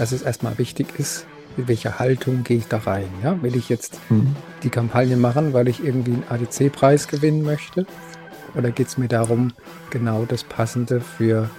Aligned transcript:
dass 0.00 0.12
es 0.12 0.22
erstmal 0.22 0.56
wichtig 0.56 0.98
ist, 0.98 1.26
mit 1.58 1.68
welcher 1.68 1.98
Haltung 1.98 2.42
gehe 2.42 2.56
ich 2.56 2.66
da 2.68 2.78
rein. 2.78 3.10
Ja? 3.22 3.42
Will 3.42 3.54
ich 3.54 3.68
jetzt 3.68 4.00
mhm. 4.08 4.34
die 4.62 4.70
Kampagne 4.70 5.14
machen, 5.18 5.52
weil 5.52 5.68
ich 5.68 5.84
irgendwie 5.84 6.12
einen 6.12 6.24
ADC-Preis 6.26 7.06
gewinnen 7.06 7.42
möchte? 7.42 7.84
Oder 8.54 8.70
geht 8.70 8.86
es 8.86 8.96
mir 8.96 9.08
darum, 9.08 9.52
genau 9.90 10.24
das 10.24 10.42
Passende 10.42 11.02
für 11.02 11.50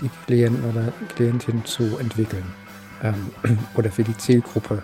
die 0.00 0.08
Klienten 0.26 0.64
oder 0.70 0.94
Klientin 1.14 1.62
zu 1.66 1.98
entwickeln? 1.98 2.54
Ähm, 3.02 3.32
oder 3.74 3.90
für 3.90 4.02
die 4.02 4.16
Zielgruppe, 4.16 4.82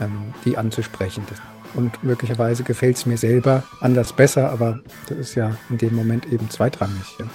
ähm, 0.00 0.34
die 0.44 0.58
anzusprechen. 0.58 1.24
Und 1.74 2.02
möglicherweise 2.02 2.64
gefällt 2.64 2.96
es 2.96 3.06
mir 3.06 3.18
selber 3.18 3.62
anders 3.80 4.12
besser, 4.12 4.50
aber 4.50 4.80
das 5.08 5.18
ist 5.18 5.34
ja 5.36 5.56
in 5.70 5.78
dem 5.78 5.94
Moment 5.94 6.26
eben 6.32 6.50
zweitrangig. 6.50 7.18
Ja? 7.20 7.26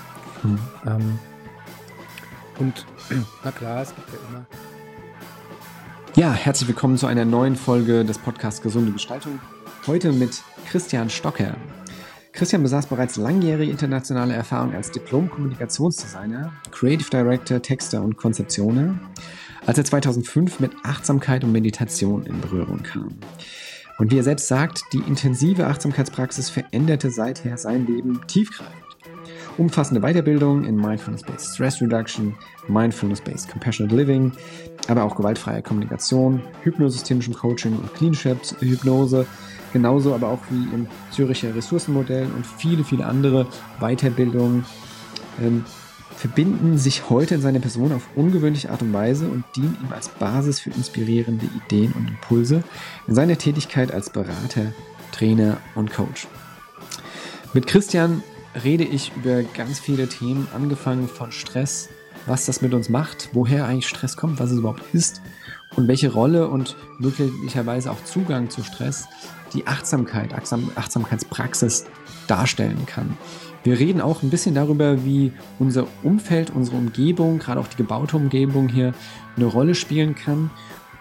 Mhm. 0.44 0.60
Ähm, 0.86 1.20
und 2.60 2.86
na 3.46 3.52
klar, 3.52 3.84
es 3.84 3.96
gibt 3.96 4.10
ja 4.10 4.18
immer. 4.28 4.46
Ja, 6.16 6.34
herzlich 6.34 6.68
willkommen 6.68 6.98
zu 6.98 7.08
einer 7.08 7.24
neuen 7.24 7.56
Folge 7.56 8.04
des 8.04 8.18
Podcasts 8.18 8.62
Gesunde 8.62 8.92
Gestaltung. 8.92 9.40
Heute 9.88 10.12
mit 10.12 10.44
Christian 10.70 11.10
Stocker. 11.10 11.56
Christian 12.34 12.64
besaß 12.64 12.88
bereits 12.88 13.16
langjährige 13.16 13.72
internationale 13.72 14.34
Erfahrung 14.34 14.76
als 14.76 14.92
Diplom-Kommunikationsdesigner, 14.92 16.52
Creative 16.72 17.10
Director, 17.10 17.62
Texter 17.62 18.02
und 18.02 18.18
Konzeptioner, 18.18 19.00
als 19.66 19.78
er 19.78 19.86
2005 19.86 20.60
mit 20.60 20.72
Achtsamkeit 20.84 21.46
und 21.46 21.54
Meditation 21.54 22.26
in 22.26 22.42
Berührung 22.42 22.84
kam. 22.84 23.16
Und 23.98 24.12
wie 24.12 24.18
er 24.18 24.24
selbst 24.24 24.50
sagt, 24.50 24.84
die 24.92 25.00
intensive 25.08 25.66
Achtsamkeitspraxis 25.66 26.50
veränderte 26.50 27.10
seither 27.10 27.58
sein 27.58 27.88
Leben 27.88 28.20
tiefgreifend. 28.28 28.76
Umfassende 29.58 30.02
Weiterbildung 30.02 30.64
in 30.64 30.76
Mindfulness-Based 30.76 31.54
Stress 31.54 31.82
Reduction, 31.82 32.36
Mindfulness-Based 32.68 33.50
Compassionate 33.50 33.96
Living, 33.96 34.32
aber 34.88 35.04
auch 35.04 35.16
gewaltfreie 35.16 35.62
Kommunikation, 35.62 36.42
hypnosystemischem 36.64 37.34
Coaching 37.34 37.78
und 37.78 37.94
klinischer 37.94 38.36
Hypnose, 38.60 39.26
genauso 39.74 40.14
aber 40.14 40.30
auch 40.30 40.40
wie 40.50 40.74
im 40.74 40.88
Züricher 41.12 41.56
Ressourcenmodell 41.56 42.28
und 42.36 42.46
viele, 42.46 42.84
viele 42.84 43.06
andere 43.06 43.48
Weiterbildungen 43.80 44.66
ähm, 45.42 45.64
verbinden 46.16 46.78
sich 46.78 47.10
heute 47.10 47.36
in 47.36 47.42
seiner 47.42 47.60
Person 47.60 47.92
auf 47.92 48.08
ungewöhnliche 48.16 48.70
Art 48.70 48.82
und 48.84 48.94
Weise 48.94 49.28
und 49.28 49.44
dienen 49.56 49.78
ihm 49.82 49.92
als 49.92 50.10
Basis 50.10 50.60
für 50.60 50.70
inspirierende 50.70 51.48
Ideen 51.48 51.94
und 51.94 52.10
Impulse 52.10 52.64
in 53.08 53.16
seiner 53.16 53.38
Tätigkeit 53.38 53.92
als 53.92 54.12
Berater, 54.12 54.74
Trainer 55.12 55.58
und 55.74 55.92
Coach. 55.92 56.28
Mit 57.54 57.66
Christian 57.66 58.22
rede 58.64 58.84
ich 58.84 59.12
über 59.16 59.42
ganz 59.42 59.80
viele 59.80 60.08
Themen, 60.08 60.48
angefangen 60.54 61.08
von 61.08 61.32
Stress, 61.32 61.90
was 62.26 62.46
das 62.46 62.62
mit 62.62 62.74
uns 62.74 62.90
macht, 62.90 63.30
woher 63.34 63.66
eigentlich 63.66 63.88
Stress 63.88 64.18
kommt, 64.18 64.40
was 64.40 64.52
es 64.52 64.60
überhaupt 64.60 64.84
ist 64.94 65.22
und 65.76 65.88
welche 65.88 66.12
Rolle 66.12 66.48
und 66.48 66.76
möglicherweise 67.00 67.92
auch 67.92 68.04
Zugang 68.04 68.50
zu 68.50 68.64
Stress 68.64 69.08
die 69.54 69.68
Achtsamkeit, 69.68 70.34
Achtsam 70.34 70.72
Achtsamkeitspraxis 70.76 71.86
darstellen 72.28 72.86
kann. 72.86 73.18
Wir 73.64 73.78
reden 73.78 74.02
auch 74.02 74.24
ein 74.24 74.30
bisschen 74.30 74.56
darüber, 74.56 75.06
wie 75.06 75.32
unser 75.60 75.86
Umfeld, 76.04 76.50
unsere 76.50 76.78
Umgebung, 76.78 77.38
gerade 77.40 77.60
auch 77.60 77.68
die 77.68 77.78
gebaute 77.78 78.18
Umgebung 78.18 78.70
hier 78.70 78.94
eine 79.36 79.46
Rolle 79.46 79.76
spielen 79.76 80.16
kann. 80.16 80.50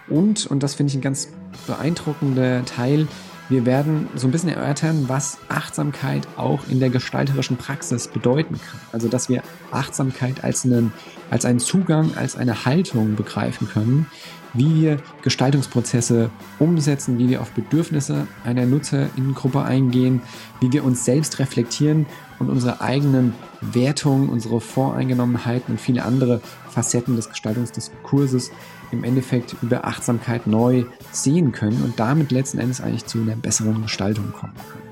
Und, 0.09 0.45
und 0.45 0.61
das 0.61 0.75
finde 0.75 0.91
ich 0.91 0.97
ein 0.97 1.01
ganz 1.01 1.29
beeindruckender 1.65 2.63
Teil, 2.65 3.07
wir 3.51 3.65
werden 3.65 4.07
so 4.15 4.27
ein 4.27 4.31
bisschen 4.31 4.49
erörtern, 4.49 5.05
was 5.07 5.37
Achtsamkeit 5.49 6.27
auch 6.37 6.61
in 6.69 6.79
der 6.79 6.89
gestalterischen 6.89 7.57
Praxis 7.57 8.07
bedeuten 8.07 8.55
kann. 8.55 8.79
Also, 8.93 9.09
dass 9.09 9.29
wir 9.29 9.43
Achtsamkeit 9.71 10.43
als 10.43 10.65
einen, 10.65 10.93
als 11.29 11.45
einen 11.45 11.59
Zugang, 11.59 12.15
als 12.15 12.37
eine 12.37 12.65
Haltung 12.65 13.15
begreifen 13.15 13.67
können, 13.69 14.07
wie 14.53 14.81
wir 14.81 14.97
Gestaltungsprozesse 15.21 16.29
umsetzen, 16.59 17.17
wie 17.17 17.29
wir 17.29 17.41
auf 17.41 17.51
Bedürfnisse 17.51 18.27
einer 18.43 18.65
Nutzerinnengruppe 18.65 19.61
eingehen, 19.63 20.21
wie 20.59 20.71
wir 20.71 20.83
uns 20.83 21.05
selbst 21.05 21.39
reflektieren 21.39 22.05
und 22.39 22.49
unsere 22.49 22.81
eigenen 22.81 23.33
Wertungen, 23.61 24.29
unsere 24.29 24.59
Voreingenommenheiten 24.59 25.73
und 25.73 25.81
viele 25.81 26.03
andere 26.03 26.41
Facetten 26.69 27.15
des 27.15 27.29
Gestaltungsdiskurses 27.29 28.51
im 28.91 29.03
Endeffekt 29.03 29.55
über 29.61 29.85
Achtsamkeit 29.85 30.47
neu 30.47 30.83
sehen 31.11 31.51
können 31.51 31.83
und 31.83 31.99
damit 31.99 32.31
letzten 32.31 32.59
Endes 32.59 32.81
eigentlich 32.81 33.05
zu 33.05 33.19
einer 33.19 33.35
besseren 33.35 33.81
Gestaltung 33.83 34.33
kommen 34.33 34.53
können. 34.53 34.83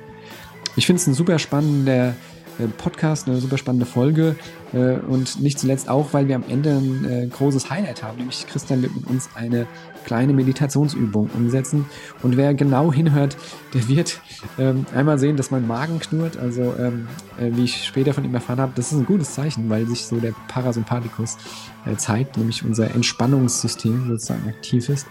Ich 0.75 0.85
finde 0.85 1.01
es 1.01 1.07
ein 1.07 1.13
super 1.13 1.39
spannender 1.39 2.15
Podcast, 2.67 3.27
eine 3.27 3.37
super 3.37 3.57
spannende 3.57 3.85
Folge. 3.85 4.35
Äh, 4.73 4.95
und 4.99 5.39
nicht 5.39 5.59
zuletzt 5.59 5.89
auch, 5.89 6.13
weil 6.13 6.27
wir 6.27 6.35
am 6.35 6.43
Ende 6.47 6.71
ein 6.71 7.05
äh, 7.05 7.27
großes 7.27 7.69
Highlight 7.69 8.03
haben, 8.03 8.17
nämlich 8.17 8.45
Christian 8.47 8.81
wird 8.81 8.95
mit 8.95 9.07
uns 9.07 9.29
eine 9.35 9.67
kleine 10.05 10.33
Meditationsübung 10.33 11.29
umsetzen. 11.35 11.85
Und 12.23 12.37
wer 12.37 12.53
genau 12.53 12.91
hinhört, 12.91 13.37
der 13.73 13.87
wird 13.87 14.21
ähm, 14.57 14.85
einmal 14.93 15.19
sehen, 15.19 15.37
dass 15.37 15.51
mein 15.51 15.67
Magen 15.67 15.99
knurrt, 15.99 16.37
also 16.37 16.73
ähm, 16.79 17.07
wie 17.37 17.65
ich 17.65 17.85
später 17.85 18.13
von 18.13 18.23
ihm 18.23 18.33
erfahren 18.33 18.59
habe, 18.59 18.71
das 18.75 18.91
ist 18.91 18.97
ein 18.97 19.05
gutes 19.05 19.33
Zeichen, 19.33 19.69
weil 19.69 19.85
sich 19.87 20.05
so 20.05 20.17
der 20.17 20.33
Parasympathikus 20.47 21.37
zeigt, 21.97 22.37
nämlich 22.37 22.65
unser 22.65 22.91
Entspannungssystem 22.91 24.07
sozusagen 24.07 24.47
aktiv 24.47 24.89
ist. 24.89 25.07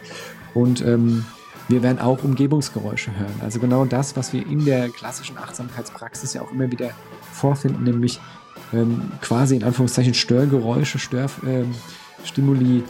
Und 0.55 0.81
ähm, 0.83 1.25
wir 1.69 1.83
werden 1.83 1.99
auch 1.99 2.25
Umgebungsgeräusche 2.25 3.15
hören. 3.17 3.41
Also 3.43 3.61
genau 3.61 3.85
das, 3.85 4.17
was 4.17 4.33
wir 4.33 4.47
in 4.47 4.65
der 4.65 4.89
klassischen 4.89 5.37
Achtsamkeitspraxis 5.37 6.33
ja 6.33 6.41
auch 6.41 6.51
immer 6.51 6.71
wieder 6.71 6.91
vorfinden, 7.39 7.85
nämlich 7.85 8.21
ähm, 8.73 9.13
quasi 9.21 9.57
in 9.57 9.65
Anführungszeichen 9.65 10.15
Störgeräusche, 10.15 10.99
Störstimuli 10.99 12.79
ähm, 12.79 12.85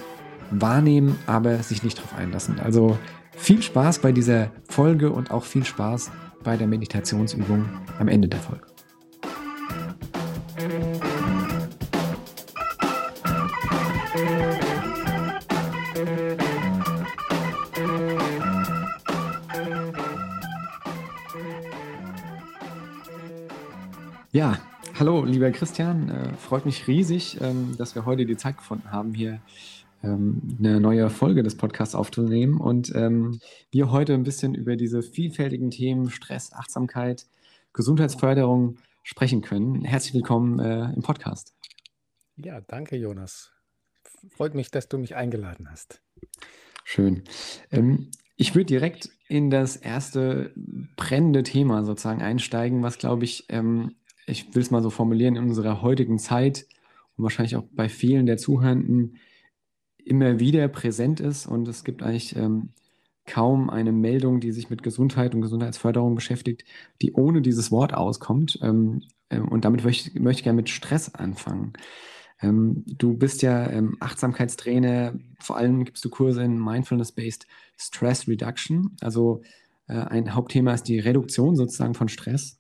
wahrnehmen, 0.51 1.19
aber 1.27 1.63
sich 1.63 1.83
nicht 1.83 1.99
darauf 1.99 2.15
einlassen. 2.17 2.59
Also 2.61 2.99
viel 3.37 3.63
Spaß 3.63 4.01
bei 4.01 4.13
dieser 4.13 4.51
Folge 4.69 5.11
und 5.11 5.31
auch 5.31 5.45
viel 5.45 5.65
Spaß 5.65 6.11
bei 6.43 6.57
der 6.57 6.67
Meditationsübung 6.67 7.67
am 7.99 8.09
Ende 8.09 8.29
der 8.29 8.41
Folge. 8.41 8.68
Ja, 24.39 24.57
hallo, 24.95 25.25
lieber 25.25 25.51
Christian. 25.51 26.11
Äh, 26.11 26.33
freut 26.35 26.65
mich 26.65 26.87
riesig, 26.87 27.41
ähm, 27.41 27.75
dass 27.77 27.97
wir 27.97 28.07
heute 28.07 28.25
die 28.25 28.37
Zeit 28.37 28.57
gefunden 28.57 28.93
haben, 28.93 29.13
hier 29.13 29.41
ähm, 30.05 30.57
eine 30.61 30.79
neue 30.79 31.11
Folge 31.11 31.43
des 31.43 31.57
Podcasts 31.57 31.97
aufzunehmen 31.97 32.61
und 32.61 32.95
ähm, 32.95 33.41
wir 33.73 33.91
heute 33.91 34.15
ein 34.15 34.23
bisschen 34.23 34.55
über 34.55 34.77
diese 34.77 35.03
vielfältigen 35.03 35.73
Themen 35.73 36.09
Stress, 36.09 36.53
Achtsamkeit, 36.53 37.27
Gesundheitsförderung 37.73 38.77
sprechen 39.03 39.43
können. 39.43 39.83
Herzlich 39.83 40.15
willkommen 40.15 40.61
äh, 40.61 40.93
im 40.95 41.03
Podcast. 41.03 41.53
Ja, 42.37 42.61
danke, 42.61 42.95
Jonas. 42.95 43.51
Freut 44.29 44.55
mich, 44.55 44.71
dass 44.71 44.89
du 44.89 44.99
mich 44.99 45.17
eingeladen 45.17 45.69
hast. 45.69 46.01
Schön. 46.85 47.25
Ähm, 47.73 48.13
ich 48.37 48.55
würde 48.55 48.67
direkt 48.67 49.11
in 49.27 49.51
das 49.51 49.75
erste 49.75 50.53
brennende 50.95 51.43
Thema 51.43 51.85
sozusagen 51.85 52.23
einsteigen, 52.23 52.85
was, 52.85 52.99
glaube 52.99 53.25
ich, 53.25 53.47
ähm, 53.49 53.97
ich 54.29 54.55
will 54.55 54.63
es 54.63 54.71
mal 54.71 54.83
so 54.83 54.91
formulieren, 54.91 55.37
in 55.37 55.45
unserer 55.45 55.83
heutigen 55.83 56.19
Zeit 56.19 56.67
und 57.17 57.25
wahrscheinlich 57.25 57.57
auch 57.57 57.65
bei 57.73 57.89
vielen 57.89 58.27
der 58.27 58.37
Zuhörenden 58.37 59.17
immer 60.05 60.41
wieder 60.41 60.69
präsent 60.69 61.21
ist. 61.21 61.47
Und 61.47 61.69
es 61.69 61.85
gibt 61.85 62.03
eigentlich 62.03 62.37
ähm, 62.37 62.71
kaum 63.27 63.71
eine 63.71 63.93
Meldung, 63.93 64.41
die 64.41 64.53
sich 64.53 64.71
mit 64.71 64.83
Gesundheit 64.83 65.35
und 65.35 65.43
Gesundheitsförderung 65.43 66.15
beschäftigt, 66.15 66.65
die 67.03 67.13
ohne 67.13 67.43
dieses 67.43 67.71
Wort 67.71 67.95
auskommt. 67.95 68.59
Ähm, 68.63 69.03
äh, 69.29 69.41
und 69.41 69.65
damit 69.65 69.85
möchte, 69.85 70.21
möchte 70.21 70.41
ich 70.41 70.45
gerne 70.45 70.57
mit 70.57 70.71
Stress 70.71 71.15
anfangen. 71.15 71.75
Ähm, 72.41 72.85
du 72.87 73.15
bist 73.17 73.43
ja 73.43 73.69
ähm, 73.69 73.97
Achtsamkeitstrainer, 74.01 75.15
vor 75.41 75.57
allem 75.57 75.85
gibst 75.85 76.05
du 76.05 76.09
Kurse 76.09 76.43
in 76.43 76.59
Mindfulness-Based 76.59 77.47
Stress 77.77 78.29
Reduction. 78.29 78.97
Also 79.01 79.43
äh, 79.89 79.95
ein 79.95 80.35
Hauptthema 80.35 80.73
ist 80.73 80.85
die 80.85 80.99
Reduktion 80.99 81.57
sozusagen 81.57 81.95
von 81.95 82.09
Stress. 82.09 82.58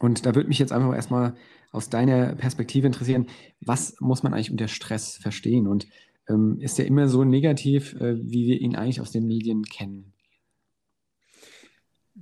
Und 0.00 0.26
da 0.26 0.34
würde 0.34 0.48
mich 0.48 0.58
jetzt 0.58 0.72
einfach 0.72 0.94
erstmal 0.94 1.34
aus 1.70 1.88
deiner 1.88 2.34
Perspektive 2.34 2.86
interessieren, 2.86 3.26
was 3.60 3.96
muss 4.00 4.22
man 4.22 4.32
eigentlich 4.32 4.50
unter 4.50 4.68
Stress 4.68 5.16
verstehen 5.16 5.66
und 5.66 5.86
ähm, 6.28 6.58
ist 6.60 6.78
der 6.78 6.86
immer 6.86 7.08
so 7.08 7.24
negativ, 7.24 7.94
äh, 8.00 8.16
wie 8.16 8.46
wir 8.46 8.60
ihn 8.60 8.76
eigentlich 8.76 9.00
aus 9.00 9.10
den 9.10 9.26
Medien 9.26 9.64
kennen? 9.64 10.12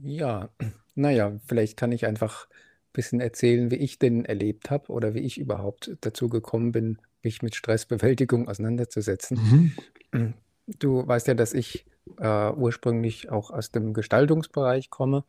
Ja, 0.02 0.50
naja, 0.94 1.38
vielleicht 1.46 1.76
kann 1.76 1.92
ich 1.92 2.06
einfach 2.06 2.46
ein 2.48 2.92
bisschen 2.92 3.20
erzählen, 3.20 3.70
wie 3.70 3.76
ich 3.76 3.98
den 3.98 4.24
erlebt 4.24 4.70
habe 4.70 4.90
oder 4.90 5.14
wie 5.14 5.20
ich 5.20 5.38
überhaupt 5.38 5.96
dazu 6.00 6.28
gekommen 6.28 6.72
bin, 6.72 6.98
mich 7.22 7.42
mit 7.42 7.54
Stressbewältigung 7.54 8.48
auseinanderzusetzen. 8.48 9.72
Mhm. 10.12 10.34
Du 10.66 11.06
weißt 11.06 11.28
ja, 11.28 11.34
dass 11.34 11.54
ich 11.54 11.86
äh, 12.19 12.50
ursprünglich 12.52 13.30
auch 13.30 13.50
aus 13.50 13.70
dem 13.70 13.92
Gestaltungsbereich 13.94 14.90
komme, 14.90 15.24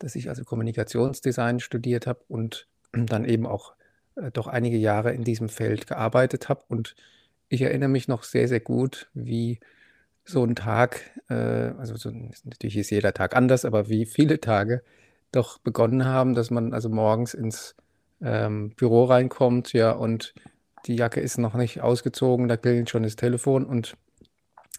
dass 0.00 0.16
ich 0.16 0.28
also 0.28 0.44
Kommunikationsdesign 0.44 1.60
studiert 1.60 2.08
habe 2.08 2.20
und 2.26 2.66
dann 2.92 3.24
eben 3.24 3.46
auch 3.46 3.74
äh, 4.16 4.32
doch 4.32 4.48
einige 4.48 4.76
Jahre 4.76 5.12
in 5.12 5.22
diesem 5.22 5.48
Feld 5.48 5.86
gearbeitet 5.86 6.48
habe. 6.48 6.64
Und 6.68 6.96
ich 7.48 7.62
erinnere 7.62 7.88
mich 7.88 8.08
noch 8.08 8.24
sehr, 8.24 8.48
sehr 8.48 8.60
gut, 8.60 9.08
wie 9.14 9.60
so 10.24 10.44
ein 10.44 10.56
Tag, 10.56 11.00
äh, 11.28 11.34
also 11.34 11.96
so, 11.96 12.10
natürlich 12.10 12.76
ist 12.76 12.90
jeder 12.90 13.14
Tag 13.14 13.36
anders, 13.36 13.64
aber 13.64 13.88
wie 13.88 14.06
viele 14.06 14.40
Tage 14.40 14.82
doch 15.32 15.58
begonnen 15.58 16.04
haben, 16.04 16.34
dass 16.34 16.50
man 16.50 16.74
also 16.74 16.88
morgens 16.88 17.34
ins 17.34 17.76
ähm, 18.20 18.70
Büro 18.76 19.04
reinkommt, 19.04 19.72
ja, 19.72 19.92
und 19.92 20.34
die 20.86 20.96
Jacke 20.96 21.20
ist 21.20 21.38
noch 21.38 21.54
nicht 21.54 21.80
ausgezogen, 21.80 22.48
da 22.48 22.56
klingelt 22.56 22.90
schon 22.90 23.02
das 23.02 23.16
Telefon 23.16 23.64
und 23.64 23.96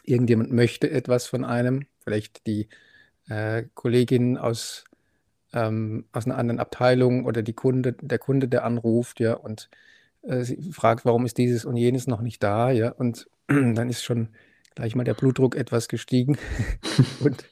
irgendjemand 0.04 0.52
möchte 0.52 0.90
etwas 0.90 1.28
von 1.28 1.46
einem, 1.46 1.86
vielleicht 2.04 2.46
die 2.48 2.70
äh, 3.30 3.64
Kollegin 3.74 4.38
aus, 4.38 4.86
ähm, 5.54 6.06
aus 6.12 6.26
einer 6.26 6.38
anderen 6.38 6.60
Abteilung 6.60 7.26
oder 7.26 7.42
die 7.42 7.54
Kunde, 7.54 7.94
der 7.94 8.20
Kunde, 8.20 8.48
der 8.48 8.64
anruft, 8.66 9.20
ja, 9.20 9.34
und 9.34 9.70
äh, 10.24 10.46
fragt, 10.72 11.06
warum 11.06 11.26
ist 11.26 11.38
dieses 11.38 11.66
und 11.66 11.78
jenes 11.78 12.08
noch 12.08 12.22
nicht 12.22 12.42
da, 12.44 12.72
ja, 12.72 12.92
und 12.92 13.30
dann 13.48 13.90
ist 13.90 14.04
schon 14.04 14.30
gleich 14.76 14.96
mal 14.96 15.04
der 15.04 15.14
Blutdruck 15.14 15.56
etwas 15.56 15.88
gestiegen 15.88 16.38
und 17.24 17.46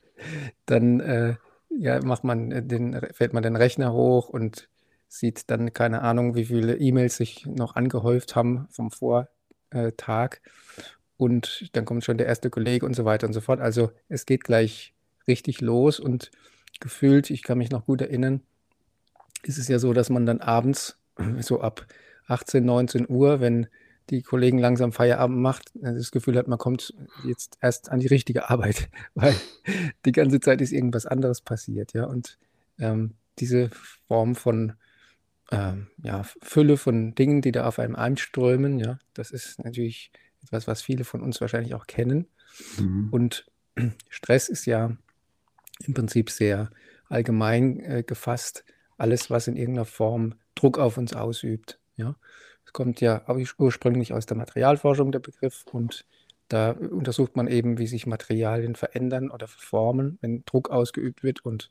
dann 0.65 0.99
äh, 0.99 1.35
ja, 1.69 2.01
macht 2.03 2.23
man 2.23 2.51
äh, 2.51 2.63
den, 2.63 2.99
fährt 3.13 3.33
man 3.33 3.43
den 3.43 3.55
Rechner 3.55 3.93
hoch 3.93 4.29
und 4.29 4.69
sieht 5.07 5.49
dann 5.49 5.73
keine 5.73 6.01
Ahnung, 6.01 6.35
wie 6.35 6.45
viele 6.45 6.77
E-Mails 6.77 7.17
sich 7.17 7.45
noch 7.45 7.75
angehäuft 7.75 8.35
haben 8.35 8.67
vom 8.69 8.91
Vortag. 8.91 10.37
Und 11.17 11.69
dann 11.73 11.85
kommt 11.85 12.05
schon 12.05 12.17
der 12.17 12.27
erste 12.27 12.49
Kollege 12.49 12.85
und 12.85 12.95
so 12.95 13.05
weiter 13.05 13.27
und 13.27 13.33
so 13.33 13.41
fort. 13.41 13.59
Also 13.59 13.91
es 14.07 14.25
geht 14.25 14.43
gleich 14.43 14.93
richtig 15.27 15.61
los 15.61 15.99
und 15.99 16.31
gefühlt, 16.79 17.29
ich 17.29 17.43
kann 17.43 17.57
mich 17.57 17.71
noch 17.71 17.85
gut 17.85 18.01
erinnern, 18.01 18.41
ist 19.43 19.57
es 19.57 19.67
ja 19.67 19.79
so, 19.79 19.93
dass 19.93 20.09
man 20.09 20.25
dann 20.25 20.41
abends 20.41 20.97
so 21.39 21.61
ab 21.61 21.85
18, 22.27 22.63
19 22.63 23.09
Uhr, 23.09 23.39
wenn 23.39 23.67
die 24.09 24.21
Kollegen 24.23 24.57
langsam 24.57 24.91
Feierabend 24.91 25.37
macht, 25.37 25.71
das 25.75 26.11
Gefühl 26.11 26.37
hat, 26.37 26.47
man 26.47 26.57
kommt 26.57 26.93
jetzt 27.25 27.57
erst 27.61 27.91
an 27.91 27.99
die 27.99 28.07
richtige 28.07 28.49
Arbeit, 28.49 28.89
weil 29.13 29.35
die 30.05 30.11
ganze 30.11 30.39
Zeit 30.39 30.61
ist 30.61 30.71
irgendwas 30.71 31.05
anderes 31.05 31.41
passiert, 31.41 31.93
ja. 31.93 32.05
Und 32.05 32.37
ähm, 32.79 33.13
diese 33.37 33.69
Form 34.07 34.35
von 34.35 34.73
ähm, 35.51 35.87
ja, 36.01 36.23
Fülle 36.41 36.77
von 36.77 37.15
Dingen, 37.15 37.41
die 37.41 37.51
da 37.51 37.67
auf 37.67 37.79
einem 37.79 37.95
einströmen, 37.95 38.79
ja, 38.79 38.99
das 39.13 39.31
ist 39.31 39.63
natürlich 39.63 40.11
etwas, 40.43 40.67
was 40.67 40.81
viele 40.81 41.03
von 41.03 41.21
uns 41.21 41.41
wahrscheinlich 41.41 41.73
auch 41.75 41.87
kennen. 41.87 42.27
Mhm. 42.77 43.09
Und 43.11 43.45
Stress 44.09 44.49
ist 44.49 44.65
ja 44.65 44.95
im 45.85 45.93
Prinzip 45.93 46.29
sehr 46.29 46.69
allgemein 47.07 47.79
äh, 47.79 48.03
gefasst, 48.05 48.63
alles, 48.97 49.29
was 49.29 49.47
in 49.47 49.55
irgendeiner 49.55 49.85
Form 49.85 50.35
Druck 50.55 50.77
auf 50.77 50.97
uns 50.97 51.13
ausübt, 51.13 51.79
ja. 51.95 52.15
Es 52.65 52.73
kommt 52.73 53.01
ja 53.01 53.25
ursprünglich 53.57 54.13
aus 54.13 54.27
der 54.27 54.37
Materialforschung, 54.37 55.11
der 55.11 55.19
Begriff, 55.19 55.65
und 55.71 56.05
da 56.49 56.71
untersucht 56.71 57.35
man 57.35 57.47
eben, 57.47 57.77
wie 57.77 57.87
sich 57.87 58.07
Materialien 58.07 58.75
verändern 58.75 59.29
oder 59.29 59.47
formen, 59.47 60.17
wenn 60.21 60.43
Druck 60.45 60.69
ausgeübt 60.69 61.23
wird. 61.23 61.45
Und 61.45 61.69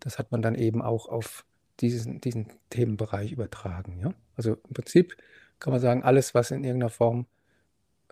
das 0.00 0.18
hat 0.18 0.32
man 0.32 0.42
dann 0.42 0.54
eben 0.56 0.82
auch 0.82 1.08
auf 1.08 1.44
diesen, 1.80 2.20
diesen 2.20 2.48
Themenbereich 2.70 3.32
übertragen. 3.32 3.98
Ja? 4.00 4.14
Also 4.34 4.54
im 4.54 4.74
Prinzip 4.74 5.16
kann 5.60 5.72
man 5.72 5.80
sagen, 5.80 6.02
alles, 6.02 6.34
was 6.34 6.50
in 6.50 6.64
irgendeiner 6.64 6.90
Form 6.90 7.26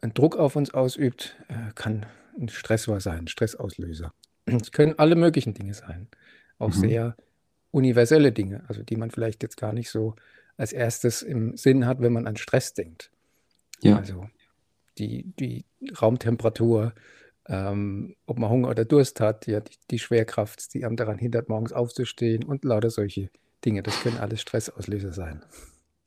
einen 0.00 0.14
Druck 0.14 0.36
auf 0.36 0.56
uns 0.56 0.72
ausübt, 0.72 1.36
äh, 1.48 1.72
kann 1.74 2.06
ein 2.38 2.48
Stressor 2.48 3.00
sein, 3.00 3.20
ein 3.20 3.28
Stressauslöser. 3.28 4.12
Es 4.46 4.72
können 4.72 4.98
alle 4.98 5.16
möglichen 5.16 5.54
Dinge 5.54 5.74
sein, 5.74 6.08
auch 6.58 6.68
mhm. 6.68 6.80
sehr 6.80 7.16
universelle 7.70 8.32
Dinge, 8.32 8.62
also 8.68 8.82
die 8.82 8.96
man 8.96 9.10
vielleicht 9.10 9.42
jetzt 9.42 9.56
gar 9.56 9.72
nicht 9.72 9.90
so 9.90 10.14
als 10.56 10.72
erstes 10.72 11.22
im 11.22 11.56
Sinn 11.56 11.86
hat, 11.86 12.00
wenn 12.00 12.12
man 12.12 12.26
an 12.26 12.36
Stress 12.36 12.74
denkt. 12.74 13.10
Ja. 13.80 13.96
Also 13.96 14.28
die, 14.98 15.24
die 15.38 15.64
Raumtemperatur, 16.00 16.94
ähm, 17.46 18.14
ob 18.26 18.38
man 18.38 18.50
Hunger 18.50 18.68
oder 18.68 18.84
Durst 18.84 19.20
hat, 19.20 19.46
ja, 19.46 19.60
die, 19.60 19.76
die, 19.90 19.98
Schwerkraft, 19.98 20.72
die 20.74 20.84
einem 20.84 20.96
daran 20.96 21.18
hindert, 21.18 21.48
morgens 21.48 21.72
aufzustehen 21.72 22.44
und 22.44 22.64
lauter 22.64 22.90
solche 22.90 23.30
Dinge. 23.64 23.82
Das 23.82 24.00
können 24.00 24.18
alles 24.18 24.40
Stressauslöser 24.40 25.12
sein. 25.12 25.42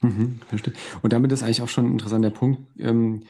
Mhm, 0.02 0.40
verstehe. 0.48 0.74
Und 1.02 1.14
damit 1.14 1.32
ist 1.32 1.44
eigentlich 1.44 1.62
auch 1.62 1.70
schon 1.70 1.88
ein 1.88 1.92
interessanter 1.94 2.30
Punkt 2.30 2.62
ähm, 2.80 3.24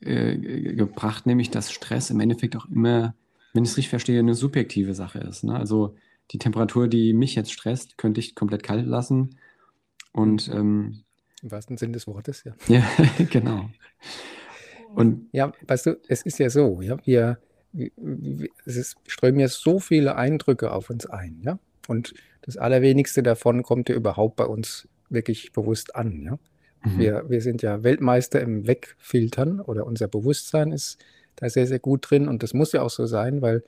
äh, 0.00 0.36
gebracht, 0.74 1.26
nämlich 1.26 1.50
dass 1.50 1.72
Stress 1.72 2.10
im 2.10 2.20
Endeffekt 2.20 2.56
auch 2.56 2.66
immer, 2.66 3.14
wenn 3.52 3.64
ich 3.64 3.70
es 3.70 3.76
richtig 3.76 3.90
verstehe, 3.90 4.18
eine 4.18 4.34
subjektive 4.34 4.94
Sache 4.94 5.18
ist. 5.18 5.44
Ne? 5.44 5.54
Also 5.54 5.96
die 6.30 6.38
Temperatur, 6.38 6.88
die 6.88 7.12
mich 7.12 7.34
jetzt 7.34 7.52
stresst, 7.52 7.98
könnte 7.98 8.20
ich 8.20 8.34
komplett 8.34 8.62
kalt 8.62 8.86
lassen 8.86 9.36
und 10.12 10.48
ähm, 10.48 11.04
im 11.42 11.50
wahrsten 11.50 11.76
Sinn 11.76 11.92
des 11.92 12.06
Wortes, 12.06 12.44
ja. 12.44 12.54
Ja, 12.68 12.84
genau. 13.30 13.70
Und 14.94 15.28
ja, 15.32 15.52
weißt 15.66 15.86
du, 15.86 16.00
es 16.08 16.22
ist 16.22 16.38
ja 16.38 16.50
so, 16.50 16.82
ja, 16.82 16.98
wir, 17.04 17.38
wir 17.72 18.48
es 18.66 18.76
ist, 18.76 18.96
strömen 19.06 19.40
ja 19.40 19.48
so 19.48 19.78
viele 19.78 20.16
Eindrücke 20.16 20.72
auf 20.72 20.90
uns 20.90 21.06
ein, 21.06 21.40
ja. 21.44 21.58
Und 21.88 22.14
das 22.42 22.56
Allerwenigste 22.56 23.22
davon 23.22 23.62
kommt 23.62 23.88
ja 23.88 23.94
überhaupt 23.94 24.36
bei 24.36 24.44
uns 24.44 24.88
wirklich 25.08 25.52
bewusst 25.52 25.96
an, 25.96 26.22
ja. 26.22 26.38
Mhm. 26.84 26.98
Wir, 26.98 27.24
wir 27.28 27.40
sind 27.40 27.62
ja 27.62 27.82
Weltmeister 27.82 28.40
im 28.40 28.66
Wegfiltern 28.66 29.60
oder 29.60 29.86
unser 29.86 30.08
Bewusstsein 30.08 30.72
ist 30.72 30.98
da 31.40 31.48
sehr, 31.48 31.66
sehr 31.66 31.78
gut 31.78 32.10
drin 32.10 32.28
und 32.28 32.42
das 32.42 32.54
muss 32.54 32.72
ja 32.72 32.82
auch 32.82 32.90
so 32.90 33.06
sein, 33.06 33.42
weil 33.42 33.64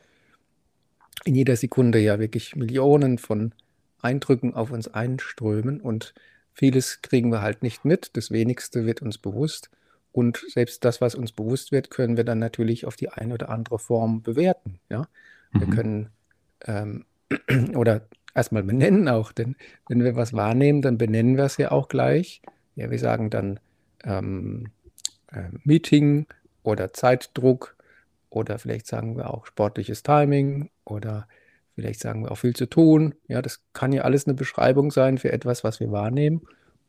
in 1.25 1.35
jeder 1.35 1.57
Sekunde 1.57 1.99
ja 1.99 2.19
wirklich 2.19 2.57
Millionen 2.57 3.19
von 3.19 3.55
Eindrücken 4.01 4.55
auf 4.55 4.71
uns 4.71 4.89
einströmen 4.89 5.81
und 5.81 6.15
Vieles 6.55 7.01
kriegen 7.01 7.31
wir 7.31 7.41
halt 7.41 7.63
nicht 7.63 7.85
mit, 7.85 8.17
das 8.17 8.31
wenigste 8.31 8.85
wird 8.85 9.03
uns 9.03 9.19
bewusst. 9.19 9.71
Und 10.13 10.45
selbst 10.49 10.85
das, 10.85 11.01
was 11.01 11.15
uns 11.15 11.33
bewusst 11.33 11.73
wird, 11.73 11.91
können 11.91 12.19
wir 12.19 12.25
dann 12.25 12.39
natürlich 12.39 12.85
auf 12.85 12.97
die 12.97 13.09
eine 13.09 13.35
oder 13.35 13.49
andere 13.49 13.79
Form 13.79 14.23
bewerten. 14.23 14.79
Ja? 14.91 15.09
Wir 15.53 15.67
mhm. 15.67 15.71
können 15.71 16.11
ähm, 16.67 17.05
oder 17.75 18.03
erstmal 18.35 18.63
benennen 18.63 19.09
auch, 19.09 19.33
denn 19.33 19.57
wenn 19.89 20.05
wir 20.05 20.15
was 20.15 20.35
wahrnehmen, 20.35 20.83
dann 20.83 20.99
benennen 20.99 21.39
wir 21.39 21.45
es 21.45 21.57
ja 21.57 21.71
auch 21.71 21.89
gleich. 21.89 22.43
Ja, 22.75 22.91
wir 22.91 22.99
sagen 22.99 23.31
dann 23.31 23.59
ähm, 24.05 24.69
äh, 25.29 25.49
Meeting 25.65 26.27
oder 26.63 26.93
Zeitdruck 26.93 27.77
oder 28.31 28.59
vielleicht 28.59 28.87
sagen 28.87 29.17
wir 29.17 29.33
auch 29.33 29.47
sportliches 29.47 30.03
Timing 30.03 30.71
oder 30.85 31.27
Vielleicht 31.75 32.01
sagen 32.01 32.25
wir 32.25 32.33
auch 32.33 32.39
viel 32.39 32.55
zu 32.55 32.67
tun. 32.67 33.15
Ja, 33.29 33.41
das 33.41 33.63
kann 33.73 33.93
ja 33.93 34.03
alles 34.03 34.27
eine 34.27 34.35
Beschreibung 34.35 34.91
sein 34.91 35.19
für 35.19 35.33
etwas, 35.33 35.65
was 35.65 35.81
wir 35.81 35.91
wahrnehmen. 35.91 36.43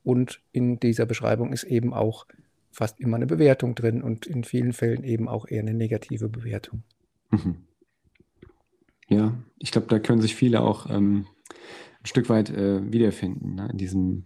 Und 0.03 0.41
in 0.51 0.79
dieser 0.79 1.05
Beschreibung 1.05 1.53
ist 1.53 1.63
eben 1.63 1.93
auch 1.93 2.25
fast 2.71 2.99
immer 2.99 3.15
eine 3.15 3.27
Bewertung 3.27 3.75
drin 3.75 4.01
und 4.01 4.25
in 4.25 4.43
vielen 4.43 4.73
Fällen 4.73 5.03
eben 5.03 5.29
auch 5.29 5.47
eher 5.47 5.61
eine 5.61 5.73
negative 5.73 6.27
Bewertung. 6.27 6.83
Mhm. 7.31 7.55
Ja, 9.07 9.37
ich 9.57 9.71
glaube, 9.71 9.87
da 9.87 9.99
können 9.99 10.21
sich 10.21 10.35
viele 10.35 10.61
auch 10.61 10.89
ähm, 10.89 11.27
ein 12.01 12.05
Stück 12.05 12.29
weit 12.29 12.49
äh, 12.49 12.91
wiederfinden 12.91 13.55
ne, 13.55 13.69
in 13.71 13.77
diesem. 13.77 14.25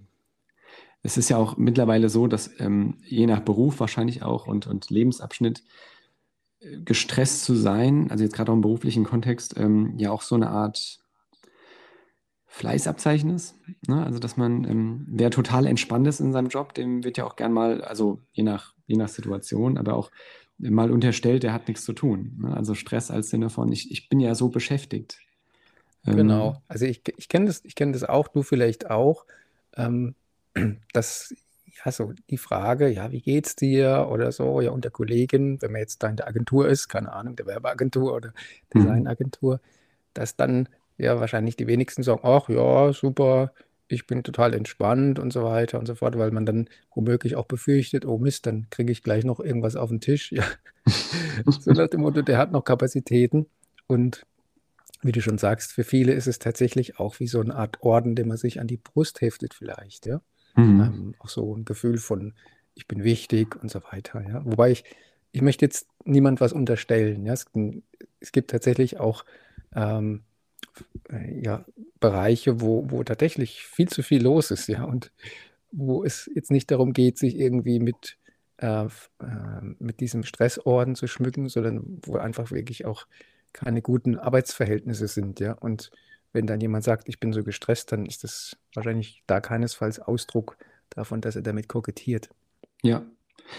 Es 1.07 1.15
ist 1.15 1.29
ja 1.29 1.37
auch 1.37 1.55
mittlerweile 1.55 2.09
so, 2.09 2.27
dass 2.27 2.51
ähm, 2.59 2.97
je 3.05 3.27
nach 3.27 3.39
Beruf 3.39 3.79
wahrscheinlich 3.79 4.23
auch 4.23 4.45
und, 4.45 4.67
und 4.67 4.89
Lebensabschnitt 4.89 5.63
gestresst 6.83 7.45
zu 7.45 7.55
sein, 7.55 8.11
also 8.11 8.25
jetzt 8.25 8.35
gerade 8.35 8.51
auch 8.51 8.55
im 8.55 8.61
beruflichen 8.61 9.05
Kontext, 9.05 9.57
ähm, 9.57 9.93
ja 9.97 10.11
auch 10.11 10.21
so 10.21 10.35
eine 10.35 10.49
Art 10.49 10.99
Fleißabzeichen 12.47 13.29
ist. 13.29 13.55
Ne? 13.87 14.05
Also, 14.05 14.19
dass 14.19 14.35
man, 14.35 14.65
ähm, 14.65 15.05
wer 15.09 15.31
total 15.31 15.65
entspannt 15.65 16.07
ist 16.07 16.19
in 16.19 16.33
seinem 16.33 16.49
Job, 16.49 16.73
dem 16.73 17.05
wird 17.05 17.17
ja 17.17 17.25
auch 17.25 17.37
gern 17.37 17.53
mal, 17.53 17.81
also 17.85 18.19
je 18.33 18.43
nach, 18.43 18.73
je 18.85 18.97
nach 18.97 19.07
Situation, 19.07 19.77
aber 19.77 19.93
auch 19.93 20.11
mal 20.57 20.91
unterstellt, 20.91 21.43
der 21.43 21.53
hat 21.53 21.69
nichts 21.69 21.85
zu 21.85 21.93
tun. 21.93 22.37
Ne? 22.41 22.53
Also 22.53 22.75
Stress 22.75 23.11
als 23.11 23.29
Sinne 23.29 23.49
von, 23.49 23.71
ich, 23.71 23.91
ich 23.91 24.09
bin 24.09 24.19
ja 24.19 24.35
so 24.35 24.49
beschäftigt. 24.49 25.19
Ähm, 26.05 26.17
genau, 26.17 26.61
also 26.67 26.85
ich, 26.85 27.01
ich 27.15 27.29
kenne 27.29 27.45
das, 27.45 27.63
kenn 27.75 27.93
das 27.93 28.03
auch, 28.03 28.27
du 28.27 28.43
vielleicht 28.43 28.91
auch, 28.91 29.25
ähm, 29.77 30.15
dass 30.93 31.33
ja, 31.85 31.91
so 31.91 32.13
die 32.29 32.37
Frage, 32.37 32.87
ja, 32.89 33.11
wie 33.11 33.21
geht's 33.21 33.55
dir 33.55 34.07
oder 34.09 34.31
so, 34.31 34.61
ja, 34.61 34.71
und 34.71 34.83
der 34.83 34.91
Kollegin, 34.91 35.61
wenn 35.61 35.71
man 35.71 35.81
jetzt 35.81 36.01
da 36.03 36.07
in 36.09 36.15
der 36.15 36.27
Agentur 36.27 36.67
ist, 36.67 36.87
keine 36.87 37.13
Ahnung, 37.13 37.35
der 37.35 37.45
Werbeagentur 37.45 38.13
oder 38.13 38.29
mhm. 38.73 38.81
Designagentur, 38.81 39.61
dass 40.13 40.35
dann 40.35 40.69
ja 40.97 41.19
wahrscheinlich 41.19 41.55
die 41.55 41.67
wenigsten 41.67 42.03
sagen, 42.03 42.21
ach 42.23 42.49
ja, 42.49 42.91
super, 42.93 43.53
ich 43.87 44.07
bin 44.07 44.23
total 44.23 44.53
entspannt 44.53 45.19
und 45.19 45.31
so 45.31 45.43
weiter 45.43 45.79
und 45.79 45.85
so 45.85 45.95
fort, 45.95 46.17
weil 46.17 46.31
man 46.31 46.45
dann 46.45 46.69
womöglich 46.93 47.35
auch 47.35 47.45
befürchtet, 47.45 48.05
oh 48.05 48.17
Mist, 48.17 48.45
dann 48.45 48.67
kriege 48.69 48.91
ich 48.91 49.03
gleich 49.03 49.23
noch 49.23 49.39
irgendwas 49.39 49.75
auf 49.75 49.89
den 49.89 50.01
Tisch. 50.01 50.31
Ja. 50.31 50.43
so 51.45 51.71
nach 51.71 51.87
dem 51.87 52.01
Motto, 52.01 52.21
der 52.21 52.37
hat 52.37 52.51
noch 52.51 52.63
Kapazitäten. 52.63 53.45
Und 53.87 54.25
wie 55.01 55.13
du 55.13 55.21
schon 55.21 55.37
sagst, 55.37 55.71
für 55.71 55.85
viele 55.85 56.13
ist 56.13 56.27
es 56.27 56.39
tatsächlich 56.39 56.99
auch 56.99 57.19
wie 57.19 57.27
so 57.27 57.39
eine 57.39 57.55
Art 57.55 57.81
Orden, 57.81 58.15
den 58.15 58.27
man 58.27 58.37
sich 58.37 58.59
an 58.59 58.67
die 58.67 58.77
Brust 58.77 59.21
heftet 59.21 59.53
vielleicht, 59.53 60.05
ja. 60.05 60.21
Mhm. 60.57 60.81
Ähm, 60.81 61.15
auch 61.19 61.29
so 61.29 61.55
ein 61.55 61.65
Gefühl 61.65 61.97
von, 61.97 62.33
ich 62.73 62.87
bin 62.87 63.03
wichtig 63.03 63.55
und 63.61 63.71
so 63.71 63.81
weiter, 63.91 64.21
ja. 64.27 64.43
Wobei 64.45 64.71
ich, 64.71 64.83
ich 65.31 65.41
möchte 65.41 65.65
jetzt 65.65 65.87
niemand 66.03 66.41
was 66.41 66.53
unterstellen, 66.53 67.25
ja. 67.25 67.33
Es, 67.33 67.45
es 68.19 68.31
gibt 68.31 68.49
tatsächlich 68.51 68.99
auch 68.99 69.23
ähm, 69.75 70.23
äh, 71.09 71.41
ja, 71.43 71.65
Bereiche, 71.99 72.61
wo, 72.61 72.89
wo 72.89 73.03
tatsächlich 73.03 73.63
viel 73.63 73.87
zu 73.87 74.03
viel 74.03 74.23
los 74.23 74.51
ist, 74.51 74.67
ja, 74.67 74.83
und 74.83 75.11
wo 75.71 76.03
es 76.03 76.29
jetzt 76.33 76.51
nicht 76.51 76.71
darum 76.71 76.93
geht, 76.93 77.17
sich 77.17 77.37
irgendwie 77.37 77.79
mit, 77.79 78.17
äh, 78.57 78.85
äh, 78.85 78.87
mit 79.79 79.99
diesem 79.99 80.23
Stressorden 80.23 80.95
zu 80.95 81.07
schmücken, 81.07 81.49
sondern 81.49 81.99
wo 82.03 82.17
einfach 82.17 82.51
wirklich 82.51 82.85
auch 82.85 83.05
keine 83.53 83.81
guten 83.81 84.17
Arbeitsverhältnisse 84.17 85.07
sind, 85.07 85.39
ja. 85.39 85.53
Und 85.53 85.91
wenn 86.37 86.45
dann 86.47 86.61
jemand 86.61 86.83
sagt, 86.83 87.09
ich 87.09 87.19
bin 87.19 87.33
so 87.33 87.43
gestresst, 87.43 87.91
dann 87.91 88.05
ist 88.05 88.23
das 88.23 88.55
wahrscheinlich 88.75 89.23
da 89.25 89.41
keinesfalls 89.41 89.99
Ausdruck 89.99 90.57
davon, 90.91 91.19
dass 91.19 91.35
er 91.35 91.41
damit 91.41 91.67
kokettiert. 91.67 92.29
Ja, 92.83 93.05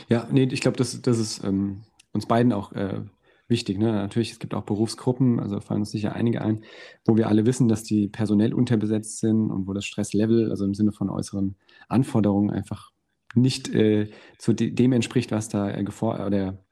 ja, 0.09 0.29
nee, 0.31 0.45
ich 0.45 0.61
glaube, 0.61 0.77
das, 0.77 1.03
das 1.03 1.19
ist 1.19 1.43
ähm, 1.43 1.83
uns 2.13 2.27
beiden 2.27 2.53
auch 2.53 2.73
äh, 2.73 3.01
wichtig. 3.49 3.79
Ne? 3.79 3.91
Natürlich, 3.91 4.31
es 4.31 4.39
gibt 4.39 4.55
auch 4.55 4.63
Berufsgruppen, 4.63 5.41
also 5.41 5.61
fallen 5.61 5.81
uns 5.81 5.91
sicher 5.91 6.15
einige 6.15 6.41
ein, 6.41 6.63
wo 7.05 7.17
wir 7.17 7.29
alle 7.29 7.47
wissen, 7.47 7.67
dass 7.67 7.83
die 7.83 8.07
personell 8.07 8.55
unterbesetzt 8.55 9.19
sind 9.19 9.51
und 9.51 9.67
wo 9.67 9.73
das 9.73 9.85
Stresslevel, 9.85 10.51
also 10.51 10.65
im 10.65 10.75
Sinne 10.75 10.93
von 10.93 11.11
äußeren 11.11 11.57
Anforderungen, 11.89 12.51
einfach 12.51 12.93
nicht 13.35 13.75
äh, 13.75 14.09
zu 14.39 14.53
de 14.53 14.71
dem 14.71 14.93
entspricht, 14.93 15.33
was 15.33 15.49
da 15.49 15.69
äh, 15.71 15.85
oder 15.85 16.65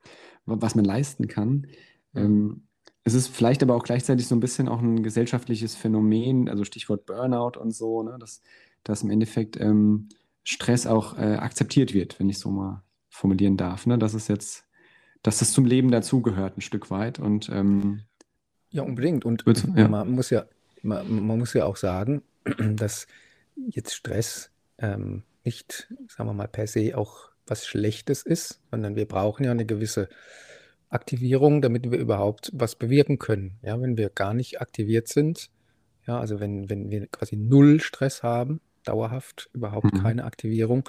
was 0.44 0.76
man 0.76 0.84
leisten 0.84 1.26
kann. 1.26 1.66
Ähm, 2.14 2.62
es 3.06 3.14
ist 3.14 3.28
vielleicht 3.28 3.62
aber 3.62 3.74
auch 3.76 3.84
gleichzeitig 3.84 4.26
so 4.26 4.34
ein 4.34 4.40
bisschen 4.40 4.68
auch 4.68 4.80
ein 4.80 5.02
gesellschaftliches 5.02 5.74
Phänomen, 5.76 6.48
also 6.48 6.64
Stichwort 6.64 7.06
Burnout 7.06 7.58
und 7.58 7.72
so, 7.74 8.02
ne? 8.02 8.16
dass, 8.18 8.42
dass 8.82 9.02
im 9.02 9.10
Endeffekt 9.10 9.58
ähm, 9.60 10.08
Stress 10.42 10.86
auch 10.86 11.16
äh, 11.16 11.36
akzeptiert 11.36 11.94
wird, 11.94 12.18
wenn 12.18 12.28
ich 12.28 12.38
so 12.38 12.50
mal 12.50 12.82
formulieren 13.08 13.56
darf. 13.56 13.86
Ne? 13.86 13.96
Dass 13.96 14.12
es 14.12 14.28
jetzt 14.28 14.66
dass 15.26 15.38
das 15.38 15.52
zum 15.52 15.64
Leben 15.64 15.90
dazugehört, 15.90 16.56
ein 16.56 16.60
Stück 16.60 16.90
weit. 16.90 17.18
Und, 17.18 17.48
ähm, 17.48 18.02
ja, 18.70 18.82
unbedingt. 18.82 19.24
Und 19.24 19.44
ja. 19.74 19.88
man 19.88 20.10
muss 20.10 20.30
ja, 20.30 20.46
man, 20.82 21.26
man, 21.26 21.38
muss 21.38 21.52
ja 21.52 21.64
auch 21.64 21.76
sagen, 21.76 22.22
dass 22.76 23.08
jetzt 23.56 23.94
Stress 23.94 24.50
ähm, 24.78 25.24
nicht, 25.44 25.92
sagen 26.08 26.28
wir 26.28 26.32
mal, 26.34 26.46
per 26.46 26.68
se 26.68 26.96
auch 26.96 27.30
was 27.46 27.66
Schlechtes 27.66 28.22
ist, 28.22 28.60
sondern 28.70 28.94
wir 28.94 29.06
brauchen 29.06 29.44
ja 29.44 29.50
eine 29.50 29.66
gewisse 29.66 30.08
Aktivierung, 30.88 31.62
damit 31.62 31.90
wir 31.90 31.98
überhaupt 31.98 32.50
was 32.54 32.76
bewirken 32.76 33.18
können. 33.18 33.58
Ja, 33.62 33.80
wenn 33.80 33.96
wir 33.96 34.10
gar 34.10 34.34
nicht 34.34 34.60
aktiviert 34.60 35.08
sind, 35.08 35.50
ja, 36.06 36.18
also 36.18 36.38
wenn, 36.40 36.70
wenn 36.70 36.90
wir 36.90 37.06
quasi 37.08 37.36
null 37.36 37.80
Stress 37.80 38.22
haben, 38.22 38.60
dauerhaft 38.84 39.50
überhaupt 39.52 39.92
mhm. 39.92 40.02
keine 40.02 40.24
Aktivierung, 40.24 40.88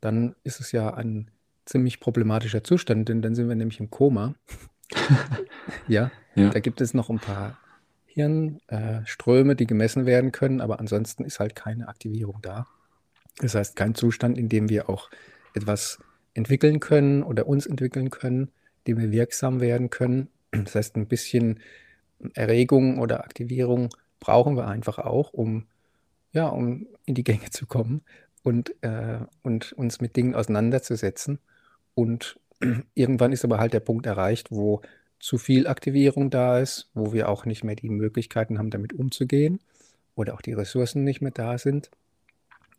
dann 0.00 0.34
ist 0.44 0.60
es 0.60 0.72
ja 0.72 0.92
ein 0.92 1.30
ziemlich 1.64 2.00
problematischer 2.00 2.62
Zustand, 2.62 3.08
denn 3.08 3.22
dann 3.22 3.34
sind 3.34 3.48
wir 3.48 3.56
nämlich 3.56 3.80
im 3.80 3.90
Koma. 3.90 4.34
ja, 5.88 6.10
ja, 6.34 6.50
da 6.50 6.60
gibt 6.60 6.80
es 6.80 6.94
noch 6.94 7.10
ein 7.10 7.18
paar 7.18 7.58
Hirnströme, 8.06 9.52
äh, 9.52 9.56
die 9.56 9.66
gemessen 9.66 10.06
werden 10.06 10.32
können, 10.32 10.60
aber 10.60 10.80
ansonsten 10.80 11.24
ist 11.24 11.40
halt 11.40 11.54
keine 11.54 11.88
Aktivierung 11.88 12.38
da. 12.42 12.66
Das 13.38 13.54
heißt, 13.54 13.76
kein 13.76 13.94
Zustand, 13.94 14.38
in 14.38 14.48
dem 14.48 14.68
wir 14.68 14.88
auch 14.88 15.10
etwas 15.54 15.98
entwickeln 16.34 16.80
können 16.80 17.22
oder 17.22 17.46
uns 17.46 17.66
entwickeln 17.66 18.10
können, 18.10 18.50
dem 18.88 18.98
wir 18.98 19.12
wirksam 19.12 19.60
werden 19.60 19.90
können. 19.90 20.28
Das 20.50 20.74
heißt, 20.74 20.96
ein 20.96 21.06
bisschen 21.06 21.60
Erregung 22.34 22.98
oder 22.98 23.22
Aktivierung 23.22 23.90
brauchen 24.18 24.56
wir 24.56 24.66
einfach 24.66 24.98
auch, 24.98 25.32
um, 25.32 25.66
ja, 26.32 26.48
um 26.48 26.86
in 27.04 27.14
die 27.14 27.22
Gänge 27.22 27.50
zu 27.50 27.66
kommen 27.66 28.02
und, 28.42 28.74
äh, 28.82 29.20
und 29.42 29.72
uns 29.74 30.00
mit 30.00 30.16
Dingen 30.16 30.34
auseinanderzusetzen. 30.34 31.38
Und 31.94 32.40
irgendwann 32.94 33.32
ist 33.32 33.44
aber 33.44 33.58
halt 33.58 33.72
der 33.72 33.80
Punkt 33.80 34.06
erreicht, 34.06 34.50
wo 34.50 34.80
zu 35.20 35.38
viel 35.38 35.66
Aktivierung 35.66 36.30
da 36.30 36.58
ist, 36.58 36.90
wo 36.94 37.12
wir 37.12 37.28
auch 37.28 37.44
nicht 37.44 37.64
mehr 37.64 37.76
die 37.76 37.90
Möglichkeiten 37.90 38.58
haben, 38.58 38.70
damit 38.70 38.92
umzugehen 38.92 39.60
oder 40.14 40.34
auch 40.34 40.40
die 40.40 40.52
Ressourcen 40.52 41.04
nicht 41.04 41.20
mehr 41.20 41.32
da 41.32 41.58
sind. 41.58 41.90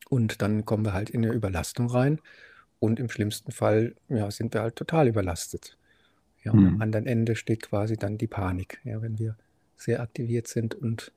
Und 0.10 0.42
dann 0.42 0.66
kommen 0.66 0.86
wir 0.86 0.94
halt 0.94 1.10
in 1.10 1.24
eine 1.24 1.34
Überlastung 1.34 1.88
rein. 1.88 2.20
Und 2.80 3.00
im 3.00 3.10
schlimmsten 3.10 3.51
Fall 3.51 3.96
ja, 4.08 4.32
sind 4.32 4.54
wir 4.54 4.62
halt 4.62 4.75
total 4.75 5.08
überlastet. 5.08 5.78
Ja, 6.43 6.51
und 6.53 6.62
mhm. 6.62 6.67
am 6.67 6.81
anderen 6.81 7.05
Ende 7.05 7.36
steht 7.36 7.63
quasi 7.63 7.98
dann 7.98 8.17
die 8.17 8.27
Panik, 8.27 8.79
ja, 8.84 9.01
wenn 9.01 9.19
wir 9.19 9.36
sehr 9.75 10.01
aktiviert 10.01 10.48
sind 10.48 10.75
und 10.75 11.12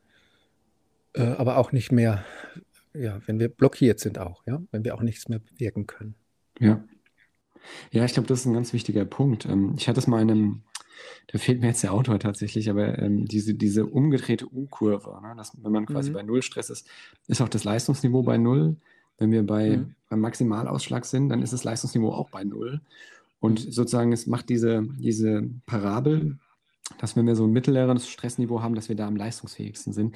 äh, 1.15 1.23
aber 1.23 1.59
auch 1.59 1.73
nicht 1.73 1.93
mehr, 1.93 2.25
ja, 2.95 3.21
wenn 3.27 3.39
wir 3.39 3.49
blockiert 3.49 4.01
sind 4.01 4.19
auch, 4.19 4.43
ja, 4.47 4.63
wenn 4.71 4.85
wir 4.85 4.95
auch 4.95 5.03
nichts 5.03 5.29
mehr 5.29 5.39
bewirken 5.39 5.87
können. 5.87 6.15
Ja. 6.59 6.83
Ja, 7.93 8.05
ich 8.05 8.15
glaube, 8.15 8.29
das 8.29 8.41
ist 8.41 8.47
ein 8.47 8.55
ganz 8.55 8.73
wichtiger 8.73 9.05
Punkt. 9.05 9.47
Ähm, 9.47 9.75
ich 9.77 9.89
hatte 9.89 10.01
es 10.01 10.07
mal 10.07 10.21
in 10.21 10.31
einem, 10.31 10.63
da 11.29 11.39
fehlt 11.39 11.61
mir 11.61 11.69
jetzt 11.69 11.83
der 11.83 11.93
Autor 11.93 12.19
tatsächlich, 12.19 12.69
aber 12.69 12.99
ähm, 12.99 13.27
diese, 13.27 13.55
diese 13.55 13.87
umgedrehte 13.87 14.47
U-Kurve, 14.53 15.21
ne, 15.23 15.35
dass, 15.37 15.53
wenn 15.63 15.73
man 15.73 15.87
quasi 15.87 16.11
mhm. 16.11 16.15
bei 16.15 16.23
Null 16.23 16.43
Stress 16.43 16.71
ist, 16.71 16.89
ist 17.29 17.41
auch 17.41 17.49
das 17.49 17.65
Leistungsniveau 17.65 18.23
bei 18.23 18.37
Null. 18.37 18.77
Wenn 19.19 19.31
wir 19.31 19.47
bei, 19.47 19.77
mhm. 19.77 19.95
beim 20.09 20.21
Maximalausschlag 20.21 21.05
sind, 21.05 21.29
dann 21.29 21.43
ist 21.43 21.53
das 21.53 21.65
Leistungsniveau 21.65 22.13
auch 22.13 22.31
bei 22.31 22.43
Null. 22.43 22.81
Und 23.43 23.67
mhm. 23.67 23.73
sozusagen, 23.73 24.13
es 24.13 24.29
macht 24.29 24.49
diese, 24.49 24.85
diese 25.01 25.51
Parabel, 25.67 26.39
dass 26.99 27.17
wenn 27.17 27.27
wir 27.27 27.35
so 27.35 27.45
ein 27.45 27.51
mittleres 27.51 28.09
Stressniveau 28.09 28.63
haben, 28.63 28.77
dass 28.77 28.89
wir 28.89 28.95
da 28.95 29.09
am 29.09 29.17
leistungsfähigsten 29.17 29.93
sind. 29.93 30.15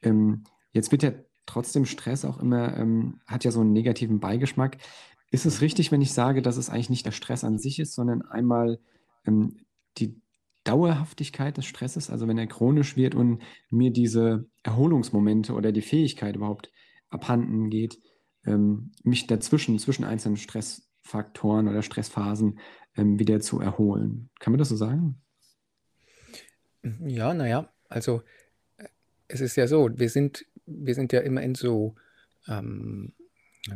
Ähm, 0.00 0.44
jetzt 0.72 0.92
wird 0.92 1.02
ja 1.02 1.10
trotzdem 1.44 1.86
Stress 1.86 2.24
auch 2.24 2.38
immer, 2.38 2.76
ähm, 2.78 3.20
hat 3.26 3.42
ja 3.42 3.50
so 3.50 3.60
einen 3.60 3.72
negativen 3.72 4.20
Beigeschmack. 4.20 4.78
Ist 5.32 5.44
es 5.44 5.60
richtig, 5.60 5.90
wenn 5.90 6.02
ich 6.02 6.12
sage, 6.12 6.40
dass 6.40 6.56
es 6.56 6.70
eigentlich 6.70 6.90
nicht 6.90 7.04
der 7.04 7.10
Stress 7.10 7.42
an 7.42 7.58
sich 7.58 7.80
ist, 7.80 7.94
sondern 7.94 8.22
einmal 8.22 8.78
ähm, 9.26 9.56
die 9.98 10.20
Dauerhaftigkeit 10.62 11.56
des 11.56 11.66
Stresses, 11.66 12.10
also 12.10 12.28
wenn 12.28 12.38
er 12.38 12.46
chronisch 12.46 12.96
wird 12.96 13.16
und 13.16 13.42
mir 13.70 13.90
diese 13.90 14.46
Erholungsmomente 14.62 15.54
oder 15.54 15.72
die 15.72 15.82
Fähigkeit 15.82 16.36
überhaupt 16.36 16.70
abhanden 17.10 17.70
geht, 17.70 17.98
ähm, 18.46 18.92
mich 19.02 19.26
dazwischen, 19.26 19.80
zwischen 19.80 20.04
einzelnen 20.04 20.36
Stressfaktoren 21.02 21.68
oder 21.68 21.82
Stressphasen 21.82 22.58
ähm, 22.96 23.18
wieder 23.18 23.40
zu 23.40 23.60
erholen. 23.60 24.30
Kann 24.38 24.52
man 24.52 24.58
das 24.58 24.68
so 24.68 24.76
sagen? 24.76 25.20
Ja, 26.82 27.34
naja, 27.34 27.68
also 27.88 28.22
äh, 28.76 28.88
es 29.28 29.40
ist 29.40 29.56
ja 29.56 29.66
so, 29.66 29.90
wir 29.98 30.08
sind, 30.08 30.46
wir 30.66 30.94
sind 30.94 31.12
ja 31.12 31.20
immer 31.20 31.42
in 31.42 31.54
so 31.54 31.94
ähm, 32.48 33.12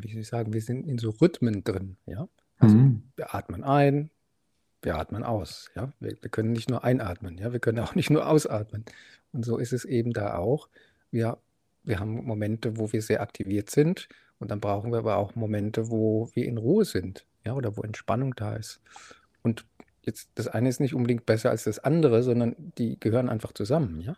wie 0.00 0.12
soll 0.12 0.23
ich 0.23 0.28
sagen, 0.28 0.52
wir 0.52 0.62
sind 0.62 0.87
in 0.87 0.99
so 0.99 1.11
Rhythmen 1.11 1.62
drin, 1.62 1.97
ja. 2.06 2.28
Also 2.59 2.76
mhm. 2.76 3.02
wir 3.16 3.35
atmen 3.35 3.62
ein, 3.62 4.11
wir 4.83 4.97
atmen 4.97 5.23
aus, 5.23 5.71
ja. 5.76 5.92
Wir, 6.00 6.16
wir, 6.21 6.30
können 6.30 6.52
nicht 6.52 6.68
nur 6.68 6.83
einatmen, 6.83 7.38
ja, 7.38 7.52
wir 7.52 7.61
können 7.61 7.78
auch 7.78 7.95
nicht 7.95 8.11
nur 8.11 8.28
ausatmen. 8.28 8.85
Und 9.33 9.45
so 9.45 9.59
ist 9.59 9.73
es 9.73 9.85
eben 9.85 10.12
da 10.12 10.37
auch. 10.38 10.68
Wir, 11.11 11.38
wir 11.87 12.00
haben 12.00 12.25
Momente, 12.25 12.76
wo 12.76 12.93
wir 12.93 13.00
sehr 13.00 13.21
aktiviert 13.21 13.71
sind 13.71 14.09
und 14.38 14.50
dann 14.50 14.61
brauchen 14.61 14.93
wir 14.93 14.99
aber 14.99 15.16
auch 15.16 15.35
Momente, 15.35 15.90
wo 15.90 16.28
wir 16.35 16.45
in 16.45 16.59
Ruhe 16.59 16.85
sind, 16.85 17.26
ja, 17.45 17.55
oder 17.55 17.76
wo 17.76 17.83
Entspannung 17.83 18.35
da 18.35 18.57
ist. 18.57 18.81
Und 19.43 19.64
jetzt, 20.02 20.31
das 20.35 20.49
eine 20.49 20.69
ist 20.69 20.81
nicht 20.81 20.95
unbedingt 20.95 21.26
besser 21.26 21.50
als 21.50 21.64
das 21.64 21.78
andere, 21.78 22.23
sondern 22.23 22.55
die 22.76 22.99
gehören 23.00 23.28
einfach 23.28 23.52
zusammen, 23.52 24.00
ja. 24.00 24.16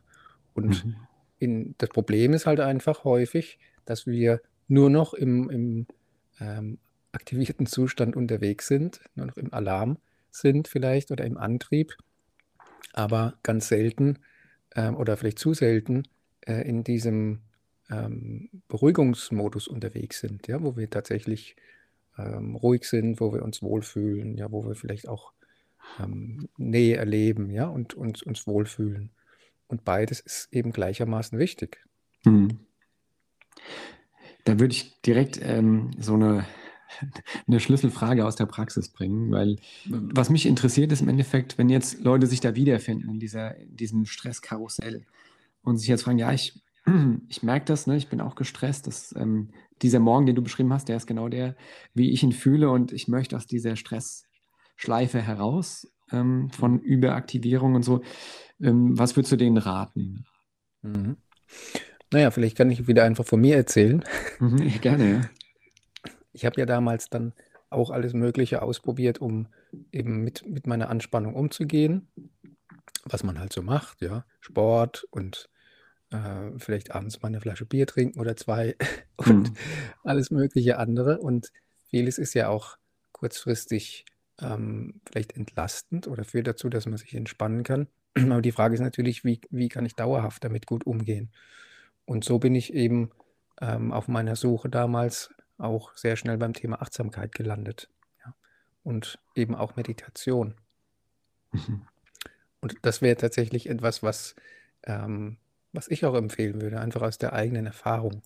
Und 0.54 0.84
mhm. 0.84 0.96
in, 1.38 1.75
das 1.78 1.90
Problem 1.90 2.32
ist 2.32 2.46
halt 2.46 2.60
einfach 2.60 3.04
häufig, 3.04 3.58
dass 3.84 4.06
wir 4.06 4.40
nur 4.66 4.90
noch 4.90 5.14
im, 5.14 5.50
im 5.50 5.87
ähm, 6.40 6.78
aktivierten 7.12 7.66
Zustand 7.66 8.16
unterwegs 8.16 8.66
sind, 8.66 9.00
nur 9.14 9.26
noch 9.26 9.37
im 9.37 9.52
Alarm 9.52 9.98
sind 10.30 10.68
vielleicht 10.68 11.10
oder 11.10 11.25
im 11.25 11.38
Antrieb, 11.38 11.96
aber 12.92 13.34
ganz 13.42 13.68
selten 13.68 14.18
ähm, 14.75 14.96
oder 14.96 15.16
vielleicht 15.16 15.38
zu 15.38 15.54
selten 15.54 16.04
äh, 16.40 16.68
in 16.68 16.84
diesem 16.84 17.40
ähm, 17.90 18.50
Beruhigungsmodus 18.68 19.68
unterwegs 19.68 20.21
sind, 20.21 20.47
ja, 20.47 20.62
wo 20.62 20.76
wir 20.76 20.90
tatsächlich 20.90 21.57
ähm, 22.18 22.57
ruhig 22.57 22.85
sind, 22.85 23.21
wo 23.21 23.33
wir 23.33 23.42
uns 23.42 23.62
wohlfühlen, 23.62 24.37
ja, 24.37 24.50
wo 24.50 24.66
wir 24.66 24.75
vielleicht 24.75 25.09
auch 25.09 25.33
ähm, 26.00 26.49
Nähe 26.57 26.97
erleben, 26.97 27.50
ja, 27.50 27.66
und, 27.66 27.95
und 27.95 28.23
uns 28.23 28.47
wohlfühlen. 28.47 29.11
Und 29.68 29.85
beides 29.85 30.21
ist 30.21 30.49
eben 30.52 30.73
gleichermaßen 30.73 31.38
wichtig. 31.38 31.85
Mhm. 32.25 32.59
Da 34.45 34.59
würde 34.59 34.73
ich 34.73 35.00
direkt 35.02 35.38
ähm, 35.42 35.90
so 35.99 36.14
eine, 36.14 36.47
eine 37.47 37.61
Schlüsselfrage 37.61 38.26
aus 38.26 38.37
der 38.37 38.47
Praxis 38.47 38.88
bringen, 38.88 39.30
weil 39.30 39.57
was 39.87 40.30
mich 40.30 40.47
interessiert 40.47 40.92
ist 40.92 41.02
im 41.02 41.09
Endeffekt, 41.09 41.59
wenn 41.59 41.68
jetzt 41.68 42.00
Leute 42.00 42.26
sich 42.26 42.40
da 42.40 42.54
wiederfinden 42.54 43.11
in, 43.11 43.21
dieser, 43.21 43.57
in 43.57 43.76
diesem 43.76 44.07
Stresskarussell 44.07 45.04
und 45.62 45.76
sich 45.76 45.88
jetzt 45.88 46.02
fragen, 46.02 46.18
ja, 46.18 46.33
ich 46.33 46.61
ich 47.28 47.42
merke 47.42 47.66
das, 47.66 47.87
ne? 47.87 47.97
ich 47.97 48.09
bin 48.09 48.21
auch 48.21 48.35
gestresst. 48.35 48.87
Dass, 48.87 49.14
ähm, 49.16 49.50
dieser 49.83 50.00
Morgen, 50.00 50.26
den 50.26 50.35
du 50.35 50.42
beschrieben 50.42 50.73
hast, 50.73 50.88
der 50.88 50.97
ist 50.97 51.07
genau 51.07 51.28
der, 51.28 51.57
wie 51.95 52.11
ich 52.11 52.23
ihn 52.23 52.33
fühle 52.33 52.71
und 52.71 52.92
ich 52.92 53.09
möchte 53.09 53.37
aus 53.37 53.47
dieser 53.47 53.76
Stressschleife 53.76 55.21
heraus 55.21 55.92
ähm, 56.11 56.50
von. 56.50 56.80
Überaktivierung 56.80 57.75
und 57.75 57.83
so. 57.83 58.02
Ähm, 58.61 58.99
was 58.99 59.16
würdest 59.16 59.33
du 59.33 59.37
denen 59.37 59.57
raten? 59.57 60.25
Mhm. 60.83 61.16
Naja, 62.11 62.30
vielleicht 62.30 62.57
kann 62.57 62.71
ich 62.71 62.88
wieder 62.88 63.04
einfach 63.04 63.26
von 63.26 63.40
mir 63.40 63.57
erzählen. 63.57 64.02
Mhm, 64.40 64.80
gerne, 64.80 65.11
ja. 65.11 65.21
Ich 66.33 66.47
habe 66.47 66.59
ja 66.61 66.66
damals 66.66 67.11
dann 67.11 67.35
auch 67.71 67.90
alles 67.90 68.14
Mögliche 68.14 68.62
ausprobiert, 68.62 69.21
um 69.21 69.49
eben 69.92 70.25
mit, 70.25 70.47
mit 70.47 70.66
meiner 70.66 70.88
Anspannung 70.88 71.35
umzugehen, 71.35 72.09
was 73.04 73.25
man 73.25 73.38
halt 73.38 73.52
so 73.52 73.62
macht, 73.62 74.00
ja. 74.00 74.25
Sport 74.40 75.07
und 75.11 75.50
äh, 76.10 76.58
vielleicht 76.58 76.94
abends 76.94 77.20
mal 77.22 77.28
eine 77.28 77.40
Flasche 77.40 77.66
Bier 77.66 77.86
trinken 77.86 78.18
oder 78.20 78.36
zwei 78.36 78.76
und 79.16 79.50
Mhm. 79.50 79.56
alles 80.04 80.30
mögliche 80.30 80.78
andere. 80.78 81.18
Und 81.18 81.52
vieles 81.90 82.18
ist 82.18 82.34
ja 82.34 82.48
auch 82.48 82.76
kurzfristig 83.12 84.04
ähm, 84.40 85.00
vielleicht 85.10 85.36
entlastend 85.36 86.06
oder 86.06 86.24
führt 86.24 86.46
dazu, 86.46 86.68
dass 86.68 86.86
man 86.86 86.96
sich 86.96 87.14
entspannen 87.14 87.62
kann. 87.62 87.88
Aber 88.16 88.42
die 88.42 88.52
Frage 88.52 88.74
ist 88.74 88.80
natürlich, 88.80 89.24
wie, 89.24 89.40
wie 89.50 89.68
kann 89.68 89.86
ich 89.86 89.94
dauerhaft 89.94 90.44
damit 90.44 90.66
gut 90.66 90.86
umgehen? 90.86 91.30
Und 92.04 92.24
so 92.24 92.38
bin 92.38 92.54
ich 92.54 92.72
eben 92.72 93.10
ähm, 93.60 93.92
auf 93.92 94.08
meiner 94.08 94.36
Suche 94.36 94.68
damals 94.68 95.30
auch 95.58 95.96
sehr 95.96 96.16
schnell 96.16 96.38
beim 96.38 96.52
Thema 96.52 96.80
Achtsamkeit 96.80 97.34
gelandet. 97.34 97.90
Ja? 98.24 98.34
Und 98.84 99.18
eben 99.34 99.54
auch 99.54 99.76
Meditation. 99.76 100.54
Mhm. 101.52 101.82
Und 102.60 102.76
das 102.82 103.02
wäre 103.02 103.16
tatsächlich 103.16 103.68
etwas, 103.68 104.02
was, 104.02 104.34
ähm, 104.84 105.36
was 105.78 105.87
ich 105.87 106.04
auch 106.04 106.16
empfehlen 106.16 106.61
würde, 106.61 106.80
einfach 106.80 107.02
aus 107.02 107.18
der 107.18 107.35
eigenen 107.35 107.64
Erfahrung. 107.64 108.23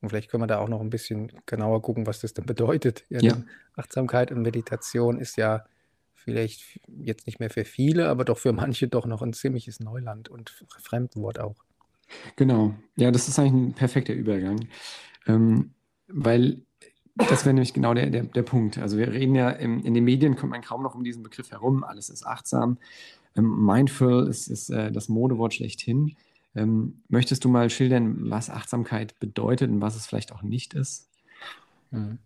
Und 0.00 0.08
vielleicht 0.08 0.28
können 0.28 0.42
wir 0.42 0.48
da 0.48 0.58
auch 0.58 0.68
noch 0.68 0.80
ein 0.80 0.90
bisschen 0.90 1.30
genauer 1.46 1.80
gucken, 1.80 2.04
was 2.04 2.20
das 2.20 2.34
denn 2.34 2.46
bedeutet. 2.46 3.04
Ja, 3.10 3.20
ja. 3.20 3.42
Achtsamkeit 3.76 4.32
und 4.32 4.42
Meditation 4.42 5.20
ist 5.20 5.36
ja 5.36 5.64
vielleicht 6.14 6.80
jetzt 6.88 7.28
nicht 7.28 7.38
mehr 7.38 7.48
für 7.48 7.64
viele, 7.64 8.08
aber 8.08 8.24
doch 8.24 8.38
für 8.38 8.52
manche 8.52 8.88
doch 8.88 9.06
noch 9.06 9.22
ein 9.22 9.32
ziemliches 9.32 9.78
Neuland 9.78 10.28
und 10.28 10.50
Fremdwort 10.80 11.38
auch. 11.38 11.54
Genau. 12.34 12.74
Ja, 12.96 13.12
das 13.12 13.28
ist 13.28 13.38
eigentlich 13.38 13.52
ein 13.52 13.74
perfekter 13.74 14.12
Übergang. 14.12 14.66
Ähm, 15.28 15.74
weil 16.08 16.60
das 17.14 17.44
wäre 17.44 17.54
nämlich 17.54 17.72
genau 17.72 17.94
der, 17.94 18.10
der, 18.10 18.24
der 18.24 18.42
Punkt. 18.42 18.78
Also 18.78 18.98
wir 18.98 19.12
reden 19.12 19.36
ja, 19.36 19.50
im, 19.50 19.84
in 19.84 19.94
den 19.94 20.02
Medien 20.02 20.34
kommt 20.34 20.50
man 20.50 20.60
kaum 20.60 20.82
noch 20.82 20.96
um 20.96 21.04
diesen 21.04 21.22
Begriff 21.22 21.52
herum. 21.52 21.84
Alles 21.84 22.10
ist 22.10 22.26
achtsam. 22.26 22.78
Ähm, 23.36 23.64
mindful 23.64 24.26
ist, 24.26 24.48
ist 24.48 24.70
äh, 24.70 24.90
das 24.90 25.08
Modewort 25.08 25.54
schlechthin. 25.54 26.16
Ähm, 26.56 27.02
möchtest 27.08 27.44
du 27.44 27.48
mal 27.48 27.68
schildern, 27.68 28.30
was 28.30 28.48
Achtsamkeit 28.48 29.18
bedeutet 29.20 29.70
und 29.70 29.80
was 29.82 29.94
es 29.94 30.06
vielleicht 30.06 30.32
auch 30.32 30.42
nicht 30.42 30.74
ist? 30.74 31.10
Mhm. 31.90 32.18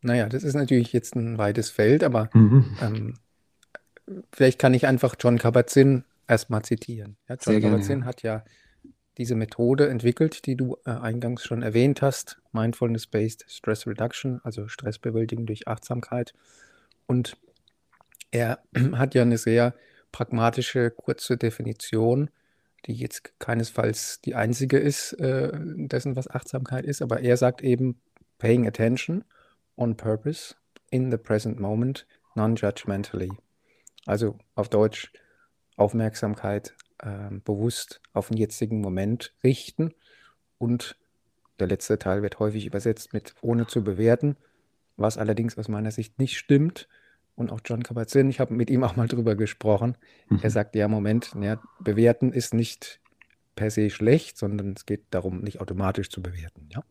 Naja, 0.00 0.28
das 0.28 0.44
ist 0.44 0.54
natürlich 0.54 0.92
jetzt 0.92 1.14
ein 1.14 1.38
weites 1.38 1.70
Feld, 1.70 2.02
aber 2.02 2.30
mhm. 2.32 2.76
ähm, 2.80 3.14
vielleicht 4.32 4.58
kann 4.58 4.74
ich 4.74 4.86
einfach 4.86 5.16
John 5.18 5.38
Kabat-Zinn 5.38 6.04
erstmal 6.26 6.62
zitieren. 6.62 7.16
Ja, 7.28 7.36
John 7.40 7.60
Kabat-Zinn 7.60 8.04
hat 8.04 8.22
ja 8.22 8.44
diese 9.18 9.34
Methode 9.34 9.88
entwickelt, 9.88 10.46
die 10.46 10.56
du 10.56 10.76
äh, 10.84 10.90
eingangs 10.90 11.44
schon 11.44 11.62
erwähnt 11.62 12.02
hast, 12.02 12.40
Mindfulness-Based 12.52 13.44
Stress 13.48 13.86
Reduction, 13.86 14.40
also 14.44 14.68
Stressbewältigung 14.68 15.46
durch 15.46 15.68
Achtsamkeit. 15.68 16.32
Und 17.06 17.36
er 18.30 18.60
hat 18.92 19.14
ja 19.14 19.22
eine 19.22 19.38
sehr 19.38 19.74
pragmatische, 20.12 20.90
kurze 20.90 21.36
Definition, 21.36 22.30
die 22.86 22.94
jetzt 22.94 23.38
keinesfalls 23.38 24.20
die 24.20 24.34
einzige 24.34 24.78
ist, 24.78 25.12
äh, 25.14 25.50
dessen, 25.54 26.16
was 26.16 26.28
Achtsamkeit 26.28 26.84
ist, 26.84 27.02
aber 27.02 27.20
er 27.20 27.36
sagt 27.36 27.62
eben, 27.62 28.00
paying 28.38 28.66
attention 28.66 29.24
on 29.76 29.96
purpose 29.96 30.54
in 30.90 31.10
the 31.10 31.16
present 31.16 31.58
moment, 31.58 32.06
non-judgmentally. 32.34 33.32
Also 34.06 34.38
auf 34.54 34.68
Deutsch 34.68 35.12
Aufmerksamkeit 35.76 36.74
äh, 36.98 37.30
bewusst 37.44 38.00
auf 38.12 38.28
den 38.28 38.38
jetzigen 38.38 38.80
Moment 38.80 39.34
richten 39.42 39.92
und 40.58 40.96
der 41.58 41.66
letzte 41.66 41.98
Teil 41.98 42.22
wird 42.22 42.38
häufig 42.38 42.66
übersetzt 42.66 43.12
mit 43.12 43.34
ohne 43.40 43.66
zu 43.66 43.82
bewerten, 43.82 44.36
was 44.96 45.18
allerdings 45.18 45.58
aus 45.58 45.68
meiner 45.68 45.90
Sicht 45.90 46.18
nicht 46.18 46.38
stimmt. 46.38 46.88
Und 47.36 47.52
auch 47.52 47.60
John 47.64 47.82
Kabat-Zinn, 47.82 48.30
ich 48.30 48.40
habe 48.40 48.54
mit 48.54 48.70
ihm 48.70 48.82
auch 48.82 48.96
mal 48.96 49.08
drüber 49.08 49.36
gesprochen. 49.36 49.96
Mhm. 50.28 50.40
Er 50.42 50.50
sagt, 50.50 50.74
ja, 50.74 50.88
Moment, 50.88 51.32
ja, 51.40 51.60
bewerten 51.78 52.32
ist 52.32 52.54
nicht 52.54 53.00
per 53.54 53.70
se 53.70 53.90
schlecht, 53.90 54.38
sondern 54.38 54.72
es 54.76 54.86
geht 54.86 55.04
darum, 55.10 55.42
nicht 55.42 55.60
automatisch 55.60 56.10
zu 56.10 56.22
bewerten. 56.22 56.68
Ja? 56.72 56.82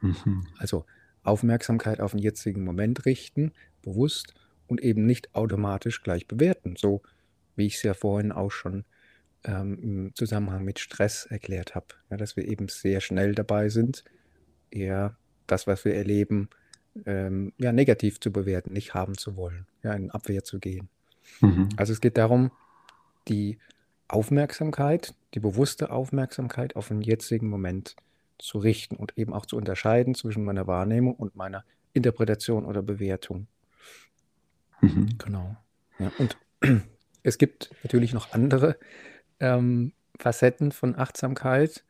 Mhm. 0.00 0.46
Also 0.58 0.86
Aufmerksamkeit 1.22 2.00
auf 2.00 2.12
den 2.12 2.20
jetzigen 2.20 2.64
Moment 2.64 3.04
richten, 3.04 3.52
bewusst 3.82 4.34
und 4.66 4.80
eben 4.80 5.04
nicht 5.04 5.34
automatisch 5.34 6.02
gleich 6.02 6.26
bewerten. 6.26 6.76
So 6.76 7.02
wie 7.56 7.66
ich 7.66 7.76
es 7.76 7.82
ja 7.82 7.92
vorhin 7.92 8.32
auch 8.32 8.50
schon 8.50 8.84
ähm, 9.44 9.78
im 9.82 10.14
Zusammenhang 10.14 10.64
mit 10.64 10.78
Stress 10.78 11.26
erklärt 11.26 11.74
habe, 11.74 11.86
ja, 12.10 12.16
dass 12.16 12.36
wir 12.36 12.46
eben 12.48 12.68
sehr 12.68 13.00
schnell 13.00 13.34
dabei 13.34 13.68
sind, 13.68 14.04
eher 14.70 15.16
das, 15.46 15.66
was 15.66 15.84
wir 15.84 15.94
erleben, 15.94 16.48
ähm, 17.06 17.52
ja, 17.58 17.72
negativ 17.72 18.20
zu 18.20 18.32
bewerten, 18.32 18.72
nicht 18.72 18.94
haben 18.94 19.16
zu 19.16 19.36
wollen, 19.36 19.66
ja, 19.82 19.92
in 19.92 20.10
Abwehr 20.10 20.44
zu 20.44 20.58
gehen. 20.58 20.88
Mhm. 21.40 21.68
Also 21.76 21.92
es 21.92 22.00
geht 22.00 22.18
darum, 22.18 22.50
die 23.28 23.58
Aufmerksamkeit, 24.08 25.14
die 25.34 25.40
bewusste 25.40 25.90
Aufmerksamkeit 25.90 26.74
auf 26.76 26.88
den 26.88 27.00
jetzigen 27.00 27.48
Moment 27.48 27.94
zu 28.38 28.58
richten 28.58 28.96
und 28.96 29.16
eben 29.16 29.32
auch 29.32 29.46
zu 29.46 29.56
unterscheiden 29.56 30.14
zwischen 30.14 30.44
meiner 30.44 30.66
Wahrnehmung 30.66 31.14
und 31.14 31.36
meiner 31.36 31.64
Interpretation 31.92 32.64
oder 32.64 32.82
Bewertung. 32.82 33.46
Mhm. 34.80 35.18
Genau. 35.18 35.56
Ja, 35.98 36.10
und 36.18 36.36
es 37.22 37.38
gibt 37.38 37.70
natürlich 37.82 38.12
noch 38.12 38.32
andere 38.32 38.76
ähm, 39.38 39.92
Facetten 40.18 40.72
von 40.72 40.96
Achtsamkeit. 40.96 41.84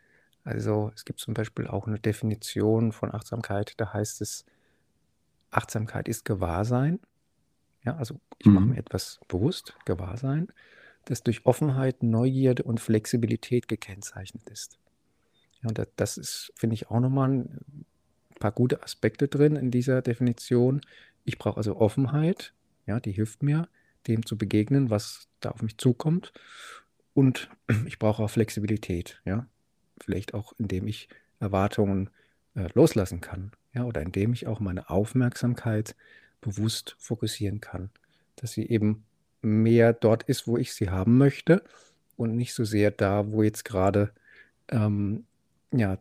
Also 0.44 0.90
es 0.94 1.04
gibt 1.04 1.20
zum 1.20 1.34
Beispiel 1.34 1.66
auch 1.66 1.86
eine 1.86 1.98
Definition 1.98 2.92
von 2.92 3.14
Achtsamkeit, 3.14 3.74
da 3.76 3.92
heißt 3.92 4.20
es, 4.20 4.44
Achtsamkeit 5.50 6.08
ist 6.08 6.24
Gewahrsein. 6.24 7.00
Ja, 7.84 7.96
also 7.96 8.20
ich 8.38 8.46
mache 8.46 8.64
mhm. 8.64 8.70
mir 8.72 8.78
etwas 8.78 9.20
bewusst, 9.28 9.74
Gewahrsein, 9.84 10.48
das 11.06 11.22
durch 11.22 11.46
Offenheit, 11.46 12.02
Neugierde 12.02 12.62
und 12.62 12.80
Flexibilität 12.80 13.68
gekennzeichnet 13.68 14.48
ist. 14.48 14.78
Ja, 15.62 15.68
und 15.68 15.80
das 15.96 16.18
ist, 16.18 16.52
finde 16.56 16.74
ich, 16.74 16.90
auch 16.90 17.00
nochmal 17.00 17.30
ein 17.30 17.88
paar 18.38 18.52
gute 18.52 18.82
Aspekte 18.82 19.28
drin 19.28 19.56
in 19.56 19.70
dieser 19.70 20.02
Definition. 20.02 20.80
Ich 21.24 21.38
brauche 21.38 21.58
also 21.58 21.76
Offenheit, 21.76 22.54
ja, 22.86 23.00
die 23.00 23.12
hilft 23.12 23.42
mir, 23.42 23.68
dem 24.06 24.24
zu 24.24 24.36
begegnen, 24.36 24.90
was 24.90 25.28
da 25.40 25.50
auf 25.50 25.62
mich 25.62 25.78
zukommt. 25.78 26.32
Und 27.14 27.50
ich 27.86 27.98
brauche 27.98 28.22
auch 28.22 28.30
Flexibilität, 28.30 29.20
ja. 29.24 29.46
Vielleicht 30.02 30.32
auch, 30.32 30.54
indem 30.58 30.86
ich 30.86 31.08
Erwartungen 31.40 32.08
äh, 32.54 32.68
loslassen 32.72 33.20
kann, 33.20 33.52
ja, 33.72 33.84
oder 33.84 34.02
indem 34.02 34.32
ich 34.32 34.46
auch 34.46 34.60
meine 34.60 34.90
Aufmerksamkeit 34.90 35.94
bewusst 36.40 36.96
fokussieren 36.98 37.60
kann, 37.60 37.90
dass 38.36 38.52
sie 38.52 38.66
eben 38.66 39.04
mehr 39.42 39.92
dort 39.92 40.24
ist, 40.24 40.46
wo 40.46 40.56
ich 40.56 40.74
sie 40.74 40.90
haben 40.90 41.18
möchte 41.18 41.62
und 42.16 42.36
nicht 42.36 42.54
so 42.54 42.64
sehr 42.64 42.90
da, 42.90 43.30
wo 43.30 43.42
jetzt 43.42 43.64
gerade 43.64 44.12
ähm, 44.68 45.24
ja, 45.72 45.98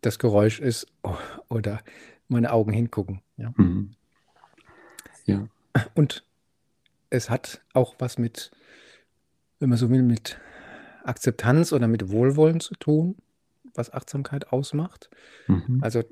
das 0.00 0.18
Geräusch 0.18 0.60
ist 0.60 0.86
oder 1.48 1.80
meine 2.28 2.52
Augen 2.52 2.72
hingucken. 2.72 3.22
Ja. 3.36 3.52
Mhm. 3.56 3.92
ja. 5.24 5.48
Und 5.94 6.24
es 7.10 7.30
hat 7.30 7.62
auch 7.72 7.94
was 7.98 8.18
mit, 8.18 8.50
wenn 9.60 9.70
man 9.70 9.78
so 9.78 9.90
will, 9.90 10.02
mit 10.02 10.38
Akzeptanz 11.04 11.72
oder 11.72 11.88
mit 11.88 12.10
Wohlwollen 12.10 12.60
zu 12.60 12.74
tun, 12.74 13.16
was 13.74 13.92
Achtsamkeit 13.92 14.52
ausmacht. 14.52 15.08
Mhm. 15.46 15.78
Also 15.80 16.02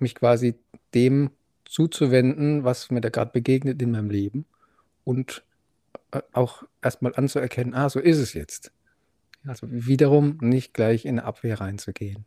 mich 0.00 0.14
quasi 0.14 0.54
dem 0.94 1.30
zuzuwenden, 1.64 2.64
was 2.64 2.90
mir 2.90 3.00
da 3.00 3.08
gerade 3.08 3.32
begegnet 3.32 3.80
in 3.82 3.90
meinem 3.90 4.10
Leben 4.10 4.46
und 5.04 5.44
äh, 6.12 6.22
auch 6.32 6.62
erstmal 6.82 7.14
anzuerkennen, 7.14 7.74
ah, 7.74 7.88
so 7.88 8.00
ist 8.00 8.18
es 8.18 8.34
jetzt. 8.34 8.72
Also 9.44 9.66
wiederum 9.70 10.38
nicht 10.40 10.74
gleich 10.74 11.04
in 11.04 11.18
eine 11.18 11.24
Abwehr 11.24 11.60
reinzugehen. 11.60 12.24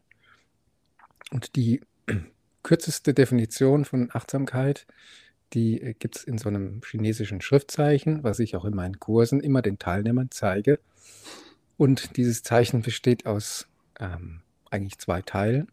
Und 1.32 1.56
die 1.56 1.82
kürzeste 2.64 3.14
Definition 3.14 3.86
von 3.86 4.10
Achtsamkeit, 4.14 4.88
die 5.54 5.82
äh, 5.82 5.94
gibt 5.94 6.18
es 6.18 6.24
in 6.24 6.38
so 6.38 6.50
einem 6.50 6.82
chinesischen 6.86 7.42
Schriftzeichen, 7.42 8.24
was 8.24 8.40
ich 8.40 8.56
auch 8.56 8.66
in 8.66 8.76
meinen 8.76 9.00
Kursen 9.00 9.40
immer 9.40 9.62
den 9.62 9.80
Teilnehmern 9.80 10.32
zeige. 10.32 10.80
Und 11.78 12.18
dieses 12.18 12.44
Zeichen 12.44 12.82
besteht 12.82 13.26
aus 13.26 13.68
ähm, 14.00 14.42
eigentlich 14.70 14.98
zwei 15.00 15.22
Teilen. 15.22 15.70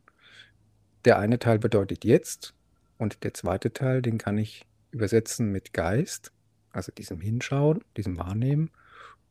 Der 1.07 1.21
eine 1.21 1.39
Teil 1.39 1.61
bedeutet 1.61 2.05
jetzt 2.05 2.53
und 2.99 3.23
der 3.23 3.33
zweite 3.33 3.73
Teil, 3.73 4.03
den 4.03 4.19
kann 4.19 4.37
ich 4.39 4.67
übersetzen 4.91 5.53
mit 5.53 5.73
Geist, 5.73 6.33
also 6.73 6.91
diesem 6.91 7.21
Hinschauen, 7.21 7.85
diesem 7.97 8.19
Wahrnehmen 8.19 8.71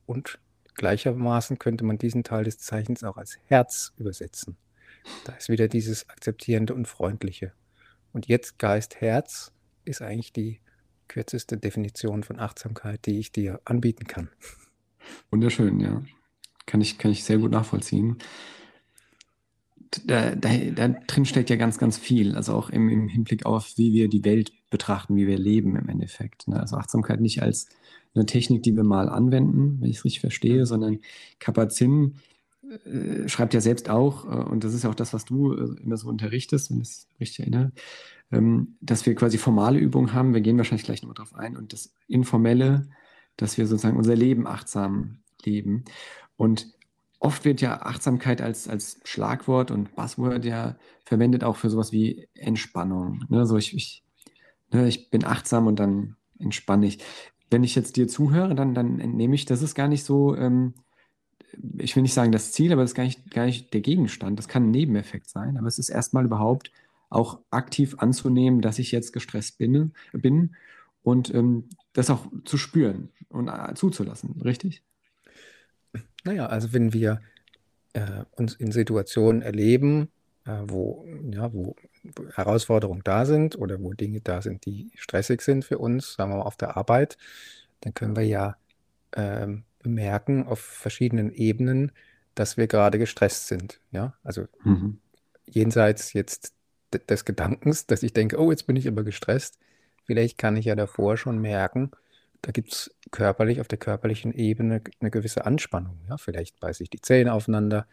und 0.06 0.40
gleichermaßen 0.76 1.60
könnte 1.60 1.84
man 1.84 1.98
diesen 1.98 2.24
Teil 2.24 2.46
des 2.46 2.60
Zeichens 2.60 3.04
auch 3.04 3.18
als 3.18 3.40
Herz 3.48 3.92
übersetzen. 3.98 4.56
Da 5.26 5.34
ist 5.34 5.50
wieder 5.50 5.68
dieses 5.68 6.08
Akzeptierende 6.10 6.74
und 6.74 6.88
Freundliche. 6.88 7.52
Und 8.14 8.28
jetzt 8.28 8.58
Geist, 8.58 9.02
Herz 9.02 9.52
ist 9.84 10.02
eigentlich 10.02 10.32
die 10.32 10.62
kürzeste 11.10 11.58
Definition 11.58 12.24
von 12.24 12.40
Achtsamkeit, 12.40 13.06
die 13.06 13.20
ich 13.20 13.34
dir 13.34 13.60
anbieten 13.66 14.08
kann. 14.08 14.30
Wunderschön, 15.30 15.82
ja. 15.82 16.02
Kann 16.66 16.80
ich, 16.80 16.98
kann 16.98 17.12
ich 17.12 17.26
sehr 17.26 17.38
gut 17.38 17.52
nachvollziehen. 17.52 18.18
Da, 20.05 20.36
da, 20.36 20.49
da 20.75 20.88
drin 20.88 21.25
steckt 21.25 21.49
ja 21.49 21.55
ganz, 21.55 21.77
ganz 21.77 21.97
viel. 21.97 22.36
Also 22.36 22.53
auch 22.53 22.69
im, 22.69 22.89
im 22.89 23.08
Hinblick 23.08 23.45
auf, 23.45 23.73
wie 23.77 23.93
wir 23.93 24.10
die 24.10 24.23
Welt 24.25 24.51
betrachten, 24.69 25.15
wie 25.15 25.27
wir 25.27 25.38
leben 25.38 25.75
im 25.75 25.89
Endeffekt. 25.89 26.47
Ne? 26.47 26.60
Also 26.60 26.77
Achtsamkeit 26.77 27.21
nicht 27.21 27.41
als 27.41 27.67
eine 28.13 28.25
Technik, 28.25 28.63
die 28.63 28.75
wir 28.75 28.84
mal 28.84 29.10
anwenden, 29.10 29.79
wenn 29.81 29.89
ich 29.89 29.97
es 29.97 30.05
richtig 30.05 30.21
verstehe, 30.21 30.65
sondern 30.65 30.99
Kapazin 31.39 32.15
äh, 32.86 33.27
schreibt 33.27 33.53
ja 33.53 33.62
selbst 33.62 33.89
auch, 33.89 34.25
äh, 34.25 34.49
und 34.49 34.63
das 34.63 34.73
ist 34.73 34.84
ja 34.84 34.89
auch 34.89 34.95
das, 34.95 35.13
was 35.13 35.25
du 35.25 35.53
äh, 35.53 35.81
immer 35.81 35.97
so 35.97 36.08
unterrichtest, 36.10 36.71
wenn 36.71 36.81
ich 36.81 36.88
es 36.88 37.08
richtig 37.19 37.39
erinnere, 37.41 37.71
ähm, 38.31 38.77
dass 38.81 39.05
wir 39.05 39.15
quasi 39.15 39.38
formale 39.38 39.79
Übungen 39.79 40.13
haben. 40.13 40.34
Wir 40.34 40.41
gehen 40.41 40.58
wahrscheinlich 40.58 40.86
gleich 40.86 41.01
nochmal 41.01 41.15
drauf 41.15 41.36
ein. 41.36 41.58
Und 41.58 41.73
das 41.73 41.93
Informelle, 42.08 42.88
dass 43.38 43.58
wir 43.58 43.67
sozusagen 43.67 43.97
unser 43.97 44.15
Leben 44.15 44.47
achtsam 44.47 45.19
leben. 45.43 45.84
Und 46.38 46.75
oft 47.19 47.45
wird 47.45 47.62
ja 47.62 47.82
Achtsamkeit 47.82 48.41
als, 48.41 48.67
als 48.67 48.99
Schlagwort 49.04 49.71
und 49.71 49.95
Buzzword 49.95 50.45
ja 50.45 50.75
verwendet 51.04 51.43
auch 51.43 51.56
für 51.56 51.69
sowas 51.69 51.91
wie 51.91 52.28
Entspannung. 52.34 53.23
Ne? 53.30 53.45
So 53.45 53.58
ich, 53.58 53.75
ich, 53.75 54.04
ne, 54.71 54.88
ich 54.88 55.10
bin 55.10 55.23
achtsam 55.23 55.67
und 55.67 55.80
dann 55.80 56.15
entspanne 56.39 56.88
ich. 56.88 56.99
Wenn 57.49 57.63
ich 57.63 57.75
jetzt 57.75 57.95
dir 57.95 58.08
zuhöre, 58.08 58.56
dann, 58.56 58.73
dann 58.73 58.99
entnehme 58.99 59.36
ich, 59.36 59.45
das 59.45 59.62
ist 59.62 59.75
gar 59.75 59.88
nicht 59.88 60.04
so, 60.04 60.36
ähm, 60.36 60.73
ich 61.78 61.95
will 61.95 62.04
nicht 62.04 62.13
sagen 62.13 62.32
das 62.32 62.51
Ziel, 62.51 62.71
aber 62.71 62.82
das 62.82 62.91
ist 62.91 62.95
gar 62.95 63.04
nicht, 63.04 63.32
gar 63.32 63.45
nicht 63.45 63.73
der 63.73 63.82
Gegenstand. 63.82 64.38
Das 64.39 64.47
kann 64.47 64.67
ein 64.67 64.71
Nebeneffekt 64.71 65.30
sein, 65.30 65.58
aber 65.58 65.67
es 65.67 65.80
ist 65.80 65.89
erstmal 65.89 66.25
überhaupt 66.25 66.71
auch 67.10 67.39
aktiv 67.51 67.95
anzunehmen, 67.99 68.62
dass 68.62 68.80
ich 68.80 68.91
jetzt 68.91 69.13
gestresst 69.13 69.58
bin, 69.58 69.93
bin 70.12 70.56
und 71.04 71.34
ähm, 71.34 71.69
das 71.93 72.10
auch 72.10 72.25
zu 72.43 72.58
spüren 72.58 73.10
und 73.30 73.47
äh, 73.47 73.73
zuzulassen, 73.75 74.41
richtig? 74.41 74.84
Naja, 76.26 76.48
also 76.48 76.74
wenn 76.74 76.92
wir 76.92 77.22
äh, 77.94 78.24
uns 78.36 78.56
in 78.56 78.72
Situationen 78.72 79.42
erleben, 79.42 80.10
äh, 80.46 80.58
wo, 80.64 81.06
ja, 81.32 81.54
wo 81.54 81.76
Herausforderungen 82.34 83.02
da 83.04 83.26
sind 83.26 83.58
oder 83.58 83.80
wo 83.82 83.94
Dinge 83.94 84.22
da 84.22 84.42
sind, 84.42 84.66
die 84.66 84.92
stressig 84.96 85.42
sind 85.42 85.64
für 85.64 85.78
uns, 85.78 86.14
sagen 86.14 86.32
wir 86.32 86.38
mal 86.38 86.44
auf 86.44 86.58
der 86.58 86.76
Arbeit, 86.78 87.18
dann 87.82 87.94
können 87.94 88.16
wir 88.16 88.26
ja 88.26 88.58
ähm, 89.16 89.64
bemerken 89.80 90.46
auf 90.48 90.60
verschiedenen 90.60 91.32
Ebenen, 91.32 91.92
dass 92.34 92.58
wir 92.58 92.68
gerade 92.68 92.98
gestresst 93.00 93.48
sind. 93.48 93.80
Ja, 93.92 94.16
also 94.24 94.46
mhm. 94.64 95.00
jenseits 95.46 96.14
jetzt 96.14 96.54
des 97.10 97.26
Gedankens, 97.26 97.86
dass 97.86 98.04
ich 98.04 98.14
denke, 98.14 98.40
oh, 98.40 98.52
jetzt 98.52 98.68
bin 98.68 98.76
ich 98.76 98.88
aber 98.88 99.04
gestresst. 99.04 99.60
Vielleicht 100.06 100.38
kann 100.38 100.58
ich 100.58 100.66
ja 100.66 100.76
davor 100.76 101.18
schon 101.18 101.40
merken, 101.40 101.92
da 102.42 102.52
gibt 102.52 102.74
es 102.74 102.94
körperlich, 103.12 103.62
auf 103.62 103.68
der 103.68 103.78
körperlichen 103.78 104.34
Ebene 104.34 104.82
eine 105.00 105.12
gewisse 105.12 105.46
Anspannung. 105.46 106.00
Ja? 106.10 106.18
Vielleicht 106.18 106.60
beiße 106.60 106.84
ich 106.84 106.89
die 106.89 107.02
Zähne 107.02 107.34
aufeinander, 107.34 107.88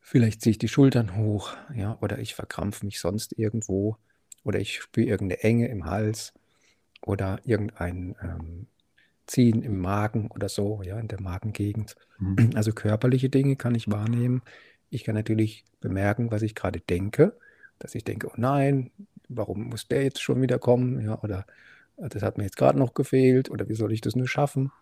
vielleicht 0.00 0.42
ziehe 0.42 0.52
ich 0.52 0.58
die 0.58 0.68
Schultern 0.68 1.16
hoch, 1.16 1.54
ja, 1.74 1.96
oder 2.00 2.18
ich 2.18 2.34
verkrampfe 2.34 2.84
mich 2.84 3.00
sonst 3.00 3.38
irgendwo, 3.38 3.96
oder 4.44 4.58
ich 4.58 4.80
spüre 4.80 5.06
irgendeine 5.06 5.42
Enge 5.42 5.68
im 5.68 5.86
Hals 5.86 6.32
oder 7.00 7.40
irgendein 7.44 8.16
ähm, 8.22 8.66
Ziehen 9.26 9.62
im 9.62 9.78
Magen 9.78 10.28
oder 10.28 10.48
so, 10.48 10.82
ja, 10.82 10.98
in 10.98 11.08
der 11.08 11.20
Magengegend. 11.20 11.96
Mhm. 12.18 12.50
Also 12.56 12.72
körperliche 12.72 13.28
Dinge 13.28 13.56
kann 13.56 13.74
ich 13.74 13.90
wahrnehmen. 13.90 14.42
Ich 14.90 15.04
kann 15.04 15.14
natürlich 15.14 15.64
bemerken, 15.80 16.30
was 16.30 16.42
ich 16.42 16.54
gerade 16.54 16.80
denke 16.80 17.36
dass 17.82 17.94
ich 17.94 18.04
denke, 18.04 18.28
oh 18.28 18.34
nein, 18.36 18.90
warum 19.28 19.68
muss 19.68 19.88
der 19.88 20.04
jetzt 20.04 20.22
schon 20.22 20.40
wieder 20.40 20.58
kommen? 20.58 21.00
Ja, 21.00 21.20
oder 21.22 21.46
das 22.08 22.22
hat 22.22 22.38
mir 22.38 22.44
jetzt 22.44 22.56
gerade 22.56 22.78
noch 22.78 22.94
gefehlt 22.94 23.50
oder 23.50 23.68
wie 23.68 23.74
soll 23.74 23.92
ich 23.92 24.00
das 24.00 24.16
nur 24.16 24.28
schaffen? 24.28 24.72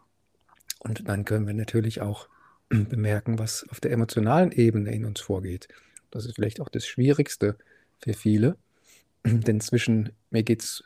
Und 0.79 1.09
dann 1.09 1.25
können 1.25 1.47
wir 1.47 1.55
natürlich 1.55 2.01
auch 2.01 2.29
bemerken, 2.69 3.39
was 3.39 3.67
auf 3.71 3.81
der 3.81 3.93
emotionalen 3.93 4.53
Ebene 4.53 4.93
in 4.93 5.05
uns 5.05 5.21
vorgeht. 5.21 5.69
Das 6.11 6.27
ist 6.27 6.35
vielleicht 6.35 6.61
auch 6.61 6.69
das 6.69 6.87
Schwierigste 6.87 7.57
für 7.99 8.15
viele, 8.15 8.57
denn 9.25 9.61
zwischen 9.61 10.13
mir 10.31 10.43
geht 10.43 10.63
es 10.63 10.85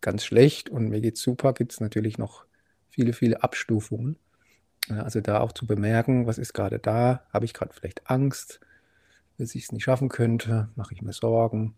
ganz 0.00 0.24
schlecht 0.24 0.68
und 0.70 0.88
mir 0.88 1.00
geht 1.00 1.16
es 1.16 1.22
super, 1.22 1.52
gibt 1.52 1.72
es 1.72 1.80
natürlich 1.80 2.18
noch 2.18 2.44
viele, 2.90 3.12
viele 3.12 3.42
Abstufungen. 3.42 4.16
Also 4.88 5.22
da 5.22 5.40
auch 5.40 5.52
zu 5.52 5.66
bemerken, 5.66 6.26
was 6.26 6.36
ist 6.36 6.52
gerade 6.52 6.78
da? 6.78 7.26
Habe 7.32 7.46
ich 7.46 7.54
gerade 7.54 7.72
vielleicht 7.72 8.10
Angst? 8.10 8.60
dass 9.38 9.54
ich 9.54 9.64
es 9.64 9.72
nicht 9.72 9.84
schaffen 9.84 10.08
könnte, 10.08 10.68
mache 10.76 10.94
ich 10.94 11.02
mir 11.02 11.12
Sorgen, 11.12 11.74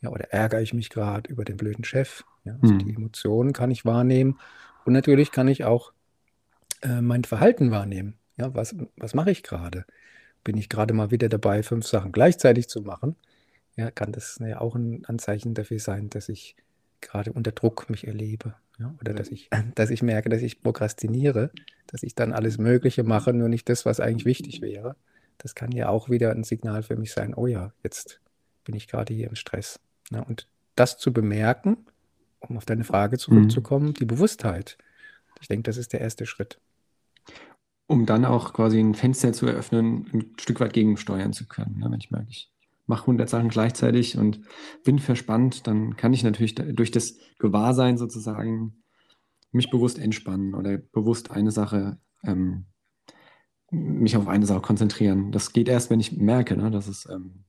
ja, 0.00 0.10
oder 0.10 0.32
ärgere 0.32 0.60
ich 0.60 0.74
mich 0.74 0.90
gerade 0.90 1.30
über 1.30 1.44
den 1.44 1.56
blöden 1.56 1.84
Chef. 1.84 2.24
Ja, 2.46 2.56
also 2.62 2.74
mhm. 2.74 2.78
die 2.78 2.94
Emotionen 2.94 3.52
kann 3.52 3.70
ich 3.70 3.84
wahrnehmen. 3.84 4.38
Und 4.84 4.92
natürlich 4.92 5.32
kann 5.32 5.48
ich 5.48 5.64
auch 5.64 5.92
äh, 6.82 7.00
mein 7.00 7.24
Verhalten 7.24 7.70
wahrnehmen. 7.70 8.14
Ja, 8.36 8.54
was, 8.54 8.74
was 8.96 9.14
mache 9.14 9.30
ich 9.30 9.42
gerade? 9.42 9.84
Bin 10.44 10.56
ich 10.56 10.68
gerade 10.68 10.94
mal 10.94 11.10
wieder 11.10 11.28
dabei, 11.28 11.62
fünf 11.62 11.86
Sachen 11.86 12.12
gleichzeitig 12.12 12.68
zu 12.68 12.82
machen? 12.82 13.16
Ja, 13.76 13.90
kann 13.90 14.12
das 14.12 14.38
ja 14.40 14.60
auch 14.60 14.74
ein 14.74 15.04
Anzeichen 15.04 15.54
dafür 15.54 15.80
sein, 15.80 16.08
dass 16.08 16.28
ich 16.28 16.56
gerade 17.00 17.32
unter 17.32 17.52
Druck 17.52 17.90
mich 17.90 18.06
erlebe. 18.06 18.54
Ja, 18.78 18.94
oder 19.00 19.12
dass 19.12 19.28
ich, 19.28 19.50
dass 19.74 19.90
ich 19.90 20.02
merke, 20.02 20.28
dass 20.28 20.42
ich 20.42 20.62
prokrastiniere, 20.62 21.50
dass 21.86 22.02
ich 22.02 22.14
dann 22.14 22.32
alles 22.32 22.58
Mögliche 22.58 23.02
mache, 23.02 23.32
nur 23.32 23.48
nicht 23.48 23.68
das, 23.68 23.84
was 23.84 24.00
eigentlich 24.00 24.24
wichtig 24.24 24.62
wäre 24.62 24.96
das 25.38 25.54
kann 25.54 25.72
ja 25.72 25.88
auch 25.88 26.10
wieder 26.10 26.30
ein 26.30 26.44
Signal 26.44 26.82
für 26.82 26.96
mich 26.96 27.12
sein, 27.12 27.34
oh 27.34 27.46
ja, 27.46 27.72
jetzt 27.82 28.20
bin 28.64 28.74
ich 28.74 28.88
gerade 28.88 29.14
hier 29.14 29.28
im 29.28 29.36
Stress. 29.36 29.80
Ja, 30.10 30.20
und 30.22 30.48
das 30.74 30.98
zu 30.98 31.12
bemerken, 31.12 31.86
um 32.48 32.56
auf 32.56 32.64
deine 32.64 32.84
Frage 32.84 33.18
zurückzukommen, 33.18 33.88
mhm. 33.88 33.94
die 33.94 34.04
Bewusstheit. 34.04 34.78
Ich 35.40 35.48
denke, 35.48 35.64
das 35.64 35.76
ist 35.76 35.92
der 35.92 36.00
erste 36.00 36.26
Schritt. 36.26 36.58
Um 37.86 38.06
dann 38.06 38.24
auch 38.24 38.52
quasi 38.52 38.80
ein 38.80 38.94
Fenster 38.94 39.32
zu 39.32 39.46
eröffnen, 39.46 40.08
ein 40.12 40.34
Stück 40.40 40.60
weit 40.60 40.72
gegensteuern 40.72 41.32
zu 41.32 41.46
können. 41.46 41.78
Ne? 41.78 41.90
Wenn 41.90 42.00
ich 42.00 42.10
merke, 42.10 42.30
ich 42.30 42.50
mache 42.86 43.02
100 43.02 43.28
Sachen 43.28 43.48
gleichzeitig 43.48 44.16
und 44.16 44.40
bin 44.84 44.98
verspannt, 44.98 45.66
dann 45.66 45.96
kann 45.96 46.12
ich 46.12 46.22
natürlich 46.22 46.54
durch 46.54 46.90
das 46.90 47.16
Gewahrsein 47.38 47.98
sozusagen 47.98 48.82
mich 49.52 49.70
bewusst 49.70 49.98
entspannen 49.98 50.54
oder 50.54 50.78
bewusst 50.78 51.30
eine 51.30 51.50
Sache 51.50 51.98
ähm, 52.24 52.66
mich 53.70 54.16
auf 54.16 54.28
eine 54.28 54.46
Sache 54.46 54.60
konzentrieren. 54.60 55.32
Das 55.32 55.52
geht 55.52 55.68
erst, 55.68 55.90
wenn 55.90 56.00
ich 56.00 56.12
merke, 56.12 56.56
ne, 56.56 56.70
dass 56.70 56.86
es. 56.88 57.08
Ähm, 57.10 57.44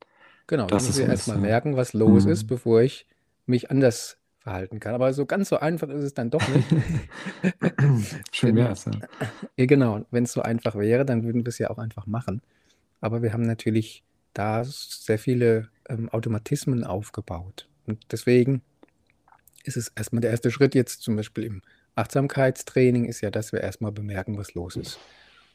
genau, 0.48 0.68
dass 0.68 0.90
ich 0.90 1.06
erstmal 1.06 1.38
merken, 1.38 1.76
was 1.76 1.94
los 1.94 2.26
mhm. 2.26 2.32
ist, 2.32 2.46
bevor 2.46 2.82
ich 2.82 3.08
mich 3.46 3.70
anders 3.72 4.18
verhalten 4.48 4.80
kann. 4.80 4.96
Aber 4.96 5.12
so 5.14 5.26
ganz 5.26 5.50
so 5.50 5.58
einfach 5.60 5.90
ist 5.90 6.04
es 6.04 6.14
dann 6.14 6.30
doch 6.30 6.48
nicht. 6.48 6.68
Schön 8.32 8.56
wäre 8.56 8.72
es, 8.72 8.86
ja. 8.86 8.92
ja. 9.58 9.66
Genau, 9.66 10.06
wenn 10.10 10.24
es 10.24 10.32
so 10.32 10.42
einfach 10.42 10.76
wäre, 10.76 11.06
dann 11.06 11.24
würden 11.24 11.46
wir 11.46 11.50
es 11.50 11.58
ja 11.58 11.70
auch 11.70 11.78
einfach 11.78 12.06
machen. 12.06 12.42
Aber 13.02 13.22
wir 13.22 13.34
haben 13.34 13.44
natürlich 13.44 14.04
da 14.34 14.64
sehr 14.64 15.20
viele 15.20 15.68
ähm, 15.90 16.08
Automatismen 16.10 16.86
aufgebaut. 16.86 17.68
Und 17.88 18.00
deswegen 18.12 18.62
ist 19.66 19.76
es 19.76 19.90
erstmal 19.90 20.22
der 20.22 20.32
erste 20.32 20.50
Schritt 20.50 20.76
jetzt 20.76 21.02
zum 21.02 21.18
Beispiel 21.18 21.44
im 21.44 21.62
Achtsamkeitstraining, 21.96 23.06
ist 23.06 23.22
ja, 23.22 23.32
dass 23.32 23.52
wir 23.52 23.60
erstmal 23.60 23.92
bemerken, 23.92 24.38
was 24.38 24.54
los 24.54 24.78
ist. 24.78 24.98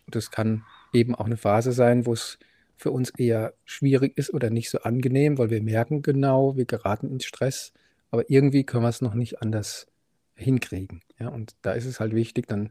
Und 0.05 0.17
das 0.17 0.31
kann 0.31 0.65
eben 0.93 1.15
auch 1.15 1.27
eine 1.27 1.39
Phase 1.39 1.73
sein, 1.73 2.05
wo 2.05 2.13
es 2.13 2.39
für 2.77 2.91
uns 2.91 3.11
eher 3.11 3.55
schwierig 3.65 4.19
ist 4.19 4.35
oder 4.35 4.51
nicht 4.51 4.69
so 4.69 4.81
angenehm, 4.81 5.39
weil 5.39 5.49
wir 5.49 5.63
merken 5.63 6.03
genau, 6.03 6.57
wir 6.57 6.67
geraten 6.67 7.11
ins 7.11 7.25
Stress, 7.25 7.73
aber 8.12 8.29
irgendwie 8.31 8.64
können 8.64 8.85
wir 8.85 8.90
es 8.90 9.01
noch 9.01 9.14
nicht 9.14 9.42
anders 9.42 9.88
hinkriegen. 10.35 11.03
Ja, 11.18 11.29
und 11.29 11.57
da 11.62 11.72
ist 11.72 11.87
es 11.87 11.98
halt 11.98 12.14
wichtig, 12.14 12.46
dann 12.46 12.70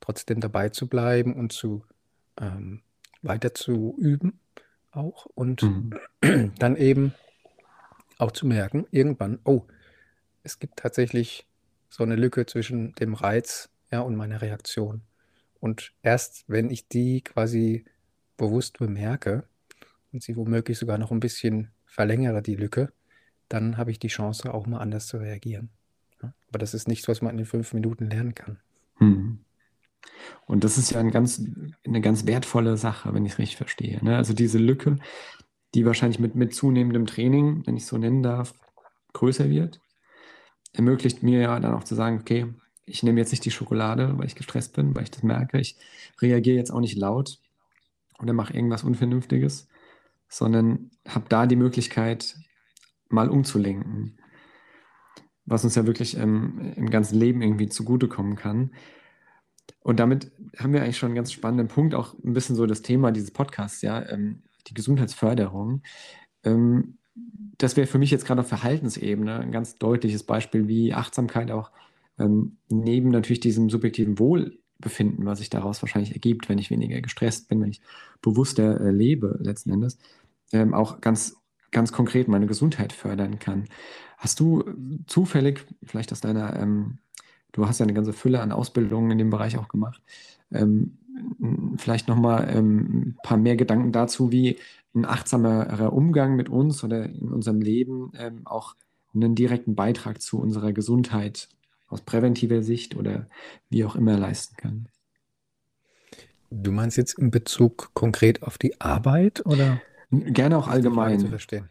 trotzdem 0.00 0.40
dabei 0.40 0.68
zu 0.68 0.88
bleiben 0.88 1.34
und 1.34 1.52
zu 1.52 1.84
ähm, 2.38 2.82
weiter 3.22 3.54
zu 3.54 3.96
üben 3.98 4.40
auch 4.90 5.26
und 5.26 5.62
mhm. 5.62 5.94
dann 6.58 6.76
eben 6.76 7.14
auch 8.18 8.32
zu 8.32 8.46
merken, 8.46 8.86
irgendwann, 8.90 9.38
oh, 9.44 9.62
es 10.42 10.58
gibt 10.58 10.78
tatsächlich 10.78 11.46
so 11.88 12.02
eine 12.02 12.16
Lücke 12.16 12.44
zwischen 12.46 12.92
dem 12.94 13.14
Reiz 13.14 13.70
ja, 13.92 14.00
und 14.00 14.16
meiner 14.16 14.42
Reaktion. 14.42 15.02
Und 15.60 15.92
erst 16.02 16.44
wenn 16.48 16.68
ich 16.68 16.88
die 16.88 17.22
quasi 17.22 17.84
bewusst 18.36 18.78
bemerke 18.78 19.44
und 20.12 20.22
sie 20.22 20.36
womöglich 20.36 20.78
sogar 20.78 20.98
noch 20.98 21.12
ein 21.12 21.20
bisschen 21.20 21.70
verlängere, 21.84 22.42
die 22.42 22.56
Lücke, 22.56 22.92
dann 23.50 23.76
habe 23.76 23.90
ich 23.90 23.98
die 23.98 24.08
Chance, 24.08 24.54
auch 24.54 24.66
mal 24.66 24.78
anders 24.78 25.06
zu 25.06 25.18
reagieren. 25.18 25.68
Aber 26.48 26.58
das 26.58 26.72
ist 26.72 26.88
nichts, 26.88 27.08
was 27.08 27.20
man 27.20 27.38
in 27.38 27.44
fünf 27.44 27.74
Minuten 27.74 28.08
lernen 28.08 28.34
kann. 28.34 28.58
Hm. 28.96 29.40
Und 30.46 30.64
das 30.64 30.78
ist 30.78 30.90
ja 30.90 31.00
ein 31.00 31.10
ganz, 31.10 31.42
eine 31.84 32.00
ganz 32.00 32.26
wertvolle 32.26 32.76
Sache, 32.76 33.12
wenn 33.12 33.26
ich 33.26 33.32
es 33.32 33.38
richtig 33.38 33.56
verstehe. 33.56 34.02
Ne? 34.02 34.16
Also 34.16 34.32
diese 34.32 34.58
Lücke, 34.58 34.96
die 35.74 35.84
wahrscheinlich 35.84 36.18
mit, 36.18 36.34
mit 36.34 36.54
zunehmendem 36.54 37.06
Training, 37.06 37.66
wenn 37.66 37.76
ich 37.76 37.82
es 37.82 37.88
so 37.88 37.98
nennen 37.98 38.22
darf, 38.22 38.54
größer 39.12 39.50
wird, 39.50 39.80
ermöglicht 40.72 41.22
mir 41.22 41.40
ja 41.40 41.60
dann 41.60 41.74
auch 41.74 41.84
zu 41.84 41.94
sagen, 41.94 42.18
okay, 42.20 42.46
ich 42.86 43.02
nehme 43.02 43.20
jetzt 43.20 43.30
nicht 43.30 43.44
die 43.44 43.50
Schokolade, 43.50 44.16
weil 44.18 44.26
ich 44.26 44.34
gestresst 44.34 44.74
bin, 44.74 44.94
weil 44.94 45.04
ich 45.04 45.10
das 45.10 45.22
merke. 45.22 45.60
Ich 45.60 45.76
reagiere 46.20 46.56
jetzt 46.56 46.70
auch 46.72 46.80
nicht 46.80 46.96
laut 46.96 47.38
oder 48.18 48.32
mache 48.32 48.54
irgendwas 48.54 48.84
Unvernünftiges, 48.84 49.68
sondern 50.28 50.90
habe 51.08 51.26
da 51.28 51.46
die 51.46 51.56
Möglichkeit, 51.56 52.36
mal 53.12 53.28
umzulenken. 53.28 54.18
Was 55.46 55.64
uns 55.64 55.74
ja 55.74 55.86
wirklich 55.86 56.16
ähm, 56.16 56.72
im 56.76 56.90
ganzen 56.90 57.18
Leben 57.18 57.42
irgendwie 57.42 57.68
zugutekommen 57.68 58.36
kann. 58.36 58.72
Und 59.80 59.98
damit 59.98 60.30
haben 60.58 60.72
wir 60.72 60.82
eigentlich 60.82 60.98
schon 60.98 61.08
einen 61.08 61.16
ganz 61.16 61.32
spannenden 61.32 61.68
Punkt, 61.68 61.94
auch 61.94 62.14
ein 62.22 62.32
bisschen 62.32 62.56
so 62.56 62.66
das 62.66 62.82
Thema 62.82 63.12
dieses 63.12 63.30
Podcasts, 63.30 63.82
ja, 63.82 64.08
ähm, 64.08 64.42
die 64.66 64.74
Gesundheitsförderung. 64.74 65.82
Ähm, 66.44 66.98
das 67.58 67.76
wäre 67.76 67.86
für 67.86 67.98
mich 67.98 68.10
jetzt 68.10 68.26
gerade 68.26 68.40
auf 68.40 68.48
Verhaltensebene 68.48 69.38
ein 69.40 69.52
ganz 69.52 69.76
deutliches 69.76 70.22
Beispiel, 70.22 70.68
wie 70.68 70.94
Achtsamkeit 70.94 71.50
auch 71.50 71.70
ähm, 72.18 72.56
neben 72.68 73.10
natürlich 73.10 73.40
diesem 73.40 73.70
subjektiven 73.70 74.18
Wohlbefinden, 74.18 75.26
was 75.26 75.38
sich 75.38 75.50
daraus 75.50 75.82
wahrscheinlich 75.82 76.12
ergibt, 76.12 76.48
wenn 76.48 76.58
ich 76.58 76.70
weniger 76.70 77.00
gestresst 77.00 77.48
bin, 77.48 77.60
wenn 77.60 77.70
ich 77.70 77.80
bewusster 78.22 78.80
äh, 78.80 78.90
lebe 78.90 79.38
letzten 79.40 79.70
Endes, 79.70 79.98
ähm, 80.52 80.74
auch 80.74 81.00
ganz, 81.00 81.36
ganz 81.70 81.92
konkret 81.92 82.28
meine 82.28 82.46
Gesundheit 82.46 82.92
fördern 82.92 83.38
kann. 83.38 83.66
Hast 84.18 84.40
du 84.40 84.64
zufällig, 85.06 85.64
vielleicht 85.82 86.12
aus 86.12 86.20
deiner, 86.20 86.56
ähm, 86.56 86.98
du 87.52 87.66
hast 87.66 87.78
ja 87.78 87.84
eine 87.84 87.94
ganze 87.94 88.12
Fülle 88.12 88.40
an 88.40 88.52
Ausbildungen 88.52 89.10
in 89.10 89.18
dem 89.18 89.30
Bereich 89.30 89.56
auch 89.56 89.68
gemacht, 89.68 90.02
ähm, 90.52 90.98
vielleicht 91.76 92.08
nochmal 92.08 92.48
ähm, 92.54 92.78
ein 92.78 93.18
paar 93.22 93.38
mehr 93.38 93.56
Gedanken 93.56 93.92
dazu, 93.92 94.32
wie 94.32 94.58
ein 94.94 95.04
achtsamerer 95.04 95.92
Umgang 95.92 96.36
mit 96.36 96.48
uns 96.48 96.82
oder 96.82 97.04
in 97.04 97.28
unserem 97.28 97.60
Leben 97.60 98.12
ähm, 98.16 98.42
auch 98.44 98.74
einen 99.14 99.34
direkten 99.34 99.74
Beitrag 99.74 100.20
zu 100.20 100.40
unserer 100.40 100.72
Gesundheit 100.72 101.48
aus 101.88 102.00
präventiver 102.02 102.62
Sicht 102.62 102.96
oder 102.96 103.28
wie 103.68 103.84
auch 103.84 103.96
immer 103.96 104.16
leisten 104.16 104.56
kann. 104.56 104.88
Du 106.50 106.72
meinst 106.72 106.96
jetzt 106.96 107.18
in 107.18 107.30
Bezug 107.30 107.90
konkret 107.94 108.42
auf 108.42 108.58
die 108.58 108.80
Arbeit 108.80 109.44
oder? 109.46 109.80
Gerne 110.10 110.58
auch 110.58 110.68
allgemein. 110.68 111.20
Zu 111.20 111.28
verstehen. 111.28 111.70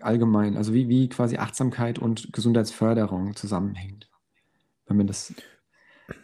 Allgemein, 0.00 0.56
also 0.56 0.72
wie, 0.72 0.88
wie 0.88 1.08
quasi 1.08 1.36
Achtsamkeit 1.36 1.98
und 1.98 2.32
Gesundheitsförderung 2.32 3.36
zusammenhängt, 3.36 4.08
wenn 4.86 4.96
man 4.96 5.06
das 5.06 5.34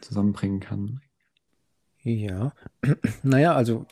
zusammenbringen 0.00 0.60
kann. 0.60 1.00
Ja, 2.02 2.54
naja, 3.22 3.54
also 3.54 3.86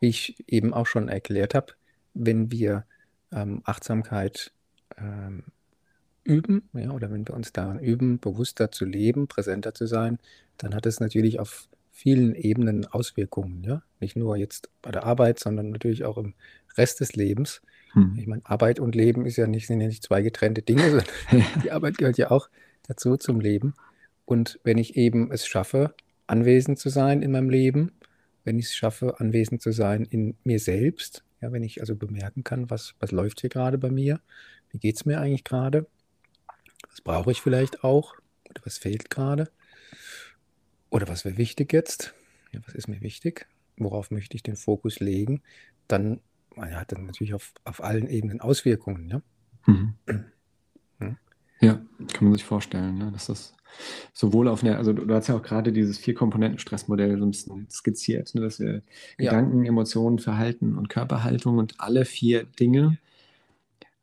wie 0.00 0.08
ich 0.08 0.44
eben 0.48 0.74
auch 0.74 0.86
schon 0.86 1.08
erklärt 1.08 1.54
habe, 1.54 1.74
wenn 2.14 2.50
wir 2.50 2.84
ähm, 3.30 3.60
Achtsamkeit 3.64 4.52
ähm, 4.96 5.44
üben, 6.24 6.68
ja, 6.72 6.90
oder 6.90 7.10
wenn 7.10 7.26
wir 7.26 7.34
uns 7.34 7.52
daran 7.52 7.78
üben, 7.78 8.18
bewusster 8.18 8.70
zu 8.70 8.84
leben, 8.84 9.28
präsenter 9.28 9.74
zu 9.74 9.86
sein, 9.86 10.18
dann 10.56 10.74
hat 10.74 10.86
es 10.86 11.00
natürlich 11.00 11.40
auf 11.40 11.68
vielen 11.90 12.34
Ebenen 12.34 12.86
Auswirkungen, 12.86 13.62
ja. 13.64 13.82
Nicht 14.00 14.16
nur 14.16 14.36
jetzt 14.36 14.70
bei 14.82 14.92
der 14.92 15.04
Arbeit, 15.04 15.38
sondern 15.40 15.70
natürlich 15.70 16.04
auch 16.04 16.18
im 16.18 16.34
Rest 16.78 17.00
des 17.00 17.14
Lebens. 17.14 17.60
Hm. 17.92 18.16
Ich 18.18 18.26
meine, 18.26 18.42
Arbeit 18.44 18.80
und 18.80 18.94
Leben 18.94 19.26
ist 19.26 19.36
ja 19.36 19.46
nicht, 19.46 19.66
sind 19.66 19.80
ja 19.80 19.88
nicht 19.88 20.02
zwei 20.02 20.22
getrennte 20.22 20.62
Dinge, 20.62 20.88
sondern 21.30 21.44
die 21.64 21.70
Arbeit 21.70 21.98
gehört 21.98 22.18
ja 22.18 22.30
auch 22.30 22.48
dazu 22.86 23.16
zum 23.16 23.40
Leben. 23.40 23.74
Und 24.24 24.60
wenn 24.62 24.78
ich 24.78 24.96
eben 24.96 25.30
es 25.30 25.46
schaffe, 25.46 25.94
anwesend 26.26 26.78
zu 26.78 26.88
sein 26.88 27.22
in 27.22 27.32
meinem 27.32 27.50
Leben, 27.50 27.92
wenn 28.44 28.58
ich 28.58 28.66
es 28.66 28.76
schaffe, 28.76 29.20
anwesend 29.20 29.62
zu 29.62 29.72
sein 29.72 30.04
in 30.04 30.36
mir 30.44 30.58
selbst, 30.58 31.24
ja, 31.40 31.52
wenn 31.52 31.62
ich 31.62 31.80
also 31.80 31.96
bemerken 31.96 32.44
kann, 32.44 32.70
was, 32.70 32.94
was 32.98 33.12
läuft 33.12 33.40
hier 33.40 33.50
gerade 33.50 33.78
bei 33.78 33.90
mir, 33.90 34.20
wie 34.70 34.78
geht 34.78 34.96
es 34.96 35.04
mir 35.04 35.20
eigentlich 35.20 35.44
gerade, 35.44 35.86
was 36.88 37.00
brauche 37.00 37.30
ich 37.30 37.40
vielleicht 37.40 37.84
auch 37.84 38.14
oder 38.48 38.60
was 38.64 38.78
fehlt 38.78 39.10
gerade 39.10 39.50
oder 40.90 41.08
was 41.08 41.24
wäre 41.24 41.38
wichtig 41.38 41.72
jetzt, 41.72 42.14
ja, 42.52 42.60
was 42.66 42.74
ist 42.74 42.88
mir 42.88 43.00
wichtig, 43.00 43.46
worauf 43.76 44.10
möchte 44.10 44.36
ich 44.36 44.42
den 44.42 44.56
Fokus 44.56 45.00
legen, 45.00 45.42
dann 45.86 46.20
man 46.58 46.74
hat 46.76 46.92
dann 46.92 47.06
natürlich 47.06 47.34
auf, 47.34 47.52
auf 47.64 47.82
allen 47.82 48.08
Ebenen 48.08 48.40
Auswirkungen. 48.40 49.08
Ja? 49.08 49.22
Mhm. 49.66 49.94
Hm? 51.00 51.16
ja, 51.60 51.74
kann 52.12 52.24
man 52.24 52.32
sich 52.32 52.42
vorstellen, 52.42 52.98
ne? 52.98 53.12
dass 53.12 53.26
das 53.26 53.54
sowohl 54.12 54.48
auf 54.48 54.64
einer, 54.64 54.78
also 54.78 54.92
du 54.92 55.14
hast 55.14 55.28
ja 55.28 55.36
auch 55.36 55.42
gerade 55.42 55.72
dieses 55.72 55.96
Vier-Komponenten-Stressmodell 55.98 57.16
so 57.18 57.24
ein 57.24 57.30
bisschen 57.30 57.68
skizziert, 57.70 58.34
ne? 58.34 58.40
dass 58.40 58.58
wir 58.58 58.82
ja. 59.16 59.30
Gedanken, 59.30 59.64
Emotionen, 59.64 60.18
Verhalten 60.18 60.76
und 60.76 60.88
Körperhaltung 60.88 61.58
und 61.58 61.76
alle 61.78 62.04
vier 62.04 62.44
Dinge 62.58 62.98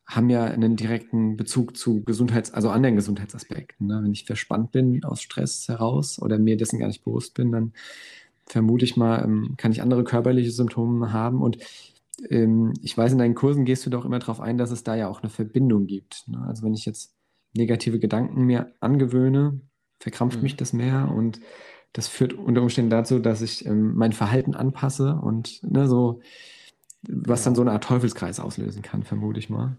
haben 0.05 0.29
ja 0.29 0.45
einen 0.45 0.75
direkten 0.75 1.35
Bezug 1.35 1.75
zu 1.75 2.03
Gesundheits-, 2.03 2.53
also 2.53 2.69
anderen 2.69 2.95
Gesundheitsaspekten. 2.95 3.87
Ne? 3.87 4.01
Wenn 4.03 4.13
ich 4.13 4.25
verspannt 4.25 4.71
bin 4.71 5.03
aus 5.03 5.21
Stress 5.21 5.67
heraus 5.67 6.21
oder 6.21 6.37
mir 6.37 6.57
dessen 6.57 6.79
gar 6.79 6.87
nicht 6.87 7.03
bewusst 7.03 7.33
bin, 7.33 7.51
dann 7.51 7.73
vermute 8.45 8.85
ich 8.85 8.95
mal, 8.95 9.23
ähm, 9.23 9.55
kann 9.57 9.71
ich 9.71 9.81
andere 9.81 10.03
körperliche 10.03 10.51
Symptome 10.51 11.11
haben. 11.11 11.41
Und 11.41 11.57
ähm, 12.29 12.73
ich 12.81 12.97
weiß, 12.97 13.11
in 13.11 13.17
deinen 13.17 13.35
Kursen 13.35 13.65
gehst 13.65 13.85
du 13.85 13.89
doch 13.89 14.05
immer 14.05 14.19
darauf 14.19 14.39
ein, 14.39 14.57
dass 14.57 14.71
es 14.71 14.83
da 14.83 14.95
ja 14.95 15.07
auch 15.07 15.21
eine 15.21 15.29
Verbindung 15.29 15.87
gibt. 15.87 16.27
Ne? 16.27 16.43
Also 16.47 16.63
wenn 16.63 16.73
ich 16.73 16.85
jetzt 16.85 17.13
negative 17.53 17.99
Gedanken 17.99 18.43
mir 18.45 18.73
angewöhne, 18.79 19.61
verkrampft 19.99 20.37
mhm. 20.37 20.43
mich 20.43 20.55
das 20.55 20.73
mehr 20.73 21.11
und 21.11 21.39
das 21.93 22.07
führt 22.07 22.33
unter 22.33 22.61
Umständen 22.61 22.89
dazu, 22.89 23.19
dass 23.19 23.41
ich 23.41 23.65
ähm, 23.65 23.95
mein 23.95 24.11
Verhalten 24.11 24.53
anpasse 24.53 25.15
und 25.15 25.63
ne, 25.63 25.87
so, 25.87 26.19
was 27.03 27.43
dann 27.43 27.55
so 27.55 27.61
eine 27.61 27.71
Art 27.71 27.85
Teufelskreis 27.85 28.41
auslösen 28.41 28.81
kann, 28.81 29.03
vermute 29.03 29.39
ich 29.39 29.49
mal. 29.49 29.77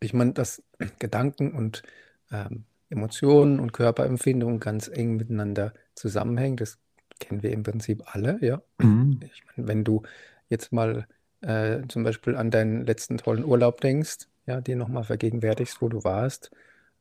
Ich 0.00 0.14
meine, 0.14 0.32
dass 0.32 0.62
Gedanken 0.98 1.52
und 1.52 1.82
ähm, 2.32 2.64
Emotionen 2.88 3.60
und 3.60 3.72
Körperempfindungen 3.72 4.60
ganz 4.60 4.88
eng 4.88 5.16
miteinander 5.16 5.74
zusammenhängen, 5.94 6.56
das 6.56 6.78
kennen 7.20 7.42
wir 7.42 7.50
im 7.50 7.62
Prinzip 7.62 8.02
alle, 8.06 8.38
ja. 8.40 8.62
Mhm. 8.78 9.20
Ich 9.34 9.42
meine, 9.44 9.68
wenn 9.68 9.84
du 9.84 10.02
jetzt 10.48 10.72
mal 10.72 11.06
äh, 11.42 11.82
zum 11.88 12.02
Beispiel 12.04 12.36
an 12.36 12.50
deinen 12.50 12.86
letzten 12.86 13.18
tollen 13.18 13.44
Urlaub 13.44 13.80
denkst, 13.80 14.26
ja, 14.46 14.60
dir 14.60 14.76
nochmal 14.76 15.04
vergegenwärtigst, 15.04 15.82
wo 15.82 15.88
du 15.88 16.04
warst, 16.04 16.50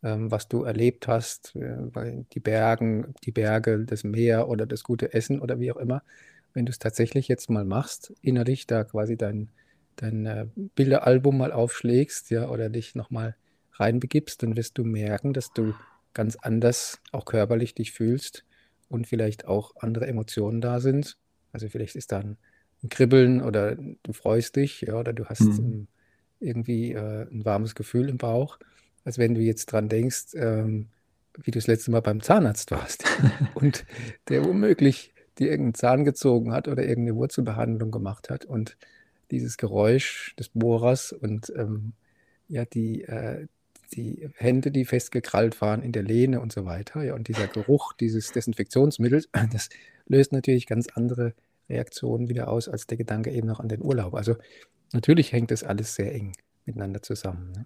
ähm, 0.04 0.32
was 0.32 0.48
du 0.48 0.63
erlebt 0.63 1.08
hast, 1.08 1.56
äh, 1.56 2.24
die 2.34 2.39
Bergen, 2.39 3.13
die 3.24 3.32
Berge, 3.32 3.86
das 3.86 4.04
Meer 4.04 4.48
oder 4.50 4.65
das 4.65 4.84
gute 4.84 5.13
Essen 5.13 5.39
oder 5.39 5.60
wie 5.60 5.71
auch 5.71 5.78
immer, 5.78 6.04
wenn 6.54 6.65
du 6.65 6.71
es 6.71 6.80
tatsächlich 6.80 7.28
jetzt 7.28 7.50
mal 7.50 7.65
machst, 7.65 8.13
innerlich 8.21 8.67
da 8.67 8.84
quasi 8.84 9.17
dein, 9.17 9.50
dein 9.98 10.26
äh, 10.26 10.48
Bilderalbum 10.56 11.38
mal 11.38 11.52
aufschlägst, 11.52 12.30
ja, 12.32 12.50
oder 12.50 12.69
dich 12.69 12.95
nochmal 12.95 13.36
reinbegibst, 13.74 14.41
dann 14.41 14.56
wirst 14.56 14.78
du 14.78 14.84
merken, 14.84 15.34
dass 15.34 15.54
du 15.54 15.74
ganz 16.13 16.38
anders 16.38 17.00
auch 17.12 17.26
körperlich 17.26 17.76
dich 17.76 17.91
fühlst 17.91 18.45
und 18.89 19.08
vielleicht 19.08 19.45
auch 19.45 19.76
andere 19.78 20.08
Emotionen 20.08 20.62
da 20.62 20.80
sind. 20.80 21.17
Also 21.52 21.67
vielleicht 21.69 21.95
ist 21.95 22.12
da 22.12 22.19
ein, 22.19 22.30
ein 22.30 22.38
Kribbeln 22.89 23.41
oder 23.41 23.76
du 23.76 24.13
freust 24.13 24.56
dich, 24.56 24.82
ja, 24.82 24.95
oder 24.95 25.13
du 25.13 25.26
hast 25.26 25.41
mhm. 25.41 25.88
irgendwie 26.39 26.93
äh, 26.93 27.28
ein 27.32 27.45
warmes 27.45 27.76
Gefühl 27.76 28.10
im 28.10 28.17
Bauch 28.17 28.58
als 29.06 29.17
wenn 29.17 29.36
du 29.36 29.41
jetzt 29.41 29.67
dran 29.67 29.88
denkst, 29.88 30.34
ähm, 30.34 30.88
wie 31.41 31.52
du 31.52 31.60
das 31.60 31.67
letzte 31.67 31.91
Mal 31.91 32.02
beim 32.02 32.21
Zahnarzt 32.21 32.71
warst 32.71 33.06
und 33.54 33.86
der 34.28 34.43
womöglich 34.43 35.13
dir 35.38 35.50
irgendeinen 35.52 35.76
Zahn 35.76 36.06
gezogen 36.06 36.52
hat 36.52 36.67
oder 36.67 36.84
irgendeine 36.84 37.17
Wurzelbehandlung 37.17 37.91
gemacht 37.91 38.30
hat 38.30 38.45
und 38.45 38.78
dieses 39.32 39.58
Geräusch 39.58 40.36
des 40.38 40.50
Bohrers 40.50 41.12
und 41.12 41.54
ähm, 41.56 41.93
ja, 42.48 42.65
die, 42.65 43.04
äh, 43.04 43.48
die 43.93 44.30
Hände, 44.36 44.71
die 44.71 44.86
festgekrallt 44.86 45.62
waren 45.62 45.82
in 45.82 45.91
der 45.91 46.04
Lehne 46.04 46.41
und 46.41 46.52
so 46.52 46.65
weiter, 46.65 47.04
ja, 47.04 47.15
und 47.15 47.28
dieser 47.28 47.48
Geruch 47.48 47.93
dieses 47.93 48.32
Desinfektionsmittels, 48.32 49.30
das 49.52 49.69
löst 50.08 50.32
natürlich 50.32 50.67
ganz 50.67 50.88
andere 50.93 51.34
Reaktionen 51.69 52.30
wieder 52.30 52.49
aus 52.49 52.67
als 52.67 52.88
der 52.88 52.97
Gedanke 52.97 53.32
eben 53.32 53.47
noch 53.47 53.60
an 53.60 53.69
den 53.69 53.82
Urlaub. 53.82 54.13
Also 54.13 54.36
natürlich 54.93 55.32
hängt 55.32 55.51
das 55.51 55.63
alles 55.63 55.95
sehr 55.95 56.13
eng 56.13 56.34
miteinander 56.65 57.01
zusammen. 57.01 57.51
Ne? 57.51 57.65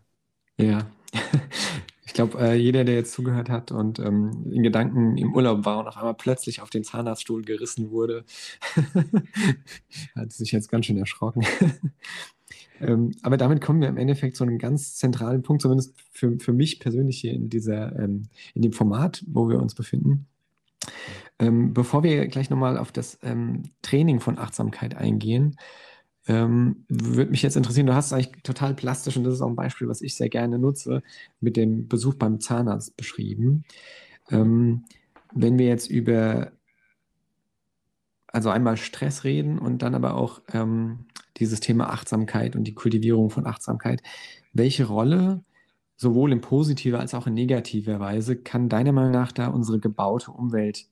Ja, 0.60 0.92
ich 2.06 2.14
glaube, 2.14 2.38
äh, 2.40 2.56
jeder, 2.56 2.84
der 2.84 2.96
jetzt 2.96 3.14
zugehört 3.14 3.50
hat 3.50 3.72
und 3.72 4.00
ähm, 4.00 4.46
in 4.52 4.64
Gedanken 4.64 5.18
im 5.18 5.34
Urlaub 5.34 5.66
war 5.66 5.80
und 5.80 5.88
auf 5.88 5.98
einmal 5.98 6.16
plötzlich 6.16 6.62
auf 6.62 6.70
den 6.70 6.84
Zahnarztstuhl 6.84 7.44
gerissen 7.44 7.92
wurde, 7.92 8.26
hat 10.16 10.32
sich 10.32 10.52
jetzt 10.52 10.70
ganz 10.70 10.86
schön 10.86 10.98
erschrocken. 10.98 11.46
ähm, 12.82 13.12
aber 13.22 13.38
damit 13.38 13.62
kommen 13.62 13.82
wir 13.82 13.88
im 13.88 13.98
Endeffekt 13.98 14.36
zu 14.36 14.44
einem 14.44 14.58
ganz 14.58 14.96
zentralen 14.96 15.44
Punkt, 15.44 15.62
zumindest 15.62 15.94
für, 16.12 16.38
für 16.40 16.54
mich 16.54 16.80
persönlich 16.80 17.22
hier 17.22 17.34
in, 17.34 17.50
dieser, 17.50 17.98
ähm, 17.98 18.24
in 18.54 18.64
dem 18.64 18.74
Format, 18.74 19.24
wo 19.28 19.48
wir 19.48 19.62
uns 19.62 19.76
befinden. 19.76 20.28
Ähm, 21.40 21.74
bevor 21.74 22.04
wir 22.04 22.28
gleich 22.28 22.50
nochmal 22.50 22.78
auf 22.78 22.92
das 22.92 23.20
ähm, 23.24 23.64
Training 23.82 24.20
von 24.20 24.38
Achtsamkeit 24.38 24.96
eingehen, 24.96 25.56
ähm, 26.28 26.86
würde 26.90 27.32
mich 27.32 27.42
jetzt 27.42 27.58
interessieren, 27.58 27.88
du 27.88 27.96
hast 27.96 28.08
es 28.08 28.14
eigentlich 28.14 28.44
total 28.44 28.76
plastisch 28.76 29.18
und 29.18 29.24
das 29.24 29.34
ist 29.34 29.42
auch 29.42 29.48
ein 29.48 29.56
Beispiel, 29.56 29.88
was 29.88 30.02
ich 30.02 30.16
sehr 30.16 30.30
gerne 30.30 30.60
nutze, 30.60 31.02
mit 31.40 31.58
dem 31.58 31.88
Besuch 31.88 32.14
beim 32.14 32.40
Zahnarzt 32.40 32.96
beschrieben. 32.98 33.64
Ähm, 34.30 34.86
wenn 35.34 35.58
wir 35.58 35.68
jetzt 35.68 35.90
über, 35.90 36.52
also 38.28 38.50
einmal 38.50 38.78
Stress 38.78 39.24
reden 39.24 39.58
und 39.58 39.82
dann 39.82 39.96
aber 39.96 40.16
auch 40.16 40.42
ähm, 40.54 41.06
dieses 41.38 41.62
Thema 41.62 41.90
Achtsamkeit 41.90 42.56
und 42.56 42.66
die 42.66 42.76
Kultivierung 42.76 43.30
von 43.30 43.48
Achtsamkeit, 43.48 44.04
welche 44.54 44.86
Rolle 44.86 45.44
sowohl 46.00 46.32
in 46.32 46.40
positiver 46.40 47.02
als 47.02 47.14
auch 47.14 47.28
in 47.28 47.34
negativer 47.34 48.00
Weise 48.00 48.38
kann 48.38 48.70
deiner 48.70 48.94
Meinung 48.94 49.12
nach 49.12 49.34
da 49.34 49.48
unsere 49.48 49.80
gebaute 49.80 50.32
Umwelt 50.32 50.88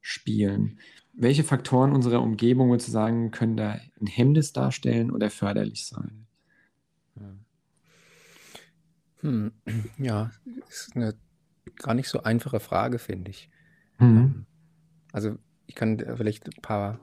spielen? 0.00 0.78
Welche 1.12 1.44
Faktoren 1.44 1.92
unserer 1.92 2.22
Umgebung 2.22 2.70
sozusagen 2.70 3.30
können 3.32 3.58
da 3.58 3.78
ein 4.00 4.06
Hemmnis 4.06 4.54
darstellen 4.54 5.10
oder 5.10 5.28
förderlich 5.28 5.84
sein? 5.84 6.26
Hm, 9.20 9.52
ja, 9.98 10.30
ist 10.68 10.96
eine 10.96 11.14
gar 11.76 11.92
nicht 11.92 12.08
so 12.08 12.22
einfache 12.22 12.60
Frage, 12.60 12.98
finde 12.98 13.32
ich. 13.32 13.50
Mhm. 13.98 14.06
Ähm, 14.06 14.46
also 15.12 15.36
ich 15.66 15.74
kann 15.74 15.98
vielleicht 15.98 16.46
ein 16.46 16.62
paar, 16.62 16.98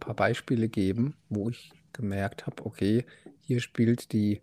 paar 0.00 0.14
Beispiele 0.14 0.68
geben, 0.68 1.14
wo 1.28 1.50
ich 1.50 1.70
gemerkt 1.92 2.48
habe, 2.48 2.66
okay, 2.66 3.04
hier 3.42 3.60
spielt 3.60 4.12
die 4.12 4.40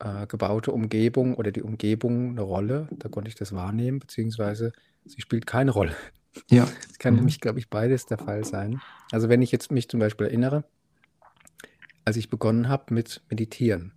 äh, 0.00 0.26
gebaute 0.26 0.72
Umgebung 0.72 1.34
oder 1.34 1.52
die 1.52 1.62
Umgebung 1.62 2.30
eine 2.30 2.42
Rolle. 2.42 2.88
Da 2.92 3.08
konnte 3.08 3.28
ich 3.28 3.34
das 3.34 3.52
wahrnehmen, 3.54 3.98
beziehungsweise 4.00 4.72
sie 5.04 5.20
spielt 5.20 5.46
keine 5.46 5.70
Rolle. 5.70 5.94
Ja. 6.50 6.68
Es 6.90 6.98
kann 6.98 7.14
Mhm. 7.14 7.20
nämlich, 7.20 7.40
glaube 7.40 7.58
ich, 7.58 7.68
beides 7.70 8.06
der 8.06 8.18
Fall 8.18 8.44
sein. 8.44 8.80
Also 9.12 9.28
wenn 9.28 9.42
ich 9.42 9.52
jetzt 9.52 9.70
mich 9.70 9.88
zum 9.88 10.00
Beispiel 10.00 10.26
erinnere, 10.26 10.64
als 12.04 12.16
ich 12.16 12.30
begonnen 12.30 12.68
habe 12.68 12.92
mit 12.94 13.22
Meditieren, 13.30 13.92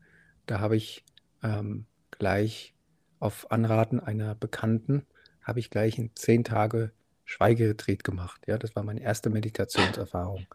da 0.45 0.59
habe 0.59 0.75
ich 0.75 1.03
ähm, 1.43 1.85
gleich 2.11 2.73
auf 3.19 3.51
Anraten 3.51 3.99
einer 3.99 4.35
Bekannten, 4.35 5.05
habe 5.41 5.59
ich 5.59 5.69
gleich 5.69 5.97
in 5.97 6.11
zehn 6.15 6.43
Tage 6.43 6.91
Schweigeretreat 7.25 8.03
gemacht. 8.03 8.41
Ja, 8.47 8.57
das 8.57 8.75
war 8.75 8.83
meine 8.83 9.01
erste 9.01 9.29
Meditationserfahrung. 9.29 10.45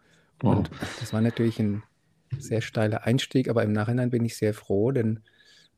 Wow. 0.41 0.57
Und 0.57 0.71
das 0.99 1.13
war 1.13 1.21
natürlich 1.21 1.59
ein 1.59 1.83
sehr 2.39 2.61
steiler 2.61 3.03
Einstieg, 3.03 3.47
aber 3.49 3.63
im 3.63 3.73
Nachhinein 3.73 4.09
bin 4.09 4.25
ich 4.25 4.35
sehr 4.37 4.53
froh, 4.53 4.91
denn 4.91 5.19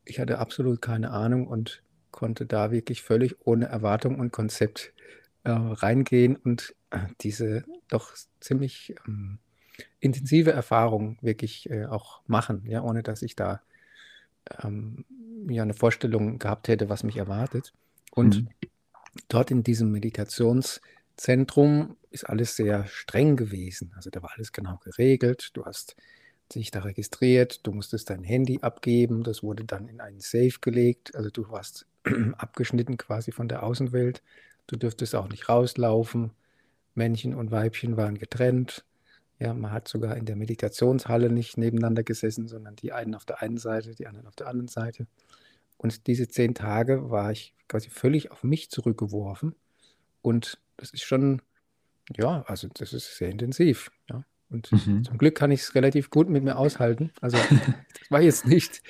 ich 0.06 0.20
hatte 0.20 0.38
absolut 0.38 0.82
keine 0.82 1.10
Ahnung 1.12 1.48
und 1.48 1.82
konnte 2.12 2.46
da 2.46 2.72
wirklich 2.72 3.02
völlig 3.02 3.36
ohne 3.46 3.66
Erwartung 3.66 4.20
und 4.20 4.32
Konzept 4.32 4.94
äh, 5.44 5.50
reingehen 5.50 6.36
und 6.36 6.74
äh, 6.90 7.00
diese 7.20 7.64
doch 7.88 8.14
ziemlich 8.40 8.94
ähm, 9.06 9.38
intensive 10.00 10.52
Erfahrung 10.52 11.18
wirklich 11.22 11.70
äh, 11.70 11.86
auch 11.86 12.20
machen, 12.26 12.64
ja, 12.66 12.82
ohne 12.82 13.02
dass 13.02 13.22
ich 13.22 13.36
da 13.36 13.62
ähm, 14.62 15.04
ja 15.48 15.62
eine 15.62 15.74
Vorstellung 15.74 16.38
gehabt 16.38 16.68
hätte, 16.68 16.88
was 16.88 17.02
mich 17.02 17.16
erwartet. 17.16 17.72
Und 18.14 18.36
Mhm. 18.36 18.48
dort 19.28 19.50
in 19.50 19.62
diesem 19.62 19.90
Meditationszentrum 19.92 21.96
ist 22.10 22.24
alles 22.24 22.56
sehr 22.56 22.86
streng 22.86 23.36
gewesen. 23.36 23.92
Also 23.96 24.10
da 24.10 24.22
war 24.22 24.32
alles 24.36 24.52
genau 24.52 24.78
geregelt. 24.78 25.50
Du 25.54 25.64
hast 25.64 25.96
dich 26.54 26.70
da 26.70 26.80
registriert, 26.80 27.66
du 27.66 27.72
musstest 27.72 28.10
dein 28.10 28.22
Handy 28.22 28.60
abgeben, 28.62 29.22
das 29.22 29.42
wurde 29.42 29.64
dann 29.64 29.88
in 29.88 30.00
einen 30.00 30.20
Safe 30.20 30.54
gelegt. 30.60 31.14
Also 31.14 31.30
du 31.30 31.48
warst 31.50 31.86
abgeschnitten 32.36 32.96
quasi 32.96 33.32
von 33.32 33.48
der 33.48 33.62
Außenwelt. 33.62 34.22
Du 34.66 34.76
dürftest 34.76 35.14
auch 35.14 35.28
nicht 35.28 35.48
rauslaufen. 35.48 36.32
Männchen 36.94 37.34
und 37.34 37.50
Weibchen 37.50 37.96
waren 37.96 38.18
getrennt. 38.18 38.84
Ja, 39.38 39.52
man 39.52 39.70
hat 39.70 39.86
sogar 39.86 40.16
in 40.16 40.24
der 40.24 40.36
Meditationshalle 40.36 41.30
nicht 41.30 41.58
nebeneinander 41.58 42.02
gesessen, 42.02 42.48
sondern 42.48 42.74
die 42.76 42.92
einen 42.92 43.14
auf 43.14 43.26
der 43.26 43.42
einen 43.42 43.58
Seite, 43.58 43.94
die 43.94 44.06
anderen 44.06 44.26
auf 44.26 44.36
der 44.36 44.46
anderen 44.46 44.68
Seite. 44.68 45.06
Und 45.76 46.06
diese 46.06 46.26
zehn 46.28 46.54
Tage 46.54 47.10
war 47.10 47.32
ich 47.32 47.54
quasi 47.68 47.90
völlig 47.90 48.30
auf 48.30 48.44
mich 48.44 48.70
zurückgeworfen. 48.70 49.54
Und 50.22 50.58
das 50.78 50.90
ist 50.90 51.02
schon, 51.02 51.42
ja, 52.16 52.42
also 52.46 52.68
das 52.72 52.94
ist 52.94 53.16
sehr 53.16 53.28
intensiv. 53.28 53.90
Ja. 54.08 54.24
Und 54.48 54.70
Mhm. 54.72 55.04
zum 55.04 55.18
Glück 55.18 55.34
kann 55.34 55.50
ich 55.50 55.60
es 55.62 55.74
relativ 55.74 56.10
gut 56.10 56.28
mit 56.28 56.44
mir 56.44 56.56
aushalten. 56.56 57.10
Also 57.20 57.36
das 58.00 58.10
war 58.10 58.20
jetzt 58.20 58.46
nicht, 58.46 58.82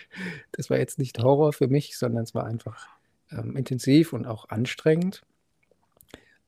das 0.52 0.70
war 0.70 0.78
jetzt 0.78 0.98
nicht 0.98 1.18
Horror 1.18 1.52
für 1.52 1.68
mich, 1.68 1.96
sondern 1.96 2.24
es 2.24 2.34
war 2.34 2.44
einfach 2.44 2.86
ähm, 3.30 3.56
intensiv 3.56 4.12
und 4.12 4.26
auch 4.26 4.48
anstrengend. 4.48 5.22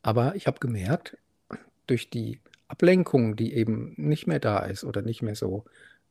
Aber 0.02 0.36
ich 0.36 0.46
habe 0.46 0.60
gemerkt, 0.60 1.16
durch 1.86 2.10
die 2.10 2.40
Ablenkung, 2.68 3.34
die 3.36 3.54
eben 3.54 3.94
nicht 3.96 4.26
mehr 4.26 4.40
da 4.40 4.58
ist 4.60 4.84
oder 4.84 5.02
nicht 5.02 5.22
mehr 5.22 5.34
so 5.34 5.64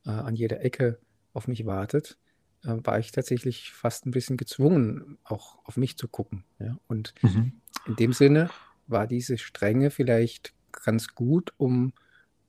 äh, 0.04 0.10
an 0.10 0.34
jeder 0.34 0.64
Ecke 0.64 0.98
auf 1.32 1.48
mich 1.48 1.66
wartet, 1.66 2.18
äh, 2.64 2.74
war 2.82 2.98
ich 2.98 3.12
tatsächlich 3.12 3.72
fast 3.72 4.06
ein 4.06 4.10
bisschen 4.10 4.36
gezwungen, 4.36 5.18
auch 5.24 5.64
auf 5.64 5.76
mich 5.76 5.96
zu 5.96 6.08
gucken. 6.08 6.44
Ja? 6.58 6.76
Und 6.88 7.14
Mhm. 7.22 7.52
in 7.86 7.96
dem 7.96 8.12
Sinne 8.12 8.50
war 8.86 9.06
diese 9.06 9.38
Strenge 9.38 9.90
vielleicht 9.90 10.52
ganz 10.72 11.14
gut, 11.14 11.52
um 11.56 11.92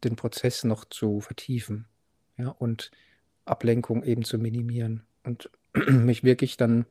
den 0.04 0.16
Prozess 0.16 0.64
noch 0.64 0.86
zu 0.86 1.22
vertiefen 1.22 1.88
ja? 2.38 2.50
und 2.50 2.92
Ablenkung 3.46 4.04
eben 4.04 4.24
zu 4.24 4.38
minimieren 4.38 5.04
und 5.24 5.50
mich 5.90 6.24
wirklich 6.24 6.58
dann 6.58 6.86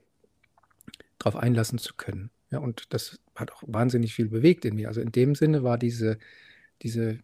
darauf 1.18 1.36
einlassen 1.36 1.78
zu 1.78 1.94
können. 1.94 2.30
Ja, 2.50 2.58
und 2.58 2.92
das 2.94 3.20
hat 3.34 3.52
auch 3.52 3.62
wahnsinnig 3.66 4.14
viel 4.14 4.28
bewegt 4.28 4.64
in 4.64 4.76
mir. 4.76 4.88
Also 4.88 5.00
in 5.00 5.12
dem 5.12 5.34
Sinne 5.34 5.62
war 5.62 5.76
diese, 5.76 6.18
diese 6.82 7.18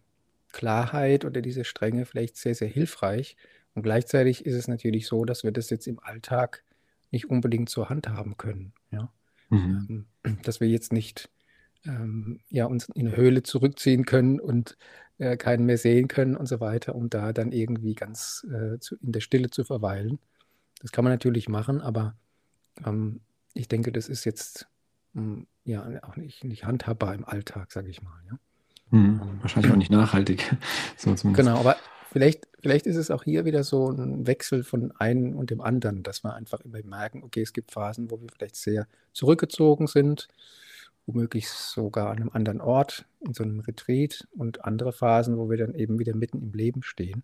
Klarheit 0.51 1.25
oder 1.25 1.41
diese 1.41 1.63
Strenge 1.63 2.05
vielleicht 2.05 2.37
sehr, 2.37 2.55
sehr 2.55 2.67
hilfreich. 2.67 3.35
Und 3.73 3.83
gleichzeitig 3.83 4.45
ist 4.45 4.53
es 4.53 4.67
natürlich 4.67 5.07
so, 5.07 5.25
dass 5.25 5.43
wir 5.43 5.51
das 5.51 5.69
jetzt 5.69 5.87
im 5.87 5.99
Alltag 5.99 6.63
nicht 7.11 7.29
unbedingt 7.29 7.69
zur 7.69 7.89
Hand 7.89 8.07
haben 8.07 8.37
können. 8.37 8.73
Ja? 8.91 9.11
Mhm. 9.49 10.05
Ähm, 10.23 10.37
dass 10.43 10.59
wir 10.59 10.67
jetzt 10.67 10.93
nicht 10.93 11.29
ähm, 11.85 12.39
ja, 12.49 12.65
uns 12.65 12.89
in 12.89 13.07
eine 13.07 13.17
Höhle 13.17 13.43
zurückziehen 13.43 14.05
können 14.05 14.39
und 14.39 14.77
äh, 15.17 15.37
keinen 15.37 15.65
mehr 15.65 15.77
sehen 15.77 16.07
können 16.07 16.35
und 16.35 16.47
so 16.47 16.59
weiter, 16.59 16.95
um 16.95 17.09
da 17.09 17.33
dann 17.33 17.51
irgendwie 17.51 17.95
ganz 17.95 18.45
äh, 18.51 18.79
zu, 18.79 18.95
in 18.97 19.11
der 19.11 19.21
Stille 19.21 19.49
zu 19.49 19.63
verweilen. 19.63 20.19
Das 20.81 20.91
kann 20.91 21.03
man 21.03 21.13
natürlich 21.13 21.49
machen, 21.49 21.81
aber 21.81 22.15
ähm, 22.85 23.21
ich 23.53 23.67
denke, 23.67 23.91
das 23.91 24.09
ist 24.09 24.25
jetzt 24.25 24.67
mh, 25.13 25.45
ja 25.63 26.03
auch 26.03 26.15
nicht, 26.15 26.43
nicht 26.43 26.65
handhabbar 26.65 27.13
im 27.15 27.25
Alltag, 27.25 27.71
sage 27.71 27.89
ich 27.89 28.01
mal. 28.01 28.19
Ja? 28.29 28.37
Mhm. 28.91 29.21
Ähm, 29.21 29.37
Wahrscheinlich 29.41 29.71
auch 29.71 29.77
nicht 29.77 29.91
nachhaltig. 29.91 30.55
So. 30.97 31.13
Genau, 31.33 31.57
aber 31.57 31.75
vielleicht, 32.11 32.47
vielleicht 32.59 32.87
ist 32.87 32.95
es 32.95 33.11
auch 33.11 33.23
hier 33.23 33.45
wieder 33.45 33.63
so 33.63 33.89
ein 33.89 34.25
Wechsel 34.27 34.63
von 34.63 34.91
einem 34.93 35.35
und 35.35 35.49
dem 35.49 35.61
anderen, 35.61 36.03
dass 36.03 36.23
wir 36.23 36.33
einfach 36.33 36.61
immer 36.61 36.79
merken, 36.83 37.23
okay, 37.23 37.41
es 37.41 37.53
gibt 37.53 37.71
Phasen, 37.71 38.09
wo 38.09 38.19
wir 38.19 38.29
vielleicht 38.29 38.55
sehr 38.55 38.87
zurückgezogen 39.13 39.87
sind, 39.87 40.27
womöglich 41.05 41.49
sogar 41.49 42.09
an 42.09 42.17
einem 42.17 42.29
anderen 42.33 42.61
Ort, 42.61 43.05
in 43.19 43.33
so 43.33 43.43
einem 43.43 43.59
Retreat 43.61 44.27
und 44.31 44.65
andere 44.65 44.91
Phasen, 44.93 45.37
wo 45.37 45.49
wir 45.49 45.57
dann 45.57 45.75
eben 45.75 45.99
wieder 45.99 46.15
mitten 46.15 46.41
im 46.41 46.53
Leben 46.53 46.83
stehen. 46.83 47.23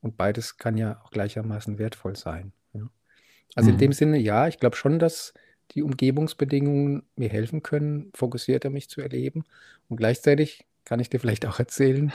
Und 0.00 0.16
beides 0.16 0.56
kann 0.58 0.76
ja 0.76 1.00
auch 1.04 1.10
gleichermaßen 1.10 1.78
wertvoll 1.78 2.16
sein. 2.16 2.52
Ja. 2.74 2.88
Also 3.54 3.70
in 3.70 3.76
Mhm. 3.76 3.80
dem 3.80 3.92
Sinne, 3.92 4.18
ja, 4.18 4.48
ich 4.48 4.58
glaube 4.58 4.76
schon, 4.76 4.98
dass 4.98 5.34
die 5.72 5.82
Umgebungsbedingungen 5.82 7.04
mir 7.16 7.28
helfen 7.30 7.62
können, 7.62 8.10
fokussierter 8.14 8.70
mich 8.70 8.88
zu 8.90 9.00
erleben. 9.00 9.44
Und 9.88 9.96
gleichzeitig 9.96 10.66
kann 10.84 11.00
ich 11.00 11.10
dir 11.10 11.20
vielleicht 11.20 11.46
auch 11.46 11.58
erzählen, 11.58 12.12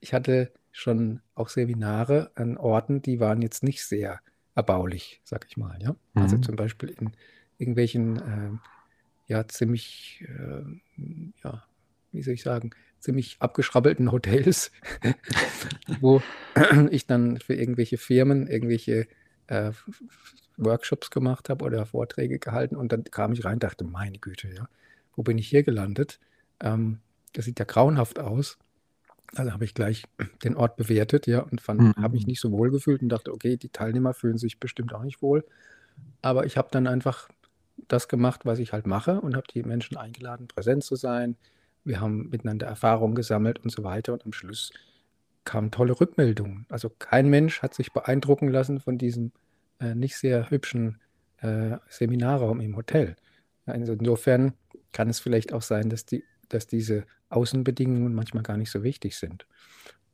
ich 0.00 0.14
hatte 0.14 0.52
schon 0.72 1.20
auch 1.34 1.48
Seminare 1.48 2.30
an 2.34 2.56
Orten, 2.56 3.02
die 3.02 3.20
waren 3.20 3.42
jetzt 3.42 3.62
nicht 3.62 3.84
sehr 3.84 4.20
erbaulich, 4.54 5.20
sag 5.24 5.46
ich 5.48 5.56
mal. 5.56 5.78
Ja? 5.82 5.96
Also 6.14 6.36
Mhm. 6.36 6.42
zum 6.42 6.56
Beispiel 6.56 6.90
in 6.90 7.12
irgendwelchen, 7.58 8.16
ähm, 8.26 8.60
ja, 9.26 9.46
ziemlich, 9.48 10.24
ähm, 10.28 10.80
ja, 11.42 11.64
wie 12.12 12.22
soll 12.22 12.34
ich 12.34 12.42
sagen, 12.42 12.70
ziemlich 13.00 13.36
abgeschrabbelten 13.40 14.12
Hotels, 14.12 14.70
wo 16.00 16.22
ich 16.90 17.06
dann 17.06 17.38
für 17.38 17.54
irgendwelche 17.54 17.98
Firmen 17.98 18.46
irgendwelche 18.46 19.06
äh, 19.46 19.72
Workshops 20.56 21.10
gemacht 21.10 21.48
habe 21.48 21.64
oder 21.64 21.84
Vorträge 21.86 22.38
gehalten 22.38 22.76
und 22.76 22.92
dann 22.92 23.04
kam 23.04 23.32
ich 23.32 23.44
rein 23.44 23.54
und 23.54 23.62
dachte, 23.64 23.84
meine 23.84 24.18
Güte, 24.18 24.48
ja, 24.54 24.68
wo 25.16 25.22
bin 25.22 25.38
ich 25.38 25.48
hier 25.48 25.62
gelandet? 25.62 26.20
Ähm, 26.60 27.00
das 27.32 27.44
sieht 27.46 27.58
ja 27.58 27.64
grauenhaft 27.64 28.18
aus. 28.18 28.58
Also 29.34 29.52
habe 29.52 29.64
ich 29.64 29.74
gleich 29.74 30.04
den 30.44 30.54
Ort 30.56 30.76
bewertet, 30.76 31.26
ja, 31.26 31.40
und 31.40 31.60
fand, 31.60 31.96
habe 31.96 32.14
mich 32.14 32.24
Mhm. 32.24 32.30
nicht 32.30 32.40
so 32.40 32.52
wohl 32.52 32.70
gefühlt 32.70 33.02
und 33.02 33.08
dachte, 33.08 33.32
okay, 33.32 33.56
die 33.56 33.68
Teilnehmer 33.70 34.14
fühlen 34.14 34.38
sich 34.38 34.60
bestimmt 34.60 34.94
auch 34.94 35.02
nicht 35.02 35.22
wohl. 35.22 35.44
Aber 36.22 36.46
ich 36.46 36.56
habe 36.56 36.68
dann 36.70 36.86
einfach 36.86 37.28
das 37.76 38.08
gemacht, 38.08 38.44
was 38.44 38.58
ich 38.58 38.72
halt 38.72 38.86
mache 38.86 39.20
und 39.20 39.36
habe 39.36 39.46
die 39.52 39.62
Menschen 39.62 39.96
eingeladen, 39.96 40.48
präsent 40.48 40.84
zu 40.84 40.96
sein. 40.96 41.36
Wir 41.84 42.00
haben 42.00 42.30
miteinander 42.30 42.66
Erfahrungen 42.66 43.14
gesammelt 43.14 43.58
und 43.58 43.70
so 43.70 43.84
weiter. 43.84 44.12
Und 44.12 44.24
am 44.24 44.32
Schluss 44.32 44.72
kamen 45.44 45.70
tolle 45.70 45.98
Rückmeldungen. 46.00 46.66
Also 46.68 46.90
kein 46.90 47.28
Mensch 47.28 47.62
hat 47.62 47.74
sich 47.74 47.92
beeindrucken 47.92 48.48
lassen 48.48 48.80
von 48.80 48.98
diesem 48.98 49.32
äh, 49.80 49.94
nicht 49.94 50.16
sehr 50.16 50.50
hübschen 50.50 51.00
äh, 51.38 51.76
Seminarraum 51.88 52.60
im 52.60 52.76
Hotel. 52.76 53.16
Also 53.66 53.92
insofern 53.92 54.54
kann 54.92 55.08
es 55.08 55.20
vielleicht 55.20 55.52
auch 55.52 55.62
sein, 55.62 55.90
dass, 55.90 56.06
die, 56.06 56.24
dass 56.48 56.66
diese 56.66 57.04
Außenbedingungen 57.28 58.14
manchmal 58.14 58.42
gar 58.42 58.56
nicht 58.56 58.70
so 58.70 58.82
wichtig 58.82 59.16
sind. 59.16 59.46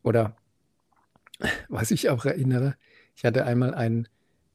Oder 0.03 0.37
was 1.68 1.91
ich 1.91 2.09
auch 2.11 2.24
erinnere, 2.24 2.76
ich 3.16 3.24
hatte 3.24 3.45
einmal 3.45 3.74
ein 3.74 4.09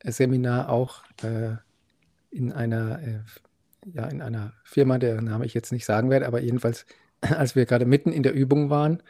Seminar 0.04 0.70
auch 0.70 1.04
äh, 1.24 1.56
in 2.36 2.52
einer, 2.52 3.02
äh, 3.02 3.20
ja, 3.94 4.08
in 4.08 4.22
einer 4.22 4.54
Firma, 4.64 4.98
der 4.98 5.22
Name 5.22 5.46
ich 5.46 5.54
jetzt 5.54 5.72
nicht 5.72 5.86
sagen 5.86 6.10
werde, 6.10 6.28
aber 6.28 6.42
jedenfalls, 6.42 6.86
als 7.22 7.56
wir 7.56 7.66
gerade 7.66 7.86
mitten 7.86 8.12
in 8.12 8.24
der 8.24 8.34
Übung 8.34 8.70
waren, 8.70 9.02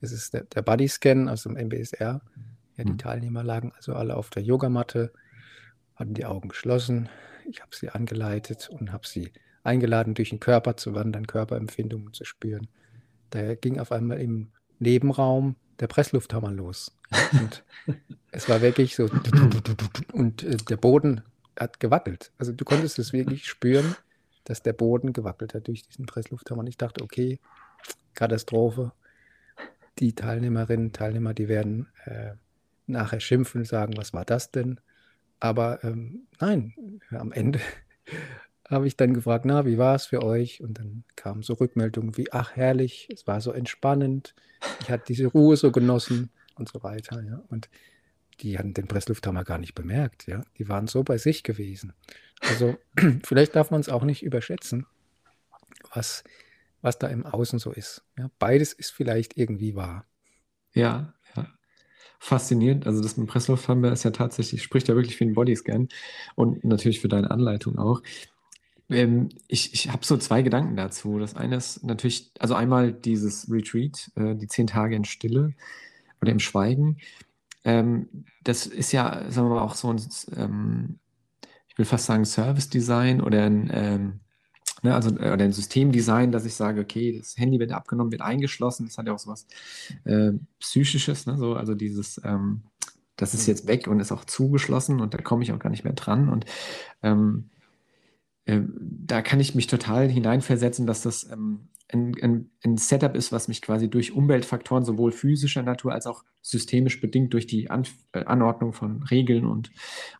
das 0.00 0.12
ist 0.12 0.34
der, 0.34 0.44
der 0.44 0.62
Bodyscan 0.62 1.28
aus 1.28 1.44
dem 1.44 1.56
MBSR, 1.56 2.20
ja, 2.76 2.84
die 2.84 2.92
Mhm. 2.92 2.98
Teilnehmer 2.98 3.42
lagen 3.42 3.72
also 3.74 3.94
alle 3.94 4.16
auf 4.16 4.28
der 4.28 4.42
Yogamatte 4.42 5.12
hatten 5.94 6.12
die 6.12 6.26
Augen 6.26 6.50
geschlossen. 6.50 7.08
Ich 7.48 7.62
habe 7.62 7.74
sie 7.74 7.88
angeleitet 7.88 8.68
und 8.68 8.92
habe 8.92 9.06
sie 9.06 9.32
eingeladen, 9.62 10.14
durch 10.14 10.28
den 10.30 10.40
Körper 10.40 10.76
zu 10.76 10.94
wandern, 10.94 11.26
Körperempfindungen 11.26 12.12
zu 12.12 12.24
spüren. 12.24 12.68
Da 13.30 13.54
ging 13.54 13.80
auf 13.80 13.92
einmal 13.92 14.20
im 14.20 14.52
Nebenraum 14.78 15.56
der 15.80 15.86
Presslufthammer 15.86 16.52
los. 16.52 16.94
Und 17.32 17.64
es 18.30 18.48
war 18.48 18.60
wirklich 18.60 18.96
so, 18.96 19.08
und 20.12 20.42
äh, 20.42 20.56
der 20.56 20.76
Boden 20.76 21.22
hat 21.58 21.80
gewackelt. 21.80 22.32
Also 22.38 22.52
du 22.52 22.64
konntest 22.64 22.98
es 22.98 23.12
wirklich 23.12 23.46
spüren, 23.46 23.96
dass 24.44 24.62
der 24.62 24.72
Boden 24.72 25.12
gewackelt 25.12 25.54
hat 25.54 25.68
durch 25.68 25.82
diesen 25.82 26.06
Presslufthammer. 26.06 26.60
Und 26.60 26.68
ich 26.68 26.78
dachte, 26.78 27.02
okay, 27.02 27.40
Katastrophe. 28.14 28.92
Die 29.98 30.14
Teilnehmerinnen, 30.14 30.92
Teilnehmer, 30.92 31.32
die 31.32 31.48
werden 31.48 31.88
äh, 32.04 32.32
nachher 32.86 33.20
schimpfen 33.20 33.62
und 33.62 33.66
sagen, 33.66 33.96
was 33.96 34.12
war 34.12 34.24
das 34.24 34.50
denn? 34.50 34.80
Aber 35.40 35.82
ähm, 35.84 36.26
nein, 36.40 37.00
am 37.10 37.32
Ende 37.32 37.60
habe 38.68 38.86
ich 38.86 38.96
dann 38.96 39.14
gefragt, 39.14 39.44
na, 39.44 39.64
wie 39.64 39.78
war 39.78 39.94
es 39.94 40.06
für 40.06 40.22
euch? 40.22 40.60
Und 40.60 40.78
dann 40.78 41.04
kamen 41.14 41.42
so 41.42 41.54
Rückmeldungen 41.54 42.16
wie, 42.16 42.32
ach 42.32 42.56
herrlich, 42.56 43.08
es 43.12 43.26
war 43.26 43.40
so 43.40 43.52
entspannend, 43.52 44.34
ich 44.80 44.90
hatte 44.90 45.04
diese 45.08 45.26
Ruhe 45.26 45.56
so 45.56 45.72
genossen 45.72 46.30
und 46.56 46.68
so 46.68 46.82
weiter. 46.82 47.22
Ja. 47.22 47.42
Und 47.48 47.68
die 48.40 48.58
hatten 48.58 48.74
den 48.74 48.88
Presslufthammer 48.88 49.44
gar 49.44 49.58
nicht 49.58 49.74
bemerkt, 49.74 50.26
ja. 50.26 50.42
Die 50.58 50.68
waren 50.68 50.86
so 50.86 51.02
bei 51.02 51.18
sich 51.18 51.42
gewesen. 51.42 51.92
Also 52.40 52.76
vielleicht 53.24 53.56
darf 53.56 53.70
man 53.70 53.80
es 53.80 53.88
auch 53.88 54.04
nicht 54.04 54.22
überschätzen, 54.22 54.86
was, 55.94 56.24
was 56.82 56.98
da 56.98 57.08
im 57.08 57.24
Außen 57.24 57.58
so 57.58 57.72
ist. 57.72 58.04
Ja. 58.18 58.30
Beides 58.38 58.72
ist 58.72 58.90
vielleicht 58.90 59.36
irgendwie 59.36 59.74
wahr. 59.74 60.06
Ja, 60.72 61.14
ja. 61.34 61.48
Faszinierend. 62.18 62.86
Also 62.86 63.02
das 63.02 63.16
mit 63.16 63.26
dem 63.26 63.30
Presslufthammer 63.30 63.92
ist 63.92 64.04
ja 64.04 64.10
tatsächlich, 64.10 64.62
spricht 64.62 64.88
ja 64.88 64.94
wirklich 64.94 65.16
für 65.16 65.24
den 65.24 65.34
Bodyscan 65.34 65.88
und 66.34 66.64
natürlich 66.64 67.00
für 67.00 67.08
deine 67.08 67.30
Anleitung 67.30 67.78
auch. 67.78 68.02
Ähm, 68.88 69.30
ich 69.48 69.74
ich 69.74 69.90
habe 69.90 70.04
so 70.04 70.16
zwei 70.16 70.42
Gedanken 70.42 70.76
dazu. 70.76 71.18
Das 71.18 71.34
eine 71.34 71.56
ist 71.56 71.82
natürlich, 71.84 72.30
also 72.38 72.54
einmal 72.54 72.92
dieses 72.92 73.50
Retreat, 73.50 74.10
äh, 74.16 74.34
die 74.36 74.46
zehn 74.46 74.66
Tage 74.66 74.94
in 74.94 75.04
Stille 75.04 75.54
oder 76.20 76.32
im 76.32 76.38
Schweigen. 76.38 76.98
Ähm, 77.66 78.24
das 78.44 78.66
ist 78.66 78.92
ja, 78.92 79.28
sagen 79.28 79.48
wir 79.48 79.56
mal, 79.56 79.62
auch 79.62 79.74
so 79.74 79.92
ein, 79.92 80.00
ähm, 80.36 81.00
ich 81.66 81.76
will 81.76 81.84
fast 81.84 82.06
sagen, 82.06 82.24
Service 82.24 82.70
Design 82.70 83.20
oder 83.20 83.44
ein, 83.44 83.68
ähm, 83.74 84.20
ne, 84.82 84.94
also, 84.94 85.10
äh, 85.10 85.32
oder 85.32 85.44
ein 85.44 85.52
Systemdesign, 85.52 86.30
dass 86.30 86.44
ich 86.44 86.54
sage, 86.54 86.80
okay, 86.80 87.18
das 87.18 87.36
Handy 87.36 87.58
wird 87.58 87.72
abgenommen, 87.72 88.12
wird 88.12 88.22
eingeschlossen. 88.22 88.86
Das 88.86 88.96
hat 88.96 89.08
ja 89.08 89.14
auch 89.14 89.18
so 89.18 89.30
was 89.30 89.48
äh, 90.04 90.32
Psychisches, 90.60 91.26
ne? 91.26 91.36
so, 91.36 91.54
also 91.54 91.74
dieses, 91.74 92.20
ähm, 92.24 92.62
das 93.16 93.34
ist 93.34 93.48
mhm. 93.48 93.54
jetzt 93.54 93.66
weg 93.66 93.88
und 93.88 93.98
ist 93.98 94.12
auch 94.12 94.24
zugeschlossen 94.24 95.00
und 95.00 95.12
da 95.12 95.18
komme 95.18 95.42
ich 95.42 95.52
auch 95.52 95.58
gar 95.58 95.70
nicht 95.70 95.82
mehr 95.84 95.94
dran. 95.94 96.28
Und 96.28 96.46
ähm, 97.02 97.50
äh, 98.46 98.60
da 98.70 99.22
kann 99.22 99.40
ich 99.40 99.54
mich 99.54 99.66
total 99.66 100.08
hineinversetzen, 100.08 100.86
dass 100.86 101.02
das 101.02 101.30
ähm, 101.30 101.68
ein, 101.92 102.14
ein, 102.22 102.50
ein, 102.64 102.76
Setup 102.76 103.14
ist, 103.14 103.30
was 103.30 103.48
mich 103.48 103.62
quasi 103.62 103.88
durch 103.90 104.12
Umweltfaktoren 104.12 104.84
sowohl 104.84 105.12
physischer 105.12 105.62
Natur 105.62 105.92
als 105.92 106.06
auch 106.06 106.24
systemisch 106.42 107.00
bedingt 107.00 107.32
durch 107.32 107.46
die 107.46 107.70
An 107.70 107.84
äh, 108.12 108.24
Anordnung 108.24 108.72
von 108.72 109.02
Regeln 109.04 109.46
und, 109.46 109.70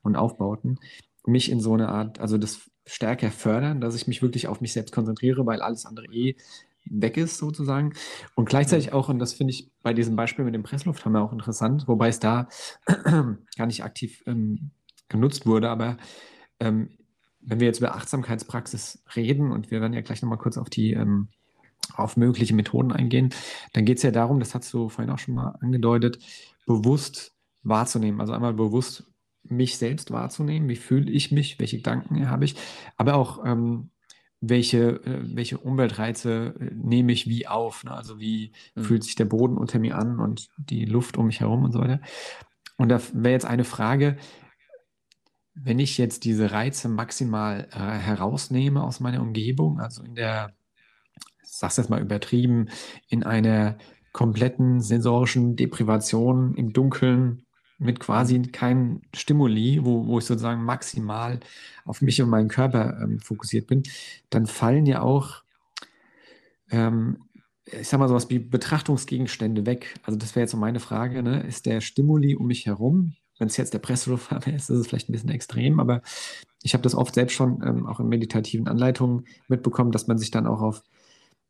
und 0.02 0.16
Aufbauten 0.16 0.78
mich 1.24 1.50
in 1.50 1.60
so 1.60 1.74
eine 1.74 1.88
Art, 1.88 2.20
also 2.20 2.38
das 2.38 2.70
stärker 2.84 3.30
fördern, 3.30 3.80
dass 3.80 3.96
ich 3.96 4.06
mich 4.06 4.22
wirklich 4.22 4.46
auf 4.46 4.60
mich 4.60 4.72
selbst 4.72 4.94
konzentriere, 4.94 5.44
weil 5.44 5.60
alles 5.60 5.86
andere 5.86 6.06
eh 6.06 6.36
weg 6.84 7.16
ist 7.16 7.38
sozusagen. 7.38 7.94
Und 8.36 8.48
gleichzeitig 8.48 8.92
auch, 8.92 9.08
und 9.08 9.18
das 9.18 9.34
finde 9.34 9.52
ich 9.52 9.70
bei 9.82 9.92
diesem 9.92 10.14
Beispiel 10.14 10.44
mit 10.44 10.54
dem 10.54 10.62
Presslufthammer 10.62 11.20
auch 11.20 11.32
interessant, 11.32 11.88
wobei 11.88 12.08
es 12.08 12.20
da 12.20 12.48
gar 12.86 13.66
nicht 13.66 13.82
aktiv 13.82 14.22
ähm, 14.26 14.70
genutzt 15.08 15.46
wurde, 15.46 15.68
aber 15.68 15.96
ähm, 16.60 16.90
wenn 17.46 17.60
wir 17.60 17.66
jetzt 17.66 17.78
über 17.78 17.94
Achtsamkeitspraxis 17.94 19.02
reden 19.14 19.52
und 19.52 19.70
wir 19.70 19.80
werden 19.80 19.94
ja 19.94 20.02
gleich 20.02 20.20
nochmal 20.20 20.38
kurz 20.38 20.58
auf 20.58 20.68
die 20.68 20.92
ähm, 20.92 21.28
auf 21.94 22.16
mögliche 22.16 22.54
Methoden 22.54 22.92
eingehen, 22.92 23.30
dann 23.72 23.84
geht 23.84 23.98
es 23.98 24.02
ja 24.02 24.10
darum, 24.10 24.40
das 24.40 24.54
hast 24.54 24.72
du 24.74 24.88
vorhin 24.88 25.12
auch 25.12 25.18
schon 25.18 25.34
mal 25.34 25.56
angedeutet, 25.60 26.18
bewusst 26.66 27.32
wahrzunehmen. 27.62 28.20
Also 28.20 28.32
einmal 28.32 28.54
bewusst 28.54 29.04
mich 29.44 29.78
selbst 29.78 30.10
wahrzunehmen, 30.10 30.68
wie 30.68 30.76
fühle 30.76 31.10
ich 31.10 31.30
mich, 31.30 31.58
welche 31.60 31.76
Gedanken 31.76 32.28
habe 32.28 32.44
ich, 32.44 32.56
aber 32.96 33.14
auch 33.14 33.44
ähm, 33.44 33.90
welche, 34.40 35.04
äh, 35.04 35.36
welche 35.36 35.58
Umweltreize 35.58 36.54
äh, 36.58 36.70
nehme 36.74 37.12
ich 37.12 37.28
wie 37.28 37.46
auf. 37.46 37.84
Ne? 37.84 37.92
Also 37.92 38.18
wie 38.20 38.52
mhm. 38.74 38.82
fühlt 38.82 39.04
sich 39.04 39.14
der 39.14 39.24
Boden 39.24 39.56
unter 39.56 39.78
mir 39.78 39.96
an 39.96 40.18
und 40.18 40.48
die 40.56 40.84
Luft 40.84 41.16
um 41.16 41.26
mich 41.26 41.40
herum 41.40 41.64
und 41.64 41.72
so 41.72 41.80
weiter. 41.80 42.00
Und 42.76 42.88
da 42.88 43.00
wäre 43.12 43.32
jetzt 43.32 43.46
eine 43.46 43.64
Frage, 43.64 44.18
wenn 45.56 45.78
ich 45.78 45.96
jetzt 45.96 46.24
diese 46.24 46.52
Reize 46.52 46.88
maximal 46.88 47.66
äh, 47.72 47.78
herausnehme 47.78 48.84
aus 48.84 49.00
meiner 49.00 49.22
Umgebung, 49.22 49.80
also 49.80 50.02
in 50.02 50.14
der, 50.14 50.52
ich 51.42 51.50
sag's 51.50 51.78
jetzt 51.78 51.88
mal 51.88 52.00
übertrieben, 52.00 52.68
in 53.08 53.24
einer 53.24 53.78
kompletten 54.12 54.80
sensorischen 54.80 55.56
Deprivation 55.56 56.54
im 56.54 56.72
Dunkeln 56.72 57.46
mit 57.78 58.00
quasi 58.00 58.40
keinem 58.42 59.02
Stimuli, 59.14 59.80
wo, 59.82 60.06
wo 60.06 60.18
ich 60.18 60.24
sozusagen 60.24 60.62
maximal 60.62 61.40
auf 61.84 62.02
mich 62.02 62.20
und 62.22 62.30
meinen 62.30 62.48
Körper 62.48 62.98
ähm, 63.02 63.18
fokussiert 63.18 63.66
bin, 63.66 63.82
dann 64.30 64.46
fallen 64.46 64.86
ja 64.86 65.00
auch, 65.02 65.42
ähm, 66.70 67.24
ich 67.64 67.88
sag 67.88 67.98
mal 67.98 68.08
sowas 68.08 68.30
wie 68.30 68.38
Betrachtungsgegenstände 68.38 69.66
weg. 69.66 69.98
Also 70.02 70.18
das 70.18 70.34
wäre 70.34 70.44
jetzt 70.44 70.52
so 70.52 70.56
meine 70.58 70.80
Frage, 70.80 71.22
ne? 71.22 71.40
ist 71.42 71.66
der 71.66 71.80
Stimuli 71.80 72.36
um 72.36 72.46
mich 72.46 72.66
herum 72.66 73.14
wenn 73.38 73.48
es 73.48 73.56
jetzt 73.56 73.74
der 73.74 73.78
Presslufthammer 73.78 74.46
ist, 74.54 74.70
ist 74.70 74.78
es 74.78 74.86
vielleicht 74.86 75.08
ein 75.08 75.12
bisschen 75.12 75.30
extrem, 75.30 75.80
aber 75.80 76.02
ich 76.62 76.74
habe 76.74 76.82
das 76.82 76.94
oft 76.94 77.14
selbst 77.14 77.34
schon 77.34 77.62
ähm, 77.64 77.86
auch 77.86 78.00
in 78.00 78.08
meditativen 78.08 78.68
Anleitungen 78.68 79.26
mitbekommen, 79.48 79.92
dass 79.92 80.06
man 80.06 80.18
sich 80.18 80.30
dann 80.30 80.46
auch 80.46 80.60
auf 80.60 80.82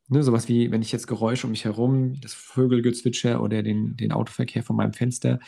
ne, 0.08 0.22
sowas 0.22 0.48
wie, 0.48 0.70
wenn 0.70 0.82
ich 0.82 0.92
jetzt 0.92 1.06
Geräusche 1.06 1.46
um 1.46 1.52
mich 1.52 1.64
herum, 1.64 2.20
das 2.20 2.34
Vögelgezwitscher 2.34 3.42
oder 3.42 3.62
den, 3.62 3.96
den 3.96 4.12
Autoverkehr 4.12 4.62
von 4.62 4.76
meinem 4.76 4.92
Fenster, 4.92 5.40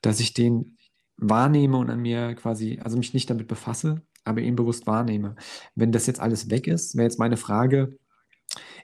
dass 0.00 0.20
ich 0.20 0.34
den 0.34 0.76
wahrnehme 1.16 1.76
und 1.76 1.90
an 1.90 2.00
mir 2.00 2.34
quasi, 2.34 2.80
also 2.82 2.96
mich 2.96 3.14
nicht 3.14 3.30
damit 3.30 3.48
befasse, 3.48 4.02
aber 4.24 4.40
eben 4.40 4.56
bewusst 4.56 4.86
wahrnehme. 4.86 5.36
Wenn 5.74 5.92
das 5.92 6.06
jetzt 6.06 6.20
alles 6.20 6.50
weg 6.50 6.66
ist, 6.66 6.96
wäre 6.96 7.04
jetzt 7.04 7.18
meine 7.18 7.36
Frage, 7.36 7.98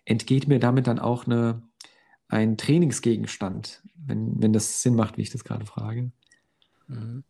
entgeht 0.05 0.49
mir 0.49 0.59
damit 0.59 0.87
dann 0.87 0.99
auch 0.99 1.27
eine, 1.27 1.63
ein 2.29 2.57
Trainingsgegenstand, 2.57 3.83
wenn, 3.95 4.41
wenn 4.43 4.53
das 4.53 4.83
Sinn 4.83 4.95
macht, 4.95 5.19
wie 5.19 5.23
ich 5.23 5.31
das 5.31 5.45
gerade 5.45 5.67
frage? 5.67 6.13
Mhm. 6.91 7.25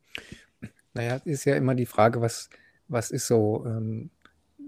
Naja, 0.95 1.21
ist 1.25 1.45
ja 1.45 1.57
immer 1.57 1.75
die 1.75 1.87
Frage, 1.87 2.21
was, 2.21 2.51
was 2.89 3.11
ist 3.11 3.27
so, 3.27 3.65
ähm, 3.67 4.11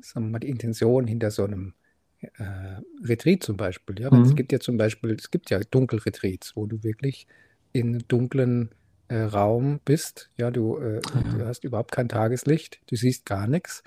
sagen 0.02 0.26
wir 0.26 0.32
mal, 0.32 0.38
die 0.38 0.48
Intention 0.50 1.06
hinter 1.06 1.30
so 1.30 1.44
einem 1.44 1.74
äh, 2.20 2.80
Retreat 3.04 3.42
zum 3.42 3.56
Beispiel. 3.56 4.00
Ja? 4.00 4.12
Mhm. 4.12 4.22
Es 4.22 4.34
gibt 4.34 4.52
ja 4.52 4.60
zum 4.60 4.76
Beispiel, 4.76 5.12
es 5.12 5.30
gibt 5.30 5.50
ja 5.50 5.58
Dunkelretreats, 5.58 6.56
wo 6.56 6.66
du 6.66 6.82
wirklich 6.82 7.26
in 7.72 7.88
einem 7.88 8.08
dunklen 8.08 8.70
äh, 9.08 9.22
Raum 9.22 9.80
bist. 9.84 10.30
Ja, 10.36 10.50
du, 10.50 10.78
äh, 10.78 11.00
ja. 11.02 11.38
du 11.38 11.46
hast 11.46 11.64
überhaupt 11.64 11.92
kein 11.92 12.08
Tageslicht, 12.08 12.80
du 12.86 12.96
siehst 12.96 13.26
gar 13.26 13.46
nichts 13.46 13.82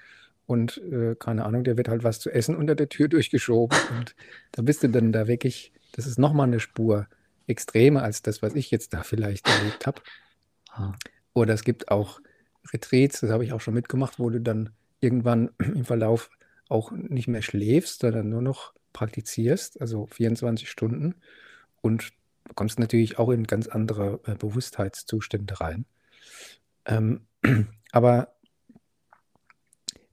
und 0.46 0.78
äh, 0.92 1.16
keine 1.18 1.46
Ahnung, 1.46 1.64
der 1.64 1.78
wird 1.78 1.88
halt 1.88 2.04
was 2.04 2.20
zu 2.20 2.30
essen 2.30 2.56
unter 2.56 2.76
der 2.76 2.90
Tür 2.90 3.08
durchgeschoben 3.10 3.78
und 3.98 4.16
da 4.52 4.62
bist 4.62 4.84
du 4.84 4.90
dann 4.90 5.12
da 5.12 5.28
wirklich, 5.28 5.72
das 5.94 6.06
ist 6.06 6.20
nochmal 6.20 6.48
eine 6.48 6.60
Spur 6.60 7.08
extremer 7.48 8.04
als 8.04 8.22
das, 8.22 8.42
was 8.42 8.56
ich 8.56 8.72
jetzt 8.72 8.94
da 8.94 9.04
vielleicht 9.04 9.48
erlebt 9.48 9.86
habe. 9.86 10.02
Oder 11.34 11.54
es 11.54 11.64
gibt 11.64 11.90
auch 11.90 12.22
Retreats, 12.74 13.22
das 13.22 13.30
habe 13.30 13.44
ich 13.44 13.54
auch 13.54 13.62
schon 13.62 13.74
mitgemacht, 13.74 14.20
wo 14.20 14.30
du 14.30 14.42
dann 14.42 14.72
irgendwann 15.00 15.52
im 15.60 15.86
Verlauf 15.86 16.30
auch 16.70 16.92
nicht 16.92 17.28
mehr 17.28 17.42
schläfst, 17.42 18.00
sondern 18.00 18.30
nur 18.30 18.42
noch 18.42 18.74
praktizierst, 18.94 19.82
also 19.82 20.08
24 20.08 20.70
Stunden. 20.70 21.16
Und 21.82 22.14
kommst 22.56 22.80
natürlich 22.80 23.20
auch 23.20 23.30
in 23.30 23.46
ganz 23.46 23.68
andere 23.68 24.20
äh, 24.26 24.36
Bewusstheitszustände 24.36 25.60
rein. 25.60 25.86
Ähm, 26.86 27.22
aber 27.92 28.36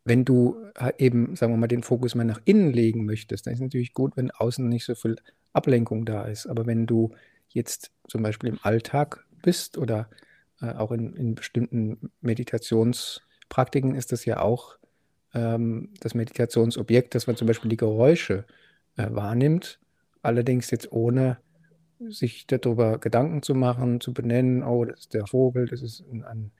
wenn 0.04 0.24
du 0.24 0.56
eben, 0.98 1.36
sagen 1.36 1.52
wir 1.52 1.58
mal, 1.58 1.68
den 1.68 1.84
Fokus 1.84 2.16
mal 2.16 2.24
nach 2.24 2.40
innen 2.44 2.72
legen 2.72 3.04
möchtest, 3.04 3.46
dann 3.46 3.52
ist 3.52 3.58
es 3.58 3.62
natürlich 3.62 3.94
gut, 3.94 4.16
wenn 4.16 4.32
außen 4.32 4.68
nicht 4.68 4.84
so 4.84 4.96
viel 4.96 5.16
Ablenkung 5.52 6.04
da 6.04 6.24
ist. 6.24 6.46
Aber 6.46 6.66
wenn 6.66 6.86
du 6.86 7.14
jetzt 7.48 7.92
zum 8.08 8.22
Beispiel 8.22 8.48
im 8.48 8.58
Alltag 8.62 9.24
bist 9.42 9.78
oder 9.78 10.08
äh, 10.10 10.31
auch 10.66 10.92
in, 10.92 11.14
in 11.14 11.34
bestimmten 11.34 12.10
Meditationspraktiken 12.20 13.94
ist 13.94 14.12
das 14.12 14.24
ja 14.24 14.40
auch 14.40 14.78
ähm, 15.34 15.90
das 16.00 16.14
Meditationsobjekt, 16.14 17.14
dass 17.14 17.26
man 17.26 17.36
zum 17.36 17.46
Beispiel 17.46 17.68
die 17.68 17.76
Geräusche 17.76 18.44
äh, 18.96 19.08
wahrnimmt, 19.10 19.80
allerdings 20.22 20.70
jetzt 20.70 20.92
ohne 20.92 21.38
sich 22.08 22.46
darüber 22.46 22.98
Gedanken 22.98 23.42
zu 23.42 23.54
machen, 23.54 24.00
zu 24.00 24.12
benennen, 24.12 24.62
oh, 24.62 24.84
das 24.84 25.00
ist 25.00 25.14
der 25.14 25.26
Vogel, 25.26 25.66
das 25.66 25.82
ist 25.82 26.04
ein, 26.12 26.24
ein 26.24 26.50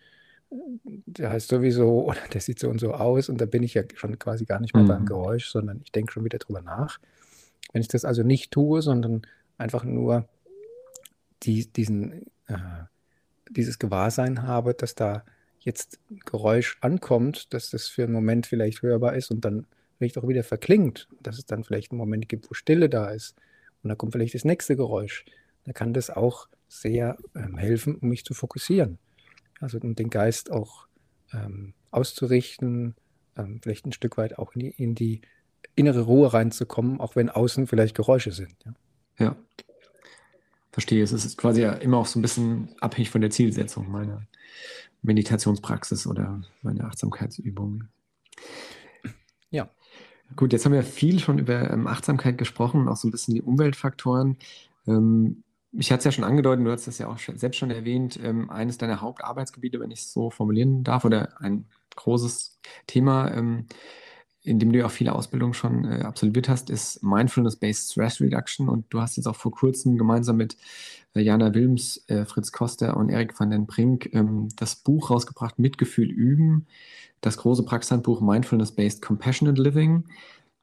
der 0.85 1.31
heißt 1.31 1.49
sowieso 1.49 2.05
oder 2.07 2.21
der 2.33 2.41
sieht 2.41 2.59
so 2.59 2.69
und 2.69 2.79
so 2.79 2.93
aus 2.93 3.29
und 3.29 3.41
da 3.41 3.47
bin 3.47 3.63
ich 3.63 3.75
ja 3.75 3.83
schon 3.95 4.19
quasi 4.19 4.45
gar 4.45 4.61
nicht 4.61 4.75
mehr 4.75 4.85
mhm. 4.85 4.89
beim 4.89 5.07
Geräusch, 5.07 5.51
sondern 5.51 5.81
ich 5.85 5.93
denke 5.93 6.13
schon 6.13 6.25
wieder 6.25 6.39
drüber 6.39 6.63
nach. 6.63 6.99
Wenn 7.73 7.83
ich 7.83 7.89
das 7.89 8.05
also 8.05 8.23
nicht 8.23 8.51
tue, 8.51 8.83
sondern 8.83 9.23
einfach 9.57 9.85
nur 9.85 10.29
die, 11.43 11.73
diesen 11.73 12.27
äh, 12.47 12.85
dieses 13.51 13.79
Gewahrsein 13.79 14.43
habe, 14.43 14.75
dass 14.75 14.95
da 14.95 15.25
jetzt 15.61 16.01
Geräusch 16.25 16.79
ankommt, 16.81 17.53
dass 17.55 17.71
das 17.71 17.89
für 17.89 18.05
einen 18.05 18.13
Moment 18.13 18.47
vielleicht 18.47 18.83
hörbar 18.83 19.15
ist 19.15 19.31
und 19.31 19.45
dann 19.45 19.67
vielleicht 19.99 20.19
auch 20.19 20.27
wieder 20.27 20.43
verklingt, 20.43 21.09
dass 21.21 21.39
es 21.39 21.47
dann 21.47 21.65
vielleicht 21.65 21.93
einen 21.93 21.99
Moment 21.99 22.29
gibt, 22.29 22.51
wo 22.51 22.55
Stille 22.55 22.89
da 22.89 23.11
ist 23.11 23.37
und 23.83 23.89
dann 23.89 23.99
kommt 23.99 24.13
vielleicht 24.13 24.35
das 24.35 24.45
nächste 24.45 24.77
Geräusch. 24.77 25.25
Da 25.65 25.73
kann 25.73 25.93
das 25.93 26.11
auch 26.11 26.49
sehr 26.69 27.17
ähm, 27.37 27.57
helfen, 27.57 27.97
um 27.97 28.09
mich 28.09 28.25
zu 28.25 28.35
fokussieren. 28.35 28.99
Also 29.61 29.79
um 29.79 29.95
den 29.95 30.11
Geist 30.11 30.51
auch 30.51 30.89
ähm, 31.33 31.75
auszurichten, 31.93 32.97
ähm, 33.37 33.61
vielleicht 33.63 33.87
ein 33.87 33.93
Stück 33.93 34.17
weit 34.17 34.39
auch 34.39 34.55
in 34.55 34.61
die, 34.61 34.71
in 34.71 34.95
die, 34.95 35.21
innere 35.75 36.03
Ruhe 36.03 36.33
reinzukommen, 36.33 37.01
auch 37.01 37.17
wenn 37.17 37.29
außen 37.31 37.67
vielleicht 37.67 37.95
Geräusche 37.95 38.33
sind. 38.33 38.55
Ja. 38.65 38.75
ja. 39.19 39.37
Verstehe. 40.73 41.03
Es 41.03 41.13
ist 41.13 41.37
quasi 41.37 41.61
ja 41.63 41.73
immer 41.73 41.99
auch 41.99 42.07
so 42.07 42.19
ein 42.19 42.23
bisschen 42.23 42.75
abhängig 42.81 43.11
von 43.11 43.21
der 43.21 43.31
Zielsetzung 43.31 43.91
meiner 43.91 44.27
Meditationspraxis 45.03 46.07
oder 46.07 46.43
meiner 46.63 46.87
Achtsamkeitsübung. 46.87 47.85
Ja. 49.51 49.69
Gut, 50.35 50.53
jetzt 50.55 50.65
haben 50.65 50.73
wir 50.73 50.83
viel 50.83 51.19
schon 51.19 51.39
über 51.39 51.71
ähm, 51.71 51.87
Achtsamkeit 51.87 52.39
gesprochen, 52.39 52.89
auch 52.89 52.97
so 52.97 53.07
ein 53.07 53.11
bisschen 53.11 53.35
die 53.35 53.43
Umweltfaktoren. 53.43 54.39
Ähm, 54.87 55.45
ich 55.73 55.91
hatte 55.93 56.01
es 56.01 56.05
ja 56.05 56.13
schon 56.13 56.25
angedeutet, 56.25 56.65
du 56.67 56.71
hast 56.71 56.87
das 56.87 56.99
ja 56.99 57.09
auch 57.09 57.19
selbst 57.19 57.59
schon 57.59 57.71
erwähnt, 57.71 58.19
ähm, 58.23 58.51
eines 58.51 58.79
deiner 58.79 59.03
Hauptarbeitsgebiete, 59.03 59.79
wenn 59.81 59.91
ich 59.91 60.01
es 60.01 60.13
so 60.13 60.31
formulieren 60.31 60.85
darf, 60.85 61.05
oder 61.05 61.41
ein 61.41 61.67
großes 61.97 62.59
Thema, 62.87 63.31
ähm, 63.35 63.67
in 64.45 64.59
dem 64.59 64.73
du 64.73 64.81
ja 64.81 64.87
auch 64.87 64.91
viele 64.91 65.15
Ausbildungen 65.15 65.55
schon 65.55 65.85
äh, 65.85 66.03
absolviert 66.03 66.49
hast, 66.49 66.69
ist 66.69 67.03
Mindfulness-Based 67.03 67.93
Stress 67.93 68.21
Reduction. 68.21 68.69
Und 68.69 68.87
du 68.91 69.01
hast 69.01 69.17
jetzt 69.17 69.27
auch 69.27 69.37
vor 69.37 69.53
kurzem 69.53 69.97
gemeinsam 69.97 70.37
mit 70.37 70.57
äh, 71.15 71.21
Jana 71.21 71.55
Wilms, 71.55 72.05
äh, 72.09 72.25
Fritz 72.25 72.51
Koster 72.51 72.97
und 72.97 73.09
Erik 73.09 73.39
van 73.39 73.51
den 73.51 73.67
Brink 73.67 74.11
ähm, 74.13 74.49
das 74.57 74.77
Buch 74.77 75.11
rausgebracht, 75.11 75.59
Mitgefühl 75.59 76.11
üben, 76.11 76.67
das 77.21 77.37
große 77.37 77.65
Praxishandbuch 77.65 78.21
Mindfulness-Based 78.21 79.01
Compassionate 79.01 79.63
Living, 79.63 80.05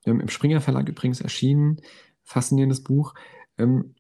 ähm, 0.06 0.20
im 0.20 0.28
Springer 0.28 0.62
Verlag 0.62 0.90
übrigens 0.90 1.22
erschienen. 1.22 1.78
Faszinierendes 2.24 2.84
Buch. 2.84 3.14
Ähm, 3.58 3.96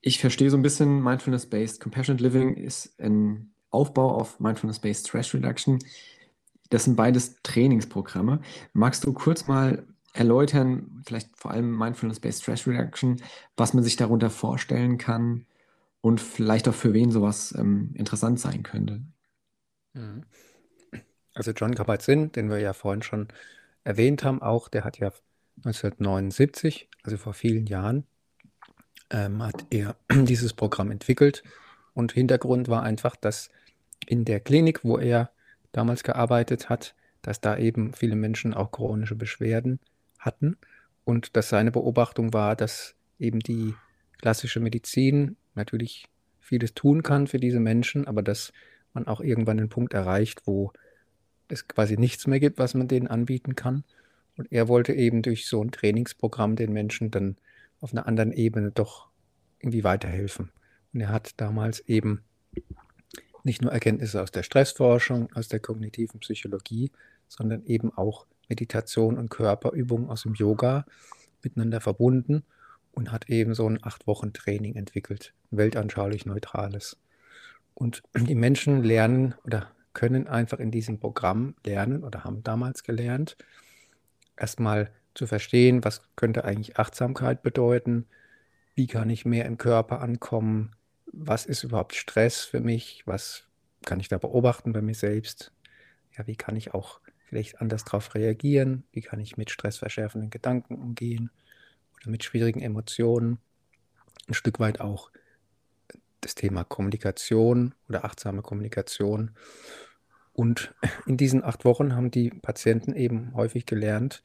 ich 0.00 0.18
verstehe 0.18 0.50
so 0.50 0.56
ein 0.56 0.62
bisschen 0.62 1.02
Mindfulness-Based 1.02 1.80
Compassionate 1.80 2.22
Living 2.22 2.54
ist 2.54 2.98
ein 2.98 3.52
Aufbau 3.70 4.16
auf 4.16 4.40
Mindfulness-Based 4.40 5.06
Stress 5.06 5.34
Reduction. 5.34 5.78
Das 6.72 6.84
sind 6.84 6.96
beides 6.96 7.36
Trainingsprogramme. 7.42 8.40
Magst 8.72 9.04
du 9.04 9.12
kurz 9.12 9.46
mal 9.46 9.84
erläutern, 10.14 11.02
vielleicht 11.04 11.28
vor 11.36 11.50
allem 11.50 11.76
Mindfulness-Based 11.76 12.42
Stress 12.42 12.66
Reduction, 12.66 13.20
was 13.58 13.74
man 13.74 13.84
sich 13.84 13.96
darunter 13.96 14.30
vorstellen 14.30 14.96
kann 14.96 15.44
und 16.00 16.18
vielleicht 16.18 16.66
auch 16.68 16.74
für 16.74 16.94
wen 16.94 17.10
sowas 17.10 17.54
ähm, 17.58 17.90
interessant 17.92 18.40
sein 18.40 18.62
könnte? 18.62 19.02
Mhm. 19.92 20.22
Also 21.34 21.50
John 21.50 21.74
Kabat-Zinn, 21.74 22.32
den 22.32 22.48
wir 22.48 22.58
ja 22.58 22.72
vorhin 22.72 23.02
schon 23.02 23.28
erwähnt 23.84 24.24
haben, 24.24 24.40
auch, 24.40 24.68
der 24.68 24.84
hat 24.84 24.98
ja 24.98 25.12
1979, 25.58 26.88
also 27.02 27.18
vor 27.18 27.34
vielen 27.34 27.66
Jahren, 27.66 28.06
ähm, 29.10 29.42
hat 29.42 29.66
er 29.68 29.94
dieses 30.10 30.54
Programm 30.54 30.90
entwickelt. 30.90 31.42
Und 31.92 32.12
Hintergrund 32.12 32.68
war 32.68 32.82
einfach, 32.82 33.14
dass 33.14 33.50
in 34.06 34.24
der 34.24 34.40
Klinik, 34.40 34.84
wo 34.84 34.96
er 34.96 35.31
damals 35.72 36.02
gearbeitet 36.02 36.68
hat, 36.68 36.94
dass 37.22 37.40
da 37.40 37.56
eben 37.56 37.92
viele 37.92 38.16
Menschen 38.16 38.54
auch 38.54 38.70
chronische 38.70 39.14
Beschwerden 39.14 39.80
hatten 40.18 40.56
und 41.04 41.36
dass 41.36 41.48
seine 41.48 41.70
Beobachtung 41.70 42.32
war, 42.32 42.56
dass 42.56 42.94
eben 43.18 43.40
die 43.40 43.74
klassische 44.18 44.60
Medizin 44.60 45.36
natürlich 45.54 46.06
vieles 46.40 46.74
tun 46.74 47.02
kann 47.02 47.26
für 47.26 47.38
diese 47.38 47.60
Menschen, 47.60 48.06
aber 48.06 48.22
dass 48.22 48.52
man 48.92 49.06
auch 49.06 49.20
irgendwann 49.20 49.56
den 49.56 49.68
Punkt 49.68 49.94
erreicht, 49.94 50.42
wo 50.46 50.72
es 51.48 51.68
quasi 51.68 51.96
nichts 51.96 52.26
mehr 52.26 52.40
gibt, 52.40 52.58
was 52.58 52.74
man 52.74 52.88
denen 52.88 53.08
anbieten 53.08 53.56
kann. 53.56 53.84
Und 54.36 54.50
er 54.50 54.68
wollte 54.68 54.92
eben 54.92 55.22
durch 55.22 55.46
so 55.46 55.62
ein 55.62 55.70
Trainingsprogramm 55.70 56.56
den 56.56 56.72
Menschen 56.72 57.10
dann 57.10 57.36
auf 57.80 57.92
einer 57.92 58.06
anderen 58.06 58.32
Ebene 58.32 58.70
doch 58.70 59.08
irgendwie 59.60 59.84
weiterhelfen. 59.84 60.50
Und 60.92 61.00
er 61.00 61.10
hat 61.10 61.40
damals 61.40 61.80
eben 61.80 62.22
nicht 63.44 63.62
nur 63.62 63.72
Erkenntnisse 63.72 64.22
aus 64.22 64.30
der 64.30 64.42
Stressforschung, 64.42 65.32
aus 65.34 65.48
der 65.48 65.60
kognitiven 65.60 66.20
Psychologie, 66.20 66.90
sondern 67.28 67.64
eben 67.64 67.92
auch 67.96 68.26
Meditation 68.48 69.18
und 69.18 69.30
Körperübungen 69.30 70.10
aus 70.10 70.22
dem 70.22 70.34
Yoga 70.34 70.84
miteinander 71.42 71.80
verbunden 71.80 72.44
und 72.92 73.10
hat 73.10 73.28
eben 73.28 73.54
so 73.54 73.68
ein 73.68 73.82
acht 73.82 74.06
Wochen 74.06 74.32
Training 74.32 74.76
entwickelt, 74.76 75.32
weltanschaulich 75.50 76.26
neutrales. 76.26 76.98
Und 77.74 78.02
die 78.14 78.34
Menschen 78.34 78.82
lernen 78.82 79.34
oder 79.44 79.70
können 79.94 80.26
einfach 80.26 80.58
in 80.58 80.70
diesem 80.70 80.98
Programm 80.98 81.54
lernen 81.64 82.04
oder 82.04 82.24
haben 82.24 82.42
damals 82.42 82.82
gelernt, 82.82 83.36
erstmal 84.36 84.90
zu 85.14 85.26
verstehen, 85.26 85.84
was 85.84 86.02
könnte 86.16 86.44
eigentlich 86.44 86.78
Achtsamkeit 86.78 87.42
bedeuten, 87.42 88.06
wie 88.74 88.86
kann 88.86 89.10
ich 89.10 89.24
mehr 89.24 89.44
im 89.44 89.58
Körper 89.58 90.00
ankommen, 90.00 90.72
was 91.12 91.46
ist 91.46 91.62
überhaupt 91.62 91.94
Stress 91.94 92.40
für 92.40 92.60
mich, 92.60 93.02
was 93.06 93.44
kann 93.84 94.00
ich 94.00 94.08
da 94.08 94.18
beobachten 94.18 94.72
bei 94.72 94.82
mir 94.82 94.94
selbst, 94.94 95.52
ja, 96.16 96.26
wie 96.26 96.36
kann 96.36 96.56
ich 96.56 96.74
auch 96.74 97.00
vielleicht 97.26 97.60
anders 97.60 97.84
darauf 97.84 98.14
reagieren, 98.14 98.84
wie 98.92 99.00
kann 99.00 99.20
ich 99.20 99.36
mit 99.36 99.50
stressverschärfenden 99.50 100.30
Gedanken 100.30 100.76
umgehen 100.76 101.30
oder 102.00 102.10
mit 102.10 102.24
schwierigen 102.24 102.60
Emotionen, 102.60 103.38
ein 104.28 104.34
Stück 104.34 104.60
weit 104.60 104.80
auch 104.80 105.10
das 106.20 106.34
Thema 106.34 106.64
Kommunikation 106.64 107.74
oder 107.88 108.04
achtsame 108.04 108.42
Kommunikation. 108.42 109.32
Und 110.32 110.74
in 111.06 111.16
diesen 111.16 111.44
acht 111.44 111.64
Wochen 111.64 111.94
haben 111.94 112.10
die 112.10 112.30
Patienten 112.30 112.94
eben 112.94 113.34
häufig 113.34 113.66
gelernt, 113.66 114.22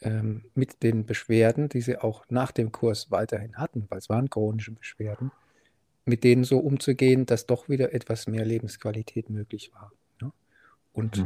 ähm, 0.00 0.44
mit 0.54 0.82
den 0.82 1.06
Beschwerden, 1.06 1.68
die 1.68 1.80
sie 1.80 1.98
auch 1.98 2.24
nach 2.28 2.52
dem 2.52 2.72
Kurs 2.72 3.10
weiterhin 3.10 3.56
hatten, 3.56 3.86
weil 3.88 3.98
es 3.98 4.08
waren 4.08 4.30
chronische 4.30 4.72
Beschwerden, 4.72 5.32
mit 6.08 6.24
denen 6.24 6.44
so 6.44 6.58
umzugehen, 6.58 7.26
dass 7.26 7.46
doch 7.46 7.68
wieder 7.68 7.92
etwas 7.92 8.26
mehr 8.26 8.44
Lebensqualität 8.44 9.30
möglich 9.30 9.72
war. 9.74 9.92
Ne? 10.20 10.32
Und 10.92 11.18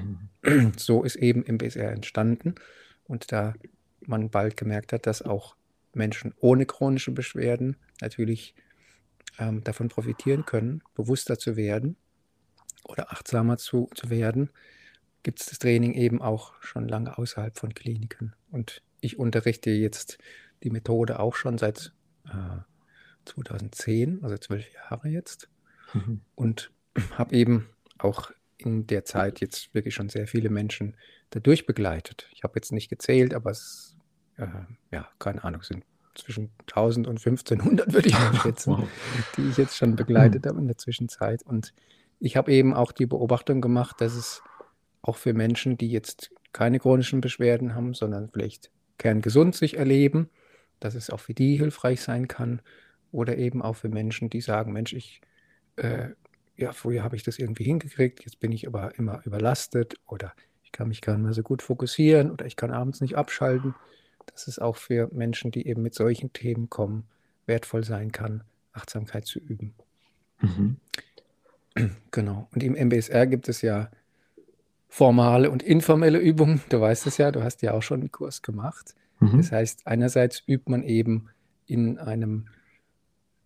mhm. 0.45 0.72
so 0.76 1.05
ist 1.05 1.16
eben 1.16 1.45
MBSR 1.47 1.93
entstanden. 1.93 2.57
Und 3.05 3.33
da 3.33 3.55
man 4.01 4.30
bald 4.30 4.57
gemerkt 4.57 4.93
hat, 4.93 5.07
dass 5.07 5.22
auch 5.22 5.57
Menschen 5.95 6.35
ohne 6.39 6.66
chronische 6.66 7.12
Beschwerden 7.12 7.76
natürlich 8.01 8.55
ähm, 9.39 9.62
davon 9.62 9.89
profitieren 9.89 10.45
können, 10.45 10.83
bewusster 10.95 11.39
zu 11.39 11.57
werden 11.57 11.97
oder 12.85 13.12
achtsamer 13.12 13.59
zu, 13.59 13.89
zu 13.95 14.11
werden, 14.11 14.51
gibt 15.22 15.41
es 15.41 15.47
das 15.47 15.59
Training 15.61 15.95
eben 15.95 16.20
auch 16.20 16.55
schon 16.61 16.89
lange 16.89 17.16
außerhalb 17.16 17.57
von 17.57 17.74
Kliniken. 17.74 18.35
Und 18.51 18.83
ich 19.01 19.18
unterrichte 19.18 19.70
jetzt 19.70 20.18
die 20.64 20.70
Methode 20.70 21.20
auch 21.20 21.37
schon 21.37 21.59
seit 21.59 21.93
äh, 22.26 22.62
2010, 23.24 24.20
also 24.22 24.36
zwölf 24.38 24.66
Jahre 24.72 25.08
jetzt. 25.08 25.48
Mhm. 25.94 26.20
Und 26.34 26.70
habe 27.16 27.34
eben 27.34 27.68
auch 27.98 28.30
in 28.58 28.86
der 28.86 29.04
Zeit 29.04 29.40
jetzt 29.40 29.74
wirklich 29.74 29.94
schon 29.94 30.08
sehr 30.08 30.26
viele 30.26 30.50
Menschen 30.50 30.96
dadurch 31.30 31.66
begleitet. 31.66 32.28
Ich 32.32 32.44
habe 32.44 32.54
jetzt 32.56 32.72
nicht 32.72 32.88
gezählt, 32.88 33.34
aber 33.34 33.50
es, 33.50 33.96
äh, 34.36 34.46
ja, 34.90 35.08
keine 35.18 35.42
Ahnung, 35.44 35.62
sind 35.62 35.84
zwischen 36.14 36.50
1000 36.68 37.06
und 37.06 37.18
1500, 37.18 37.92
würde 37.92 38.08
ich 38.08 38.14
mal 38.18 38.34
schätzen, 38.34 38.72
wow. 38.72 38.88
die 39.36 39.48
ich 39.48 39.56
jetzt 39.56 39.76
schon 39.76 39.96
begleitet 39.96 40.44
mhm. 40.44 40.48
habe 40.48 40.60
in 40.60 40.66
der 40.66 40.78
Zwischenzeit. 40.78 41.42
Und 41.42 41.72
ich 42.20 42.36
habe 42.36 42.52
eben 42.52 42.74
auch 42.74 42.92
die 42.92 43.06
Beobachtung 43.06 43.60
gemacht, 43.60 44.00
dass 44.00 44.14
es 44.14 44.42
auch 45.00 45.16
für 45.16 45.32
Menschen, 45.32 45.76
die 45.76 45.90
jetzt 45.90 46.30
keine 46.52 46.78
chronischen 46.78 47.20
Beschwerden 47.20 47.74
haben, 47.74 47.94
sondern 47.94 48.28
vielleicht 48.28 48.70
kerngesund 48.98 49.54
sich 49.54 49.78
erleben, 49.78 50.28
dass 50.80 50.94
es 50.94 51.10
auch 51.10 51.20
für 51.20 51.34
die 51.34 51.56
hilfreich 51.56 52.02
sein 52.02 52.28
kann. 52.28 52.60
Oder 53.12 53.38
eben 53.38 53.62
auch 53.62 53.76
für 53.76 53.88
Menschen, 53.88 54.30
die 54.30 54.40
sagen, 54.40 54.72
Mensch, 54.72 54.92
ich, 54.92 55.20
äh, 55.76 56.08
ja, 56.56 56.72
früher 56.72 57.04
habe 57.04 57.16
ich 57.16 57.22
das 57.22 57.38
irgendwie 57.38 57.64
hingekriegt, 57.64 58.24
jetzt 58.24 58.40
bin 58.40 58.52
ich 58.52 58.66
aber 58.66 58.98
immer 58.98 59.20
überlastet 59.24 59.94
oder 60.06 60.32
ich 60.64 60.72
kann 60.72 60.88
mich 60.88 61.02
gar 61.02 61.14
nicht 61.14 61.24
mehr 61.24 61.34
so 61.34 61.42
gut 61.42 61.62
fokussieren 61.62 62.30
oder 62.30 62.46
ich 62.46 62.56
kann 62.56 62.70
abends 62.70 63.00
nicht 63.00 63.16
abschalten. 63.16 63.74
Dass 64.26 64.48
es 64.48 64.58
auch 64.58 64.76
für 64.76 65.08
Menschen, 65.12 65.50
die 65.50 65.66
eben 65.66 65.82
mit 65.82 65.94
solchen 65.94 66.32
Themen 66.32 66.70
kommen, 66.70 67.04
wertvoll 67.46 67.84
sein 67.84 68.12
kann, 68.12 68.44
Achtsamkeit 68.72 69.26
zu 69.26 69.38
üben. 69.40 69.74
Mhm. 70.40 70.76
Genau. 72.10 72.48
Und 72.54 72.62
im 72.62 72.74
MBSR 72.74 73.26
gibt 73.26 73.48
es 73.48 73.62
ja 73.62 73.90
formale 74.88 75.50
und 75.50 75.62
informelle 75.62 76.18
Übungen. 76.18 76.60
Du 76.68 76.80
weißt 76.80 77.06
es 77.06 77.16
ja, 77.16 77.32
du 77.32 77.42
hast 77.42 77.62
ja 77.62 77.72
auch 77.72 77.82
schon 77.82 78.00
einen 78.00 78.12
Kurs 78.12 78.42
gemacht. 78.42 78.94
Mhm. 79.20 79.38
Das 79.38 79.50
heißt, 79.50 79.86
einerseits 79.86 80.42
übt 80.46 80.70
man 80.70 80.82
eben 80.82 81.30
in 81.66 81.98
einem, 81.98 82.48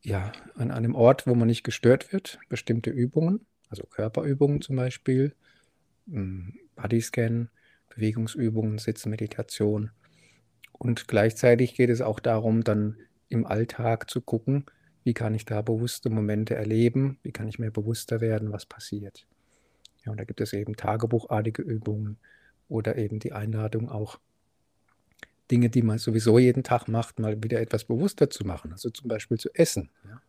ja, 0.02 0.32
an 0.54 0.70
einem 0.70 0.94
Ort, 0.94 1.26
wo 1.26 1.34
man 1.34 1.48
nicht 1.48 1.64
gestört 1.64 2.12
wird, 2.12 2.38
bestimmte 2.48 2.90
Übungen, 2.90 3.46
also 3.68 3.84
Körperübungen 3.84 4.60
zum 4.60 4.76
Beispiel, 4.76 5.34
hm, 6.08 6.54
Bodyscan, 6.76 7.50
Bewegungsübungen, 7.88 8.78
Sitzmeditation. 8.78 9.90
Und 10.72 11.08
gleichzeitig 11.08 11.74
geht 11.74 11.90
es 11.90 12.02
auch 12.02 12.20
darum, 12.20 12.62
dann 12.62 12.98
im 13.28 13.46
Alltag 13.46 14.10
zu 14.10 14.20
gucken, 14.20 14.66
wie 15.04 15.14
kann 15.14 15.34
ich 15.34 15.44
da 15.44 15.62
bewusste 15.62 16.10
Momente 16.10 16.54
erleben, 16.54 17.18
wie 17.22 17.32
kann 17.32 17.48
ich 17.48 17.58
mir 17.58 17.70
bewusster 17.70 18.20
werden, 18.20 18.52
was 18.52 18.66
passiert. 18.66 19.26
Ja, 20.04 20.12
und 20.12 20.18
da 20.18 20.24
gibt 20.24 20.40
es 20.40 20.52
eben 20.52 20.76
tagebuchartige 20.76 21.62
Übungen 21.62 22.18
oder 22.68 22.96
eben 22.96 23.18
die 23.18 23.32
Einladung 23.32 23.88
auch 23.88 24.18
Dinge, 25.50 25.70
die 25.70 25.82
man 25.82 25.98
sowieso 25.98 26.38
jeden 26.38 26.62
Tag 26.62 26.88
macht, 26.88 27.18
mal 27.18 27.42
wieder 27.42 27.60
etwas 27.60 27.84
bewusster 27.84 28.30
zu 28.30 28.44
machen. 28.44 28.72
Also 28.72 28.90
zum 28.90 29.08
Beispiel 29.08 29.38
zu 29.38 29.50
essen 29.54 29.90
ja? 30.08 30.20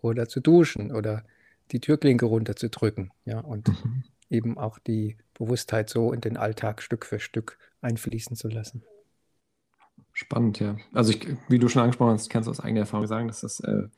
oder 0.00 0.28
zu 0.28 0.40
duschen 0.40 0.92
oder 0.92 1.24
die 1.72 1.80
Türklinke 1.80 2.26
runterzudrücken. 2.26 3.12
Ja? 3.24 3.40
Und 3.40 3.68
mhm. 3.68 4.04
eben 4.30 4.58
auch 4.58 4.78
die 4.78 5.16
Bewusstheit 5.34 5.90
so 5.90 6.12
in 6.12 6.20
den 6.20 6.36
Alltag 6.36 6.82
Stück 6.82 7.04
für 7.04 7.20
Stück 7.20 7.58
einfließen 7.80 8.36
zu 8.36 8.48
lassen. 8.48 8.82
Spannend, 10.12 10.58
ja. 10.58 10.76
Also 10.92 11.12
ich, 11.12 11.26
wie 11.48 11.58
du 11.58 11.68
schon 11.68 11.82
angesprochen 11.82 12.12
hast, 12.12 12.28
kannst 12.30 12.46
du 12.46 12.50
aus 12.50 12.60
eigener 12.60 12.80
Erfahrung 12.80 13.06
sagen, 13.06 13.28
dass 13.28 13.40
das 13.40 13.60
äh, 13.60 13.88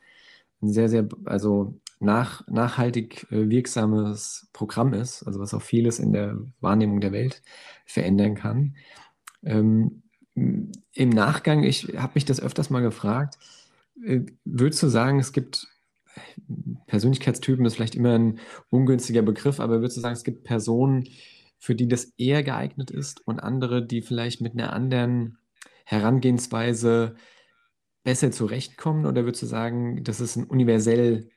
ein 0.61 0.69
sehr, 0.69 0.89
sehr, 0.89 1.07
also 1.25 1.79
nach, 1.99 2.47
nachhaltig 2.47 3.27
äh, 3.31 3.49
wirksames 3.49 4.47
Programm 4.53 4.93
ist, 4.93 5.23
also 5.23 5.39
was 5.39 5.53
auch 5.53 5.61
vieles 5.61 5.99
in 5.99 6.13
der 6.13 6.37
Wahrnehmung 6.61 7.01
der 7.01 7.11
Welt 7.11 7.41
verändern 7.85 8.35
kann. 8.35 8.75
Ähm, 9.43 10.03
Im 10.35 11.09
Nachgang, 11.09 11.63
ich 11.63 11.95
habe 11.97 12.13
mich 12.15 12.25
das 12.25 12.39
öfters 12.39 12.69
mal 12.69 12.81
gefragt, 12.81 13.37
äh, 14.03 14.21
würdest 14.45 14.81
du 14.81 14.87
sagen, 14.87 15.19
es 15.19 15.31
gibt 15.31 15.67
Persönlichkeitstypen, 16.87 17.65
ist 17.65 17.75
vielleicht 17.75 17.95
immer 17.95 18.13
ein 18.13 18.39
ungünstiger 18.69 19.21
Begriff, 19.21 19.59
aber 19.59 19.81
würdest 19.81 19.97
du 19.97 20.01
sagen, 20.01 20.13
es 20.13 20.23
gibt 20.23 20.43
Personen, 20.43 21.07
für 21.59 21.75
die 21.75 21.87
das 21.87 22.13
eher 22.17 22.43
geeignet 22.43 22.91
ist 22.91 23.25
und 23.25 23.39
andere, 23.39 23.85
die 23.85 24.01
vielleicht 24.01 24.41
mit 24.41 24.53
einer 24.53 24.73
anderen 24.73 25.37
Herangehensweise 25.85 27.15
besser 28.03 28.31
zurechtkommen? 28.31 29.05
Oder 29.05 29.23
würdest 29.23 29.43
du 29.43 29.47
sagen, 29.47 30.03
das 30.03 30.19
ist 30.19 30.35
ein 30.35 30.43
universell 30.43 31.29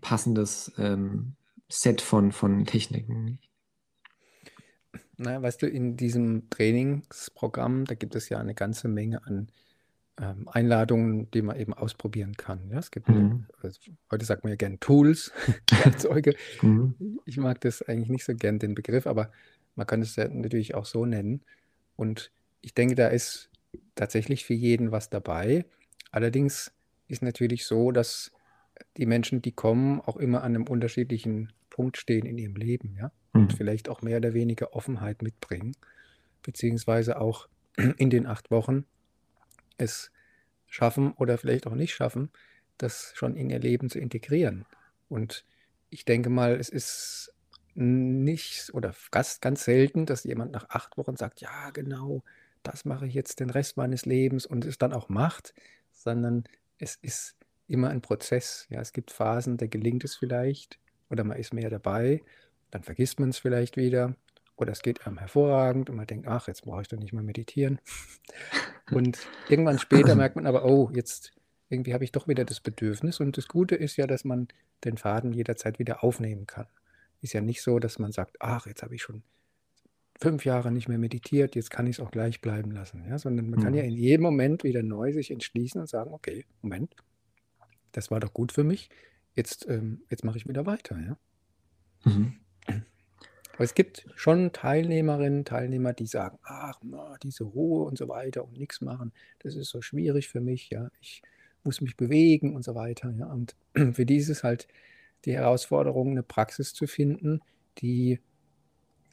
passendes 0.00 0.72
ähm, 0.78 1.36
Set 1.68 2.00
von, 2.00 2.32
von 2.32 2.64
Techniken? 2.64 3.38
Na, 5.16 5.40
weißt 5.40 5.62
du, 5.62 5.66
in 5.66 5.96
diesem 5.96 6.50
Trainingsprogramm, 6.50 7.84
da 7.84 7.94
gibt 7.94 8.14
es 8.14 8.28
ja 8.28 8.38
eine 8.38 8.54
ganze 8.54 8.88
Menge 8.88 9.24
an 9.26 9.48
ähm, 10.20 10.48
Einladungen, 10.48 11.30
die 11.32 11.42
man 11.42 11.58
eben 11.58 11.74
ausprobieren 11.74 12.36
kann. 12.36 12.70
Ja, 12.70 12.78
es 12.78 12.90
gibt, 12.90 13.08
mhm. 13.08 13.46
also 13.62 13.80
heute 14.10 14.24
sagt 14.24 14.44
man 14.44 14.52
ja 14.52 14.56
gern 14.56 14.80
Tools, 14.80 15.32
Werkzeuge. 15.70 16.34
mhm. 16.62 17.20
Ich 17.24 17.36
mag 17.36 17.60
das 17.60 17.82
eigentlich 17.82 18.10
nicht 18.10 18.24
so 18.24 18.34
gern, 18.34 18.58
den 18.58 18.74
Begriff, 18.74 19.06
aber 19.06 19.30
man 19.74 19.86
kann 19.86 20.02
es 20.02 20.16
ja 20.16 20.28
natürlich 20.28 20.74
auch 20.74 20.86
so 20.86 21.04
nennen. 21.06 21.42
Und 21.96 22.30
ich 22.60 22.74
denke, 22.74 22.94
da 22.94 23.08
ist 23.08 23.50
tatsächlich 23.94 24.44
für 24.44 24.54
jeden 24.54 24.92
was 24.92 25.10
dabei. 25.10 25.64
Allerdings 26.10 26.72
ist 27.08 27.22
natürlich 27.22 27.66
so, 27.66 27.90
dass 27.90 28.30
die 28.96 29.06
Menschen, 29.06 29.42
die 29.42 29.52
kommen, 29.52 30.00
auch 30.00 30.16
immer 30.16 30.42
an 30.42 30.54
einem 30.54 30.66
unterschiedlichen 30.66 31.52
Punkt 31.74 31.96
stehen 31.96 32.24
in 32.24 32.38
ihrem 32.38 32.54
Leben, 32.54 32.94
ja, 32.96 33.10
und 33.32 33.52
mhm. 33.52 33.56
vielleicht 33.56 33.88
auch 33.88 34.00
mehr 34.00 34.18
oder 34.18 34.32
weniger 34.32 34.74
Offenheit 34.74 35.22
mitbringen, 35.22 35.76
beziehungsweise 36.42 37.20
auch 37.20 37.48
in 37.96 38.10
den 38.10 38.26
acht 38.26 38.52
Wochen 38.52 38.84
es 39.76 40.12
schaffen 40.68 41.12
oder 41.14 41.36
vielleicht 41.36 41.66
auch 41.66 41.74
nicht 41.74 41.92
schaffen, 41.92 42.30
das 42.78 43.12
schon 43.16 43.34
in 43.34 43.50
ihr 43.50 43.58
Leben 43.58 43.90
zu 43.90 43.98
integrieren. 43.98 44.66
Und 45.08 45.44
ich 45.90 46.04
denke 46.04 46.30
mal, 46.30 46.54
es 46.54 46.68
ist 46.68 47.32
nicht 47.74 48.72
oder 48.72 48.94
ganz, 49.10 49.40
ganz 49.40 49.64
selten, 49.64 50.06
dass 50.06 50.22
jemand 50.22 50.52
nach 50.52 50.70
acht 50.70 50.96
Wochen 50.96 51.16
sagt, 51.16 51.40
ja, 51.40 51.70
genau, 51.70 52.22
das 52.62 52.84
mache 52.84 53.08
ich 53.08 53.14
jetzt 53.14 53.40
den 53.40 53.50
Rest 53.50 53.76
meines 53.76 54.06
Lebens 54.06 54.46
und 54.46 54.64
es 54.64 54.78
dann 54.78 54.92
auch 54.92 55.08
macht, 55.08 55.54
sondern 55.90 56.44
es 56.78 56.94
ist 57.02 57.34
immer 57.66 57.88
ein 57.88 58.00
Prozess. 58.00 58.68
Ja, 58.70 58.80
es 58.80 58.92
gibt 58.92 59.10
Phasen, 59.10 59.56
da 59.56 59.66
gelingt 59.66 60.04
es 60.04 60.14
vielleicht 60.14 60.78
oder 61.10 61.24
man 61.24 61.38
ist 61.38 61.54
mehr 61.54 61.70
dabei, 61.70 62.22
dann 62.70 62.82
vergisst 62.82 63.20
man 63.20 63.30
es 63.30 63.38
vielleicht 63.38 63.76
wieder 63.76 64.16
oder 64.56 64.72
es 64.72 64.82
geht 64.82 65.06
einem 65.06 65.18
hervorragend 65.18 65.90
und 65.90 65.96
man 65.96 66.06
denkt, 66.06 66.28
ach, 66.28 66.48
jetzt 66.48 66.62
brauche 66.62 66.82
ich 66.82 66.88
doch 66.88 66.98
nicht 66.98 67.12
mehr 67.12 67.22
meditieren. 67.22 67.80
Und 68.92 69.18
irgendwann 69.48 69.78
später 69.78 70.14
merkt 70.14 70.36
man 70.36 70.46
aber, 70.46 70.64
oh, 70.64 70.90
jetzt 70.92 71.32
irgendwie 71.68 71.94
habe 71.94 72.04
ich 72.04 72.12
doch 72.12 72.28
wieder 72.28 72.44
das 72.44 72.60
Bedürfnis. 72.60 73.18
Und 73.18 73.36
das 73.36 73.48
Gute 73.48 73.74
ist 73.74 73.96
ja, 73.96 74.06
dass 74.06 74.24
man 74.24 74.48
den 74.84 74.98
Faden 74.98 75.32
jederzeit 75.32 75.78
wieder 75.78 76.04
aufnehmen 76.04 76.46
kann. 76.46 76.66
Ist 77.20 77.32
ja 77.32 77.40
nicht 77.40 77.62
so, 77.62 77.78
dass 77.78 77.98
man 77.98 78.12
sagt, 78.12 78.36
ach, 78.40 78.66
jetzt 78.66 78.82
habe 78.82 78.94
ich 78.94 79.02
schon 79.02 79.22
fünf 80.20 80.44
Jahre 80.44 80.70
nicht 80.70 80.88
mehr 80.88 80.98
meditiert, 80.98 81.56
jetzt 81.56 81.70
kann 81.70 81.86
ich 81.86 81.98
es 81.98 82.00
auch 82.00 82.10
gleich 82.10 82.40
bleiben 82.40 82.70
lassen. 82.70 83.04
Ja? 83.08 83.18
Sondern 83.18 83.50
man 83.50 83.60
mhm. 83.60 83.64
kann 83.64 83.74
ja 83.74 83.82
in 83.82 83.96
jedem 83.96 84.22
Moment 84.22 84.62
wieder 84.62 84.82
neu 84.82 85.12
sich 85.12 85.30
entschließen 85.30 85.80
und 85.80 85.88
sagen, 85.88 86.12
okay, 86.12 86.44
Moment, 86.62 86.94
das 87.92 88.10
war 88.10 88.20
doch 88.20 88.32
gut 88.32 88.52
für 88.52 88.64
mich, 88.64 88.90
jetzt, 89.34 89.66
ähm, 89.68 90.02
jetzt 90.10 90.24
mache 90.24 90.38
ich 90.38 90.48
wieder 90.48 90.66
weiter. 90.66 90.98
Ja? 91.00 91.16
Mhm. 92.04 92.34
Aber 93.54 93.64
es 93.64 93.74
gibt 93.74 94.06
schon 94.16 94.52
Teilnehmerinnen, 94.52 95.44
Teilnehmer, 95.44 95.92
die 95.92 96.06
sagen, 96.06 96.38
ach, 96.42 96.80
diese 97.22 97.44
Ruhe 97.44 97.84
und 97.84 97.96
so 97.96 98.08
weiter 98.08 98.44
und 98.44 98.58
nichts 98.58 98.80
machen, 98.80 99.12
das 99.38 99.54
ist 99.54 99.68
so 99.68 99.80
schwierig 99.80 100.28
für 100.28 100.40
mich, 100.40 100.70
ja, 100.70 100.90
ich 101.00 101.22
muss 101.62 101.80
mich 101.80 101.96
bewegen 101.96 102.56
und 102.56 102.64
so 102.64 102.74
weiter. 102.74 103.10
Ja. 103.16 103.26
Und 103.26 103.54
für 103.92 104.04
die 104.04 104.16
ist 104.16 104.28
es 104.28 104.42
halt 104.42 104.66
die 105.24 105.34
Herausforderung, 105.34 106.10
eine 106.10 106.22
Praxis 106.22 106.74
zu 106.74 106.86
finden, 106.86 107.40
die 107.78 108.20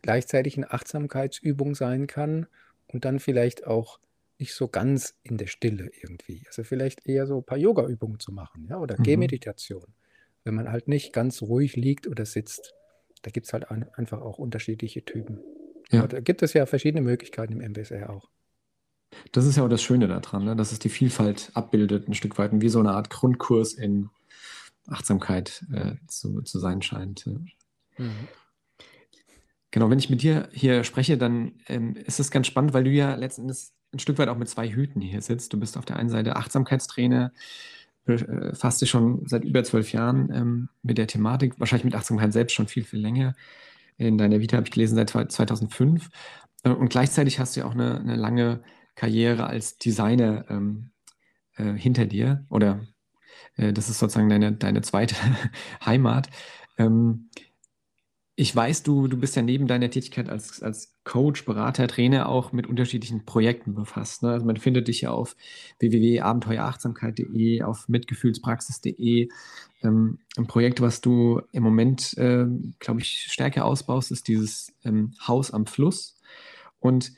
gleichzeitig 0.01 0.57
eine 0.57 0.71
Achtsamkeitsübung 0.71 1.75
sein 1.75 2.07
kann 2.07 2.47
und 2.87 3.05
dann 3.05 3.19
vielleicht 3.19 3.67
auch 3.67 3.99
nicht 4.39 4.55
so 4.55 4.67
ganz 4.67 5.15
in 5.21 5.37
der 5.37 5.47
Stille 5.47 5.91
irgendwie. 6.01 6.43
Also 6.47 6.63
vielleicht 6.63 7.05
eher 7.07 7.27
so 7.27 7.37
ein 7.37 7.43
paar 7.43 7.59
Yoga-Übungen 7.59 8.19
zu 8.19 8.31
machen, 8.31 8.65
ja, 8.67 8.79
oder 8.79 8.97
mhm. 8.97 9.03
Gehmeditation, 9.03 9.93
wenn 10.43 10.55
man 10.55 10.71
halt 10.71 10.87
nicht 10.87 11.13
ganz 11.13 11.41
ruhig 11.41 11.75
liegt 11.75 12.07
oder 12.07 12.25
sitzt. 12.25 12.73
Da 13.21 13.31
gibt 13.31 13.47
es 13.47 13.53
halt 13.53 13.69
ein, 13.69 13.87
einfach 13.93 14.21
auch 14.21 14.37
unterschiedliche 14.37 15.05
Typen. 15.05 15.39
Ja. 15.91 16.07
da 16.07 16.21
gibt 16.21 16.41
es 16.41 16.53
ja 16.53 16.65
verschiedene 16.65 17.01
Möglichkeiten 17.01 17.59
im 17.59 17.71
MBSR 17.71 18.09
auch. 18.09 18.29
Das 19.33 19.45
ist 19.45 19.57
ja 19.57 19.63
auch 19.65 19.69
das 19.69 19.83
Schöne 19.83 20.07
daran, 20.07 20.45
ne? 20.45 20.55
dass 20.55 20.71
es 20.71 20.79
die 20.79 20.89
Vielfalt 20.89 21.51
abbildet, 21.53 22.07
ein 22.07 22.13
Stück 22.13 22.37
weit, 22.37 22.53
und 22.53 22.61
wie 22.61 22.69
so 22.69 22.79
eine 22.79 22.91
Art 22.91 23.09
Grundkurs 23.09 23.73
in 23.73 24.09
Achtsamkeit 24.87 25.65
äh, 25.73 25.95
zu, 26.07 26.41
zu 26.43 26.59
sein 26.59 26.81
scheint. 26.81 27.25
Ja. 27.25 27.33
Mhm. 28.05 28.27
Genau, 29.71 29.89
wenn 29.89 29.99
ich 29.99 30.09
mit 30.09 30.21
dir 30.21 30.49
hier 30.51 30.83
spreche, 30.83 31.17
dann 31.17 31.53
ähm, 31.67 31.95
ist 31.95 32.19
es 32.19 32.31
ganz 32.31 32.47
spannend, 32.47 32.73
weil 32.73 32.83
du 32.83 32.89
ja 32.89 33.15
letztendlich 33.15 33.69
ein 33.93 33.99
Stück 33.99 34.17
weit 34.17 34.27
auch 34.27 34.37
mit 34.37 34.49
zwei 34.49 34.69
Hüten 34.69 35.01
hier 35.01 35.21
sitzt. 35.21 35.53
Du 35.53 35.59
bist 35.59 35.77
auf 35.77 35.85
der 35.85 35.97
einen 35.97 36.09
Seite 36.09 36.35
Achtsamkeitstrainer, 36.35 37.31
befasst 38.17 38.81
dich 38.81 38.89
schon 38.89 39.23
seit 39.27 39.43
über 39.43 39.63
zwölf 39.63 39.91
Jahren 39.91 40.29
ähm, 40.33 40.69
mit 40.83 40.97
der 40.97 41.07
Thematik, 41.07 41.59
wahrscheinlich 41.59 41.85
mit 41.85 41.95
Achtsamkeit 41.95 42.33
selbst 42.33 42.53
schon 42.53 42.67
viel, 42.67 42.83
viel 42.83 42.99
länger. 42.99 43.33
In 43.97 44.17
deiner 44.17 44.39
Vita 44.39 44.57
habe 44.57 44.67
ich 44.67 44.73
gelesen 44.73 44.95
seit 44.95 45.31
2005. 45.31 46.09
Äh, 46.63 46.69
und 46.69 46.89
gleichzeitig 46.89 47.39
hast 47.39 47.55
du 47.55 47.61
ja 47.61 47.65
auch 47.65 47.73
eine, 47.73 47.99
eine 47.99 48.15
lange 48.15 48.63
Karriere 48.95 49.47
als 49.47 49.77
Designer 49.77 50.45
ähm, 50.49 50.91
äh, 51.55 51.73
hinter 51.73 52.05
dir. 52.05 52.45
Oder 52.49 52.81
äh, 53.55 53.73
das 53.73 53.89
ist 53.89 53.99
sozusagen 53.99 54.29
deine, 54.29 54.53
deine 54.53 54.81
zweite 54.81 55.15
Heimat. 55.85 56.29
Ähm, 56.77 57.29
ich 58.35 58.55
weiß, 58.55 58.83
du, 58.83 59.07
du 59.07 59.17
bist 59.17 59.35
ja 59.35 59.41
neben 59.41 59.67
deiner 59.67 59.89
Tätigkeit 59.89 60.29
als, 60.29 60.63
als 60.63 60.95
Coach, 61.03 61.45
Berater, 61.45 61.87
Trainer 61.87 62.29
auch 62.29 62.53
mit 62.53 62.65
unterschiedlichen 62.65 63.25
Projekten 63.25 63.75
befasst. 63.75 64.23
Ne? 64.23 64.31
Also 64.31 64.45
man 64.45 64.57
findet 64.57 64.87
dich 64.87 65.01
ja 65.01 65.11
auf 65.11 65.35
www.abenteuerachtsamkeit.de, 65.79 67.63
auf 67.63 67.89
mitgefühlspraxis.de. 67.89 69.29
Ähm, 69.83 70.19
ein 70.37 70.47
Projekt, 70.47 70.79
was 70.79 71.01
du 71.01 71.41
im 71.51 71.63
Moment, 71.63 72.17
äh, 72.17 72.45
glaube 72.79 73.01
ich, 73.01 73.27
stärker 73.29 73.65
ausbaust, 73.65 74.11
ist 74.11 74.27
dieses 74.27 74.73
ähm, 74.85 75.13
Haus 75.27 75.51
am 75.51 75.65
Fluss. 75.65 76.17
Und 76.79 77.13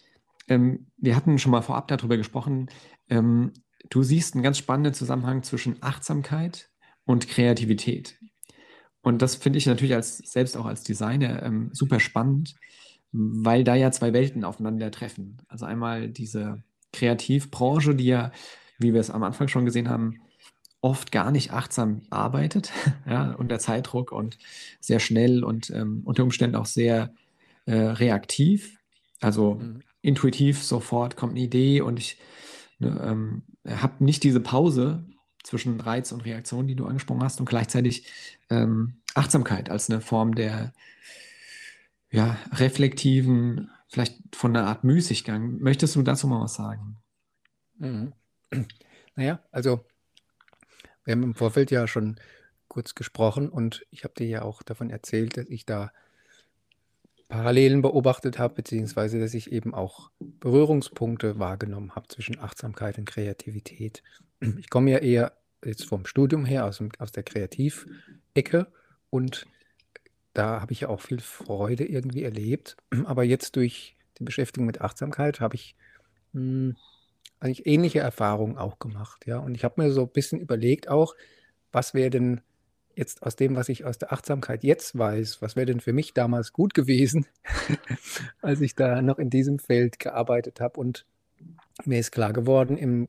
ähm, 0.48 0.88
wir 0.98 1.16
hatten 1.16 1.38
schon 1.38 1.52
mal 1.52 1.62
vorab 1.62 1.88
darüber 1.90 2.18
gesprochen. 2.18 2.70
Ähm, 3.10 3.54
du 3.90 4.02
siehst 4.02 4.34
einen 4.34 4.44
ganz 4.44 4.58
spannenden 4.58 4.94
Zusammenhang 4.94 5.44
zwischen 5.44 5.78
Achtsamkeit 5.82 6.70
und 7.06 7.28
Kreativität. 7.28 8.18
Und 9.04 9.22
das 9.22 9.36
finde 9.36 9.60
ich 9.60 9.66
natürlich 9.66 9.94
als 9.94 10.18
selbst 10.18 10.58
auch 10.58 10.66
als 10.66 10.84
Designer 10.84 11.44
ähm, 11.44 11.70
super 11.74 12.00
spannend, 12.00 12.56
weil 13.12 13.64
da 13.64 13.76
ja 13.76 13.92
zwei 13.92 14.14
Welten 14.14 14.44
aufeinandertreffen. 14.44 15.42
Also 15.48 15.66
einmal 15.66 16.10
diese 16.10 16.64
Kreativbranche, 16.94 17.96
die 17.96 18.06
ja, 18.06 18.32
wie 18.80 18.94
wir 18.94 19.02
es 19.02 19.12
am 19.12 19.24
Anfang 19.24 19.50
schon 19.50 19.66
gesehen 19.66 19.90
haben, 19.90 20.22
oft 20.80 21.12
gar 21.12 21.32
nicht 21.32 21.52
achtsam 21.52 22.02
arbeitet, 22.10 22.72
ja, 23.08 23.34
unter 23.34 23.60
Zeitdruck 23.60 24.12
und 24.14 24.38
sehr 24.80 25.00
schnell 25.00 25.44
und 25.44 25.70
ähm, 25.70 26.02
unter 26.06 26.24
Umständen 26.24 26.56
auch 26.56 26.66
sehr 26.66 27.14
äh, 27.66 27.76
reaktiv. 27.76 28.80
Also 29.20 29.56
mhm. 29.56 29.82
intuitiv 30.02 30.64
sofort 30.64 31.18
kommt 31.18 31.34
eine 31.34 31.42
Idee 31.42 31.82
und 31.82 32.00
ich 32.00 32.18
ne, 32.80 33.00
ähm, 33.04 33.44
habe 33.68 34.04
nicht 34.04 34.24
diese 34.24 34.40
Pause, 34.40 35.04
zwischen 35.44 35.80
Reiz 35.80 36.12
und 36.12 36.26
Reaktion, 36.26 36.68
die 36.68 36.76
du 36.76 36.86
angesprochen 36.86 37.24
hast, 37.24 37.40
und 37.40 37.48
gleichzeitig 37.48 38.08
ähm, 38.50 38.96
Achtsamkeit 39.14 39.70
als 39.70 39.90
eine 39.90 40.02
Form 40.02 40.36
der 40.36 40.74
ja, 42.10 42.38
reflektiven, 42.54 43.72
vielleicht 43.88 44.36
von 44.36 44.56
einer 44.56 44.68
Art 44.68 44.84
Müßiggang. 44.84 45.60
Möchtest 45.60 45.96
du 45.96 46.02
dazu 46.04 46.28
mal 46.28 46.42
was 46.42 46.56
sagen? 46.56 46.98
Mhm. 47.78 48.14
Naja, 49.16 49.40
also 49.52 49.86
wir 51.04 51.12
haben 51.12 51.22
im 51.22 51.36
Vorfeld 51.36 51.70
ja 51.70 51.88
schon 51.88 52.20
kurz 52.68 52.96
gesprochen 52.96 53.48
und 53.48 53.86
ich 53.92 54.04
habe 54.04 54.16
dir 54.16 54.26
ja 54.26 54.42
auch 54.42 54.64
davon 54.64 54.90
erzählt, 54.90 55.38
dass 55.38 55.48
ich 55.50 55.68
da 55.68 55.92
Parallelen 57.28 57.82
beobachtet 57.84 58.40
habe, 58.40 58.56
beziehungsweise 58.56 59.20
dass 59.20 59.34
ich 59.34 59.52
eben 59.52 59.74
auch 59.74 60.10
Berührungspunkte 60.20 61.40
wahrgenommen 61.40 61.96
habe 61.96 62.08
zwischen 62.08 62.40
Achtsamkeit 62.40 62.98
und 62.98 63.06
Kreativität. 63.06 64.02
Ich 64.60 64.70
komme 64.70 64.92
ja 64.92 64.98
eher 65.00 65.34
jetzt 65.64 65.86
vom 65.86 66.06
Studium 66.06 66.46
her 66.46 66.66
aus, 66.66 66.84
aus 67.00 67.12
der 67.12 67.24
Kreativecke 67.24 68.68
und 69.10 69.46
da 70.34 70.62
habe 70.62 70.74
ich 70.74 70.82
ja 70.82 70.90
auch 70.90 71.02
viel 71.02 71.20
Freude 71.20 71.86
irgendwie 71.86 72.24
erlebt. 72.24 72.76
Aber 73.06 73.24
jetzt 73.24 73.56
durch 73.56 73.96
die 74.18 74.24
Beschäftigung 74.24 74.66
mit 74.66 74.82
Achtsamkeit 74.82 75.40
habe 75.40 75.56
ich 75.56 75.76
mh, 76.34 76.42
hm, 76.42 76.76
eigentlich 77.40 77.66
ähnliche 77.68 78.00
Erfahrungen 78.00 78.58
auch 78.58 78.80
gemacht. 78.80 79.28
Ja? 79.28 79.38
Und 79.38 79.56
ich 79.56 79.64
habe 79.64 79.82
mir 79.82 79.92
so 79.92 80.04
ein 80.04 80.10
bisschen 80.10 80.40
überlegt 80.40 80.88
auch, 80.88 81.16
was 81.72 81.94
wäre 81.94 82.10
denn 82.10 82.42
jetzt 82.96 83.24
aus 83.24 83.36
dem, 83.36 83.56
was 83.56 83.70
ich 83.70 83.86
aus 83.86 83.98
der 83.98 84.14
Achtsamkeit 84.14 84.64
jetzt 84.64 84.98
weiß, 84.98 85.42
was 85.42 85.56
wäre 85.56 85.66
denn 85.66 85.80
für 85.80 85.94
mich 85.94 86.14
damals 86.14 86.54
gut 86.54 86.74
gewesen, 86.74 87.26
als 88.42 88.62
ich 88.62 88.76
da 88.76 89.02
noch 89.02 89.20
in 89.20 89.30
diesem 89.30 89.60
Feld 89.60 90.00
gearbeitet 90.00 90.62
habe. 90.62 90.80
Und 90.80 91.06
mir 91.86 92.00
ist 92.00 92.12
klar 92.12 92.34
geworden, 92.34 92.78
im, 92.78 93.08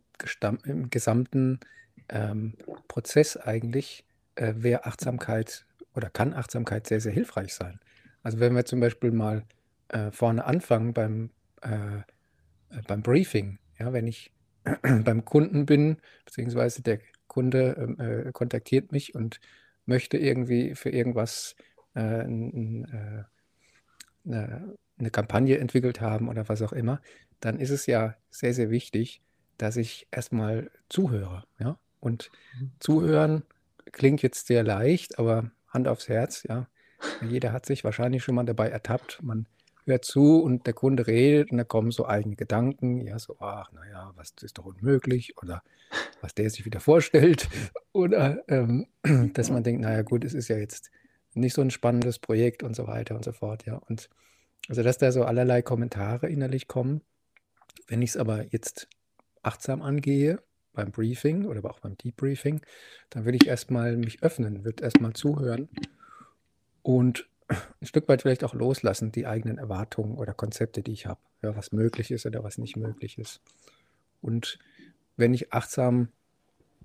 im 0.65 0.91
gesamten 0.91 1.61
ähm, 2.09 2.55
Prozess 2.89 3.37
eigentlich 3.37 4.05
äh, 4.37 4.55
wäre 4.57 4.87
Achtsamkeit 4.87 5.67
oder 5.95 6.11
kann 6.11 6.35
Achtsamkeit 6.35 6.87
sehr, 6.87 7.01
sehr 7.01 7.13
hilfreich 7.13 7.55
sein. 7.55 7.81
Also 8.23 8.41
wenn 8.41 8.55
wir 8.55 8.65
zum 8.65 8.81
Beispiel 8.81 9.11
mal 9.11 9.45
äh, 9.89 10.11
vorne 10.11 10.45
anfangen 10.45 10.93
beim, 10.95 11.31
äh, 11.63 11.99
äh 11.99 12.83
beim 12.87 13.03
Briefing, 13.03 13.59
ja, 13.79 13.93
wenn 13.93 14.07
ich 14.07 14.33
beim 14.83 15.25
Kunden 15.25 15.67
bin, 15.67 15.99
beziehungsweise 16.25 16.83
der 16.83 17.01
Kunde 17.27 17.77
ähm, 17.79 18.01
äh, 18.01 18.33
kontaktiert 18.33 18.93
mich 18.93 19.15
und 19.15 19.41
möchte 19.87 20.17
irgendwie 20.17 20.75
für 20.75 20.91
irgendwas 20.91 21.57
ein, 21.97 22.85
äh, 22.87 23.25
eine, 24.25 24.75
eine 24.99 25.11
Kampagne 25.11 25.59
entwickelt 25.59 26.01
haben 26.01 26.29
oder 26.29 26.49
was 26.49 26.63
auch 26.63 26.73
immer, 26.73 27.01
dann 27.41 27.59
ist 27.59 27.71
es 27.71 27.87
ja 27.87 28.15
sehr, 28.31 28.55
sehr 28.55 28.71
wichtig, 28.71 29.21
dass 29.59 29.77
ich 29.77 30.07
erstmal 30.11 30.71
zuhöre. 30.89 31.45
Ja? 31.59 31.79
Und 32.01 32.31
mhm. 32.59 32.73
zuhören 32.81 33.43
klingt 33.93 34.23
jetzt 34.23 34.47
sehr 34.47 34.63
leicht, 34.63 35.19
aber 35.19 35.51
Hand 35.69 35.89
aufs 35.89 36.09
Herz, 36.09 36.45
ja. 36.45 36.69
Jeder 37.29 37.53
hat 37.53 37.67
sich 37.67 37.85
wahrscheinlich 37.85 38.25
schon 38.25 38.35
mal 38.35 38.45
dabei 38.45 38.69
ertappt. 38.71 39.23
Man 39.23 39.47
hört 39.85 40.05
zu 40.05 40.41
und 40.41 40.67
der 40.67 40.73
Kunde 40.73 41.07
redet 41.07 41.51
und 41.51 41.59
da 41.59 41.65
kommen 41.65 41.91
so 41.91 42.07
eigene 42.07 42.37
Gedanken, 42.37 43.01
ja, 43.01 43.19
so, 43.19 43.37
ach, 43.41 43.71
naja, 43.73 44.13
was 44.17 44.33
ist 44.41 44.59
doch 44.59 44.65
unmöglich 44.65 45.37
oder 45.43 45.63
was 46.21 46.35
der 46.35 46.49
sich 46.49 46.65
wieder 46.65 46.81
vorstellt 46.81 47.49
oder 47.93 48.43
ähm, 48.49 48.87
dass 49.35 49.51
man 49.51 49.63
denkt, 49.63 49.83
naja, 49.83 50.03
gut, 50.03 50.25
es 50.25 50.35
ist 50.35 50.49
ja 50.49 50.57
jetzt 50.57 50.91
nicht 51.35 51.55
so 51.55 51.61
ein 51.61 51.71
spannendes 51.71 52.19
Projekt 52.19 52.63
und 52.63 52.75
so 52.75 52.87
weiter 52.87 53.15
und 53.15 53.25
so 53.25 53.33
fort, 53.33 53.67
ja. 53.67 53.77
Und 53.77 54.09
also, 54.69 54.83
dass 54.83 54.99
da 54.99 55.13
so 55.13 55.25
allerlei 55.25 55.63
Kommentare 55.63 56.29
innerlich 56.29 56.69
kommen. 56.69 57.03
Wenn 57.87 58.03
ich 58.03 58.11
es 58.11 58.17
aber 58.17 58.45
jetzt 58.51 58.89
achtsam 59.43 59.83
angehe, 59.83 60.41
beim 60.73 60.91
Briefing 60.91 61.47
oder 61.47 61.65
auch 61.71 61.81
beim 61.81 61.97
Debriefing, 61.97 62.61
dann 63.11 63.25
würde 63.25 63.39
ich 63.41 63.47
erstmal 63.47 63.97
mich 63.97 64.23
öffnen, 64.23 64.65
würde 64.65 64.83
erstmal 64.83 65.13
zuhören 65.13 65.69
und 66.83 67.29
ein 67.49 67.87
Stück 67.87 68.09
weit 68.09 68.23
vielleicht 68.23 68.45
auch 68.45 68.55
loslassen, 68.55 69.13
die 69.13 69.27
eigenen 69.27 69.59
Erwartungen 69.59 70.19
oder 70.19 70.35
Konzepte, 70.35 70.83
die 70.83 70.93
ich 70.93 71.07
habe, 71.07 71.21
ja, 71.43 71.57
was 71.57 71.73
möglich 71.73 72.11
ist 72.11 72.27
oder 72.27 72.45
was 72.45 72.59
nicht 72.59 72.77
möglich 72.77 73.19
ist. 73.19 73.41
Und 74.21 74.59
wenn 75.17 75.35
ich 75.35 75.53
achtsam 75.53 76.09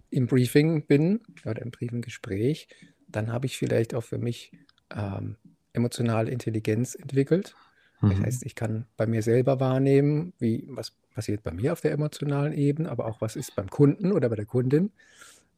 im 0.10 0.28
Briefing 0.28 0.86
bin 0.86 1.22
oder 1.46 1.62
im 1.62 1.72
Briefing-Gespräch, 1.72 2.68
dann 3.08 3.32
habe 3.32 3.46
ich 3.46 3.58
vielleicht 3.58 3.94
auch 3.94 4.04
für 4.04 4.18
mich 4.18 4.52
ähm, 4.96 5.36
emotionale 5.74 6.32
Intelligenz 6.32 6.96
entwickelt. 6.96 7.56
Das 8.02 8.18
mhm. 8.18 8.26
heißt, 8.26 8.46
ich 8.46 8.56
kann 8.56 8.86
bei 8.96 9.06
mir 9.08 9.22
selber 9.22 9.60
wahrnehmen, 9.60 10.34
wie, 10.40 10.66
was 10.70 10.92
passiert 11.14 11.44
bei 11.44 11.52
mir 11.52 11.74
auf 11.74 11.82
der 11.82 11.92
emotionalen 11.92 12.54
Ebene, 12.54 12.90
aber 12.90 13.06
auch 13.06 13.20
was 13.20 13.36
ist 13.36 13.56
beim 13.56 13.70
Kunden 13.70 14.12
oder 14.14 14.30
bei 14.30 14.36
der 14.36 14.46
Kundin. 14.46 14.92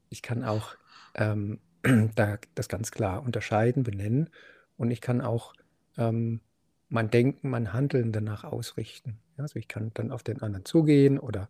Ich 0.10 0.22
kann 0.22 0.44
auch 0.44 0.76
ähm, 1.14 1.60
da 2.16 2.40
das 2.56 2.68
ganz 2.68 2.92
klar 2.92 3.24
unterscheiden, 3.24 3.84
benennen 3.84 4.30
und 4.78 4.90
ich 4.90 5.02
kann 5.02 5.22
auch 5.22 5.54
ähm, 5.98 6.42
mein 6.90 7.12
Denken, 7.12 7.50
mein 7.50 7.74
Handeln 7.74 8.12
danach 8.12 8.44
ausrichten. 8.44 9.20
Also 9.38 9.58
ich 9.58 9.68
kann 9.68 9.92
dann 9.94 10.12
auf 10.12 10.24
den 10.24 10.42
anderen 10.42 10.66
zugehen 10.66 11.20
oder 11.20 11.50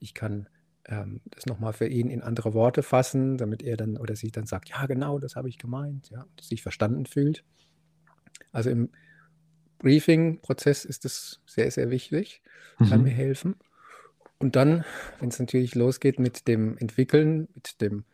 ich 0.00 0.14
kann 0.14 0.48
ähm, 0.86 1.20
das 1.30 1.46
nochmal 1.46 1.72
für 1.72 1.86
ihn 1.86 2.10
in 2.10 2.22
andere 2.22 2.52
Worte 2.52 2.82
fassen, 2.82 3.38
damit 3.38 3.62
er 3.62 3.76
dann 3.76 3.96
oder 3.96 4.16
sie 4.16 4.32
dann 4.32 4.46
sagt, 4.46 4.70
ja 4.70 4.86
genau, 4.86 5.18
das 5.18 5.36
habe 5.36 5.48
ich 5.48 5.58
gemeint, 5.58 6.10
ja, 6.10 6.22
und 6.22 6.40
sich 6.40 6.62
verstanden 6.62 7.06
fühlt. 7.06 7.44
Also 8.50 8.70
im 8.70 8.90
Briefing-Prozess 9.82 10.84
ist 10.84 11.04
das 11.04 11.40
sehr, 11.46 11.70
sehr 11.70 11.90
wichtig, 11.90 12.42
kann 12.78 12.98
mhm. 12.98 13.04
mir 13.04 13.10
helfen. 13.10 13.56
Und 14.38 14.56
dann, 14.56 14.84
wenn 15.20 15.28
es 15.28 15.38
natürlich 15.38 15.74
losgeht 15.74 16.18
mit 16.18 16.48
dem 16.48 16.76
Entwickeln, 16.78 17.48
mit 17.54 17.80
dem 17.80 18.04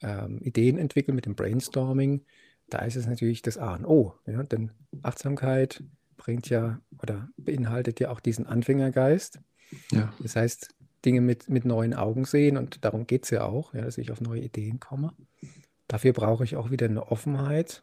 ähm, 0.00 0.38
Ideen 0.40 0.78
entwickeln, 0.78 1.14
mit 1.14 1.26
dem 1.26 1.34
Brainstorming, 1.34 2.24
da 2.68 2.78
ist 2.80 2.96
es 2.96 3.06
natürlich 3.06 3.42
das 3.42 3.58
A 3.58 3.74
und 3.74 3.84
O. 3.84 4.14
Ja? 4.26 4.42
Denn 4.44 4.70
Achtsamkeit 5.02 5.82
bringt 6.16 6.48
ja 6.48 6.80
oder 7.02 7.28
beinhaltet 7.36 7.98
ja 7.98 8.10
auch 8.10 8.20
diesen 8.20 8.46
Anfängergeist. 8.46 9.40
Ja. 9.90 10.12
Das 10.20 10.36
heißt, 10.36 10.68
Dinge 11.04 11.20
mit, 11.20 11.48
mit 11.48 11.64
neuen 11.64 11.94
Augen 11.94 12.24
sehen 12.24 12.56
und 12.56 12.84
darum 12.84 13.06
geht 13.06 13.24
es 13.24 13.30
ja 13.30 13.44
auch, 13.44 13.74
ja, 13.74 13.82
dass 13.82 13.98
ich 13.98 14.12
auf 14.12 14.20
neue 14.20 14.42
Ideen 14.42 14.78
komme. 14.78 15.12
Dafür 15.88 16.12
brauche 16.12 16.44
ich 16.44 16.56
auch 16.56 16.70
wieder 16.70 16.86
eine 16.86 17.10
Offenheit 17.10 17.82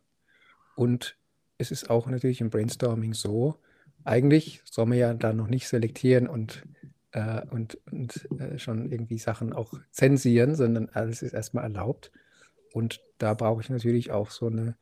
und 0.75 1.17
es 1.59 1.71
ist 1.71 1.89
auch 1.89 2.07
natürlich 2.07 2.41
im 2.41 2.49
Brainstorming 2.49 3.13
so, 3.13 3.59
eigentlich 4.05 4.61
soll 4.65 4.87
man 4.87 4.97
ja 4.97 5.13
da 5.13 5.33
noch 5.33 5.47
nicht 5.47 5.67
selektieren 5.67 6.27
und, 6.27 6.63
äh, 7.11 7.45
und, 7.51 7.77
und 7.91 8.27
äh, 8.39 8.57
schon 8.57 8.91
irgendwie 8.91 9.19
Sachen 9.19 9.53
auch 9.53 9.73
zensieren, 9.91 10.55
sondern 10.55 10.89
alles 10.89 11.21
ist 11.21 11.33
erstmal 11.33 11.65
erlaubt. 11.65 12.11
Und 12.73 13.01
da 13.17 13.33
brauche 13.33 13.61
ich 13.61 13.69
natürlich 13.69 14.09
auch 14.09 14.31
so 14.31 14.47
eine 14.47 14.77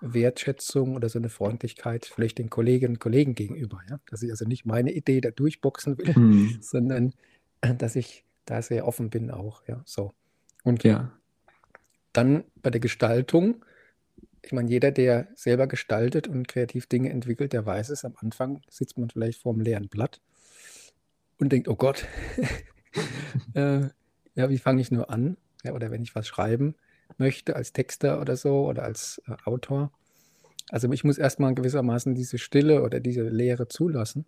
Wertschätzung 0.00 0.94
oder 0.94 1.08
so 1.08 1.18
eine 1.18 1.30
Freundlichkeit 1.30 2.06
vielleicht 2.06 2.38
den 2.38 2.50
Kolleginnen 2.50 2.96
und 2.96 3.00
Kollegen 3.00 3.34
gegenüber. 3.34 3.80
Ja? 3.88 3.98
Dass 4.10 4.22
ich 4.22 4.30
also 4.30 4.44
nicht 4.44 4.66
meine 4.66 4.92
Idee 4.92 5.20
da 5.22 5.30
durchboxen 5.30 5.96
will, 5.96 6.14
hm. 6.14 6.58
sondern 6.60 7.14
äh, 7.62 7.74
dass 7.74 7.96
ich 7.96 8.24
da 8.44 8.60
sehr 8.60 8.86
offen 8.86 9.08
bin 9.08 9.30
auch. 9.30 9.62
Ja, 9.66 9.82
so. 9.86 10.12
Und 10.62 10.84
ja. 10.84 11.10
dann 12.12 12.44
bei 12.56 12.70
der 12.70 12.80
Gestaltung 12.80 13.64
ich 14.42 14.52
meine, 14.52 14.70
jeder, 14.70 14.90
der 14.90 15.28
selber 15.34 15.66
gestaltet 15.66 16.28
und 16.28 16.48
kreativ 16.48 16.86
Dinge 16.86 17.10
entwickelt, 17.10 17.52
der 17.52 17.66
weiß 17.66 17.90
es. 17.90 18.04
Am 18.04 18.14
Anfang 18.16 18.62
sitzt 18.68 18.98
man 18.98 19.10
vielleicht 19.10 19.42
vor 19.42 19.52
einem 19.52 19.62
leeren 19.62 19.88
Blatt 19.88 20.20
und 21.38 21.50
denkt, 21.50 21.68
oh 21.68 21.76
Gott, 21.76 22.06
äh, 23.54 23.88
ja, 24.34 24.50
wie 24.50 24.58
fange 24.58 24.80
ich 24.80 24.90
nur 24.90 25.10
an? 25.10 25.36
Ja, 25.64 25.72
oder 25.72 25.90
wenn 25.90 26.02
ich 26.02 26.14
was 26.14 26.26
schreiben 26.26 26.74
möchte 27.16 27.56
als 27.56 27.72
Texter 27.72 28.20
oder 28.20 28.36
so 28.36 28.66
oder 28.66 28.84
als 28.84 29.20
äh, 29.26 29.34
Autor. 29.44 29.90
Also 30.70 30.90
ich 30.92 31.04
muss 31.04 31.18
erstmal 31.18 31.54
gewissermaßen 31.54 32.14
diese 32.14 32.38
Stille 32.38 32.82
oder 32.82 33.00
diese 33.00 33.22
Leere 33.22 33.68
zulassen 33.68 34.26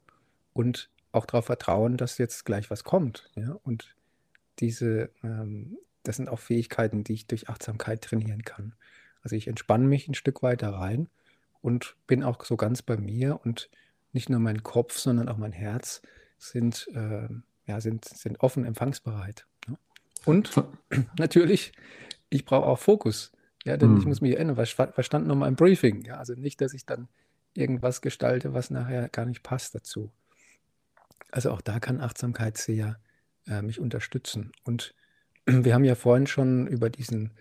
und 0.52 0.90
auch 1.12 1.26
darauf 1.26 1.46
vertrauen, 1.46 1.96
dass 1.96 2.18
jetzt 2.18 2.44
gleich 2.44 2.70
was 2.70 2.84
kommt. 2.84 3.30
Ja? 3.36 3.58
Und 3.62 3.94
diese, 4.58 5.10
ähm, 5.22 5.78
das 6.02 6.16
sind 6.16 6.28
auch 6.28 6.38
Fähigkeiten, 6.38 7.04
die 7.04 7.14
ich 7.14 7.26
durch 7.26 7.48
Achtsamkeit 7.48 8.02
trainieren 8.02 8.42
kann. 8.42 8.74
Also 9.22 9.36
ich 9.36 9.48
entspanne 9.48 9.86
mich 9.86 10.08
ein 10.08 10.14
Stück 10.14 10.42
weiter 10.42 10.70
rein 10.70 11.08
und 11.62 11.96
bin 12.06 12.22
auch 12.22 12.44
so 12.44 12.56
ganz 12.56 12.82
bei 12.82 12.96
mir 12.96 13.40
und 13.44 13.70
nicht 14.12 14.28
nur 14.28 14.40
mein 14.40 14.62
Kopf, 14.62 14.98
sondern 14.98 15.28
auch 15.28 15.36
mein 15.36 15.52
Herz 15.52 16.02
sind, 16.38 16.88
äh, 16.94 17.28
ja, 17.66 17.80
sind, 17.80 18.04
sind 18.04 18.40
offen 18.40 18.64
empfangsbereit. 18.64 19.46
Ne? 19.68 19.78
Und 20.24 20.52
natürlich, 21.18 21.72
ich 22.28 22.44
brauche 22.44 22.66
auch 22.66 22.78
Fokus. 22.78 23.32
Ja, 23.64 23.76
denn 23.76 23.90
hm. 23.90 23.98
ich 23.98 24.06
muss 24.06 24.20
mich 24.22 24.34
erinnern, 24.34 24.56
was, 24.56 24.76
was 24.78 25.04
stand 25.04 25.26
nochmal 25.26 25.48
im 25.48 25.56
Briefing? 25.56 26.02
Ja, 26.02 26.16
also 26.16 26.32
nicht, 26.34 26.60
dass 26.60 26.72
ich 26.72 26.86
dann 26.86 27.08
irgendwas 27.54 28.00
gestalte, 28.00 28.54
was 28.54 28.70
nachher 28.70 29.08
gar 29.10 29.26
nicht 29.26 29.42
passt 29.42 29.74
dazu. 29.74 30.10
Also 31.30 31.50
auch 31.50 31.60
da 31.60 31.78
kann 31.78 32.00
Achtsamkeit 32.00 32.56
sehr 32.56 32.98
äh, 33.46 33.62
mich 33.62 33.78
unterstützen. 33.78 34.52
Und 34.64 34.94
wir 35.46 35.74
haben 35.74 35.84
ja 35.84 35.94
vorhin 35.94 36.26
schon 36.26 36.66
über 36.66 36.88
diesen 36.90 37.32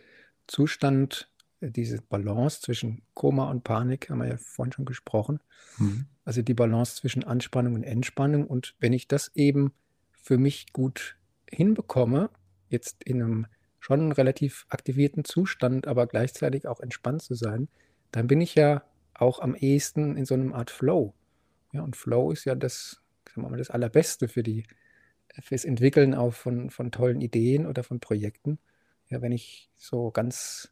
Zustand 0.47 1.29
diese 1.61 2.01
Balance 2.01 2.61
zwischen 2.61 3.01
Koma 3.13 3.49
und 3.49 3.63
Panik, 3.63 4.09
haben 4.09 4.19
wir 4.19 4.27
ja 4.27 4.37
vorhin 4.37 4.71
schon 4.71 4.85
gesprochen. 4.85 5.39
Mhm. 5.77 6.05
Also 6.23 6.41
die 6.41 6.53
Balance 6.53 6.95
zwischen 6.95 7.23
Anspannung 7.23 7.75
und 7.75 7.83
Entspannung. 7.83 8.47
Und 8.47 8.75
wenn 8.79 8.93
ich 8.93 9.07
das 9.07 9.31
eben 9.35 9.73
für 10.11 10.37
mich 10.37 10.71
gut 10.73 11.17
hinbekomme, 11.49 12.29
jetzt 12.69 13.03
in 13.03 13.21
einem 13.21 13.47
schon 13.79 14.11
relativ 14.11 14.65
aktivierten 14.69 15.23
Zustand, 15.23 15.87
aber 15.87 16.07
gleichzeitig 16.07 16.67
auch 16.67 16.79
entspannt 16.79 17.21
zu 17.21 17.33
sein, 17.33 17.67
dann 18.11 18.27
bin 18.27 18.41
ich 18.41 18.55
ja 18.55 18.83
auch 19.13 19.39
am 19.39 19.55
ehesten 19.55 20.15
in 20.15 20.25
so 20.25 20.33
einem 20.33 20.53
Art 20.53 20.71
Flow. 20.71 21.13
Ja, 21.71 21.81
und 21.81 21.95
Flow 21.95 22.31
ist 22.31 22.45
ja 22.45 22.55
das, 22.55 23.01
sagen 23.27 23.43
wir 23.43 23.49
mal, 23.49 23.57
das 23.57 23.69
Allerbeste 23.69 24.27
für 24.27 24.43
die, 24.43 24.65
fürs 25.41 25.65
Entwickeln 25.65 26.13
auch 26.13 26.33
von, 26.33 26.69
von 26.69 26.91
tollen 26.91 27.21
Ideen 27.21 27.65
oder 27.65 27.83
von 27.83 27.99
Projekten. 27.99 28.59
Ja, 29.09 29.21
wenn 29.21 29.31
ich 29.31 29.69
so 29.75 30.11
ganz 30.11 30.71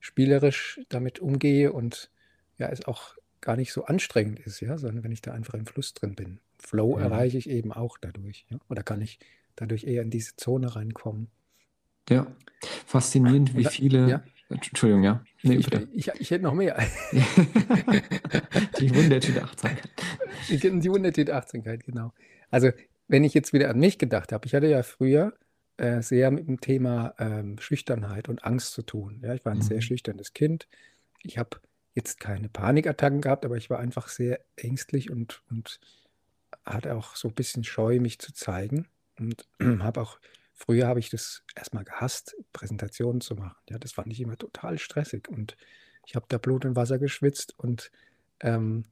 spielerisch 0.00 0.80
damit 0.88 1.20
umgehe 1.20 1.72
und 1.72 2.10
ja, 2.58 2.68
es 2.68 2.84
auch 2.86 3.14
gar 3.40 3.56
nicht 3.56 3.72
so 3.72 3.84
anstrengend 3.84 4.40
ist, 4.40 4.60
ja, 4.60 4.76
sondern 4.76 5.04
wenn 5.04 5.12
ich 5.12 5.22
da 5.22 5.32
einfach 5.32 5.54
im 5.54 5.66
Fluss 5.66 5.94
drin 5.94 6.14
bin. 6.14 6.40
Flow 6.58 6.96
mhm. 6.96 7.02
erreiche 7.02 7.38
ich 7.38 7.48
eben 7.48 7.72
auch 7.72 7.96
dadurch, 7.98 8.46
ja, 8.50 8.58
oder 8.68 8.82
kann 8.82 9.00
ich 9.00 9.18
dadurch 9.56 9.84
eher 9.84 10.02
in 10.02 10.10
diese 10.10 10.36
Zone 10.36 10.74
reinkommen. 10.74 11.28
Ja, 12.08 12.26
faszinierend, 12.86 13.56
wie 13.56 13.64
viele. 13.64 14.08
Ja? 14.08 14.22
Entschuldigung, 14.48 15.04
ja. 15.04 15.24
Nee, 15.42 15.56
ich, 15.56 15.72
ich, 15.92 16.10
ich, 16.18 16.30
hätte 16.30 16.42
noch 16.42 16.54
mehr. 16.54 16.76
die 18.80 18.94
Wundertüte 18.94 19.44
Achtsamkeit. 19.44 19.88
Die 20.48 20.90
Wundertüte 20.90 21.34
Achtsamkeit, 21.36 21.84
genau. 21.84 22.12
Also, 22.50 22.70
wenn 23.06 23.22
ich 23.22 23.32
jetzt 23.32 23.52
wieder 23.52 23.70
an 23.70 23.78
mich 23.78 23.98
gedacht 23.98 24.32
habe, 24.32 24.46
ich 24.46 24.54
hatte 24.54 24.66
ja 24.66 24.82
früher 24.82 25.34
äh, 25.80 26.02
sehr 26.02 26.30
mit 26.30 26.46
dem 26.46 26.60
Thema 26.60 27.14
ähm, 27.18 27.58
Schüchternheit 27.58 28.28
und 28.28 28.44
Angst 28.44 28.72
zu 28.72 28.82
tun. 28.82 29.20
Ja, 29.22 29.34
ich 29.34 29.44
war 29.46 29.52
ein 29.52 29.58
mhm. 29.58 29.62
sehr 29.62 29.80
schüchternes 29.80 30.34
Kind. 30.34 30.68
Ich 31.22 31.38
habe 31.38 31.58
jetzt 31.94 32.20
keine 32.20 32.50
Panikattacken 32.50 33.22
gehabt, 33.22 33.46
aber 33.46 33.56
ich 33.56 33.70
war 33.70 33.78
einfach 33.78 34.08
sehr 34.08 34.40
ängstlich 34.56 35.10
und, 35.10 35.42
und 35.50 35.80
hatte 36.66 36.94
auch 36.94 37.16
so 37.16 37.28
ein 37.28 37.34
bisschen 37.34 37.64
Scheu, 37.64 37.98
mich 37.98 38.18
zu 38.18 38.34
zeigen. 38.34 38.88
Und 39.18 39.48
habe 39.80 40.02
auch, 40.02 40.20
früher 40.52 40.86
habe 40.86 41.00
ich 41.00 41.08
das 41.08 41.44
erstmal 41.56 41.84
gehasst, 41.84 42.36
Präsentationen 42.52 43.22
zu 43.22 43.34
machen. 43.34 43.56
Ja, 43.70 43.78
das 43.78 43.92
fand 43.92 44.12
ich 44.12 44.20
immer 44.20 44.36
total 44.36 44.78
stressig. 44.78 45.28
Und 45.28 45.56
ich 46.04 46.14
habe 46.14 46.26
da 46.28 46.36
Blut 46.36 46.66
und 46.66 46.76
Wasser 46.76 46.98
geschwitzt 46.98 47.54
und 47.58 47.90
ähm, 48.40 48.84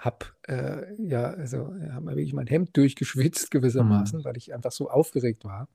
habe 0.00 0.26
äh, 0.48 0.92
ja, 1.00 1.30
also 1.30 1.72
habe 1.92 2.06
wirklich 2.06 2.32
mein 2.32 2.48
Hemd 2.48 2.76
durchgeschwitzt 2.76 3.52
gewissermaßen, 3.52 4.18
mhm. 4.18 4.24
weil 4.24 4.36
ich 4.36 4.52
einfach 4.52 4.72
so 4.72 4.90
aufgeregt 4.90 5.44
war. 5.44 5.68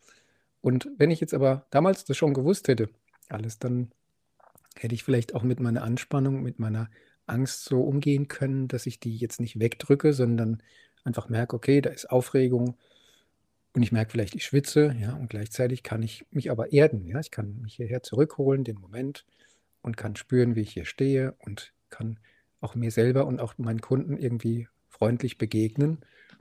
Und 0.67 0.89
wenn 0.97 1.11
ich 1.11 1.21
jetzt 1.21 1.33
aber 1.33 1.65
damals 1.69 2.03
das 2.03 2.17
schon 2.17 2.33
gewusst 2.33 2.67
hätte, 2.67 2.89
alles, 3.29 3.57
dann 3.57 3.89
hätte 4.75 4.93
ich 4.93 5.05
vielleicht 5.05 5.33
auch 5.33 5.43
mit 5.43 5.61
meiner 5.61 5.81
Anspannung, 5.81 6.43
mit 6.43 6.59
meiner 6.59 6.89
Angst 7.25 7.63
so 7.63 7.83
umgehen 7.83 8.27
können, 8.27 8.67
dass 8.67 8.85
ich 8.85 8.99
die 8.99 9.15
jetzt 9.15 9.39
nicht 9.39 9.61
wegdrücke, 9.61 10.11
sondern 10.11 10.61
einfach 11.05 11.29
merke, 11.29 11.55
okay, 11.55 11.79
da 11.79 11.89
ist 11.91 12.09
Aufregung 12.09 12.75
und 13.75 13.81
ich 13.81 13.93
merke 13.93 14.11
vielleicht, 14.11 14.35
ich 14.35 14.43
schwitze, 14.43 14.93
ja, 14.99 15.13
und 15.13 15.29
gleichzeitig 15.29 15.83
kann 15.83 16.03
ich 16.03 16.25
mich 16.31 16.51
aber 16.51 16.73
erden, 16.73 17.05
ja, 17.07 17.21
ich 17.21 17.31
kann 17.31 17.61
mich 17.61 17.75
hierher 17.75 18.03
zurückholen, 18.03 18.65
den 18.65 18.81
Moment 18.81 19.25
und 19.83 19.95
kann 19.95 20.17
spüren, 20.17 20.55
wie 20.57 20.63
ich 20.63 20.73
hier 20.73 20.83
stehe 20.83 21.33
und 21.45 21.71
kann 21.89 22.19
auch 22.59 22.75
mir 22.75 22.91
selber 22.91 23.25
und 23.25 23.39
auch 23.39 23.57
meinen 23.57 23.79
Kunden 23.79 24.17
irgendwie 24.17 24.67
freundlich 24.89 25.37
begegnen 25.37 25.99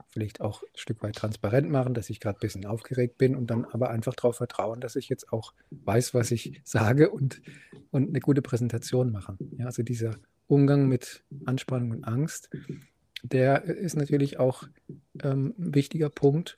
vielleicht 0.09 0.41
auch 0.41 0.63
ein 0.63 0.69
Stück 0.75 1.03
weit 1.03 1.15
transparent 1.15 1.69
machen, 1.69 1.93
dass 1.93 2.09
ich 2.09 2.19
gerade 2.19 2.37
ein 2.37 2.41
bisschen 2.41 2.65
aufgeregt 2.65 3.17
bin 3.17 3.35
und 3.35 3.47
dann 3.47 3.65
aber 3.65 3.89
einfach 3.89 4.15
darauf 4.15 4.37
vertrauen, 4.37 4.81
dass 4.81 4.95
ich 4.95 5.09
jetzt 5.09 5.31
auch 5.31 5.53
weiß, 5.71 6.13
was 6.13 6.31
ich 6.31 6.61
sage 6.65 7.09
und, 7.09 7.41
und 7.91 8.09
eine 8.09 8.19
gute 8.19 8.41
Präsentation 8.41 9.11
machen. 9.11 9.37
Ja, 9.57 9.65
also 9.65 9.83
dieser 9.83 10.15
Umgang 10.47 10.87
mit 10.87 11.23
Anspannung 11.45 11.91
und 11.91 12.03
Angst, 12.05 12.49
der 13.23 13.63
ist 13.63 13.95
natürlich 13.95 14.39
auch 14.39 14.63
ähm, 15.21 15.53
ein 15.57 15.75
wichtiger 15.75 16.09
Punkt. 16.09 16.57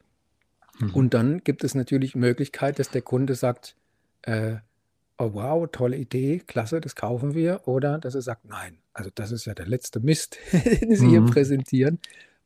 Mhm. 0.79 0.93
Und 0.93 1.13
dann 1.13 1.43
gibt 1.43 1.63
es 1.63 1.75
natürlich 1.75 2.15
Möglichkeit, 2.15 2.79
dass 2.79 2.89
der 2.91 3.01
Kunde 3.01 3.35
sagt, 3.35 3.75
äh, 4.23 4.57
oh 5.17 5.33
wow, 5.33 5.67
tolle 5.71 5.97
Idee, 5.97 6.39
klasse, 6.45 6.79
das 6.81 6.95
kaufen 6.95 7.33
wir. 7.33 7.67
Oder 7.67 7.97
dass 7.97 8.15
er 8.15 8.21
sagt, 8.21 8.45
nein, 8.45 8.77
also 8.93 9.09
das 9.13 9.31
ist 9.31 9.45
ja 9.45 9.53
der 9.53 9.67
letzte 9.67 9.99
Mist, 9.99 10.37
den 10.51 10.95
Sie 10.95 11.05
mhm. 11.05 11.09
hier 11.09 11.25
präsentieren. 11.25 11.99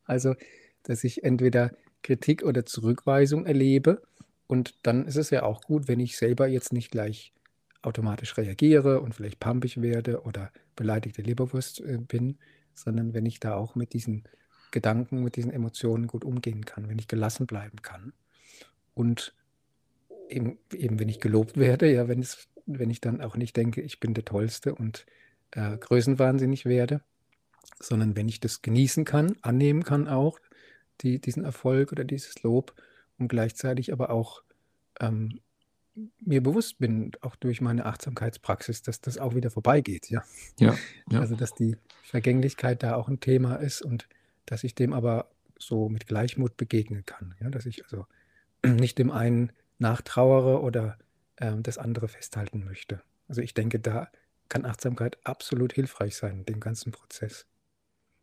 Also 0.06 0.36
dass 0.84 1.04
ich 1.04 1.24
entweder 1.24 1.72
Kritik 2.02 2.44
oder 2.44 2.66
Zurückweisung 2.66 3.46
erlebe. 3.46 4.02
Und 4.48 4.76
dann 4.84 5.06
ist 5.06 5.16
es 5.16 5.30
ja 5.30 5.44
auch 5.44 5.62
gut, 5.62 5.88
wenn 5.88 6.00
ich 6.00 6.18
selber 6.18 6.48
jetzt 6.48 6.74
nicht 6.74 6.92
gleich 6.92 7.34
automatisch 7.82 8.38
reagiere 8.38 9.02
und 9.02 9.16
vielleicht 9.16 9.40
pampig 9.40 9.82
werde 9.82 10.22
oder 10.22 10.52
beleidigte 10.76 11.22
Leberwurst 11.22 11.82
äh, 11.82 11.98
bin, 11.98 12.38
sondern 12.74 13.14
wenn 13.14 13.26
ich 13.26 13.40
da 13.40 13.56
auch 13.56 13.76
mit 13.76 13.94
diesen 13.94 14.24
Gedanken, 14.72 15.24
mit 15.24 15.36
diesen 15.36 15.52
Emotionen 15.52 16.08
gut 16.08 16.26
umgehen 16.26 16.66
kann, 16.66 16.90
wenn 16.90 16.98
ich 16.98 17.08
gelassen 17.08 17.46
bleiben 17.46 17.82
kann. 17.82 18.14
Und 18.96 19.36
eben, 20.30 20.58
eben 20.74 21.00
wenn 21.00 21.10
ich 21.10 21.20
gelobt 21.20 21.58
werde, 21.58 21.92
ja, 21.92 22.08
wenn, 22.08 22.20
es, 22.20 22.48
wenn 22.66 22.90
ich 22.90 23.02
dann 23.02 23.22
auch 23.22 23.36
nicht 23.36 23.56
denke, 23.56 23.82
ich 23.82 24.00
bin 24.00 24.14
der 24.14 24.26
Tollste 24.26 24.74
und 24.74 25.06
äh, 25.52 25.78
größenwahnsinnig 25.78 26.66
werde, 26.66 27.02
sondern 27.80 28.16
wenn 28.16 28.28
ich 28.28 28.40
das 28.40 28.62
genießen 28.62 29.06
kann, 29.06 29.36
annehmen 29.42 29.84
kann 29.84 30.08
auch, 30.08 30.40
die, 31.04 31.20
diesen 31.20 31.44
Erfolg 31.44 31.92
oder 31.92 32.04
dieses 32.04 32.42
Lob 32.44 32.74
und 33.18 33.28
gleichzeitig 33.28 33.92
aber 33.94 34.10
auch 34.10 34.44
ähm, 35.00 35.40
mir 36.20 36.42
bewusst 36.42 36.80
bin, 36.80 37.12
auch 37.22 37.36
durch 37.36 37.62
meine 37.62 37.86
Achtsamkeitspraxis, 37.86 38.82
dass 38.82 39.02
das 39.02 39.18
auch 39.18 39.36
wieder 39.36 39.52
vorbeigeht. 39.52 40.10
Ja? 40.10 40.24
Ja, 40.60 40.76
ja. 41.10 41.20
Also, 41.20 41.36
dass 41.36 41.54
die 41.54 41.78
Vergänglichkeit 42.04 42.82
da 42.82 42.96
auch 42.96 43.08
ein 43.08 43.20
Thema 43.20 43.56
ist 43.56 43.82
und 43.82 44.08
dass 44.46 44.64
ich 44.64 44.76
dem 44.76 44.94
aber 44.94 45.30
so 45.60 45.90
mit 45.90 46.08
Gleichmut 46.08 46.58
begegnen 46.58 47.06
kann. 47.06 47.36
Ja? 47.40 47.50
Dass 47.50 47.66
ich 47.66 47.84
also 47.86 48.08
nicht 48.66 48.98
dem 48.98 49.12
einen 49.12 49.52
nachtrauere 49.78 50.62
oder 50.62 50.98
ähm, 51.38 51.62
das 51.64 51.78
andere 51.78 52.08
festhalten 52.08 52.64
möchte. 52.64 53.02
Also, 53.28 53.42
ich 53.42 53.54
denke, 53.54 53.80
da 53.80 54.10
kann 54.50 54.66
Achtsamkeit 54.66 55.18
absolut 55.24 55.74
hilfreich 55.74 56.16
sein, 56.16 56.46
dem 56.46 56.60
ganzen 56.60 56.92
Prozess. 56.92 57.46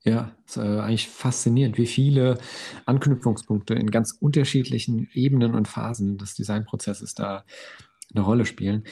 Ja, 0.03 0.35
ist 0.47 0.57
äh, 0.57 0.61
eigentlich 0.61 1.09
faszinierend, 1.09 1.77
wie 1.77 1.87
viele 1.87 2.39
Anknüpfungspunkte 2.87 3.75
in 3.75 3.91
ganz 3.91 4.13
unterschiedlichen 4.13 5.11
Ebenen 5.13 5.55
und 5.55 5.69
Phasen 5.69 6.17
des 6.17 6.35
Designprozesses 6.35 7.15
da 7.15 7.45
eine 8.15 8.25
Rolle 8.25 8.47
spielen. 8.47 8.85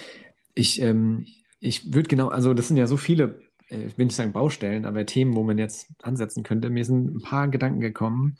Ich, 0.54 0.82
ähm, 0.82 1.26
ich 1.60 1.94
würde 1.94 2.08
genau, 2.08 2.28
also 2.28 2.52
das 2.52 2.68
sind 2.68 2.76
ja 2.76 2.86
so 2.86 2.98
viele, 2.98 3.40
äh, 3.70 3.86
ich 3.86 3.96
will 3.96 4.04
nicht 4.04 4.16
sagen 4.16 4.32
Baustellen, 4.32 4.84
aber 4.84 5.06
Themen, 5.06 5.34
wo 5.34 5.42
man 5.42 5.56
jetzt 5.56 5.88
ansetzen 6.02 6.42
könnte. 6.42 6.68
Mir 6.68 6.84
sind 6.84 7.16
ein 7.16 7.22
paar 7.22 7.48
Gedanken 7.48 7.80
gekommen 7.80 8.36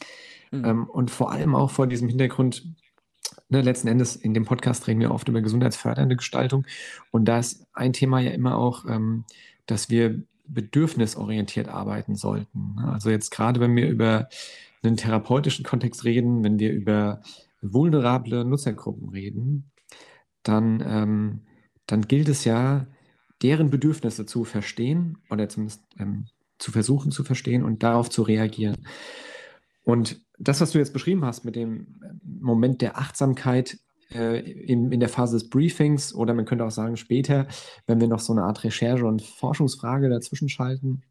mhm. 0.51 0.65
ähm, 0.65 0.91
und 0.91 1.11
vor 1.11 1.33
allem 1.33 1.55
auch 1.55 1.71
vor 1.71 1.87
diesem 1.87 2.09
Hintergrund, 2.09 2.67
ne, 3.49 3.63
letzten 3.63 3.89
Endes 3.89 4.15
in 4.15 4.35
dem 4.35 4.45
Podcast 4.45 4.87
reden 4.89 5.01
wir 5.01 5.11
oft 5.11 5.27
über 5.27 5.41
gesundheitsfördernde 5.41 6.17
Gestaltung 6.17 6.67
und 7.13 7.25
da 7.25 7.39
ist 7.39 7.67
ein 7.73 7.95
Thema 7.95 8.21
ja 8.21 8.33
immer 8.33 8.59
auch, 8.59 8.85
ähm, 8.85 9.25
dass 9.65 9.89
wir 9.89 10.23
bedürfnisorientiert 10.49 11.69
arbeiten 11.69 12.15
sollten. 12.17 12.75
Ne? 12.77 12.93
Also 12.93 13.11
jetzt 13.11 13.31
gerade, 13.31 13.61
wenn 13.61 13.77
wir 13.77 13.89
über 13.89 14.29
einen 14.83 14.97
therapeutischen 14.97 15.65
Kontext 15.65 16.05
reden, 16.05 16.45
wenn 16.45 16.59
wir 16.59 16.73
über 16.73 17.23
vulnerable 17.61 18.45
Nutzergruppen 18.45 19.09
reden, 19.11 19.71
dann, 20.43 20.83
ähm, 20.87 21.41
dann 21.87 22.03
gilt 22.03 22.29
es 22.29 22.45
ja, 22.45 22.87
deren 23.43 23.71
Bedürfnisse 23.71 24.27
zu 24.27 24.45
verstehen 24.45 25.19
oder 25.31 25.49
zumindest 25.49 25.83
ähm, 25.99 26.27
zu 26.59 26.73
versuchen 26.73 27.13
zu 27.13 27.23
verstehen 27.23 27.63
und 27.63 27.83
darauf 27.83 28.11
zu 28.11 28.23
reagieren. 28.23 28.77
Und 29.85 30.21
das, 30.39 30.61
was 30.61 30.73
du 30.73 30.79
jetzt 30.79 30.93
beschrieben 30.93 31.25
hast 31.25 31.45
mit 31.45 31.57
dem 31.57 32.01
Moment 32.23 32.83
der 32.83 32.99
Achtsamkeit 32.99 33.79
äh, 34.15 34.41
in, 34.41 34.91
in 34.93 35.01
der 35.01 35.09
Phase 35.09 35.37
des 35.37 35.49
Briefings 35.49 36.15
oder 36.15 36.35
man 36.35 36.45
könnte 36.45 36.65
auch 36.65 36.71
sagen 36.71 36.97
später, 36.97 37.47
wenn 37.87 38.01
wir 38.01 38.09
noch 38.09 38.21
so 38.21 38.33
eine 38.33 38.43
Art 38.43 38.65
Recherche- 38.65 39.07
und 39.07 39.23
Forschungsfrage 39.23 40.09
dazwischen 40.09 40.49
schalten, 40.49 41.03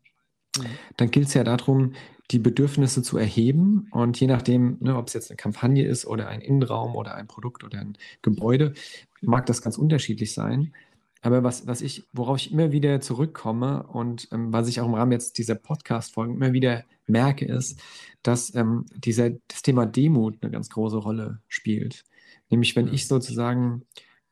mhm. 0.58 0.66
dann 0.98 1.12
gilt 1.12 1.28
es 1.28 1.34
ja 1.34 1.44
darum, 1.44 1.94
die 2.32 2.40
Bedürfnisse 2.40 3.02
zu 3.02 3.18
erheben 3.18 3.88
und 3.92 4.20
je 4.20 4.28
nachdem, 4.28 4.78
ne, 4.82 4.98
ob 4.98 5.08
es 5.08 5.14
jetzt 5.14 5.32
eine 5.32 5.38
Kampagne 5.38 5.86
ist 5.86 6.06
oder 6.06 6.28
ein 6.28 6.42
Innenraum 6.42 6.96
oder 6.96 7.16
ein 7.16 7.28
Produkt 7.28 7.64
oder 7.64 7.80
ein 7.80 7.98
Gebäude, 8.22 8.74
mag 9.22 9.46
das 9.46 9.62
ganz 9.62 9.78
unterschiedlich 9.78 10.34
sein. 10.34 10.74
Aber 11.22 11.44
was, 11.44 11.68
was 11.68 11.82
ich, 11.82 12.08
worauf 12.14 12.38
ich 12.38 12.52
immer 12.52 12.72
wieder 12.72 13.02
zurückkomme 13.02 13.84
und 13.84 14.28
ähm, 14.32 14.54
was 14.54 14.68
ich 14.68 14.82
auch 14.82 14.86
im 14.86 14.94
Rahmen 14.94 15.12
jetzt 15.12 15.38
dieser 15.38 15.56
Podcast-Folgen 15.56 16.36
immer 16.36 16.54
wieder 16.54 16.84
merke, 17.08 17.46
ist, 17.46 17.80
dass 18.24 18.54
ähm, 18.56 18.86
dieser, 18.96 19.32
das 19.48 19.62
Thema 19.62 19.86
Demut 19.86 20.38
eine 20.42 20.52
ganz 20.52 20.70
große 20.70 20.98
Rolle 20.98 21.40
spielt. 21.48 22.04
Nämlich 22.50 22.76
wenn 22.76 22.94
ich 22.94 23.08
sozusagen 23.08 23.84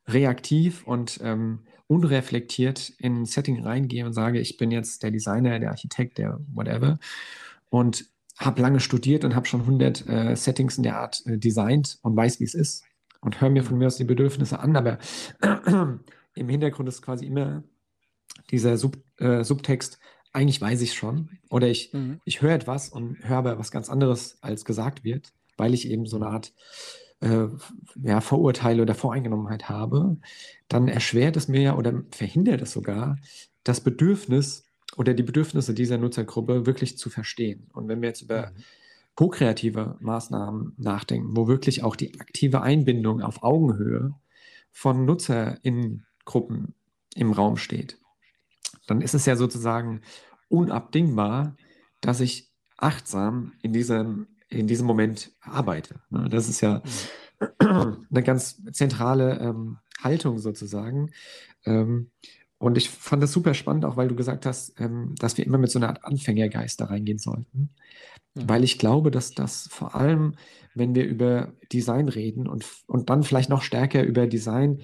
reaktiv 0.08 0.86
und 0.86 1.20
ähm, 1.24 1.66
unreflektiert 1.88 2.90
in 2.98 3.22
ein 3.22 3.26
Setting 3.26 3.64
reingehe 3.64 4.06
und 4.06 4.14
sage, 4.14 4.40
ich 4.40 4.58
bin 4.58 4.72
jetzt 4.72 5.04
der 5.04 5.12
Designer, 5.12 5.60
der 5.60 5.72
Architekt, 5.72 6.18
der 6.18 6.40
whatever 6.54 6.98
und 7.70 8.06
habe 8.38 8.62
lange 8.62 8.80
studiert 8.80 9.24
und 9.24 9.36
habe 9.36 9.46
schon 9.46 9.62
100 9.62 10.08
äh, 10.08 10.36
Settings 10.36 10.78
in 10.78 10.84
der 10.84 11.00
Art 11.00 11.26
äh, 11.26 11.38
designt 11.38 12.00
und 12.02 12.16
weiß, 12.16 12.40
wie 12.40 12.44
es 12.44 12.54
ist 12.54 12.84
und 13.22 13.40
höre 13.40 13.50
mir 13.50 13.64
von 13.64 13.78
mir 13.78 13.88
aus 13.88 13.98
die 13.98 14.04
Bedürfnisse 14.04 14.60
an, 14.60 14.76
aber 14.76 14.98
im 16.36 16.50
Hintergrund 16.50 16.90
ist 16.90 17.02
quasi 17.02 17.26
immer 17.26 17.64
dieser 18.52 18.78
Sub, 18.78 18.98
äh, 19.18 19.44
Subtext, 19.44 20.00
eigentlich 20.34 20.60
weiß 20.60 20.82
ich 20.82 20.94
schon 20.94 21.30
oder 21.50 21.68
ich, 21.68 21.94
mhm. 21.94 22.20
ich 22.26 22.42
höre 22.42 22.54
etwas 22.54 22.90
und 22.90 23.18
höre 23.24 23.38
aber 23.38 23.60
was 23.60 23.72
ganz 23.72 23.90
anderes, 23.90 24.38
als 24.42 24.66
gesagt 24.66 25.04
wird, 25.04 25.32
weil 25.56 25.74
ich 25.74 25.90
eben 25.90 26.06
so 26.06 26.18
eine 26.18 26.28
Art 26.28 26.54
äh, 27.22 27.48
ja, 28.02 28.22
Vorurteile 28.22 28.82
oder 28.82 28.96
Voreingenommenheit 28.96 29.70
habe, 29.70 30.18
dann 30.68 30.88
erschwert 30.88 31.38
es 31.38 31.48
mir 31.48 31.62
ja 31.62 31.76
oder 31.76 32.04
verhindert 32.12 32.62
es 32.62 32.72
sogar, 32.72 33.18
das 33.64 33.82
Bedürfnis 33.82 34.66
oder 34.98 35.14
die 35.14 35.24
Bedürfnisse 35.24 35.74
dieser 35.74 35.98
Nutzergruppe 35.98 36.66
wirklich 36.66 36.98
zu 36.98 37.10
verstehen. 37.10 37.70
Und 37.74 37.88
wenn 37.88 38.02
wir 38.02 38.10
jetzt 38.10 38.22
über 38.22 38.48
mhm. 38.48 38.64
ko-kreative 39.16 39.98
Maßnahmen 40.00 40.74
nachdenken, 40.78 41.36
wo 41.36 41.48
wirklich 41.48 41.84
auch 41.84 41.96
die 41.96 42.20
aktive 42.20 42.62
Einbindung 42.62 43.22
auf 43.22 43.44
Augenhöhe 43.44 44.14
von 44.72 45.06
NutzerInnen-Gruppen 45.06 46.74
im 47.16 47.32
Raum 47.32 47.58
steht, 47.58 47.98
dann 48.88 49.02
ist 49.02 49.16
es 49.16 49.26
ja 49.26 49.36
sozusagen 49.36 50.02
unabdingbar, 50.50 51.56
dass 52.02 52.20
ich 52.20 52.52
achtsam 52.78 53.54
in 53.62 53.74
diesem, 53.74 54.28
in 54.56 54.68
diesem 54.68 54.88
Moment 54.88 55.32
arbeite. 55.42 56.02
Ne? 56.10 56.28
Das 56.30 56.50
ist 56.50 56.62
ja 56.62 56.82
mhm. 57.62 58.08
eine 58.10 58.24
ganz 58.24 58.62
zentrale 58.72 59.40
ähm, 59.40 59.78
Haltung 60.02 60.40
sozusagen. 60.40 61.12
Ähm, 61.66 62.12
und 62.58 62.78
ich 62.78 62.90
fand 62.90 63.22
das 63.22 63.32
super 63.32 63.54
spannend, 63.54 63.86
auch 63.86 63.98
weil 63.98 64.08
du 64.08 64.16
gesagt 64.16 64.46
hast, 64.46 64.80
ähm, 64.80 65.14
dass 65.20 65.38
wir 65.38 65.46
immer 65.46 65.58
mit 65.58 65.72
so 65.72 65.80
einer 65.80 65.90
Art 65.90 66.06
Anfängergeist 66.06 66.80
da 66.80 66.86
reingehen 66.86 67.20
sollten. 67.20 67.70
Mhm. 68.34 68.50
Weil 68.50 68.64
ich 68.64 68.80
glaube, 68.80 69.12
dass 69.12 69.32
das 69.32 69.68
vor 69.72 69.96
allem, 69.96 70.36
wenn 70.74 70.96
wir 70.96 71.06
über 71.06 71.54
Design 71.72 72.10
reden 72.10 72.48
und, 72.48 72.66
und 72.88 73.10
dann 73.10 73.24
vielleicht 73.24 73.50
noch 73.50 73.62
stärker 73.62 74.04
über 74.04 74.28
Design 74.28 74.82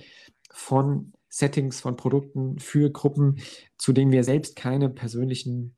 von 0.51 1.13
Settings, 1.29 1.79
von 1.79 1.95
Produkten 1.95 2.59
für 2.59 2.91
Gruppen, 2.91 3.37
zu 3.77 3.93
denen 3.93 4.11
wir 4.11 4.23
selbst 4.23 4.55
keine 4.55 4.89
persönlichen 4.89 5.75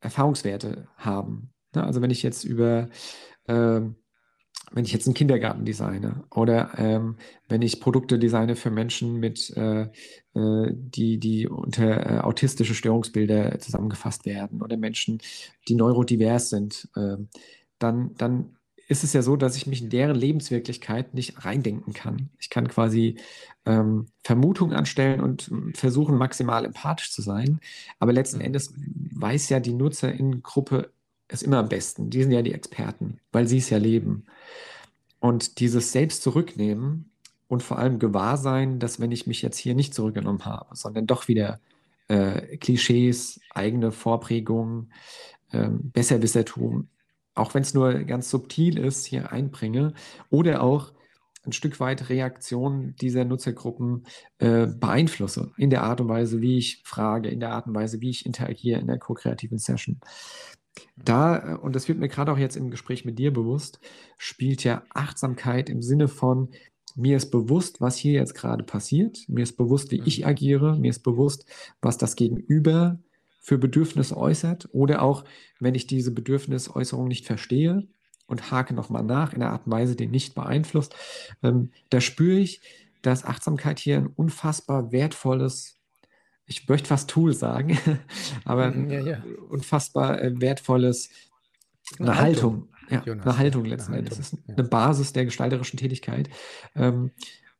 Erfahrungswerte 0.00 0.88
haben. 0.96 1.52
Ne? 1.74 1.84
Also 1.84 2.02
wenn 2.02 2.10
ich 2.10 2.22
jetzt 2.22 2.44
über 2.44 2.88
äh, 3.46 3.80
wenn 4.72 4.84
ich 4.84 4.92
jetzt 4.92 5.06
einen 5.06 5.14
Kindergarten 5.14 5.64
designe 5.64 6.24
oder 6.30 6.78
ähm, 6.78 7.16
wenn 7.48 7.62
ich 7.62 7.80
Produkte 7.80 8.18
designe 8.18 8.54
für 8.54 8.70
Menschen 8.70 9.16
mit, 9.16 9.50
äh, 9.56 9.88
äh, 10.34 10.72
die, 10.72 11.18
die 11.18 11.48
unter 11.48 12.06
äh, 12.06 12.18
autistische 12.20 12.74
Störungsbilder 12.74 13.58
zusammengefasst 13.58 14.26
werden 14.26 14.62
oder 14.62 14.76
Menschen, 14.76 15.18
die 15.68 15.74
neurodivers 15.74 16.50
sind, 16.50 16.88
ähm, 16.96 17.28
dann, 17.78 18.14
dann 18.14 18.56
ist 18.86 19.04
es 19.04 19.12
ja 19.12 19.22
so, 19.22 19.36
dass 19.36 19.56
ich 19.56 19.66
mich 19.66 19.82
in 19.82 19.90
deren 19.90 20.16
Lebenswirklichkeit 20.16 21.14
nicht 21.14 21.44
reindenken 21.44 21.92
kann. 21.92 22.30
Ich 22.38 22.50
kann 22.50 22.68
quasi 22.68 23.16
ähm, 23.64 24.06
Vermutungen 24.22 24.76
anstellen 24.76 25.20
und 25.20 25.42
hm, 25.42 25.74
versuchen, 25.74 26.16
maximal 26.16 26.64
empathisch 26.64 27.12
zu 27.12 27.22
sein. 27.22 27.60
Aber 27.98 28.12
letzten. 28.12 28.40
Endes 28.40 28.74
weiß 28.76 29.48
ja 29.48 29.60
die 29.60 29.74
Nutzerinnengruppe 29.74 30.92
es 31.32 31.42
immer 31.42 31.58
am 31.58 31.68
besten. 31.68 32.10
Die 32.10 32.22
sind 32.22 32.32
ja 32.32 32.42
die 32.42 32.54
Experten, 32.54 33.20
weil 33.32 33.46
sie 33.46 33.58
es 33.58 33.70
ja 33.70 33.78
leben. 33.78 34.26
Und 35.18 35.60
dieses 35.60 35.92
Selbst 35.92 36.22
zurücknehmen 36.22 37.10
und 37.48 37.62
vor 37.62 37.78
allem 37.78 37.98
gewahr 37.98 38.36
sein, 38.36 38.78
dass 38.78 39.00
wenn 39.00 39.12
ich 39.12 39.26
mich 39.26 39.42
jetzt 39.42 39.58
hier 39.58 39.74
nicht 39.74 39.94
zurückgenommen 39.94 40.44
habe, 40.44 40.74
sondern 40.76 41.06
doch 41.06 41.28
wieder 41.28 41.60
äh, 42.08 42.56
Klischees, 42.56 43.40
eigene 43.50 43.92
Vorprägungen, 43.92 44.92
äh, 45.50 45.68
Besserwissertum, 45.70 46.88
auch 47.34 47.54
wenn 47.54 47.62
es 47.62 47.74
nur 47.74 47.94
ganz 48.04 48.30
subtil 48.30 48.78
ist, 48.78 49.06
hier 49.06 49.32
einbringe 49.32 49.94
oder 50.30 50.62
auch 50.62 50.92
ein 51.44 51.52
Stück 51.52 51.80
weit 51.80 52.10
Reaktionen 52.10 52.94
dieser 52.96 53.24
Nutzergruppen 53.24 54.04
äh, 54.38 54.66
beeinflusse 54.66 55.52
in 55.56 55.70
der 55.70 55.82
Art 55.84 56.00
und 56.00 56.08
Weise, 56.08 56.40
wie 56.40 56.58
ich 56.58 56.82
frage, 56.84 57.28
in 57.28 57.40
der 57.40 57.52
Art 57.52 57.66
und 57.66 57.74
Weise, 57.74 58.00
wie 58.00 58.10
ich 58.10 58.26
interagiere 58.26 58.80
in 58.80 58.86
der 58.86 58.98
co-kreativen 58.98 59.58
Session. 59.58 60.00
Da, 60.96 61.54
äh, 61.54 61.56
und 61.56 61.74
das 61.74 61.88
wird 61.88 61.98
mir 61.98 62.08
gerade 62.08 62.32
auch 62.32 62.38
jetzt 62.38 62.56
im 62.56 62.70
Gespräch 62.70 63.04
mit 63.04 63.18
dir 63.18 63.32
bewusst, 63.32 63.80
spielt 64.18 64.64
ja 64.64 64.82
Achtsamkeit 64.90 65.68
im 65.68 65.82
Sinne 65.82 66.08
von, 66.08 66.50
mir 66.96 67.16
ist 67.16 67.30
bewusst, 67.30 67.80
was 67.80 67.96
hier 67.96 68.12
jetzt 68.12 68.34
gerade 68.34 68.64
passiert, 68.64 69.24
mir 69.28 69.42
ist 69.42 69.56
bewusst, 69.56 69.90
wie 69.90 70.02
ich 70.04 70.20
mhm. 70.20 70.26
agiere, 70.26 70.76
mir 70.76 70.90
ist 70.90 71.02
bewusst, 71.02 71.46
was 71.80 71.98
das 71.98 72.16
Gegenüber 72.16 72.98
für 73.40 73.58
Bedürfnisse 73.58 74.16
äußert 74.16 74.68
oder 74.72 75.02
auch, 75.02 75.24
wenn 75.60 75.74
ich 75.74 75.86
diese 75.86 76.12
Bedürfnisäußerung 76.12 77.08
nicht 77.08 77.26
verstehe 77.26 77.88
und 78.26 78.50
hake 78.50 78.74
nochmal 78.74 79.02
nach 79.02 79.32
in 79.32 79.42
einer 79.42 79.52
Art 79.52 79.66
und 79.66 79.72
Weise, 79.72 79.96
die 79.96 80.06
nicht 80.06 80.34
beeinflusst, 80.34 80.94
ähm, 81.42 81.70
da 81.88 82.00
spüre 82.00 82.38
ich, 82.38 82.60
dass 83.02 83.24
Achtsamkeit 83.24 83.78
hier 83.78 83.96
ein 83.96 84.08
unfassbar 84.08 84.92
wertvolles 84.92 85.79
ich 86.50 86.68
möchte 86.68 86.88
fast 86.88 87.08
Tool 87.08 87.32
sagen, 87.32 87.78
aber 88.44 88.72
mhm, 88.72 88.90
ja, 88.90 89.00
ja. 89.00 89.22
unfassbar 89.48 90.20
äh, 90.20 90.40
wertvolles, 90.40 91.08
eine, 91.98 92.10
eine 92.10 92.20
Haltung. 92.20 92.68
Haltung. 92.90 93.06
Ja, 93.06 93.22
eine 93.22 93.38
Haltung 93.38 93.64
letzten 93.64 93.94
Endes. 93.94 94.16
Das 94.16 94.32
ist 94.32 94.38
eine 94.48 94.64
Basis 94.64 95.12
der 95.12 95.24
gestalterischen 95.24 95.78
Tätigkeit. 95.78 96.28
Ähm, 96.74 97.12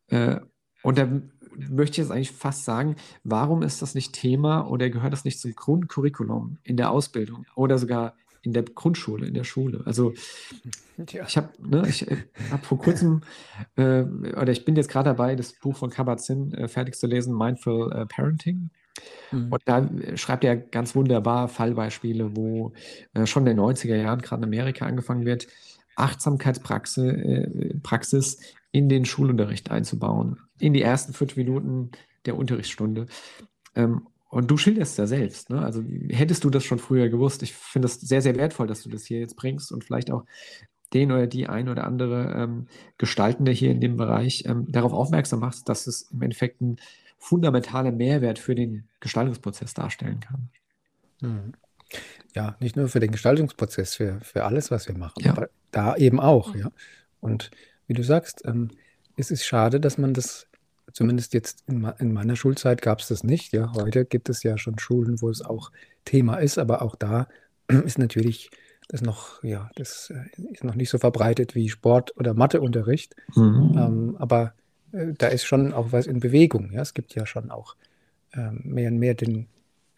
äh, 0.09 0.41
und 0.83 0.99
da 0.99 1.09
möchte 1.57 1.93
ich 1.93 1.99
jetzt 1.99 2.11
eigentlich 2.11 2.33
fast 2.33 2.65
sagen, 2.65 2.97
warum 3.23 3.63
ist 3.63 3.81
das 3.81 3.95
nicht 3.95 4.13
Thema 4.13 4.69
oder 4.69 4.91
gehört 4.91 5.13
das 5.13 5.25
nicht 5.25 5.39
zum 5.39 5.55
Grundcurriculum 5.55 6.59
in 6.65 6.77
der 6.77 6.91
Ausbildung 6.91 7.47
oder 7.55 7.79
sogar 7.79 8.17
in 8.43 8.53
der 8.53 8.63
Grundschule, 8.63 9.27
in 9.27 9.35
der 9.35 9.45
Schule. 9.45 9.83
Also 9.85 10.13
ja. 11.11 11.25
ich 11.27 11.37
habe 11.37 11.51
ne, 11.59 11.85
ich, 11.89 12.11
äh, 12.11 12.17
hab 12.51 12.65
vor 12.65 12.79
kurzem, 12.79 13.23
äh, 13.77 14.03
oder 14.03 14.49
ich 14.49 14.65
bin 14.65 14.77
jetzt 14.77 14.89
gerade 14.89 15.11
dabei, 15.11 15.37
das 15.37 15.53
Buch 15.53 15.77
von 15.77 15.91
Kabat-Zinn 15.91 16.53
äh, 16.55 16.69
fertig 16.69 16.97
zu 16.97 17.07
lesen, 17.07 17.37
Mindful 17.37 17.93
äh, 17.93 18.07
Parenting. 18.07 18.71
Mhm. 19.31 19.53
Und 19.53 19.63
da 19.65 19.89
schreibt 20.17 20.45
er 20.45 20.57
ganz 20.57 20.95
wunderbar 20.95 21.49
Fallbeispiele, 21.49 22.37
wo 22.37 22.73
äh, 23.15 23.27
schon 23.27 23.47
in 23.47 23.57
den 23.57 23.65
90er 23.65 23.97
Jahren 23.97 24.21
gerade 24.21 24.41
in 24.41 24.49
Amerika 24.49 24.87
angefangen 24.87 25.25
wird, 25.25 25.47
Achtsamkeitspraxis 25.97 27.05
äh, 27.05 27.75
Praxis 27.83 28.41
in 28.73 28.89
den 28.89 29.05
Schulunterricht 29.05 29.71
einzubauen, 29.71 30.39
in 30.59 30.73
die 30.73 30.83
ersten 30.83 31.13
fünf 31.13 31.37
Minuten 31.37 31.91
der 32.27 32.37
Unterrichtsstunde. 32.37 33.07
Ähm, 33.75 34.07
und 34.31 34.49
du 34.49 34.57
schilderst 34.57 34.97
ja 34.97 35.07
selbst, 35.07 35.51
ne? 35.51 35.61
Also 35.61 35.83
hättest 36.09 36.45
du 36.45 36.51
das 36.51 36.65
schon 36.65 36.79
früher 36.79 37.09
gewusst? 37.09 37.43
Ich 37.43 37.53
finde 37.53 37.87
es 37.87 38.01
sehr, 38.01 38.23
sehr 38.23 38.37
wertvoll, 38.37 38.69
dass 38.69 38.83
du 38.83 38.89
das 38.89 39.05
hier 39.05 39.19
jetzt 39.19 39.37
bringst 39.37 39.73
und 39.73 39.85
vielleicht 39.85 40.11
auch 40.11 40.25
den 40.95 41.11
oder 41.13 41.27
die 41.27 41.49
ein 41.49 41.69
oder 41.69 41.85
andere 41.85 42.33
ähm, 42.37 42.67
Gestaltende 42.97 43.51
hier 43.51 43.73
in 43.73 43.81
dem 43.81 43.97
Bereich 43.97 44.45
ähm, 44.47 44.67
darauf 44.71 44.93
aufmerksam 44.93 45.41
machst, 45.41 45.69
dass 45.69 45.87
es 45.87 46.03
im 46.13 46.23
Endeffekt 46.23 46.61
ein 46.61 46.77
fundamentaler 47.19 47.93
Mehrwert 47.93 48.39
für 48.39 48.55
den 48.55 48.89
Gestaltungsprozess 49.01 49.75
darstellen 49.75 50.21
kann. 50.21 50.49
Mhm. 51.21 51.53
Ja, 52.35 52.57
nicht 52.61 52.77
nur 52.77 52.89
für 52.89 53.01
den 53.01 53.11
Gestaltungsprozess, 53.11 53.97
für, 53.97 54.21
für 54.21 54.45
alles, 54.45 54.71
was 54.71 54.87
wir 54.87 54.97
machen, 54.97 55.23
ja. 55.25 55.33
aber 55.33 55.51
da 55.73 55.97
eben 55.97 56.21
auch, 56.21 56.55
ja. 56.55 56.71
Und 57.21 57.51
wie 57.89 57.95
du 57.95 58.05
sagst, 58.05 58.43
ähm, 58.47 58.71
es 59.17 59.33
ist 59.33 59.45
schade, 59.45 59.81
dass 59.81 59.99
man 59.99 60.15
das 60.15 60.47
Zumindest 60.93 61.35
jetzt 61.35 61.65
in, 61.67 61.91
in 61.99 62.13
meiner 62.13 62.37
Schulzeit 62.37 62.83
gab 62.83 63.01
es 63.01 63.09
das 63.09 63.25
nicht. 63.25 63.53
Ja, 63.53 63.73
heute 63.75 64.05
gibt 64.05 64.29
es 64.29 64.43
ja 64.43 64.59
schon 64.59 64.79
Schulen, 64.79 65.21
wo 65.21 65.31
es 65.31 65.43
auch 65.43 65.71
Thema 66.05 66.37
ist, 66.37 66.59
aber 66.59 66.83
auch 66.83 66.97
da 66.97 67.29
ist 67.69 67.99
natürlich 67.99 68.51
das 68.89 69.03
noch, 69.03 69.43
ja, 69.45 69.71
das 69.77 70.11
äh, 70.11 70.53
ist 70.53 70.65
noch 70.65 70.75
nicht 70.75 70.91
so 70.91 70.99
verbreitet 70.99 71.55
wie 71.55 71.69
Sport- 71.69 72.17
oder 72.17 72.35
Matheunterricht. 72.35 73.15
Mhm. 73.37 73.75
Ähm, 73.77 74.17
aber 74.19 74.55
äh, 74.93 75.13
da 75.17 75.29
ist 75.29 75.45
schon 75.45 75.73
auch 75.73 75.93
was 75.93 76.07
in 76.07 76.21
Bewegung. 76.21 76.73
Ja, 76.73 76.83
es 76.83 76.95
gibt 76.95 77.15
ja 77.15 77.25
schon 77.25 77.51
auch 77.51 77.77
ähm, 78.35 78.61
mehr 78.65 78.91
und 78.91 78.99
mehr 78.99 79.15
den, 79.15 79.47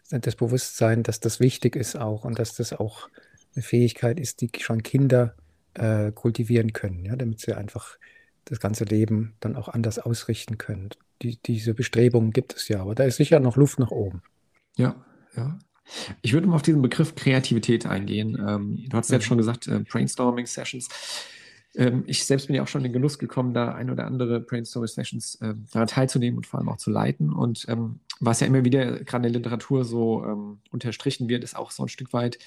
das 0.09 0.35
Bewusstsein, 0.35 1.01
dass 1.01 1.19
das 1.19 1.39
wichtig 1.39 1.75
ist 1.75 1.95
auch 1.95 2.23
und 2.23 2.37
dass 2.37 2.55
das 2.55 2.73
auch 2.73 3.09
eine 3.55 3.63
Fähigkeit 3.63 4.19
ist, 4.19 4.41
die 4.41 4.51
schon 4.59 4.83
Kinder 4.83 5.35
äh, 5.73 6.11
kultivieren 6.11 6.73
können, 6.73 7.05
ja, 7.05 7.15
damit 7.15 7.39
sie 7.39 7.53
einfach 7.53 7.97
das 8.45 8.59
ganze 8.59 8.83
Leben 8.83 9.35
dann 9.39 9.55
auch 9.55 9.69
anders 9.69 9.99
ausrichten 9.99 10.57
können. 10.57 10.89
Die, 11.21 11.37
diese 11.41 11.73
Bestrebungen 11.73 12.31
gibt 12.31 12.55
es 12.55 12.67
ja, 12.67 12.81
aber 12.81 12.95
da 12.95 13.03
ist 13.03 13.17
sicher 13.17 13.39
noch 13.39 13.55
Luft 13.55 13.79
nach 13.79 13.91
oben. 13.91 14.21
Ja, 14.75 14.95
ja. 15.35 15.57
Ich 16.21 16.33
würde 16.33 16.47
mal 16.47 16.55
auf 16.55 16.61
diesen 16.61 16.81
Begriff 16.81 17.15
Kreativität 17.15 17.85
eingehen. 17.85 18.37
Ähm, 18.45 18.85
du 18.87 18.97
hast 18.97 19.09
ja 19.09 19.17
jetzt 19.17 19.25
mhm. 19.25 19.27
schon 19.27 19.37
gesagt, 19.37 19.67
äh, 19.67 19.79
Brainstorming-Sessions. 19.79 20.87
Ähm, 21.75 22.03
ich 22.07 22.25
selbst 22.25 22.47
bin 22.47 22.55
ja 22.55 22.63
auch 22.63 22.67
schon 22.67 22.81
in 22.81 22.85
den 22.85 22.93
Genuss 22.93 23.19
gekommen, 23.19 23.53
da 23.53 23.73
ein 23.73 23.89
oder 23.89 24.05
andere 24.05 24.39
Brainstorming-Sessions 24.39 25.35
äh, 25.41 25.55
daran 25.71 25.87
teilzunehmen 25.87 26.37
und 26.37 26.47
vor 26.47 26.59
allem 26.59 26.69
auch 26.69 26.77
zu 26.77 26.89
leiten. 26.89 27.33
Und 27.33 27.65
ähm, 27.67 27.99
was 28.19 28.39
ja 28.39 28.47
immer 28.47 28.63
wieder 28.63 29.03
gerade 29.03 29.27
in 29.27 29.33
der 29.33 29.41
Literatur 29.41 29.83
so 29.83 30.23
ähm, 30.23 30.59
unterstrichen 30.71 31.27
wird, 31.27 31.43
ist 31.43 31.55
auch 31.55 31.71
so 31.71 31.83
ein 31.83 31.89
Stück 31.89 32.13
weit 32.13 32.39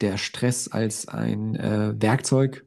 der 0.00 0.18
Stress 0.18 0.68
als 0.68 1.08
ein 1.08 1.56
äh, 1.56 1.94
Werkzeug 2.00 2.64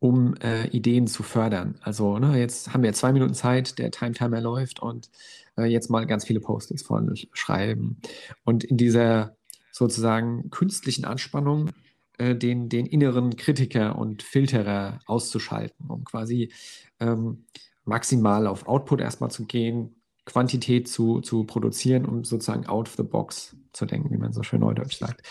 um 0.00 0.34
äh, 0.36 0.66
Ideen 0.68 1.06
zu 1.06 1.22
fördern. 1.22 1.78
Also 1.82 2.18
ne, 2.18 2.38
jetzt 2.38 2.72
haben 2.72 2.82
wir 2.82 2.92
zwei 2.94 3.12
Minuten 3.12 3.34
Zeit, 3.34 3.78
der 3.78 3.90
Time-Timer 3.90 4.40
läuft 4.40 4.80
und 4.80 5.10
äh, 5.56 5.64
jetzt 5.64 5.90
mal 5.90 6.06
ganz 6.06 6.24
viele 6.24 6.40
Post-its 6.40 6.82
voll 6.82 7.14
schreiben. 7.32 7.98
Und 8.42 8.64
in 8.64 8.76
dieser 8.76 9.36
sozusagen 9.70 10.50
künstlichen 10.50 11.04
Anspannung 11.04 11.70
äh, 12.18 12.34
den, 12.34 12.68
den 12.68 12.86
inneren 12.86 13.36
Kritiker 13.36 13.96
und 13.98 14.22
Filterer 14.22 15.00
auszuschalten, 15.06 15.86
um 15.88 16.04
quasi 16.04 16.50
ähm, 16.98 17.44
maximal 17.84 18.46
auf 18.46 18.66
Output 18.66 19.02
erstmal 19.02 19.30
zu 19.30 19.44
gehen, 19.44 19.96
Quantität 20.24 20.88
zu, 20.88 21.20
zu 21.20 21.44
produzieren, 21.44 22.06
um 22.06 22.24
sozusagen 22.24 22.66
out 22.66 22.88
of 22.88 22.94
the 22.96 23.02
box 23.02 23.56
zu 23.72 23.84
denken, 23.84 24.10
wie 24.10 24.18
man 24.18 24.32
so 24.32 24.42
schön 24.42 24.60
neudeutsch 24.60 24.98
sagt. 24.98 25.26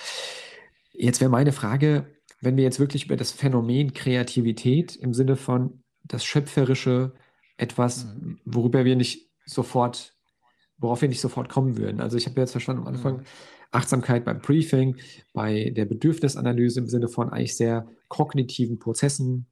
Jetzt 0.93 1.21
wäre 1.21 1.31
meine 1.31 1.53
Frage, 1.53 2.07
wenn 2.41 2.57
wir 2.57 2.63
jetzt 2.63 2.79
wirklich 2.79 3.05
über 3.05 3.17
das 3.17 3.31
Phänomen 3.31 3.93
Kreativität 3.93 4.95
im 4.95 5.13
Sinne 5.13 5.35
von 5.35 5.83
das 6.03 6.23
Schöpferische, 6.23 7.13
etwas, 7.57 8.05
mhm. 8.05 8.39
worüber 8.45 8.85
wir 8.85 8.95
nicht 8.95 9.29
sofort, 9.45 10.15
worauf 10.77 11.01
wir 11.01 11.09
nicht 11.09 11.21
sofort 11.21 11.49
kommen 11.49 11.77
würden. 11.77 11.99
Also 11.99 12.17
ich 12.17 12.25
habe 12.25 12.39
jetzt 12.39 12.51
verstanden 12.51 12.83
am 12.83 12.87
Anfang, 12.87 13.17
mhm. 13.17 13.23
Achtsamkeit 13.71 14.25
beim 14.25 14.39
Briefing, 14.39 14.95
bei 15.33 15.69
der 15.69 15.85
Bedürfnisanalyse 15.85 16.79
im 16.79 16.87
Sinne 16.87 17.07
von 17.07 17.29
eigentlich 17.29 17.55
sehr 17.55 17.87
kognitiven 18.07 18.79
Prozessen, 18.79 19.45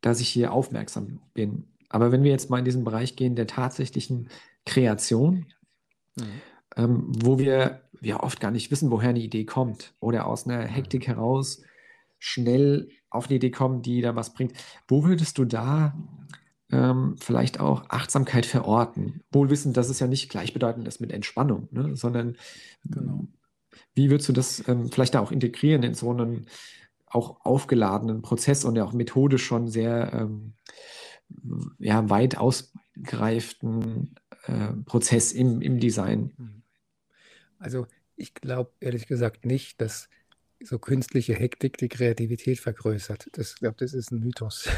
dass 0.00 0.20
ich 0.20 0.28
hier 0.28 0.52
aufmerksam 0.52 1.20
bin. 1.32 1.68
Aber 1.88 2.12
wenn 2.12 2.24
wir 2.24 2.30
jetzt 2.30 2.50
mal 2.50 2.58
in 2.58 2.66
diesen 2.66 2.84
Bereich 2.84 3.16
gehen 3.16 3.36
der 3.36 3.46
tatsächlichen 3.46 4.28
Kreation, 4.66 5.46
mhm. 6.16 6.24
ähm, 6.76 7.12
wo 7.22 7.38
wir 7.38 7.82
wir 8.00 8.20
oft 8.20 8.40
gar 8.40 8.50
nicht 8.50 8.70
wissen, 8.70 8.90
woher 8.90 9.10
eine 9.10 9.18
Idee 9.18 9.44
kommt 9.44 9.94
oder 10.00 10.26
aus 10.26 10.46
einer 10.46 10.62
Hektik 10.62 11.08
heraus 11.08 11.62
schnell 12.18 12.88
auf 13.10 13.26
eine 13.26 13.36
Idee 13.36 13.50
kommen, 13.50 13.82
die 13.82 14.00
da 14.00 14.16
was 14.16 14.34
bringt. 14.34 14.52
Wo 14.86 15.04
würdest 15.04 15.38
du 15.38 15.44
da 15.44 15.96
ähm, 16.70 17.16
vielleicht 17.18 17.60
auch 17.60 17.88
Achtsamkeit 17.88 18.46
verorten? 18.46 19.22
Wohl 19.30 19.50
wissen, 19.50 19.72
dass 19.72 19.88
es 19.88 20.00
ja 20.00 20.06
nicht 20.06 20.28
gleichbedeutend 20.28 20.86
ist 20.86 21.00
mit 21.00 21.12
Entspannung, 21.12 21.68
ne? 21.70 21.96
sondern 21.96 22.36
genau. 22.84 23.26
wie 23.94 24.10
würdest 24.10 24.28
du 24.28 24.32
das 24.32 24.66
ähm, 24.68 24.90
vielleicht 24.90 25.14
da 25.14 25.20
auch 25.20 25.32
integrieren 25.32 25.82
in 25.82 25.94
so 25.94 26.10
einen 26.10 26.46
auch 27.06 27.44
aufgeladenen 27.44 28.20
Prozess 28.20 28.64
und 28.64 28.76
ja 28.76 28.84
auch 28.84 28.92
methodisch 28.92 29.44
schon 29.44 29.68
sehr 29.68 30.12
ähm, 30.12 30.52
ja, 31.78 32.10
weit 32.10 32.36
ausgereiften 32.36 34.14
äh, 34.44 34.72
Prozess 34.84 35.32
im, 35.32 35.62
im 35.62 35.80
Design? 35.80 36.32
Mhm. 36.36 36.62
Also 37.58 37.86
ich 38.16 38.34
glaube 38.34 38.72
ehrlich 38.80 39.06
gesagt 39.06 39.46
nicht, 39.46 39.80
dass 39.80 40.08
so 40.62 40.78
künstliche 40.78 41.34
Hektik 41.34 41.76
die 41.78 41.88
Kreativität 41.88 42.58
vergrößert. 42.60 43.28
Das, 43.32 43.54
ich 43.54 43.60
glaube, 43.60 43.76
das 43.78 43.94
ist 43.94 44.10
ein 44.10 44.20
Mythos. 44.20 44.68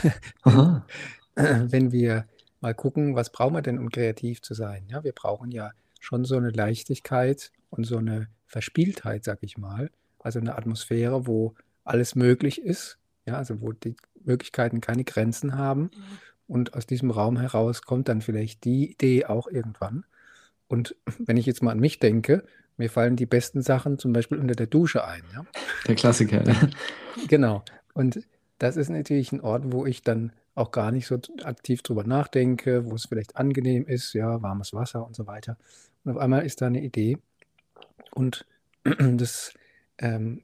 Wenn 1.35 1.93
wir 1.93 2.27
mal 2.61 2.75
gucken, 2.75 3.15
was 3.15 3.31
brauchen 3.33 3.55
wir 3.55 3.63
denn, 3.63 3.79
um 3.79 3.91
kreativ 3.91 4.43
zu 4.43 4.55
sein? 4.55 4.87
Ja, 4.89 5.05
wir 5.05 5.13
brauchen 5.13 5.51
ja 5.51 5.71
schon 5.99 6.25
so 6.25 6.37
eine 6.37 6.51
Leichtigkeit 6.51 7.53
und 7.71 7.85
so 7.85 7.99
eine 7.99 8.29
Verspieltheit, 8.47 9.25
sag 9.25 9.39
ich 9.43 9.57
mal. 9.57 9.91
Also 10.19 10.39
eine 10.39 10.57
Atmosphäre, 10.57 11.27
wo 11.27 11.55
alles 11.85 12.15
möglich 12.15 12.61
ist. 12.61 12.99
Ja, 13.27 13.37
also 13.37 13.61
wo 13.61 13.73
die 13.73 13.97
Möglichkeiten 14.25 14.81
keine 14.81 15.05
Grenzen 15.05 15.57
haben. 15.57 15.91
Und 16.47 16.75
aus 16.75 16.87
diesem 16.87 17.11
Raum 17.11 17.39
heraus 17.39 17.83
kommt 17.83 18.09
dann 18.09 18.23
vielleicht 18.23 18.65
die 18.65 18.91
Idee 18.91 19.27
auch 19.27 19.47
irgendwann. 19.47 20.05
Und 20.69 20.97
wenn 21.19 21.37
ich 21.37 21.47
jetzt 21.47 21.63
mal 21.63 21.73
an 21.73 21.81
mich 21.81 21.99
denke, 21.99 22.45
mir 22.81 22.89
fallen 22.89 23.15
die 23.15 23.27
besten 23.27 23.61
Sachen 23.61 23.99
zum 23.99 24.15
Beispiel 24.15 24.39
unter 24.39 24.55
der 24.55 24.67
Dusche 24.67 25.05
ein. 25.05 25.23
Ja? 25.35 25.45
Der 25.87 25.95
Klassiker. 25.95 26.43
Ne? 26.43 26.71
Genau. 27.29 27.63
Und 27.93 28.21
das 28.59 28.77
ist 28.77 28.89
natürlich 28.89 29.33
ein 29.33 29.43
Ort, 29.43 29.65
wo 29.71 29.85
ich 29.85 30.03
dann 30.03 30.33
auch 30.55 30.71
gar 30.71 30.91
nicht 30.91 31.07
so 31.07 31.19
aktiv 31.43 31.83
drüber 31.83 32.05
nachdenke, 32.05 32.87
wo 32.87 32.95
es 32.95 33.05
vielleicht 33.07 33.37
angenehm 33.37 33.87
ist, 33.87 34.15
ja, 34.15 34.41
warmes 34.41 34.73
Wasser 34.73 35.07
und 35.07 35.15
so 35.15 35.27
weiter. 35.27 35.59
Und 36.05 36.13
auf 36.13 36.19
einmal 36.19 36.47
ist 36.47 36.63
da 36.63 36.67
eine 36.67 36.81
Idee. 36.81 37.19
Und 38.15 38.47
das, 38.99 39.53
ähm, 39.99 40.43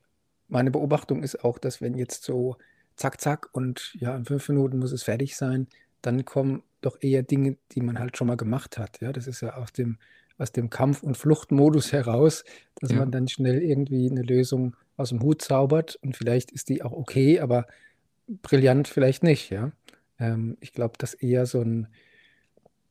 meine 0.48 0.70
Beobachtung 0.70 1.22
ist 1.22 1.42
auch, 1.42 1.58
dass 1.58 1.80
wenn 1.80 1.96
jetzt 1.96 2.22
so 2.22 2.58
zack, 2.96 3.18
zack 3.18 3.48
und 3.52 3.94
ja, 3.98 4.14
in 4.14 4.26
fünf 4.26 4.46
Minuten 4.50 4.78
muss 4.78 4.92
es 4.92 5.04
fertig 5.04 5.36
sein, 5.36 5.68
dann 6.02 6.26
kommen 6.26 6.62
doch 6.82 6.98
eher 7.00 7.22
Dinge, 7.22 7.56
die 7.72 7.80
man 7.80 7.98
halt 7.98 8.18
schon 8.18 8.26
mal 8.26 8.36
gemacht 8.36 8.76
hat. 8.76 9.00
Ja, 9.00 9.12
das 9.12 9.26
ist 9.26 9.40
ja 9.40 9.54
aus 9.54 9.72
dem 9.72 9.96
aus 10.38 10.52
dem 10.52 10.70
Kampf- 10.70 11.02
und 11.02 11.16
Fluchtmodus 11.16 11.92
heraus, 11.92 12.44
dass 12.80 12.90
ja. 12.90 12.98
man 12.98 13.10
dann 13.10 13.28
schnell 13.28 13.62
irgendwie 13.62 14.10
eine 14.10 14.22
Lösung 14.22 14.76
aus 14.96 15.10
dem 15.10 15.22
Hut 15.22 15.42
zaubert 15.42 15.96
und 15.96 16.16
vielleicht 16.16 16.50
ist 16.50 16.68
die 16.68 16.82
auch 16.82 16.92
okay, 16.92 17.40
aber 17.40 17.66
brillant 18.28 18.88
vielleicht 18.88 19.22
nicht, 19.22 19.50
ja. 19.50 19.72
Ähm, 20.18 20.56
ich 20.60 20.72
glaube, 20.72 20.94
dass 20.98 21.14
eher 21.14 21.46
so 21.46 21.60
ein, 21.60 21.88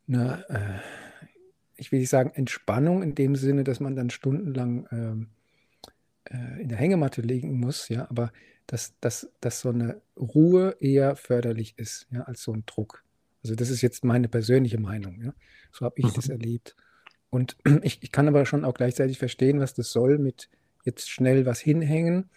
eine, 0.08 0.46
äh, 0.50 1.30
ich 1.76 1.92
will 1.92 2.00
nicht 2.00 2.10
sagen 2.10 2.32
Entspannung 2.34 3.04
in 3.04 3.16
dem 3.16 3.36
Sinne, 3.36 3.64
dass 3.64 3.80
man 3.80 3.96
dann 3.96 4.10
stundenlang 4.10 4.88
ähm, 4.92 5.28
äh, 6.26 6.62
in 6.62 6.70
der 6.70 6.78
Hängematte 6.78 7.22
liegen 7.22 7.60
muss, 7.60 7.90
ja, 7.90 8.10
aber 8.10 8.32
dass, 8.68 9.00
dass, 9.00 9.32
dass 9.42 9.62
so 9.62 9.70
eine 9.70 10.02
Ruhe 10.18 10.76
eher 10.80 11.16
förderlich 11.16 11.78
ist, 11.78 12.08
ja, 12.12 12.22
als 12.22 12.42
so 12.42 12.54
ein 12.54 12.64
Druck. 12.66 13.04
Also 13.44 13.56
das 13.56 13.70
ist 13.70 13.82
jetzt 13.82 14.04
meine 14.04 14.28
persönliche 14.28 14.80
Meinung, 14.80 15.22
ja. 15.22 15.34
So 15.72 15.86
habe 15.86 15.96
ich 15.98 16.06
mhm. 16.06 16.14
das 16.16 16.30
erlebt. 16.30 16.76
Und 17.36 17.58
ich, 17.84 18.02
ich 18.02 18.12
kann 18.12 18.28
aber 18.28 18.46
schon 18.46 18.66
auch 18.66 18.74
gleichzeitig 18.74 19.20
verstehen, 19.20 19.60
was 19.60 19.74
das 19.74 19.92
soll 19.92 20.18
mit 20.18 20.50
jetzt 20.86 21.10
schnell 21.10 21.46
was 21.46 21.60
hinhängen, 21.60 22.30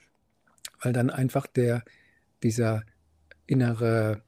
weil 0.83 0.93
dann 0.93 1.11
einfach 1.11 1.47
der, 1.47 1.85
dieser 2.43 2.83
innere 3.47 4.23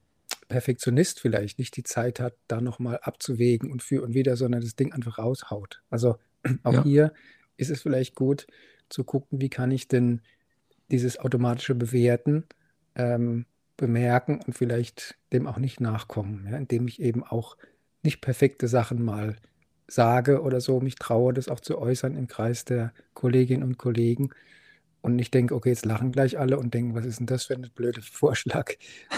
Perfektionist 0.48 1.20
vielleicht 1.20 1.58
nicht 1.58 1.76
die 1.76 1.82
Zeit 1.82 2.20
hat, 2.20 2.34
da 2.48 2.60
nochmal 2.60 3.00
abzuwägen 3.02 3.70
und 3.70 3.82
für 3.82 4.02
und 4.02 4.14
wieder, 4.14 4.36
sondern 4.36 4.60
das 4.60 4.76
Ding 4.76 4.92
einfach 4.92 5.18
raushaut. 5.18 5.82
Also 5.90 6.18
auch 6.62 6.72
ja. 6.72 6.84
hier 6.84 7.12
ist 7.56 7.70
es 7.70 7.82
vielleicht 7.82 8.14
gut 8.14 8.46
zu 8.88 9.04
gucken, 9.04 9.40
wie 9.40 9.50
kann 9.50 9.70
ich 9.70 9.88
denn 9.88 10.22
dieses 10.90 11.18
automatische 11.18 11.74
Bewerten 11.74 12.44
ähm, 12.94 13.46
bemerken 13.76 14.40
und 14.46 14.54
vielleicht 14.54 15.16
dem 15.32 15.46
auch 15.46 15.58
nicht 15.58 15.80
nachkommen, 15.80 16.46
ja, 16.50 16.56
indem 16.56 16.86
ich 16.88 17.00
eben 17.00 17.22
auch 17.24 17.56
nicht 18.02 18.20
perfekte 18.20 18.66
Sachen 18.66 19.04
mal 19.04 19.36
sage 19.90 20.42
oder 20.42 20.60
so, 20.60 20.80
mich 20.80 20.94
traue, 20.96 21.34
das 21.34 21.48
auch 21.48 21.60
zu 21.60 21.78
äußern 21.78 22.16
im 22.16 22.26
Kreis 22.26 22.64
der 22.64 22.92
Kolleginnen 23.14 23.62
und 23.62 23.78
Kollegen. 23.78 24.30
Und 25.02 25.18
ich 25.18 25.30
denke, 25.30 25.54
okay, 25.54 25.70
jetzt 25.70 25.86
lachen 25.86 26.12
gleich 26.12 26.38
alle 26.38 26.58
und 26.58 26.74
denken, 26.74 26.94
was 26.94 27.06
ist 27.06 27.20
denn 27.20 27.26
das 27.26 27.44
für 27.44 27.54
ein 27.54 27.70
blöder 27.74 28.02
Vorschlag? 28.12 28.72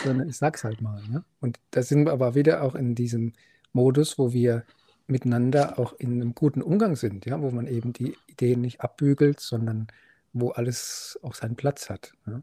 Sondern 0.05 0.29
ich 0.29 0.37
sag's 0.37 0.64
halt 0.64 0.81
mal. 0.81 1.03
Ne? 1.09 1.25
Und 1.41 1.59
da 1.70 1.83
sind 1.83 2.07
wir 2.07 2.12
aber 2.12 2.35
wieder 2.35 2.62
auch 2.62 2.75
in 2.75 2.95
diesem 2.95 3.33
Modus, 3.73 4.18
wo 4.18 4.33
wir 4.33 4.64
miteinander 5.07 5.79
auch 5.79 5.93
in 5.95 6.12
einem 6.12 6.35
guten 6.35 6.62
Umgang 6.62 6.97
sind, 6.97 7.27
ja, 7.27 7.41
wo 7.41 7.51
man 7.51 7.66
eben 7.66 7.93
die 7.93 8.16
Ideen 8.29 8.61
nicht 8.61 8.81
abbügelt, 8.81 9.41
sondern 9.41 9.89
wo 10.33 10.51
alles 10.51 11.18
auch 11.23 11.35
seinen 11.35 11.57
Platz 11.57 11.91
hat. 11.91 12.12
Ja. 12.27 12.43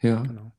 ja. 0.00 0.22
Genau. 0.22 0.52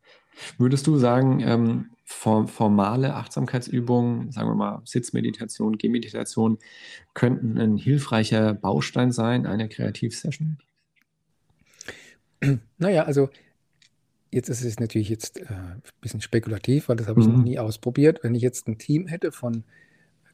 Würdest 0.58 0.88
du 0.88 0.98
sagen, 0.98 1.40
ähm, 1.42 1.90
formale 2.06 3.16
Achtsamkeitsübungen, 3.16 4.32
sagen 4.32 4.50
wir 4.50 4.56
mal 4.56 4.82
Sitzmeditation, 4.86 5.78
Gehmeditation, 5.78 6.58
könnten 7.14 7.58
ein 7.58 7.78
hilfreicher 7.78 8.54
Baustein 8.56 9.12
sein 9.12 9.46
einer 9.46 9.68
Kreativsession? 9.68 10.58
Naja, 12.78 13.04
also 13.04 13.30
jetzt 14.32 14.50
ist 14.50 14.64
es 14.64 14.80
natürlich 14.80 15.10
jetzt 15.10 15.40
äh, 15.40 15.46
ein 15.50 15.82
bisschen 16.02 16.22
spekulativ, 16.22 16.90
weil 16.90 16.96
das 16.96 17.08
habe 17.08 17.22
ich 17.22 17.28
mhm. 17.28 17.34
noch 17.34 17.44
nie 17.44 17.60
ausprobiert. 17.60 18.24
Wenn 18.24 18.36
ich 18.36 18.42
jetzt 18.42 18.68
ein 18.68 18.78
Team 18.78 19.08
hätte 19.08 19.32
von 19.32 19.64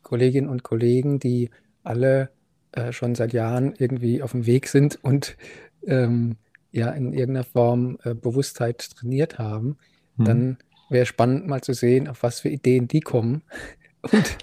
Kolleginnen 0.01 0.49
und 0.49 0.63
Kollegen, 0.63 1.19
die 1.19 1.49
alle 1.83 2.29
äh, 2.71 2.91
schon 2.91 3.15
seit 3.15 3.33
Jahren 3.33 3.73
irgendwie 3.77 4.21
auf 4.21 4.31
dem 4.31 4.45
Weg 4.45 4.67
sind 4.67 5.03
und 5.03 5.35
ähm, 5.87 6.37
ja 6.71 6.91
in 6.91 7.13
irgendeiner 7.13 7.45
Form 7.45 7.97
äh, 8.03 8.13
Bewusstheit 8.13 8.91
trainiert 8.97 9.39
haben, 9.39 9.77
mhm. 10.17 10.25
dann 10.25 10.57
wäre 10.89 11.05
spannend 11.05 11.47
mal 11.47 11.61
zu 11.61 11.73
sehen, 11.73 12.07
auf 12.07 12.23
was 12.23 12.39
für 12.39 12.49
Ideen 12.49 12.87
die 12.87 13.01
kommen 13.01 13.43
und 14.11 14.37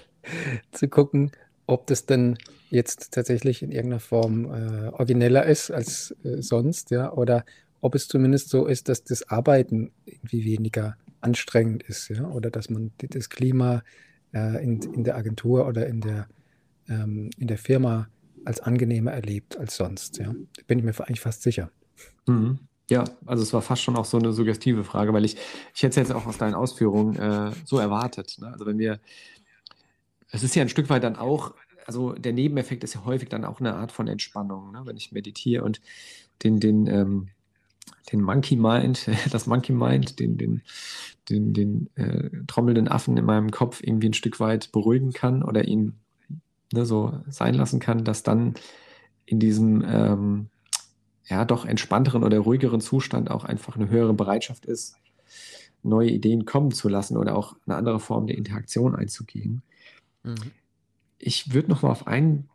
zu 0.71 0.87
gucken, 0.87 1.31
ob 1.67 1.87
das 1.87 2.05
dann 2.05 2.37
jetzt 2.69 3.13
tatsächlich 3.13 3.61
in 3.61 3.71
irgendeiner 3.71 3.99
Form 3.99 4.45
äh, 4.45 4.87
origineller 4.89 5.45
ist 5.45 5.71
als 5.71 6.15
äh, 6.23 6.41
sonst, 6.41 6.91
ja, 6.91 7.11
oder 7.13 7.45
ob 7.81 7.95
es 7.95 8.07
zumindest 8.07 8.49
so 8.49 8.65
ist, 8.65 8.89
dass 8.89 9.03
das 9.03 9.29
Arbeiten 9.29 9.91
irgendwie 10.05 10.45
weniger 10.45 10.97
anstrengend 11.21 11.83
ist, 11.83 12.09
ja, 12.09 12.27
oder 12.27 12.49
dass 12.49 12.69
man 12.69 12.91
das 12.97 13.29
Klima 13.29 13.83
äh, 14.33 14.63
in, 14.63 14.81
in 14.81 15.03
der 15.03 15.15
Agentur 15.15 15.67
oder 15.67 15.87
in 15.87 16.01
der, 16.01 16.27
ähm, 16.89 17.29
in 17.37 17.47
der 17.47 17.57
Firma 17.57 18.09
als 18.45 18.59
angenehmer 18.59 19.11
erlebt 19.11 19.57
als 19.57 19.75
sonst, 19.75 20.17
ja. 20.17 20.33
Da 20.33 20.63
bin 20.67 20.79
ich 20.79 20.85
mir 20.85 20.93
eigentlich 20.99 21.21
fast 21.21 21.43
sicher. 21.43 21.71
Mhm. 22.27 22.59
Ja, 22.89 23.05
also 23.25 23.43
es 23.43 23.53
war 23.53 23.61
fast 23.61 23.81
schon 23.81 23.95
auch 23.95 24.05
so 24.05 24.17
eine 24.17 24.33
suggestive 24.33 24.83
Frage, 24.83 25.13
weil 25.13 25.23
ich, 25.23 25.37
ich 25.73 25.83
hätte 25.83 26.01
es 26.01 26.07
jetzt 26.07 26.11
auch 26.11 26.25
aus 26.25 26.37
deinen 26.37 26.53
Ausführungen 26.53 27.15
äh, 27.15 27.51
so 27.65 27.77
erwartet. 27.77 28.37
Ne? 28.39 28.47
Also 28.47 28.65
wenn 28.65 28.77
wir, 28.77 28.99
es 30.31 30.43
ist 30.43 30.55
ja 30.55 30.61
ein 30.63 30.69
Stück 30.69 30.89
weit 30.89 31.03
dann 31.03 31.15
auch, 31.15 31.53
also 31.85 32.13
der 32.13 32.33
Nebeneffekt 32.33 32.83
ist 32.83 32.95
ja 32.95 33.05
häufig 33.05 33.29
dann 33.29 33.45
auch 33.45 33.59
eine 33.59 33.75
Art 33.75 33.91
von 33.91 34.07
Entspannung, 34.07 34.71
ne? 34.73 34.81
wenn 34.85 34.97
ich 34.97 35.13
meditiere 35.13 35.63
und 35.63 35.79
den, 36.43 36.59
den, 36.59 36.87
ähm, 36.87 37.29
den 38.11 38.21
Monkey 38.21 38.57
Mind, 38.57 39.09
das 39.31 39.47
Monkey 39.47 39.71
Mind, 39.71 40.19
den, 40.19 40.37
den, 40.37 40.61
den, 41.29 41.53
den 41.53 41.89
äh, 41.95 42.29
trommelnden 42.47 42.89
Affen 42.89 43.15
in 43.15 43.25
meinem 43.25 43.51
Kopf 43.51 43.81
irgendwie 43.81 44.09
ein 44.09 44.13
Stück 44.13 44.41
weit 44.41 44.73
beruhigen 44.73 45.13
kann 45.13 45.41
oder 45.41 45.65
ihn 45.65 45.99
ne, 46.73 46.85
so 46.85 47.21
sein 47.29 47.53
lassen 47.53 47.79
kann, 47.79 48.03
dass 48.03 48.23
dann 48.23 48.55
in 49.25 49.39
diesem 49.39 49.83
ähm, 49.87 50.49
ja, 51.27 51.45
doch 51.45 51.65
entspannteren 51.65 52.23
oder 52.23 52.39
ruhigeren 52.39 52.81
Zustand 52.81 53.31
auch 53.31 53.45
einfach 53.45 53.75
eine 53.75 53.89
höhere 53.89 54.13
Bereitschaft 54.13 54.65
ist, 54.65 54.97
neue 55.83 56.09
Ideen 56.09 56.45
kommen 56.45 56.71
zu 56.71 56.89
lassen 56.89 57.17
oder 57.17 57.37
auch 57.37 57.55
eine 57.65 57.75
andere 57.75 57.99
Form 57.99 58.27
der 58.27 58.37
Interaktion 58.37 58.95
einzugehen. 58.95 59.61
Mhm. 60.23 60.35
Ich 61.19 61.53
würde 61.53 61.69
noch 61.69 61.81
mal 61.81 61.91
auf 61.91 62.07
ein 62.07 62.49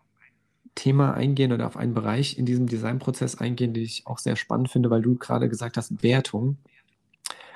Thema 0.74 1.15
eingehen 1.15 1.53
oder 1.53 1.66
auf 1.66 1.77
einen 1.77 1.95
Bereich 1.95 2.39
in 2.39 2.47
diesem 2.47 2.66
Designprozess 2.66 3.36
eingehen, 3.36 3.74
den 3.74 3.82
ich 3.82 4.07
auch 4.07 4.19
sehr 4.19 4.36
spannend 4.36 4.70
finde, 4.70 4.90
weil 4.90 5.03
du 5.03 5.16
gerade 5.16 5.49
gesagt 5.49 5.77
hast, 5.77 6.03
Wertung. 6.03 6.59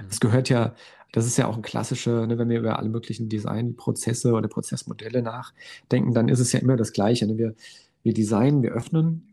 Mhm. 0.01 0.09
Das 0.09 0.21
gehört 0.21 0.49
ja, 0.49 0.75
das 1.13 1.27
ist 1.27 1.37
ja 1.37 1.47
auch 1.47 1.57
ein 1.57 1.63
klassischer, 1.63 2.27
ne, 2.27 2.39
wenn 2.39 2.49
wir 2.49 2.59
über 2.59 2.79
alle 2.79 2.89
möglichen 2.89 3.29
Designprozesse 3.29 4.33
oder 4.33 4.49
Prozessmodelle 4.49 5.23
nachdenken, 5.23 6.15
dann 6.15 6.29
ist 6.29 6.41
es 6.41 6.53
ja 6.53 6.61
immer 6.61 6.77
das 6.77 6.93
Gleiche. 6.93 7.27
Ne? 7.27 7.37
Wir, 7.37 7.55
wir 8.03 8.15
designen, 8.15 8.63
wir 8.63 8.73
öffnen 8.73 9.32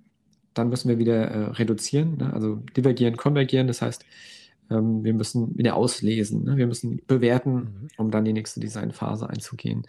dann 0.53 0.69
müssen 0.69 0.89
wir 0.89 0.97
wieder 0.97 1.25
äh, 1.25 1.43
reduzieren, 1.51 2.17
ne? 2.17 2.33
also 2.33 2.55
divergieren, 2.75 3.17
konvergieren. 3.17 3.67
Das 3.67 3.81
heißt, 3.81 4.05
ähm, 4.69 5.03
wir 5.03 5.13
müssen 5.13 5.57
wieder 5.57 5.75
auslesen, 5.75 6.43
ne? 6.43 6.57
wir 6.57 6.67
müssen 6.67 7.01
bewerten, 7.07 7.53
mhm. 7.53 7.87
um 7.97 8.11
dann 8.11 8.25
die 8.25 8.33
nächste 8.33 8.59
Designphase 8.59 9.29
einzugehen. 9.29 9.83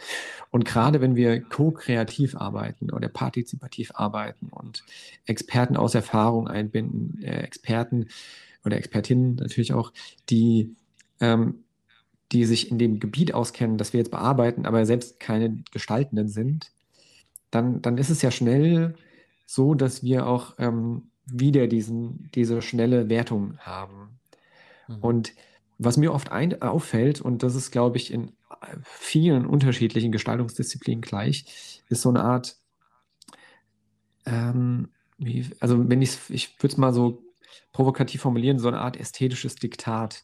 Und 0.51 0.65
gerade 0.65 1.01
wenn 1.01 1.17
wir 1.17 1.41
ko-kreativ 1.41 2.37
arbeiten 2.37 2.91
oder 2.91 3.09
partizipativ 3.09 3.93
arbeiten 3.95 4.49
und 4.51 4.85
Experten 5.27 5.77
aus 5.77 5.95
Erfahrung 5.95 6.49
einbinden, 6.49 7.23
äh, 7.23 7.43
Experten 7.43 8.09
oder 8.65 8.77
Expertinnen 8.77 9.37
natürlich 9.37 9.73
auch, 9.73 9.93
die 10.29 10.75
ähm, 11.21 11.65
die 12.33 12.45
sich 12.45 12.71
in 12.71 12.79
dem 12.79 13.01
Gebiet 13.01 13.35
auskennen, 13.35 13.77
das 13.77 13.93
wir 13.93 13.99
jetzt 13.99 14.11
bearbeiten, 14.11 14.67
aber 14.67 14.87
selbst 14.87 15.19
keine 15.19 15.63
Gestaltenden 15.73 16.29
sind, 16.29 16.71
dann, 17.51 17.83
dann 17.83 17.99
ist 17.99 18.11
es 18.11 18.23
ja 18.23 18.31
schnell 18.31 18.95
so, 19.51 19.75
dass 19.75 20.05
wir 20.05 20.29
auch 20.29 20.55
ähm, 20.59 21.11
wieder 21.27 21.67
diesen, 21.67 22.31
diese 22.37 22.63
schnelle 22.63 23.09
Wertung 23.09 23.59
haben. 23.59 24.21
Mhm. 24.87 24.99
Und 25.01 25.33
was 25.77 25.97
mir 25.97 26.15
oft 26.15 26.31
ein, 26.31 26.63
auffällt, 26.63 27.21
und 27.21 27.43
das 27.43 27.57
ist, 27.57 27.73
glaube 27.73 27.97
ich, 27.97 28.13
in 28.13 28.31
vielen 28.85 29.47
unterschiedlichen 29.47 30.13
Gestaltungsdisziplinen 30.13 31.01
gleich, 31.01 31.83
ist 31.89 32.03
so 32.03 32.11
eine 32.11 32.23
Art, 32.23 32.59
ähm, 34.25 34.91
wie, 35.19 35.51
also 35.59 35.89
wenn 35.89 36.01
ich 36.01 36.17
ich 36.29 36.55
würde 36.63 36.73
es 36.73 36.77
mal 36.77 36.93
so 36.95 37.21
provokativ 37.73 38.21
formulieren, 38.21 38.61
so 38.61 38.69
eine 38.69 38.81
Art 38.81 38.97
ästhetisches 38.97 39.57
Diktat, 39.57 40.23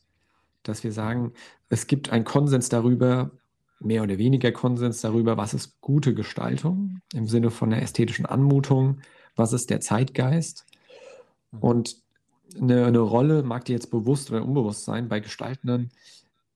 dass 0.62 0.84
wir 0.84 0.92
sagen, 0.92 1.32
es 1.68 1.88
gibt 1.88 2.10
einen 2.10 2.24
Konsens 2.24 2.68
darüber, 2.68 3.32
mehr 3.80 4.02
oder 4.02 4.18
weniger 4.18 4.52
Konsens 4.52 5.00
darüber, 5.00 5.36
was 5.36 5.54
ist 5.54 5.80
gute 5.80 6.14
Gestaltung 6.14 7.00
im 7.12 7.26
Sinne 7.26 7.50
von 7.50 7.70
der 7.70 7.82
ästhetischen 7.82 8.26
Anmutung, 8.26 9.00
was 9.34 9.52
ist 9.52 9.70
der 9.70 9.80
Zeitgeist. 9.80 10.66
Mhm. 11.52 11.58
Und 11.58 11.96
eine, 12.60 12.86
eine 12.86 13.00
Rolle 13.00 13.42
mag 13.42 13.64
dir 13.64 13.74
jetzt 13.74 13.90
bewusst 13.90 14.30
oder 14.30 14.44
unbewusst 14.44 14.84
sein, 14.84 15.08
bei 15.08 15.20
Gestaltenden 15.20 15.90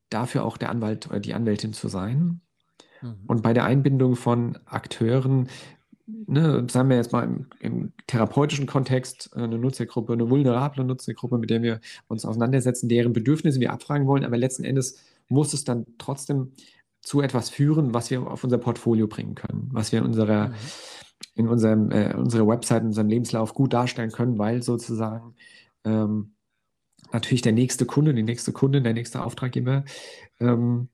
dafür 0.09 0.45
auch 0.45 0.57
der 0.57 0.71
Anwalt 0.71 1.09
oder 1.09 1.21
die 1.21 1.35
Anwältin 1.35 1.73
zu 1.73 1.89
sein. 1.89 2.41
Mhm. 3.03 3.15
Und 3.27 3.43
bei 3.43 3.53
der 3.53 3.65
Einbindung 3.65 4.17
von 4.17 4.59
Akteuren, 4.65 5.49
ne, 6.07 6.67
sagen 6.71 6.89
wir 6.89 6.97
jetzt 6.97 7.13
mal 7.13 7.25
im, 7.25 7.47
im, 7.61 7.93
therapeutischen 8.07 8.67
Kontext, 8.67 9.31
eine 9.37 9.59
Nutzergruppe, 9.59 10.15
eine 10.15 10.31
vulnerable 10.31 10.85
Nutzergruppe, 10.85 11.39
mit 11.39 11.51
der 11.51 11.63
wir 11.63 11.81
uns 12.09 12.25
auseinandersetzen, 12.25 12.89
deren 12.89 13.13
Bedürfnisse 13.13 13.61
wir 13.61 13.73
abfragen 13.73 14.07
wollen, 14.07 14.25
aber 14.25 14.37
letzten 14.37 14.65
Endes 14.65 14.99
muss 15.29 15.53
es 15.53 15.65
dann 15.65 15.87
trotzdem 15.99 16.53
zu 17.01 17.21
etwas 17.21 17.51
führen, 17.51 17.95
was 17.95 18.11
wir 18.11 18.27
auf 18.27 18.45
unser 18.45 18.59
Portfolio 18.59 19.07
bringen 19.07 19.35
können, 19.35 19.69
was 19.73 19.93
wir 19.93 20.01
in 20.01 20.05
unserer, 20.05 20.49
mhm. 20.49 20.55
in 21.35 21.49
unserem, 21.49 21.91
äh, 21.91 22.15
unserer 22.15 22.47
Website, 22.47 22.83
in 22.83 22.89
unserem 22.89 23.09
Lebenslauf 23.09 23.55
gut 23.55 23.73
darstellen 23.73 24.13
können, 24.13 24.39
weil 24.39 24.63
sozusagen 24.63 25.35
ähm, 25.85 26.33
natürlich 27.13 27.43
der 27.43 27.53
nächste 27.53 27.87
Kunde, 27.87 28.15
die 28.15 28.23
nächste 28.23 28.53
Kundin, 28.53 28.85
der 28.85 28.95
nächste 28.95 29.25
Auftraggeber 29.25 29.85
ähm, 30.39 30.89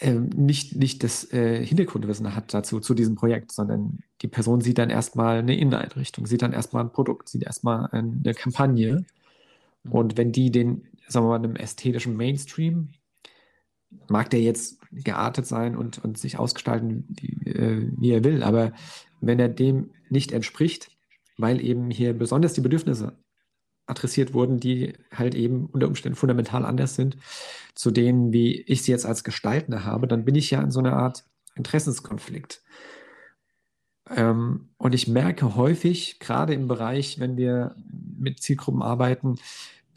äh, 0.00 0.12
nicht, 0.12 0.76
nicht 0.76 1.04
das 1.04 1.30
äh, 1.32 1.64
Hintergrundwissen 1.64 2.34
hat 2.34 2.54
dazu, 2.54 2.80
zu 2.80 2.94
diesem 2.94 3.16
Projekt, 3.16 3.52
sondern 3.52 3.98
die 4.22 4.28
Person 4.28 4.62
sieht 4.62 4.78
dann 4.78 4.88
erstmal 4.88 5.38
eine 5.38 5.56
Inneneinrichtung, 5.56 6.26
sieht 6.26 6.42
dann 6.42 6.54
erstmal 6.54 6.84
ein 6.84 6.92
Produkt, 6.92 7.28
sieht 7.28 7.42
erstmal 7.42 7.88
eine 7.90 8.34
Kampagne. 8.34 9.04
Mhm. 9.82 9.92
Und 9.92 10.16
wenn 10.16 10.32
die 10.32 10.50
den, 10.50 10.88
sagen 11.06 11.26
wir 11.26 11.30
mal, 11.30 11.44
einem 11.44 11.56
ästhetischen 11.56 12.16
Mainstream, 12.16 12.90
mag 14.08 14.30
der 14.30 14.40
jetzt 14.40 14.78
geartet 14.92 15.46
sein 15.46 15.76
und, 15.76 16.02
und 16.04 16.18
sich 16.18 16.38
ausgestalten, 16.38 17.04
wie, 17.08 17.50
äh, 17.50 17.88
wie 17.96 18.10
er 18.10 18.24
will, 18.24 18.42
aber 18.42 18.72
wenn 19.20 19.38
er 19.38 19.48
dem 19.48 19.90
nicht 20.08 20.32
entspricht, 20.32 20.90
weil 21.36 21.60
eben 21.64 21.90
hier 21.90 22.12
besonders 22.12 22.52
die 22.52 22.60
Bedürfnisse 22.60 23.16
adressiert 23.86 24.34
wurden, 24.34 24.60
die 24.60 24.94
halt 25.12 25.34
eben 25.34 25.66
unter 25.66 25.88
Umständen 25.88 26.16
fundamental 26.16 26.64
anders 26.64 26.94
sind 26.94 27.16
zu 27.74 27.90
denen, 27.90 28.32
wie 28.32 28.60
ich 28.62 28.82
sie 28.82 28.92
jetzt 28.92 29.06
als 29.06 29.24
Gestaltende 29.24 29.84
habe, 29.84 30.06
dann 30.06 30.24
bin 30.24 30.34
ich 30.34 30.50
ja 30.50 30.60
in 30.60 30.70
so 30.70 30.80
einer 30.80 30.94
Art 30.94 31.24
Interessenskonflikt. 31.54 32.62
Ähm, 34.08 34.70
und 34.76 34.94
ich 34.94 35.08
merke 35.08 35.56
häufig, 35.56 36.18
gerade 36.20 36.54
im 36.54 36.68
Bereich, 36.68 37.18
wenn 37.18 37.36
wir 37.36 37.74
mit 38.18 38.42
Zielgruppen 38.42 38.82
arbeiten, 38.82 39.36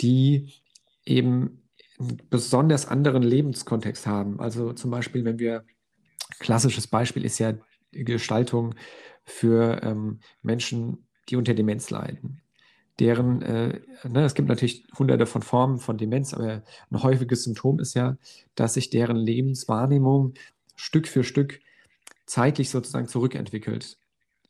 die 0.01 0.53
eben 1.05 1.62
besonders 2.29 2.87
anderen 2.87 3.23
Lebenskontext 3.23 4.07
haben. 4.07 4.39
Also 4.39 4.73
zum 4.73 4.91
Beispiel, 4.91 5.25
wenn 5.25 5.39
wir, 5.39 5.63
klassisches 6.39 6.87
Beispiel 6.87 7.25
ist 7.25 7.39
ja 7.39 7.53
Gestaltung 7.91 8.75
für 9.23 9.81
ähm, 9.83 10.19
Menschen, 10.41 11.07
die 11.29 11.35
unter 11.35 11.53
Demenz 11.53 11.89
leiden 11.89 12.43
deren, 12.99 13.41
äh, 13.41 13.81
ne, 14.03 14.23
es 14.23 14.35
gibt 14.35 14.49
natürlich 14.49 14.85
hunderte 14.97 15.25
von 15.25 15.41
Formen 15.41 15.79
von 15.79 15.97
Demenz, 15.97 16.33
aber 16.33 16.63
ein 16.91 17.03
häufiges 17.03 17.43
Symptom 17.43 17.79
ist 17.79 17.95
ja, 17.95 18.17
dass 18.55 18.75
sich 18.75 18.89
deren 18.89 19.17
Lebenswahrnehmung 19.17 20.33
Stück 20.75 21.07
für 21.07 21.23
Stück 21.23 21.59
zeitlich 22.25 22.69
sozusagen 22.69 23.07
zurückentwickelt. 23.07 23.97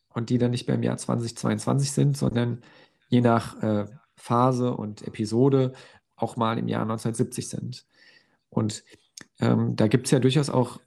Und 0.09 0.29
die 0.29 0.37
dann 0.37 0.51
nicht 0.51 0.67
mehr 0.67 0.75
im 0.75 0.83
Jahr 0.83 0.97
2022 0.97 1.91
sind, 1.91 2.17
sondern 2.17 2.61
je 3.09 3.21
nach 3.21 3.61
äh, 3.63 3.85
Phase 4.15 4.75
und 4.75 5.01
Episode 5.07 5.73
auch 6.23 6.37
mal 6.37 6.57
im 6.57 6.67
Jahr 6.67 6.83
1970 6.83 7.49
sind. 7.49 7.85
Und 8.49 8.83
ähm, 9.39 9.75
da 9.75 9.87
gibt 9.87 10.05
es 10.05 10.11
ja 10.11 10.19
durchaus 10.19 10.49
auch 10.49 10.79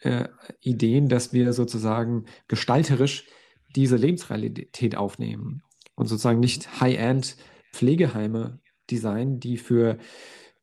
äh, 0.00 0.28
Ideen, 0.60 1.08
dass 1.08 1.32
wir 1.32 1.52
sozusagen 1.52 2.26
gestalterisch 2.46 3.26
diese 3.74 3.96
Lebensrealität 3.96 4.96
aufnehmen 4.96 5.62
und 5.94 6.06
sozusagen 6.06 6.40
nicht 6.40 6.80
High-End 6.80 7.36
Pflegeheime 7.72 8.58
designen, 8.90 9.40
die 9.40 9.56
für 9.56 9.98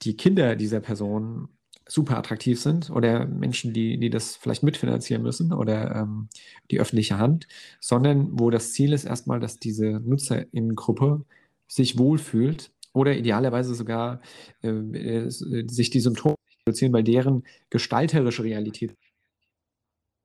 die 0.04 0.16
Kinder 0.16 0.56
dieser 0.56 0.80
Person 0.80 1.50
super 1.88 2.18
attraktiv 2.18 2.62
sind 2.62 2.92
oder 2.92 3.26
Menschen, 3.26 3.74
die, 3.74 3.98
die 3.98 4.12
das 4.12 4.36
vielleicht 4.36 4.62
mitfinanzieren 4.62 5.24
müssen 5.24 5.52
oder 5.52 5.96
ähm, 5.96 6.30
die 6.70 6.80
öffentliche 6.80 7.18
Hand, 7.18 7.48
sondern 7.80 8.40
wo 8.40 8.52
das 8.52 8.74
Ziel 8.74 8.94
ist 8.94 9.06
erstmal, 9.06 9.40
dass 9.40 9.58
diese 9.58 10.00
Nutzerinnengruppe 10.00 11.26
sich 11.68 11.98
wohlfühlt 11.98 12.72
oder 12.94 13.16
idealerweise 13.16 13.76
sogar 13.76 14.22
äh, 14.62 14.70
äh, 14.70 15.30
sich 15.30 15.90
die 15.90 16.00
Symptome 16.00 16.36
reduzieren, 16.66 16.94
weil 16.94 17.04
deren 17.04 17.44
gestalterische 17.70 18.44
Realität 18.44 18.96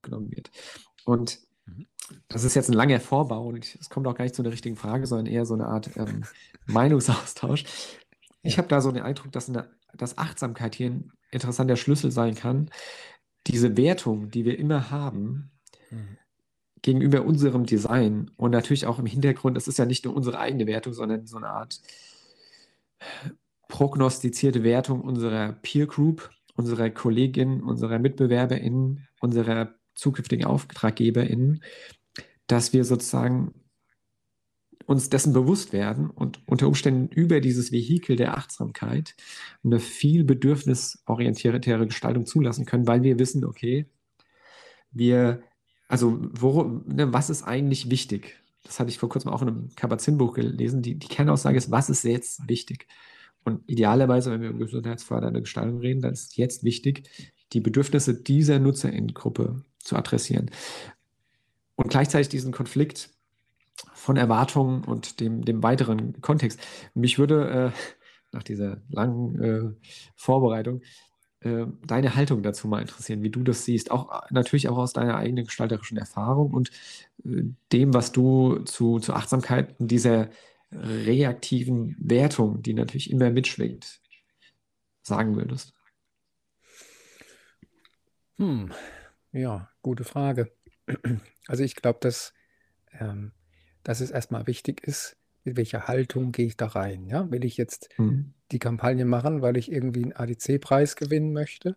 genommen 0.02 0.30
wird. 0.30 0.50
Und 1.04 1.40
mhm 1.66 1.86
das 2.28 2.44
ist 2.44 2.54
jetzt 2.54 2.68
ein 2.68 2.74
langer 2.74 3.00
Vorbau 3.00 3.46
und 3.46 3.76
es 3.80 3.88
kommt 3.88 4.06
auch 4.06 4.14
gar 4.14 4.24
nicht 4.24 4.34
zu 4.34 4.42
einer 4.42 4.52
richtigen 4.52 4.76
Frage, 4.76 5.06
sondern 5.06 5.26
eher 5.26 5.46
so 5.46 5.54
eine 5.54 5.66
Art 5.66 5.90
ähm, 5.96 6.24
Meinungsaustausch. 6.66 7.64
Ich 8.42 8.58
habe 8.58 8.68
da 8.68 8.80
so 8.80 8.92
den 8.92 9.02
Eindruck, 9.02 9.32
dass, 9.32 9.48
eine, 9.48 9.70
dass 9.94 10.18
Achtsamkeit 10.18 10.74
hier 10.74 10.90
ein 10.90 11.12
interessanter 11.30 11.76
Schlüssel 11.76 12.10
sein 12.10 12.34
kann. 12.34 12.70
Diese 13.46 13.76
Wertung, 13.76 14.30
die 14.30 14.44
wir 14.44 14.58
immer 14.58 14.90
haben, 14.90 15.50
mhm. 15.90 16.18
gegenüber 16.82 17.24
unserem 17.24 17.64
Design 17.64 18.30
und 18.36 18.50
natürlich 18.50 18.86
auch 18.86 18.98
im 18.98 19.06
Hintergrund, 19.06 19.56
das 19.56 19.68
ist 19.68 19.78
ja 19.78 19.86
nicht 19.86 20.04
nur 20.04 20.14
unsere 20.14 20.38
eigene 20.38 20.66
Wertung, 20.66 20.92
sondern 20.92 21.26
so 21.26 21.38
eine 21.38 21.48
Art 21.48 21.80
prognostizierte 23.68 24.62
Wertung 24.62 25.00
unserer 25.00 25.52
Peer 25.52 25.86
Group, 25.86 26.30
unserer 26.54 26.90
Kolleginnen, 26.90 27.62
unserer 27.62 27.98
MitbewerberInnen, 27.98 29.08
unserer 29.20 29.74
zukünftigen 29.94 30.44
AuftraggeberInnen, 30.44 31.62
dass 32.46 32.72
wir 32.72 32.84
sozusagen 32.84 33.54
uns 34.86 35.08
dessen 35.08 35.32
bewusst 35.32 35.72
werden 35.72 36.10
und 36.10 36.46
unter 36.46 36.66
Umständen 36.66 37.08
über 37.08 37.40
dieses 37.40 37.72
Vehikel 37.72 38.16
der 38.16 38.36
Achtsamkeit 38.36 39.14
eine 39.64 39.80
viel 39.80 40.24
bedürfnisorientiertere 40.24 41.86
Gestaltung 41.86 42.26
zulassen 42.26 42.66
können, 42.66 42.86
weil 42.86 43.02
wir 43.02 43.18
wissen, 43.18 43.44
okay, 43.44 43.86
wir, 44.90 45.42
also 45.88 46.20
wo, 46.32 46.82
ne, 46.86 47.12
was 47.12 47.30
ist 47.30 47.42
eigentlich 47.44 47.90
wichtig? 47.90 48.43
Das 48.64 48.80
hatte 48.80 48.90
ich 48.90 48.98
vor 48.98 49.08
kurzem 49.08 49.30
auch 49.30 49.42
in 49.42 49.48
einem 49.48 49.68
Kabat-Zinn-Buch 49.76 50.34
gelesen. 50.34 50.82
Die, 50.82 50.96
die 50.98 51.08
Kernaussage 51.08 51.56
ist, 51.56 51.70
was 51.70 51.90
ist 51.90 52.02
jetzt 52.02 52.48
wichtig? 52.48 52.88
Und 53.44 53.62
idealerweise, 53.68 54.30
wenn 54.30 54.40
wir 54.40 54.50
über 54.50 54.64
gesundheitsfördernde 54.64 55.40
Gestaltung 55.40 55.78
reden, 55.78 56.00
dann 56.00 56.14
ist 56.14 56.36
jetzt 56.36 56.64
wichtig, 56.64 57.08
die 57.52 57.60
Bedürfnisse 57.60 58.14
dieser 58.14 58.58
Nutzerinnengruppe 58.58 59.62
zu 59.78 59.96
adressieren. 59.96 60.50
Und 61.76 61.90
gleichzeitig 61.90 62.30
diesen 62.30 62.52
Konflikt 62.52 63.10
von 63.92 64.16
Erwartungen 64.16 64.84
und 64.84 65.20
dem, 65.20 65.44
dem 65.44 65.62
weiteren 65.62 66.20
Kontext. 66.20 66.58
Mich 66.94 67.18
würde 67.18 67.72
äh, 67.74 67.78
nach 68.32 68.42
dieser 68.42 68.82
langen 68.88 69.42
äh, 69.42 69.88
Vorbereitung 70.16 70.82
äh, 71.44 71.66
deine 71.86 72.14
Haltung 72.14 72.42
dazu 72.42 72.68
mal 72.68 72.80
interessieren, 72.80 73.22
wie 73.22 73.30
du 73.30 73.42
das 73.42 73.64
siehst. 73.64 73.90
Auch 73.90 74.30
natürlich 74.30 74.68
auch 74.68 74.78
aus 74.78 74.92
deiner 74.92 75.16
eigenen 75.16 75.44
gestalterischen 75.44 75.98
Erfahrung 75.98 76.52
und 76.52 76.70
äh, 77.24 77.42
dem, 77.72 77.92
was 77.94 78.12
du 78.12 78.60
zu, 78.60 78.98
zu 78.98 79.12
Achtsamkeit 79.12 79.78
und 79.78 79.90
dieser 79.90 80.30
reaktiven 80.72 81.96
Wertung, 82.00 82.62
die 82.62 82.74
natürlich 82.74 83.10
immer 83.10 83.30
mitschwingt, 83.30 84.00
sagen 85.02 85.36
würdest. 85.36 85.74
Hm, 88.38 88.72
ja, 89.32 89.70
gute 89.82 90.04
Frage. 90.04 90.52
Also 91.46 91.62
ich 91.62 91.76
glaube, 91.76 91.98
dass, 92.00 92.32
ähm, 92.98 93.32
dass 93.82 94.00
es 94.00 94.10
erstmal 94.10 94.46
wichtig 94.46 94.82
ist, 94.82 95.16
mit 95.44 95.56
welcher 95.56 95.88
Haltung 95.88 96.32
gehe 96.32 96.46
ich 96.46 96.56
da 96.56 96.68
rein. 96.68 97.06
Ja? 97.06 97.30
Will 97.30 97.44
ich 97.44 97.58
jetzt 97.58 97.90
Mhm. 97.98 98.32
Die 98.54 98.60
Kampagne 98.60 99.06
machen, 99.06 99.42
weil 99.42 99.58
ich 99.58 99.72
irgendwie 99.72 100.04
einen 100.04 100.14
ADC-Preis 100.14 100.96
gewinnen 100.96 101.34
möchte? 101.34 101.76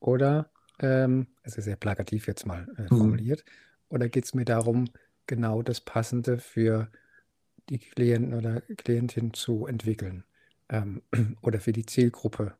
Oder, 0.00 0.50
ähm, 0.80 1.28
also 1.44 1.62
sehr 1.62 1.76
plakativ 1.76 2.26
jetzt 2.28 2.46
mal 2.46 2.68
äh, 2.78 2.90
Mhm. 2.90 2.90
formuliert, 2.90 3.44
oder 3.90 4.08
geht 4.08 4.26
es 4.26 4.34
mir 4.34 4.46
darum, 4.46 4.86
genau 5.26 5.62
das 5.62 5.80
Passende 5.82 6.38
für 6.38 6.90
die 7.68 7.78
Klienten 7.78 8.34
oder 8.34 8.60
Klientin 8.76 9.32
zu 9.32 9.66
entwickeln 9.66 10.24
ähm, 10.68 11.02
oder 11.42 11.60
für 11.60 11.72
die 11.72 11.86
Zielgruppe, 11.86 12.54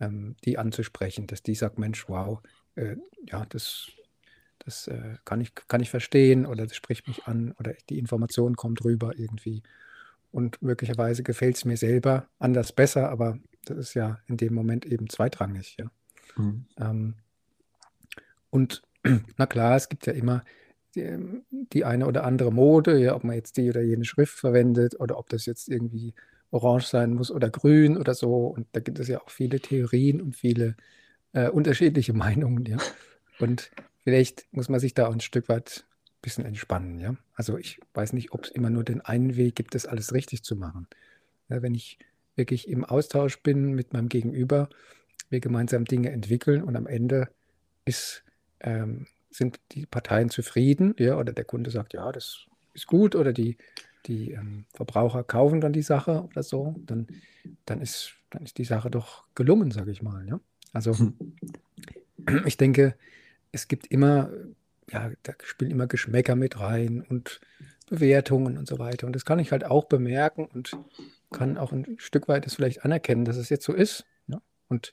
ähm, 0.00 0.36
die 0.44 0.58
anzusprechen, 0.58 1.26
dass 1.26 1.42
die 1.42 1.54
sagt, 1.54 1.78
Mensch, 1.78 2.08
wow, 2.08 2.40
äh, 2.76 2.96
ja, 3.28 3.44
das, 3.46 3.88
das 4.60 4.88
äh, 4.88 5.16
kann, 5.24 5.40
ich, 5.40 5.54
kann 5.68 5.80
ich 5.82 5.90
verstehen 5.90 6.46
oder 6.46 6.66
das 6.66 6.76
spricht 6.76 7.08
mich 7.08 7.26
an 7.26 7.52
oder 7.58 7.74
die 7.90 7.98
Information 7.98 8.56
kommt 8.56 8.84
rüber 8.84 9.12
irgendwie. 9.18 9.62
Und 10.34 10.60
möglicherweise 10.62 11.22
gefällt 11.22 11.54
es 11.54 11.64
mir 11.64 11.76
selber 11.76 12.26
anders 12.40 12.72
besser, 12.72 13.08
aber 13.08 13.38
das 13.66 13.78
ist 13.78 13.94
ja 13.94 14.18
in 14.26 14.36
dem 14.36 14.52
Moment 14.52 14.84
eben 14.84 15.08
zweitrangig, 15.08 15.76
ja. 15.78 15.86
Mhm. 16.36 16.66
Ähm, 16.76 17.14
und 18.50 18.82
na 19.36 19.46
klar, 19.46 19.76
es 19.76 19.88
gibt 19.88 20.06
ja 20.06 20.12
immer 20.12 20.42
die, 20.96 21.40
die, 21.72 21.84
eine 21.84 22.08
oder 22.08 22.24
andere 22.24 22.52
Mode, 22.52 22.98
ja, 22.98 23.14
ob 23.14 23.22
man 23.22 23.36
jetzt 23.36 23.56
die 23.56 23.68
oder 23.68 23.82
jene 23.82 24.04
Schrift 24.04 24.36
verwendet 24.36 24.98
oder 24.98 25.18
ob 25.18 25.28
das 25.28 25.46
jetzt 25.46 25.68
irgendwie 25.68 26.14
orange 26.50 26.86
sein 26.88 27.14
muss 27.14 27.30
oder 27.30 27.48
grün 27.48 27.96
oder 27.96 28.14
so. 28.14 28.48
Und 28.48 28.66
da 28.72 28.80
gibt 28.80 28.98
es 28.98 29.06
ja 29.06 29.20
auch 29.20 29.30
viele 29.30 29.60
Theorien 29.60 30.20
und 30.20 30.34
viele 30.34 30.74
äh, 31.32 31.48
unterschiedliche 31.48 32.12
Meinungen, 32.24 32.64
ja. 32.64 32.78
Und 33.38 33.70
vielleicht 34.02 34.52
muss 34.52 34.68
man 34.68 34.80
sich 34.80 34.94
da 34.94 35.06
auch 35.06 35.12
ein 35.12 35.20
Stück 35.20 35.48
weit 35.48 35.86
bisschen 36.24 36.46
entspannen, 36.46 36.98
ja. 36.98 37.16
Also 37.34 37.58
ich 37.58 37.80
weiß 37.92 38.14
nicht, 38.14 38.32
ob 38.32 38.44
es 38.44 38.50
immer 38.50 38.70
nur 38.70 38.82
den 38.82 39.00
einen 39.02 39.36
Weg 39.36 39.54
gibt, 39.54 39.74
das 39.74 39.86
alles 39.86 40.12
richtig 40.12 40.42
zu 40.42 40.56
machen. 40.56 40.88
Ja, 41.48 41.62
wenn 41.62 41.74
ich 41.74 41.98
wirklich 42.34 42.68
im 42.68 42.84
Austausch 42.84 43.40
bin 43.42 43.74
mit 43.74 43.92
meinem 43.92 44.08
Gegenüber, 44.08 44.68
wir 45.28 45.40
gemeinsam 45.40 45.84
Dinge 45.84 46.10
entwickeln 46.10 46.62
und 46.62 46.76
am 46.76 46.86
Ende 46.86 47.28
ist, 47.84 48.24
ähm, 48.60 49.06
sind 49.30 49.60
die 49.72 49.84
Parteien 49.84 50.30
zufrieden, 50.30 50.94
ja, 50.98 51.18
oder 51.18 51.32
der 51.32 51.44
Kunde 51.44 51.70
sagt, 51.70 51.92
ja, 51.92 52.10
das 52.10 52.46
ist 52.72 52.86
gut, 52.86 53.14
oder 53.14 53.32
die, 53.32 53.56
die 54.06 54.32
ähm, 54.32 54.64
Verbraucher 54.74 55.24
kaufen 55.24 55.60
dann 55.60 55.72
die 55.72 55.82
Sache 55.82 56.22
oder 56.22 56.42
so, 56.42 56.76
dann, 56.86 57.06
dann, 57.66 57.80
ist, 57.80 58.14
dann 58.30 58.44
ist 58.44 58.58
die 58.58 58.64
Sache 58.64 58.90
doch 58.90 59.24
gelungen, 59.34 59.70
sage 59.70 59.90
ich 59.90 60.02
mal. 60.02 60.26
Ja? 60.26 60.40
Also 60.72 60.96
hm. 60.96 61.14
ich 62.46 62.56
denke, 62.56 62.94
es 63.52 63.68
gibt 63.68 63.86
immer, 63.88 64.30
ja, 64.90 65.10
da 65.22 65.32
spielen 65.44 65.70
immer 65.70 65.86
Geschmäcker 65.86 66.36
mit 66.36 66.60
rein 66.60 67.02
und 67.08 67.40
Bewertungen 67.88 68.58
und 68.58 68.66
so 68.66 68.78
weiter. 68.78 69.06
Und 69.06 69.14
das 69.14 69.24
kann 69.24 69.38
ich 69.38 69.52
halt 69.52 69.64
auch 69.64 69.84
bemerken 69.84 70.46
und 70.46 70.76
kann 71.32 71.58
auch 71.58 71.72
ein 71.72 71.96
Stück 71.98 72.28
weit 72.28 72.46
das 72.46 72.54
vielleicht 72.54 72.84
anerkennen, 72.84 73.24
dass 73.24 73.36
es 73.36 73.48
jetzt 73.48 73.64
so 73.64 73.72
ist. 73.72 74.06
Ja? 74.26 74.40
Und 74.68 74.92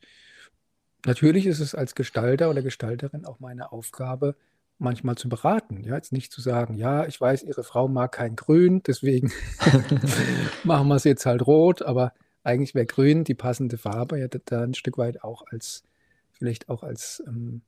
natürlich 1.05 1.45
ist 1.45 1.59
es 1.59 1.75
als 1.75 1.95
Gestalter 1.95 2.49
oder 2.49 2.61
Gestalterin 2.61 3.25
auch 3.25 3.39
meine 3.39 3.71
Aufgabe, 3.71 4.35
manchmal 4.77 5.15
zu 5.15 5.29
beraten. 5.29 5.83
Ja, 5.83 5.95
jetzt 5.95 6.11
nicht 6.11 6.31
zu 6.31 6.41
sagen, 6.41 6.73
ja, 6.73 7.05
ich 7.05 7.21
weiß, 7.21 7.43
Ihre 7.43 7.63
Frau 7.63 7.87
mag 7.87 8.13
kein 8.13 8.35
Grün, 8.35 8.81
deswegen 8.81 9.31
machen 10.63 10.87
wir 10.87 10.95
es 10.95 11.03
jetzt 11.03 11.25
halt 11.25 11.45
rot, 11.45 11.83
aber 11.83 12.13
eigentlich 12.43 12.73
wäre 12.73 12.87
Grün 12.87 13.23
die 13.23 13.35
passende 13.35 13.77
Farbe, 13.77 14.19
ja, 14.19 14.27
da 14.27 14.63
ein 14.63 14.73
Stück 14.73 14.97
weit 14.97 15.23
auch 15.23 15.43
als, 15.51 15.83
vielleicht 16.31 16.67
auch 16.67 16.81
als 16.81 17.23
ähm, 17.27 17.61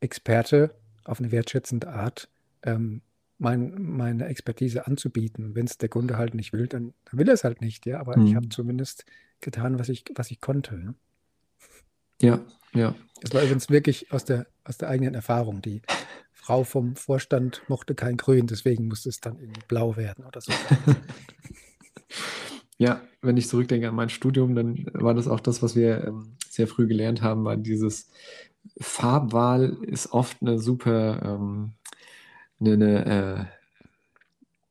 Experte 0.00 0.74
auf 1.04 1.20
eine 1.20 1.32
wertschätzende 1.32 1.88
Art 1.88 2.28
ähm, 2.62 3.02
mein, 3.38 3.74
meine 3.82 4.26
Expertise 4.26 4.86
anzubieten. 4.86 5.54
Wenn 5.54 5.66
es 5.66 5.78
der 5.78 5.88
Kunde 5.88 6.16
halt 6.16 6.34
nicht 6.34 6.52
will, 6.52 6.66
dann, 6.66 6.94
dann 7.04 7.18
will 7.18 7.28
er 7.28 7.34
es 7.34 7.44
halt 7.44 7.60
nicht, 7.60 7.86
ja. 7.86 8.00
Aber 8.00 8.16
mhm. 8.16 8.26
ich 8.26 8.34
habe 8.34 8.48
zumindest 8.48 9.04
getan, 9.40 9.78
was 9.78 9.88
ich, 9.88 10.04
was 10.14 10.30
ich 10.30 10.40
konnte. 10.40 10.94
Ja, 12.20 12.40
ja. 12.72 12.80
ja. 12.80 12.94
Das 13.20 13.32
war 13.34 13.42
übrigens 13.42 13.70
wirklich 13.70 14.12
aus 14.12 14.24
der, 14.24 14.46
aus 14.64 14.78
der 14.78 14.88
eigenen 14.88 15.14
Erfahrung. 15.14 15.62
Die 15.62 15.82
Frau 16.32 16.64
vom 16.64 16.96
Vorstand 16.96 17.62
mochte 17.68 17.94
kein 17.94 18.16
Grün, 18.16 18.46
deswegen 18.46 18.88
musste 18.88 19.08
es 19.08 19.20
dann 19.20 19.38
irgendwie 19.38 19.62
blau 19.66 19.96
werden 19.96 20.24
oder 20.24 20.40
so. 20.40 20.52
ja, 22.78 23.00
wenn 23.22 23.36
ich 23.36 23.48
zurückdenke 23.48 23.88
an 23.88 23.94
mein 23.94 24.10
Studium, 24.10 24.54
dann 24.54 24.86
war 24.92 25.14
das 25.14 25.26
auch 25.26 25.40
das, 25.40 25.62
was 25.62 25.74
wir 25.74 26.04
ähm, 26.04 26.36
sehr 26.48 26.66
früh 26.66 26.86
gelernt 26.86 27.22
haben, 27.22 27.44
war 27.44 27.56
dieses 27.56 28.10
Farbwahl 28.78 29.76
ist 29.82 30.12
oft 30.12 30.38
eine 30.40 30.58
super, 30.58 31.20
ähm, 31.24 31.72
eine, 32.60 32.72
eine 32.72 33.50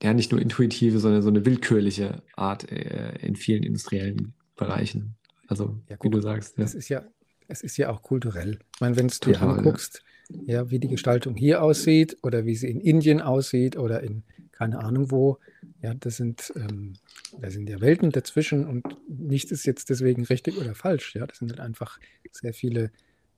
äh, 0.01 0.05
ja 0.05 0.13
nicht 0.13 0.31
nur 0.31 0.41
intuitive, 0.41 0.99
sondern 0.99 1.21
so 1.21 1.29
eine 1.29 1.45
willkürliche 1.45 2.21
Art 2.35 2.69
äh, 2.71 3.17
in 3.25 3.35
vielen 3.35 3.63
industriellen 3.63 4.33
Bereichen. 4.55 5.15
Also, 5.47 5.79
ja, 5.89 5.97
wie 6.01 6.09
du 6.09 6.21
sagst. 6.21 6.57
Ja. 6.57 6.63
Das 6.63 6.73
ist 6.73 6.89
ja, 6.89 7.03
es 7.47 7.61
ist 7.61 7.77
ja 7.77 7.89
auch 7.89 8.01
kulturell. 8.01 8.59
Ich 8.75 8.81
meine, 8.81 8.95
wenn 8.97 9.07
du 9.07 9.31
dir 9.31 9.41
anguckst, 9.41 10.03
ja. 10.29 10.55
ja. 10.55 10.71
wie 10.71 10.79
die 10.79 10.87
Gestaltung 10.87 11.35
hier 11.35 11.61
aussieht 11.61 12.17
oder 12.23 12.45
wie 12.45 12.55
sie 12.55 12.69
in 12.69 12.81
Indien 12.81 13.21
aussieht 13.21 13.77
oder 13.77 14.01
in 14.01 14.23
keine 14.51 14.79
Ahnung 14.79 15.11
wo, 15.11 15.39
ja, 15.81 15.93
das 15.93 16.17
sind, 16.17 16.53
ähm, 16.55 16.93
da 17.37 17.49
sind 17.49 17.67
ja 17.67 17.81
Welten 17.81 18.11
dazwischen 18.11 18.65
und 18.65 18.85
nichts 19.09 19.51
ist 19.51 19.65
jetzt 19.65 19.89
deswegen 19.89 20.23
richtig 20.25 20.57
oder 20.57 20.75
falsch. 20.75 21.15
Ja, 21.15 21.25
das 21.25 21.39
sind 21.39 21.51
halt 21.51 21.59
einfach 21.59 21.99
sehr 22.31 22.53
viele 22.53 22.91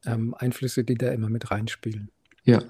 ähm, 0.06 0.34
Einflüsse, 0.38 0.84
die 0.84 0.96
da 0.96 1.12
immer 1.12 1.30
mit 1.30 1.52
reinspielen. 1.52 2.10
Ja. 2.44 2.62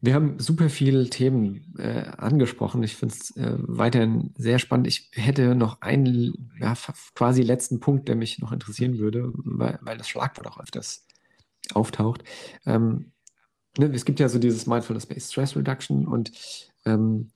Wir 0.00 0.12
haben 0.12 0.38
super 0.38 0.68
viele 0.68 1.08
Themen 1.08 1.74
äh, 1.78 2.04
angesprochen. 2.18 2.82
Ich 2.82 2.94
finde 2.94 3.14
es 3.14 3.34
äh, 3.36 3.56
weiterhin 3.58 4.34
sehr 4.36 4.58
spannend. 4.58 4.86
Ich 4.86 5.10
hätte 5.12 5.54
noch 5.54 5.80
einen 5.80 6.50
ja, 6.60 6.74
quasi 7.14 7.40
letzten 7.40 7.80
Punkt, 7.80 8.08
der 8.08 8.14
mich 8.14 8.38
noch 8.38 8.52
interessieren 8.52 8.98
würde, 8.98 9.32
weil, 9.34 9.78
weil 9.80 9.96
das 9.96 10.08
Schlagwort 10.08 10.46
auch 10.46 10.60
öfters 10.60 11.06
auftaucht. 11.72 12.22
Ähm, 12.66 13.12
ne, 13.78 13.86
es 13.94 14.04
gibt 14.04 14.20
ja 14.20 14.28
so 14.28 14.38
dieses 14.38 14.66
Mindfulness-Based 14.66 15.32
Stress 15.32 15.56
Reduction 15.56 16.06
und 16.06 16.32
ähm, 16.84 17.30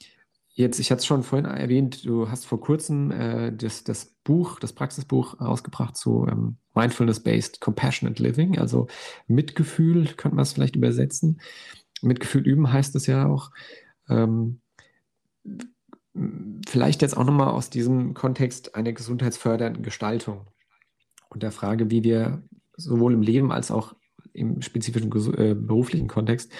jetzt, 0.50 0.78
ich 0.78 0.90
hatte 0.90 0.98
es 0.98 1.06
schon 1.06 1.22
vorhin 1.22 1.46
erwähnt, 1.46 2.04
du 2.04 2.28
hast 2.28 2.44
vor 2.44 2.60
kurzem 2.60 3.10
äh, 3.12 3.50
das, 3.50 3.84
das 3.84 4.14
Buch, 4.24 4.58
das 4.58 4.74
Praxisbuch 4.74 5.40
rausgebracht 5.40 5.96
zu 5.96 6.26
ähm, 6.28 6.58
Mindfulness-Based 6.78 7.60
Compassionate 7.60 8.22
Living, 8.22 8.58
also 8.58 8.86
Mitgefühl, 9.26 10.06
könnte 10.16 10.36
man 10.36 10.44
es 10.44 10.52
vielleicht 10.52 10.76
übersetzen. 10.76 11.40
Mitgefühl 12.02 12.46
üben 12.46 12.72
heißt 12.72 12.94
es 12.94 13.06
ja 13.06 13.26
auch. 13.26 13.50
Ähm, 14.08 14.60
vielleicht 16.68 17.02
jetzt 17.02 17.16
auch 17.16 17.24
nochmal 17.24 17.48
aus 17.48 17.70
diesem 17.70 18.14
Kontext 18.14 18.74
einer 18.74 18.92
gesundheitsfördernden 18.92 19.82
Gestaltung 19.82 20.46
und 21.28 21.42
der 21.42 21.52
Frage, 21.52 21.90
wie 21.90 22.04
wir 22.04 22.42
sowohl 22.76 23.12
im 23.12 23.22
Leben 23.22 23.52
als 23.52 23.70
auch 23.70 23.94
im 24.32 24.62
spezifischen 24.62 25.10
äh, 25.34 25.54
beruflichen 25.54 26.08
Kontext, 26.08 26.52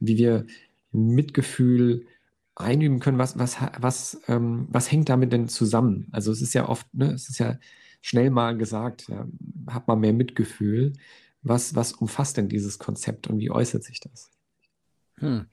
wie 0.00 0.18
wir 0.18 0.46
Mitgefühl 0.92 2.06
einüben 2.54 3.00
können, 3.00 3.18
was, 3.18 3.38
was, 3.38 3.56
was, 3.78 4.20
ähm, 4.28 4.66
was 4.70 4.90
hängt 4.92 5.08
damit 5.08 5.32
denn 5.32 5.48
zusammen? 5.48 6.08
Also 6.12 6.30
es 6.30 6.42
ist 6.42 6.52
ja 6.52 6.68
oft, 6.68 6.86
ne, 6.92 7.12
es 7.12 7.28
ist 7.28 7.38
ja 7.38 7.58
schnell 8.02 8.28
mal 8.30 8.58
gesagt, 8.58 9.08
ja, 9.08 9.26
hat 9.68 9.88
man 9.88 10.00
mehr 10.00 10.12
Mitgefühl. 10.12 10.92
Was, 11.42 11.74
was 11.74 11.92
umfasst 11.92 12.36
denn 12.36 12.48
dieses 12.48 12.78
Konzept 12.78 13.28
und 13.28 13.38
wie 13.38 13.50
äußert 13.50 13.82
sich 13.82 14.00
das? 14.00 14.30
Hm. 15.18 15.46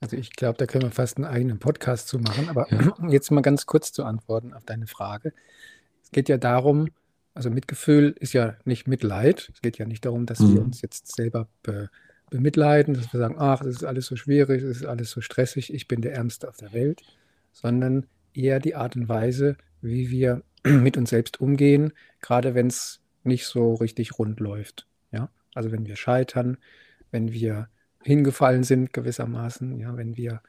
Also 0.00 0.16
ich 0.16 0.30
glaube, 0.30 0.56
da 0.58 0.66
können 0.66 0.84
wir 0.84 0.90
fast 0.92 1.16
einen 1.16 1.26
eigenen 1.26 1.58
Podcast 1.58 2.08
zu 2.08 2.18
machen, 2.18 2.48
aber 2.48 2.72
ja. 2.72 2.94
jetzt 3.08 3.30
mal 3.30 3.42
ganz 3.42 3.66
kurz 3.66 3.92
zu 3.92 4.04
antworten 4.04 4.54
auf 4.54 4.64
deine 4.64 4.86
Frage. 4.86 5.32
Es 6.02 6.12
geht 6.12 6.28
ja 6.28 6.38
darum, 6.38 6.88
also 7.34 7.50
Mitgefühl 7.50 8.14
ist 8.18 8.32
ja 8.32 8.56
nicht 8.64 8.86
Mitleid. 8.86 9.50
Es 9.52 9.60
geht 9.60 9.78
ja 9.78 9.86
nicht 9.86 10.04
darum, 10.04 10.24
dass 10.24 10.40
mhm. 10.40 10.54
wir 10.54 10.62
uns 10.62 10.82
jetzt 10.82 11.14
selber 11.14 11.48
be, 11.62 11.90
bemitleiden, 12.30 12.94
dass 12.94 13.12
wir 13.12 13.18
sagen, 13.18 13.36
ach, 13.38 13.60
das 13.60 13.76
ist 13.76 13.84
alles 13.84 14.06
so 14.06 14.16
schwierig, 14.16 14.62
das 14.62 14.78
ist 14.78 14.86
alles 14.86 15.10
so 15.10 15.20
stressig, 15.20 15.72
ich 15.72 15.88
bin 15.88 16.00
der 16.00 16.14
Ärmste 16.14 16.48
auf 16.48 16.56
der 16.56 16.72
Welt, 16.72 17.02
sondern 17.52 18.06
eher 18.34 18.60
die 18.60 18.74
Art 18.74 18.96
und 18.96 19.08
Weise, 19.08 19.56
wie 19.80 20.10
wir 20.10 20.42
mit 20.64 20.96
uns 20.96 21.10
selbst 21.10 21.40
umgehen, 21.40 21.92
gerade 22.20 22.54
wenn 22.54 22.68
es 22.68 23.00
nicht 23.24 23.46
so 23.46 23.74
richtig 23.74 24.18
rund 24.18 24.40
läuft. 24.40 24.86
Ja? 25.12 25.30
Also 25.54 25.72
wenn 25.72 25.86
wir 25.86 25.96
scheitern, 25.96 26.58
wenn 27.10 27.32
wir 27.32 27.68
hingefallen 28.02 28.64
sind 28.64 28.92
gewissermaßen, 28.92 29.78
ja, 29.78 29.96
wenn 29.96 30.16
wir 30.16 30.40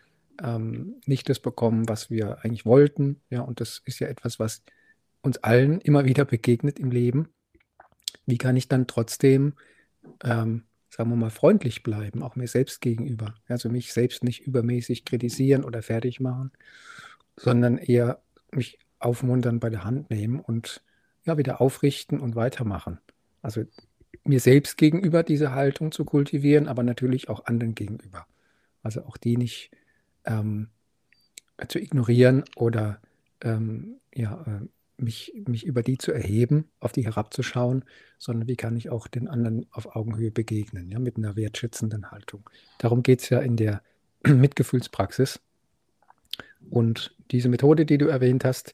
ähm, 0.42 0.96
nicht 1.06 1.30
das 1.30 1.40
bekommen, 1.40 1.90
was 1.90 2.10
wir 2.10 2.44
eigentlich 2.44 2.66
wollten, 2.66 3.22
ja, 3.30 3.42
und 3.42 3.60
das 3.60 3.82
ist 3.86 4.00
ja 4.00 4.08
etwas, 4.08 4.40
was 4.40 4.64
uns 5.22 5.38
allen 5.40 5.82
immer 5.82 6.06
wieder 6.06 6.26
begegnet 6.26 6.80
im 6.80 6.92
Leben. 6.92 7.30
Wie 8.26 8.38
kann 8.38 8.56
ich 8.56 8.68
dann 8.68 8.88
trotzdem, 8.88 9.54
ähm, 10.24 10.64
sagen 10.90 11.10
wir 11.10 11.16
mal, 11.18 11.30
freundlich 11.30 11.84
bleiben, 11.84 12.24
auch 12.24 12.36
mir 12.36 12.48
selbst 12.48 12.82
gegenüber? 12.82 13.36
Also 13.48 13.70
mich 13.70 13.92
selbst 13.92 14.24
nicht 14.24 14.42
übermäßig 14.42 15.04
kritisieren 15.04 15.64
oder 15.64 15.82
fertig 15.82 16.20
machen, 16.20 16.52
sondern 17.36 17.78
eher 17.78 18.22
mich 18.52 18.80
aufmuntern, 19.00 19.60
bei 19.60 19.70
der 19.70 19.84
Hand 19.84 20.10
nehmen 20.10 20.40
und 20.40 20.84
ja, 21.26 21.38
wieder 21.38 21.62
aufrichten 21.62 22.20
und 22.20 22.36
weitermachen. 22.36 23.00
Also 23.42 23.64
mir 24.24 24.40
selbst 24.40 24.78
gegenüber 24.78 25.24
diese 25.24 25.54
Haltung 25.54 25.92
zu 25.92 26.06
kultivieren, 26.06 26.68
aber 26.68 26.84
natürlich 26.84 27.30
auch 27.30 27.46
anderen 27.46 27.76
gegenüber. 27.76 28.28
Also 28.84 29.04
auch 29.04 29.18
die 29.18 29.38
nicht 29.38 29.72
ähm, 30.26 30.70
zu 31.68 31.80
ignorieren 31.80 32.44
oder 32.56 33.02
ähm, 33.42 34.00
ja, 34.14 34.44
äh, 34.48 34.68
mich, 35.02 35.34
mich 35.48 35.66
über 35.66 35.82
die 35.84 35.98
zu 35.98 36.12
erheben, 36.12 36.70
auf 36.80 36.92
die 36.92 37.06
herabzuschauen, 37.06 37.86
sondern 38.18 38.48
wie 38.48 38.56
kann 38.56 38.76
ich 38.76 38.90
auch 38.90 39.08
den 39.08 39.28
anderen 39.28 39.66
auf 39.72 39.96
Augenhöhe 39.96 40.32
begegnen, 40.32 40.90
ja, 40.90 41.00
mit 41.00 41.18
einer 41.18 41.36
wertschätzenden 41.36 42.12
Haltung. 42.12 42.50
Darum 42.80 43.04
geht 43.04 43.22
es 43.22 43.30
ja 43.30 43.40
in 43.40 43.56
der 43.56 43.82
Mitgefühlspraxis. 44.28 45.40
Und 46.70 47.16
diese 47.32 47.50
Methode, 47.50 47.86
die 47.86 47.98
du 47.98 48.08
erwähnt 48.08 48.46
hast, 48.46 48.74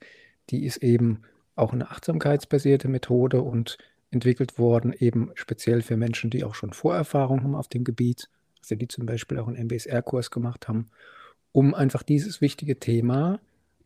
die 0.50 0.66
ist 0.66 0.78
eben 0.78 1.22
auch 1.56 1.74
eine 1.74 1.90
achtsamkeitsbasierte 1.90 2.88
Methode 2.88 3.42
und 3.42 3.78
entwickelt 4.12 4.58
worden, 4.58 4.94
eben 4.94 5.32
speziell 5.36 5.82
für 5.82 5.98
Menschen, 5.98 6.30
die 6.30 6.44
auch 6.44 6.56
schon 6.56 6.74
Vorerfahrung 6.74 7.44
haben 7.44 7.56
auf 7.56 7.68
dem 7.68 7.84
Gebiet, 7.84 8.30
also 8.62 8.76
die 8.76 8.88
zum 8.88 9.06
Beispiel 9.06 9.40
auch 9.40 9.48
einen 9.48 9.68
MBSR-Kurs 9.68 10.32
gemacht 10.32 10.68
haben, 10.68 10.88
um 11.52 11.74
einfach 11.74 12.04
dieses 12.04 12.42
wichtige 12.42 12.80
Thema 12.80 13.40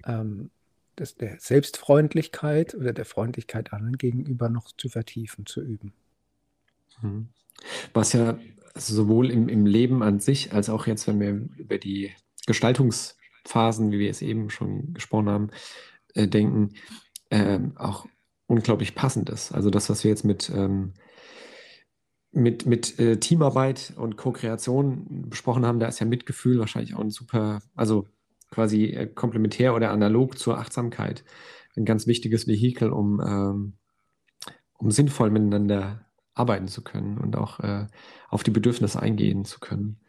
ähm, 0.05 0.49
des, 0.97 1.15
der 1.15 1.39
Selbstfreundlichkeit 1.39 2.75
oder 2.75 2.93
der 2.93 3.05
Freundlichkeit 3.05 3.73
anderen 3.73 3.97
gegenüber 3.97 4.49
noch 4.49 4.71
zu 4.77 4.89
vertiefen, 4.89 5.45
zu 5.45 5.61
üben. 5.61 5.93
Mhm. 7.01 7.29
Was 7.93 8.13
ja 8.13 8.37
sowohl 8.75 9.31
im, 9.31 9.49
im 9.49 9.65
Leben 9.65 10.03
an 10.03 10.19
sich 10.19 10.53
als 10.53 10.69
auch 10.69 10.87
jetzt, 10.87 11.07
wenn 11.07 11.19
wir 11.19 11.47
über 11.57 11.77
die 11.77 12.11
Gestaltungsphasen, 13.49 13.91
wie 13.91 13.99
wir 13.99 14.09
es 14.09 14.21
eben 14.21 14.49
schon 14.49 14.93
gesprochen 14.93 15.29
haben, 15.29 15.49
äh, 16.13 16.27
denken, 16.27 16.73
äh, 17.29 17.59
auch 17.75 18.05
unglaublich 18.47 18.95
passend 18.95 19.29
ist. 19.29 19.51
Also 19.51 19.69
das, 19.69 19.89
was 19.89 20.03
wir 20.03 20.09
jetzt 20.09 20.25
mit, 20.25 20.49
ähm, 20.49 20.93
mit, 22.31 22.65
mit 22.65 22.99
äh, 22.99 23.17
Teamarbeit 23.19 23.93
und 23.95 24.17
Co-Kreation 24.17 25.29
besprochen 25.29 25.65
haben, 25.65 25.79
da 25.79 25.87
ist 25.87 25.99
ja 25.99 26.05
Mitgefühl 26.05 26.59
wahrscheinlich 26.59 26.95
auch 26.95 27.01
ein 27.01 27.09
super, 27.09 27.59
also 27.75 28.07
quasi 28.51 28.85
äh, 28.85 29.07
komplementär 29.07 29.75
oder 29.75 29.91
analog 29.91 30.37
zur 30.37 30.57
Achtsamkeit 30.57 31.23
ein 31.75 31.85
ganz 31.85 32.07
wichtiges 32.07 32.47
Vehikel, 32.47 32.91
um, 32.91 33.21
ähm, 33.21 33.73
um 34.77 34.91
sinnvoll 34.91 35.29
miteinander 35.29 36.05
arbeiten 36.33 36.67
zu 36.67 36.83
können 36.83 37.17
und 37.17 37.35
auch 37.35 37.59
äh, 37.59 37.87
auf 38.29 38.43
die 38.43 38.51
Bedürfnisse 38.51 38.99
eingehen 38.99 39.45
zu 39.45 39.59
können. 39.59 39.99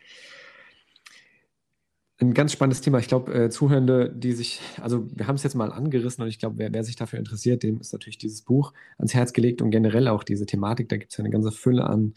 Ein 2.21 2.35
ganz 2.35 2.53
spannendes 2.53 2.83
Thema. 2.83 2.99
Ich 2.99 3.09
glaube, 3.09 3.33
äh, 3.33 3.49
Zuhörende, 3.49 4.13
die 4.15 4.33
sich, 4.33 4.61
also 4.79 5.09
wir 5.11 5.27
haben 5.27 5.37
es 5.37 5.43
jetzt 5.43 5.55
mal 5.55 5.73
angerissen 5.73 6.23
und 6.23 6.29
ich 6.29 6.39
glaube, 6.39 6.59
wer, 6.59 6.71
wer, 6.71 6.85
sich 6.85 6.95
dafür 6.95 7.19
interessiert, 7.19 7.63
dem 7.63 7.81
ist 7.81 7.95
natürlich 7.95 8.19
dieses 8.19 8.43
Buch 8.43 8.75
ans 8.99 9.15
Herz 9.15 9.33
gelegt 9.33 9.63
und 9.63 9.71
generell 9.71 10.07
auch 10.07 10.23
diese 10.23 10.45
Thematik. 10.45 10.91
Da 10.91 10.99
gibt 10.99 11.13
es 11.13 11.17
ja 11.17 11.25
eine 11.25 11.33
ganze 11.33 11.51
Fülle 11.51 11.85
an 11.85 12.13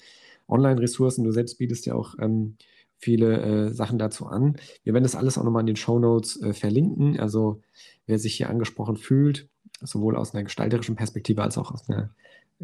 Online-Ressourcen. 0.49 1.23
Du 1.23 1.31
selbst 1.31 1.57
bietest 1.57 1.85
ja 1.85 1.95
auch 1.95 2.15
ähm, 2.19 2.57
viele 2.97 3.67
äh, 3.67 3.73
Sachen 3.73 3.97
dazu 3.97 4.25
an. 4.25 4.57
Wir 4.83 4.93
werden 4.93 5.03
das 5.05 5.15
alles 5.15 5.37
auch 5.37 5.45
nochmal 5.45 5.61
in 5.61 5.67
den 5.67 5.77
Show 5.77 5.99
Notes 5.99 6.41
äh, 6.41 6.51
verlinken. 6.51 7.17
Also 7.17 7.61
wer 8.05 8.19
sich 8.19 8.35
hier 8.35 8.49
angesprochen 8.49 8.97
fühlt, 8.97 9.47
sowohl 9.79 10.17
aus 10.17 10.33
einer 10.33 10.43
gestalterischen 10.43 10.97
Perspektive 10.97 11.43
als 11.43 11.57
auch 11.57 11.71
aus 11.71 11.89
einer 11.89 12.13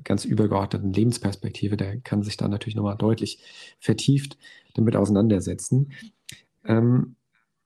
ganz 0.04 0.26
übergeordneten 0.26 0.92
Lebensperspektive, 0.92 1.78
der 1.78 2.02
kann 2.02 2.22
sich 2.22 2.36
da 2.36 2.50
natürlich 2.50 2.76
nochmal 2.76 2.98
deutlich 2.98 3.42
vertieft 3.80 4.38
damit 4.74 4.98
auseinandersetzen. 4.98 5.94
Ähm, 6.66 7.16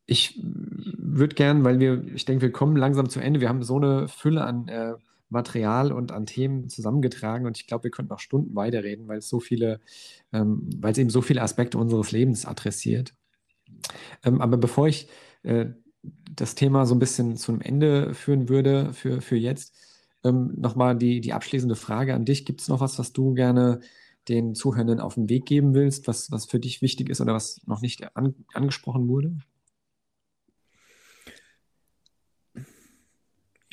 ich 0.06 0.40
würde 0.42 1.36
gern, 1.36 1.64
weil 1.64 1.80
wir, 1.80 2.04
ich 2.14 2.26
denke, 2.26 2.42
wir 2.42 2.52
kommen 2.52 2.76
langsam 2.76 3.10
zu 3.10 3.20
Ende. 3.20 3.40
Wir 3.40 3.50
haben 3.50 3.64
so 3.64 3.78
eine 3.78 4.08
Fülle 4.08 4.44
an 4.44 4.68
äh, 4.68 4.94
Material 5.30 5.92
und 5.92 6.12
an 6.12 6.26
Themen 6.26 6.70
zusammengetragen 6.70 7.46
und 7.46 7.58
ich 7.58 7.68
glaube, 7.68 7.86
wir 7.86 7.92
könnten 7.92 8.12
noch 8.12 8.20
Stunden 8.20 8.56
weiterreden, 8.56 9.08
weil 9.08 9.20
es 9.20 9.30
so 9.30 9.40
viele, 9.40 9.80
ähm, 10.32 10.70
weil 10.78 10.92
es 10.92 10.98
eben 10.98 11.10
so 11.10 11.22
viele 11.22 11.42
Aspekte 11.42 11.78
unseres 11.78 12.12
Lebens 12.12 12.46
adressiert. 12.46 13.14
Ähm, 14.24 14.42
aber 14.42 14.58
bevor 14.58 14.88
ich 14.88 15.08
äh, 15.44 15.68
das 16.36 16.56
Thema 16.56 16.86
so 16.86 16.96
ein 16.96 17.00
bisschen 17.00 17.38
zum 17.38 17.62
Ende 17.62 18.14
führen 18.14 18.50
würde 18.50 18.94
für, 18.94 19.22
für 19.22 19.38
jetzt, 19.38 19.76
ähm, 20.24 20.54
nochmal 20.58 20.96
die, 20.98 21.22
die 21.22 21.34
abschließende 21.34 21.76
Frage 21.76 22.14
an 22.14 22.26
dich. 22.26 22.46
Gibt 22.46 22.62
es 22.62 22.68
noch 22.68 22.80
was, 22.80 23.00
was 23.00 23.14
du 23.14 23.34
gerne 23.34 23.82
den 24.30 24.56
Zuhörenden 24.56 25.00
auf 25.00 25.16
den 25.16 25.30
Weg 25.30 25.46
geben 25.46 25.74
willst, 25.74 26.08
was, 26.08 26.32
was 26.32 26.46
für 26.46 26.60
dich 26.60 26.82
wichtig 26.82 27.10
ist 27.10 27.20
oder 27.20 27.34
was 27.34 27.62
noch 27.66 27.82
nicht 27.82 28.16
an, 28.16 28.36
angesprochen 28.54 29.08
wurde? 29.08 29.36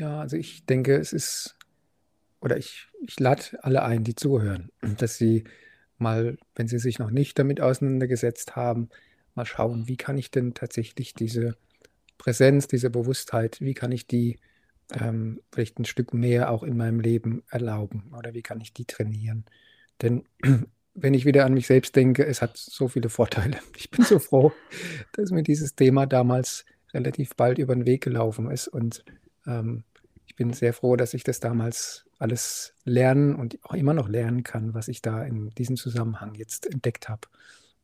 Ja, 0.01 0.21
also 0.21 0.37
ich 0.39 0.65
denke, 0.65 0.97
es 0.97 1.13
ist, 1.13 1.57
oder 2.41 2.57
ich, 2.57 2.89
ich 3.07 3.21
lade 3.21 3.43
alle 3.61 3.83
ein, 3.83 4.03
die 4.03 4.15
zuhören, 4.15 4.71
dass 4.99 5.19
sie 5.19 5.45
mal, 5.99 6.39
wenn 6.55 6.69
sie 6.69 6.79
sich 6.79 6.99
noch 6.99 7.11
nicht 7.11 7.39
damit 7.39 7.61
auseinandergesetzt 7.61 8.57
haben, 8.57 8.89
mal 9.35 9.45
schauen, 9.45 9.89
wie 9.89 9.99
kann 9.99 10.17
ich 10.17 10.31
denn 10.31 10.55
tatsächlich 10.55 11.15
diese 11.15 11.57
Präsenz, 12.17 12.67
diese 12.67 12.89
Bewusstheit, 12.89 13.61
wie 13.61 13.75
kann 13.75 13.93
ich 13.93 14.07
die 14.07 14.39
ähm, 14.99 15.41
vielleicht 15.53 15.79
ein 15.79 15.85
Stück 15.85 16.15
mehr 16.15 16.51
auch 16.51 16.63
in 16.63 16.79
meinem 16.79 17.01
Leben 17.01 17.43
erlauben 17.51 18.13
oder 18.17 18.33
wie 18.33 18.43
kann 18.43 18.63
ich 18.63 18.73
die 18.73 18.87
trainieren? 18.87 19.45
Denn 20.01 20.25
wenn 20.95 21.15
ich 21.15 21.27
wieder 21.27 21.45
an 21.45 21.53
mich 21.53 21.67
selbst 21.67 21.95
denke, 21.95 22.25
es 22.25 22.41
hat 22.41 22.57
so 22.57 22.89
viele 22.89 23.11
Vorteile. 23.11 23.59
Ich 23.77 23.91
bin 23.91 24.05
so 24.05 24.19
froh, 24.19 24.53
dass 25.13 25.31
mir 25.31 25.43
dieses 25.43 25.75
Thema 25.75 26.07
damals 26.07 26.65
relativ 26.95 27.37
bald 27.37 27.59
über 27.59 27.75
den 27.75 27.85
Weg 27.85 28.03
gelaufen 28.03 28.51
ist 28.51 28.67
und 28.67 29.05
ähm, 29.47 29.85
ich 30.31 30.37
bin 30.37 30.53
sehr 30.53 30.73
froh, 30.73 30.95
dass 30.95 31.13
ich 31.13 31.25
das 31.25 31.41
damals 31.41 32.05
alles 32.21 32.73
lernen 32.85 33.35
und 33.35 33.59
auch 33.65 33.75
immer 33.75 33.95
noch 33.95 34.09
lernen 34.09 34.45
kann, 34.45 34.75
was 34.75 34.87
ich 34.87 35.03
da 35.03 35.25
in 35.25 35.51
diesem 35.51 35.77
Zusammenhang 35.77 36.37
jetzt 36.37 36.73
entdeckt 36.73 37.09
habe. 37.09 37.27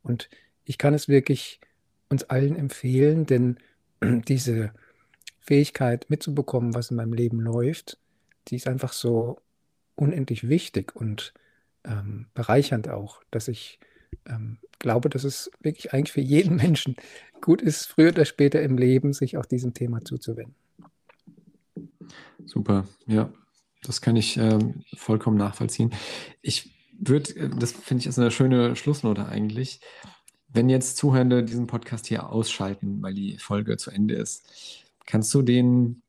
Und 0.04 0.28
ich 0.64 0.78
kann 0.78 0.94
es 0.94 1.08
wirklich 1.08 1.60
uns 2.08 2.22
allen 2.22 2.54
empfehlen, 2.54 3.26
denn 3.26 3.56
diese 4.28 4.70
Fähigkeit 5.40 6.06
mitzubekommen, 6.08 6.72
was 6.72 6.92
in 6.92 6.98
meinem 6.98 7.14
Leben 7.14 7.40
läuft, 7.40 7.98
die 8.46 8.54
ist 8.54 8.68
einfach 8.68 8.92
so 8.92 9.40
unendlich 9.96 10.48
wichtig 10.48 10.94
und 10.94 11.34
ähm, 11.82 12.26
bereichernd 12.32 12.88
auch, 12.88 13.24
dass 13.32 13.48
ich 13.48 13.80
ähm, 14.24 14.58
glaube, 14.78 15.08
dass 15.08 15.24
es 15.24 15.50
wirklich 15.62 15.92
eigentlich 15.92 16.12
für 16.12 16.20
jeden 16.20 16.54
Menschen 16.64 16.94
gut 17.40 17.60
ist, 17.60 17.86
früher 17.86 18.10
oder 18.10 18.24
später 18.24 18.62
im 18.62 18.78
Leben 18.78 19.12
sich 19.12 19.36
auch 19.36 19.46
diesem 19.46 19.74
Thema 19.74 20.04
zuzuwenden. 20.04 20.54
Super, 22.44 22.86
ja, 23.06 23.30
das 23.82 24.00
kann 24.00 24.16
ich 24.16 24.36
ähm, 24.36 24.84
vollkommen 24.96 25.36
nachvollziehen. 25.36 25.92
Ich 26.42 26.70
würde, 26.98 27.34
äh, 27.36 27.48
das 27.48 27.72
finde 27.72 28.02
ich 28.02 28.06
ist 28.06 28.18
eine 28.18 28.30
schöne 28.30 28.76
Schlussnote 28.76 29.26
eigentlich. 29.26 29.80
Wenn 30.48 30.68
jetzt 30.68 30.96
Zuhörende 30.96 31.44
diesen 31.44 31.66
Podcast 31.66 32.06
hier 32.06 32.30
ausschalten, 32.30 33.02
weil 33.02 33.14
die 33.14 33.38
Folge 33.38 33.76
zu 33.76 33.90
Ende 33.90 34.14
ist, 34.14 34.84
kannst 35.04 35.32
du 35.34 35.42
den 35.42 36.02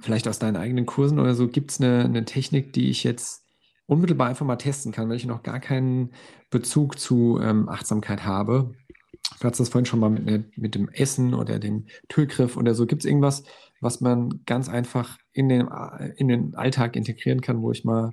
vielleicht 0.00 0.28
aus 0.28 0.38
deinen 0.38 0.56
eigenen 0.56 0.86
Kursen 0.86 1.18
oder 1.18 1.34
so, 1.34 1.48
gibt 1.48 1.70
es 1.70 1.80
eine, 1.80 2.04
eine 2.04 2.24
Technik, 2.24 2.72
die 2.72 2.90
ich 2.90 3.04
jetzt 3.04 3.44
unmittelbar 3.86 4.28
einfach 4.28 4.46
mal 4.46 4.56
testen 4.56 4.92
kann, 4.92 5.08
wenn 5.08 5.16
ich 5.16 5.26
noch 5.26 5.42
gar 5.42 5.60
keinen 5.60 6.12
Bezug 6.50 6.98
zu 6.98 7.40
ähm, 7.40 7.68
Achtsamkeit 7.68 8.24
habe? 8.24 8.74
Du 9.40 9.48
hast 9.48 9.60
das 9.60 9.68
vorhin 9.68 9.86
schon 9.86 10.00
mal 10.00 10.10
mit, 10.10 10.56
mit 10.58 10.74
dem 10.74 10.88
Essen 10.88 11.34
oder 11.34 11.58
dem 11.58 11.86
Türgriff 12.08 12.56
oder 12.56 12.74
so. 12.74 12.86
Gibt 12.86 13.02
es 13.02 13.06
irgendwas, 13.06 13.44
was 13.80 14.00
man 14.00 14.40
ganz 14.46 14.68
einfach 14.68 15.18
in 15.32 15.48
den, 15.48 15.68
in 16.16 16.28
den 16.28 16.54
Alltag 16.54 16.96
integrieren 16.96 17.40
kann, 17.40 17.62
wo 17.62 17.72
ich 17.72 17.84
mal 17.84 18.12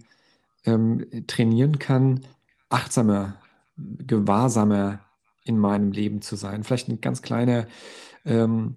ähm, 0.65 1.05
trainieren 1.27 1.79
kann, 1.79 2.25
achtsamer, 2.69 3.41
gewahrsamer 3.77 4.99
in 5.43 5.57
meinem 5.57 5.91
Leben 5.91 6.21
zu 6.21 6.35
sein? 6.35 6.63
Vielleicht 6.63 6.89
ein 6.89 7.01
ganz 7.01 7.21
kleiner, 7.21 7.67
ähm, 8.25 8.75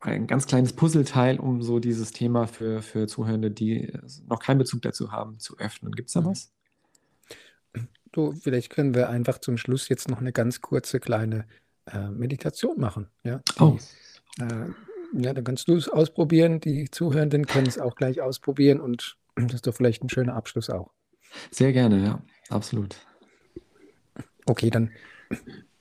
ein 0.00 0.26
ganz 0.26 0.46
kleines 0.46 0.72
Puzzleteil, 0.72 1.38
um 1.38 1.62
so 1.62 1.78
dieses 1.78 2.12
Thema 2.12 2.46
für, 2.46 2.82
für 2.82 3.06
Zuhörende, 3.06 3.50
die 3.50 3.92
noch 4.28 4.40
keinen 4.40 4.58
Bezug 4.58 4.82
dazu 4.82 5.12
haben, 5.12 5.38
zu 5.38 5.58
öffnen. 5.58 5.92
Gibt 5.92 6.08
es 6.08 6.14
da 6.14 6.24
was? 6.24 6.52
Du, 8.12 8.32
vielleicht 8.32 8.70
können 8.70 8.94
wir 8.94 9.10
einfach 9.10 9.38
zum 9.38 9.58
Schluss 9.58 9.88
jetzt 9.88 10.08
noch 10.08 10.20
eine 10.20 10.32
ganz 10.32 10.60
kurze 10.60 11.00
kleine 11.00 11.46
äh, 11.86 12.08
Meditation 12.08 12.80
machen. 12.80 13.08
Ja? 13.24 13.42
Oh. 13.58 13.76
Äh, 14.40 14.70
ja, 15.12 15.32
dann 15.32 15.44
kannst 15.44 15.68
du 15.68 15.76
es 15.76 15.88
ausprobieren. 15.88 16.60
Die 16.60 16.90
Zuhörenden 16.90 17.46
können 17.46 17.66
es 17.66 17.78
auch 17.78 17.94
gleich 17.94 18.20
ausprobieren 18.20 18.80
und 18.80 19.16
das 19.36 19.54
ist 19.54 19.66
doch 19.66 19.74
vielleicht 19.74 20.02
ein 20.02 20.08
schöner 20.08 20.34
Abschluss 20.34 20.70
auch. 20.70 20.92
Sehr 21.50 21.72
gerne, 21.72 22.02
ja, 22.02 22.22
absolut. 22.48 22.96
Okay, 24.46 24.70
dann 24.70 24.90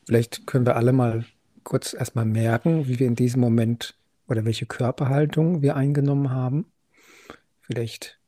vielleicht 0.05 0.47
können 0.47 0.65
wir 0.65 0.75
alle 0.75 0.91
mal 0.91 1.25
kurz 1.63 1.93
erstmal 1.93 2.25
merken, 2.25 2.87
wie 2.87 2.99
wir 2.99 3.07
in 3.07 3.15
diesem 3.15 3.41
Moment 3.41 3.95
oder 4.27 4.45
welche 4.45 4.65
Körperhaltung 4.65 5.61
wir 5.61 5.75
eingenommen 5.75 6.31
haben. 6.31 6.65
Vielleicht 7.61 8.19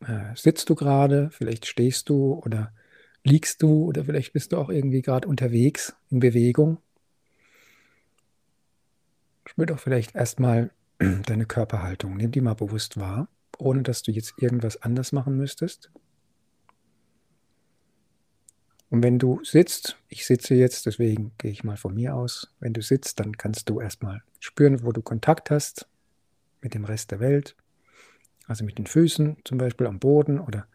äh, 0.00 0.34
sitzt 0.34 0.68
du 0.70 0.74
gerade, 0.74 1.30
vielleicht 1.30 1.66
stehst 1.66 2.08
du 2.08 2.34
oder 2.34 2.72
liegst 3.24 3.62
du 3.62 3.84
oder 3.84 4.04
vielleicht 4.04 4.32
bist 4.32 4.52
du 4.52 4.56
auch 4.56 4.70
irgendwie 4.70 5.02
gerade 5.02 5.28
unterwegs 5.28 5.94
in 6.10 6.20
Bewegung. 6.20 6.78
Spür 9.56 9.66
doch 9.66 9.78
vielleicht 9.78 10.14
erstmal 10.14 10.70
deine 10.98 11.46
Körperhaltung. 11.46 12.16
Nimm 12.16 12.30
die 12.30 12.40
mal 12.40 12.54
bewusst 12.54 12.98
wahr, 12.98 13.28
ohne 13.58 13.82
dass 13.82 14.02
du 14.02 14.12
jetzt 14.12 14.34
irgendwas 14.38 14.82
anders 14.82 15.12
machen 15.12 15.36
müsstest. 15.36 15.90
Und 18.90 19.04
wenn 19.04 19.20
du 19.20 19.40
sitzt, 19.44 19.96
ich 20.08 20.26
sitze 20.26 20.54
jetzt, 20.54 20.84
deswegen 20.86 21.30
gehe 21.38 21.52
ich 21.52 21.62
mal 21.62 21.76
von 21.76 21.94
mir 21.94 22.16
aus, 22.16 22.52
wenn 22.58 22.72
du 22.72 22.82
sitzt, 22.82 23.20
dann 23.20 23.36
kannst 23.36 23.70
du 23.70 23.80
erstmal 23.80 24.22
spüren, 24.40 24.82
wo 24.84 24.90
du 24.90 25.00
Kontakt 25.00 25.50
hast 25.50 25.88
mit 26.60 26.74
dem 26.74 26.84
Rest 26.84 27.12
der 27.12 27.20
Welt. 27.20 27.54
Also 28.46 28.64
mit 28.64 28.78
den 28.78 28.86
Füßen 28.86 29.36
zum 29.44 29.58
Beispiel 29.58 29.86
am 29.86 30.00
Boden 30.00 30.40
oder 30.40 30.66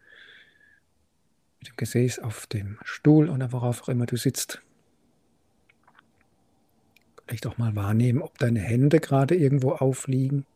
mit 1.58 1.68
dem 1.68 1.76
Gesäß 1.76 2.20
auf 2.20 2.46
dem 2.46 2.78
Stuhl 2.84 3.28
oder 3.28 3.52
worauf 3.52 3.82
auch 3.82 3.90
immer 3.90 4.06
du 4.06 4.16
sitzt. 4.16 4.62
Vielleicht 7.26 7.46
auch 7.46 7.58
mal 7.58 7.74
wahrnehmen, 7.74 8.22
ob 8.22 8.38
deine 8.38 8.60
Hände 8.60 9.00
gerade 9.00 9.34
irgendwo 9.34 9.72
aufliegen. 9.72 10.46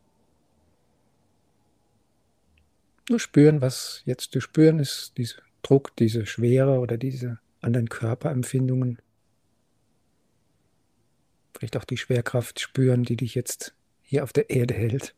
Nur 3.09 3.19
spüren, 3.19 3.61
was 3.61 4.03
jetzt 4.05 4.31
zu 4.31 4.39
spüren 4.39 4.79
ist, 4.79 5.17
dieser 5.17 5.41
Druck, 5.63 5.95
diese 5.97 6.25
Schwere 6.25 6.79
oder 6.79 6.97
diese 6.97 7.39
anderen 7.59 7.89
Körperempfindungen. 7.89 8.99
Vielleicht 11.57 11.75
auch 11.77 11.83
die 11.83 11.97
Schwerkraft 11.97 12.59
spüren, 12.59 13.03
die 13.03 13.17
dich 13.17 13.35
jetzt 13.35 13.73
hier 14.01 14.23
auf 14.23 14.33
der 14.33 14.49
Erde 14.49 14.73
hält. 14.73 15.13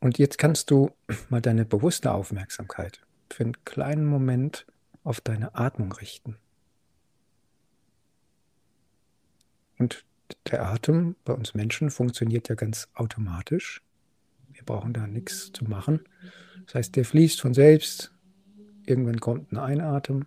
Und 0.00 0.18
jetzt 0.18 0.38
kannst 0.38 0.70
du 0.70 0.90
mal 1.28 1.40
deine 1.40 1.64
bewusste 1.64 2.12
Aufmerksamkeit 2.12 3.00
für 3.30 3.44
einen 3.44 3.64
kleinen 3.64 4.06
Moment 4.06 4.66
auf 5.02 5.20
deine 5.20 5.54
Atmung 5.54 5.92
richten. 5.92 6.36
Und 9.78 10.04
der 10.50 10.66
Atem 10.66 11.16
bei 11.24 11.32
uns 11.32 11.54
Menschen 11.54 11.90
funktioniert 11.90 12.48
ja 12.48 12.54
ganz 12.54 12.88
automatisch. 12.94 13.82
Wir 14.52 14.62
brauchen 14.64 14.92
da 14.92 15.06
nichts 15.06 15.52
zu 15.52 15.64
machen. 15.64 16.00
Das 16.66 16.76
heißt, 16.76 16.96
der 16.96 17.04
fließt 17.04 17.40
von 17.40 17.54
selbst. 17.54 18.12
Irgendwann 18.86 19.20
kommt 19.20 19.52
ein 19.52 19.58
Einatmen 19.58 20.26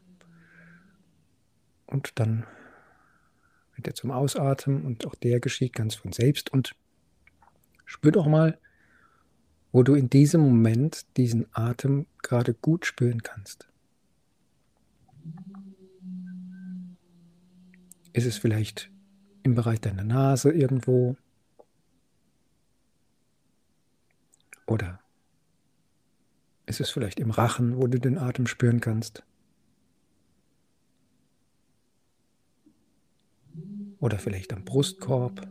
und 1.86 2.20
dann 2.20 2.46
wird 3.76 3.88
er 3.88 3.96
zum 3.96 4.12
Ausatmen 4.12 4.84
und 4.84 5.06
auch 5.06 5.16
der 5.16 5.40
geschieht 5.40 5.74
ganz 5.74 5.96
von 5.96 6.12
selbst. 6.12 6.52
Und 6.52 6.76
spür 7.86 8.12
doch 8.12 8.28
mal, 8.28 8.60
wo 9.72 9.84
du 9.84 9.94
in 9.96 10.10
diesem 10.10 10.42
Moment 10.42 11.06
diesen 11.18 11.46
Atem 11.54 12.08
gerade 12.22 12.54
gut 12.54 12.86
spüren 12.86 13.22
kannst. 13.22 13.68
Ist 18.14 18.26
es 18.26 18.38
vielleicht 18.38 18.90
im 19.48 19.56
Bereich 19.56 19.80
deiner 19.80 20.04
Nase 20.04 20.52
irgendwo? 20.52 21.16
Oder 24.66 25.00
ist 26.66 26.82
es 26.82 26.90
vielleicht 26.90 27.20
im 27.20 27.32
Rachen, 27.32 27.78
wo 27.78 27.88
du 27.88 27.98
den 27.98 28.18
Atem 28.18 28.46
spüren 28.46 28.82
kannst? 28.82 29.24
Oder 34.00 34.20
vielleicht 34.20 34.52
am 34.52 34.66
Brustkorb? 34.66 35.48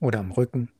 Oder 0.00 0.18
am 0.18 0.32
Rücken? 0.32 0.73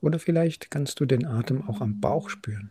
Oder 0.00 0.18
vielleicht 0.18 0.70
kannst 0.70 1.00
du 1.00 1.06
den 1.06 1.26
Atem 1.26 1.62
auch 1.68 1.80
am 1.80 2.00
Bauch 2.00 2.30
spüren. 2.30 2.70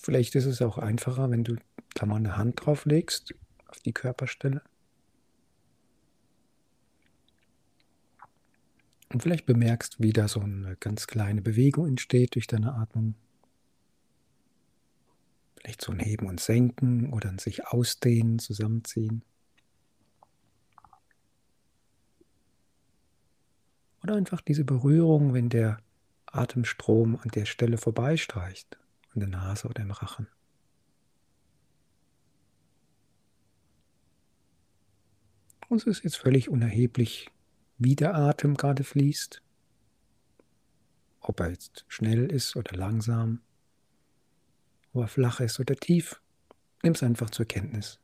Vielleicht 0.00 0.34
ist 0.34 0.46
es 0.46 0.62
auch 0.62 0.78
einfacher, 0.78 1.30
wenn 1.30 1.44
du 1.44 1.56
da 1.94 2.06
mal 2.06 2.16
eine 2.16 2.36
Hand 2.36 2.64
drauf 2.64 2.84
legst, 2.84 3.34
auf 3.66 3.78
die 3.80 3.92
Körperstelle. 3.92 4.62
Und 9.12 9.22
vielleicht 9.22 9.46
bemerkst, 9.46 10.00
wie 10.00 10.12
da 10.12 10.28
so 10.28 10.40
eine 10.40 10.76
ganz 10.76 11.06
kleine 11.06 11.42
Bewegung 11.42 11.86
entsteht 11.86 12.34
durch 12.34 12.46
deine 12.46 12.74
Atmung. 12.74 13.14
Vielleicht 15.56 15.82
so 15.82 15.92
ein 15.92 15.98
Heben 15.98 16.26
und 16.26 16.40
Senken 16.40 17.12
oder 17.12 17.30
ein 17.30 17.38
sich 17.38 17.66
ausdehnen, 17.66 18.38
zusammenziehen. 18.38 19.24
Oder 24.02 24.14
einfach 24.14 24.40
diese 24.40 24.64
Berührung, 24.64 25.34
wenn 25.34 25.48
der 25.48 25.78
Atemstrom 26.26 27.16
an 27.16 27.30
der 27.30 27.46
Stelle 27.46 27.78
vorbeistreicht, 27.78 28.78
an 29.14 29.20
der 29.20 29.28
Nase 29.28 29.68
oder 29.68 29.82
im 29.82 29.90
Rachen. 29.90 30.28
Und 35.68 35.78
es 35.78 35.86
ist 35.86 36.04
jetzt 36.04 36.16
völlig 36.16 36.48
unerheblich, 36.48 37.30
wie 37.76 37.94
der 37.94 38.14
Atem 38.14 38.56
gerade 38.56 38.84
fließt, 38.84 39.42
ob 41.20 41.40
er 41.40 41.50
jetzt 41.50 41.84
schnell 41.88 42.30
ist 42.30 42.56
oder 42.56 42.76
langsam, 42.76 43.40
ob 44.92 45.02
er 45.02 45.08
flach 45.08 45.40
ist 45.40 45.60
oder 45.60 45.76
tief. 45.76 46.22
Nimm 46.82 46.94
es 46.94 47.02
einfach 47.02 47.30
zur 47.30 47.44
Kenntnis. 47.46 48.00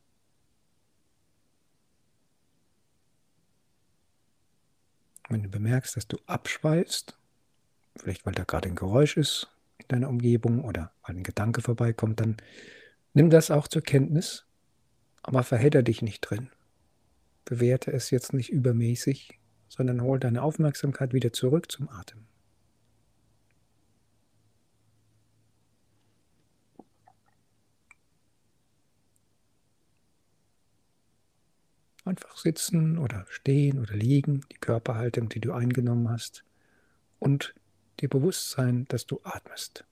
Wenn 5.29 5.43
du 5.43 5.49
bemerkst, 5.49 5.97
dass 5.97 6.07
du 6.07 6.19
abschweifst, 6.27 7.19
vielleicht 7.97 8.27
weil 8.27 8.35
da 8.35 8.45
gerade 8.45 8.69
ein 8.69 8.75
Geräusch 8.75 9.17
ist 9.17 9.49
in 9.79 9.89
deiner 9.89 10.09
Umgebung 10.09 10.65
oder 10.65 10.93
weil 11.03 11.17
ein 11.17 11.23
Gedanke 11.23 11.63
vorbeikommt, 11.63 12.21
dann 12.21 12.37
nimm 13.15 13.31
das 13.31 13.51
auch 13.51 13.69
zur 13.69 13.83
Kenntnis, 13.83 14.45
aber 15.23 15.43
verhedder 15.43 15.83
dich 15.83 16.03
nicht 16.03 16.21
drin. 16.21 16.51
Bewerte 17.45 17.93
es 17.93 18.11
jetzt 18.11 18.33
nicht 18.33 18.51
übermäßig, 18.51 19.39
sondern 19.69 20.03
hol 20.03 20.19
deine 20.19 20.43
Aufmerksamkeit 20.43 21.13
wieder 21.13 21.33
zurück 21.33 21.71
zum 21.71 21.89
Atem. 21.89 22.27
Einfach 32.05 32.37
sitzen 32.37 32.99
oder 32.99 33.25
stehen 33.31 33.79
oder 33.79 33.95
liegen, 33.95 34.43
die 34.53 34.59
Körperhaltung, 34.59 35.31
die 35.31 35.41
du 35.41 35.53
eingenommen 35.53 36.11
hast 36.11 36.45
und 37.19 37.55
dir 38.01 38.09
bewusst 38.11 38.51
sein, 38.51 38.85
dass 38.89 39.07
du 39.07 39.21
atmest. 39.25 39.85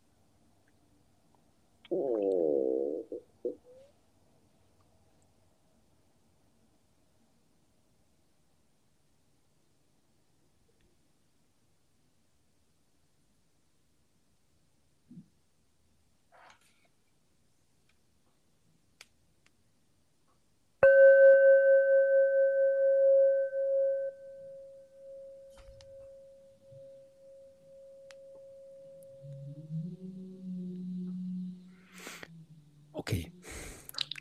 Okay. 32.93 33.33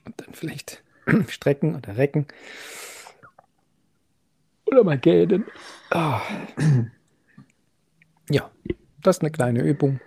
Und 0.05 0.19
dann 0.19 0.33
vielleicht 0.33 0.83
strecken 1.41 1.75
oder 1.75 1.97
recken. 1.97 2.27
Oder 4.65 4.83
mal 4.83 4.99
gähnen. 4.99 5.45
Oh. 5.91 6.19
Ja, 8.29 8.49
das 9.01 9.17
ist 9.17 9.23
eine 9.23 9.31
kleine 9.31 9.61
Übung. 9.61 9.99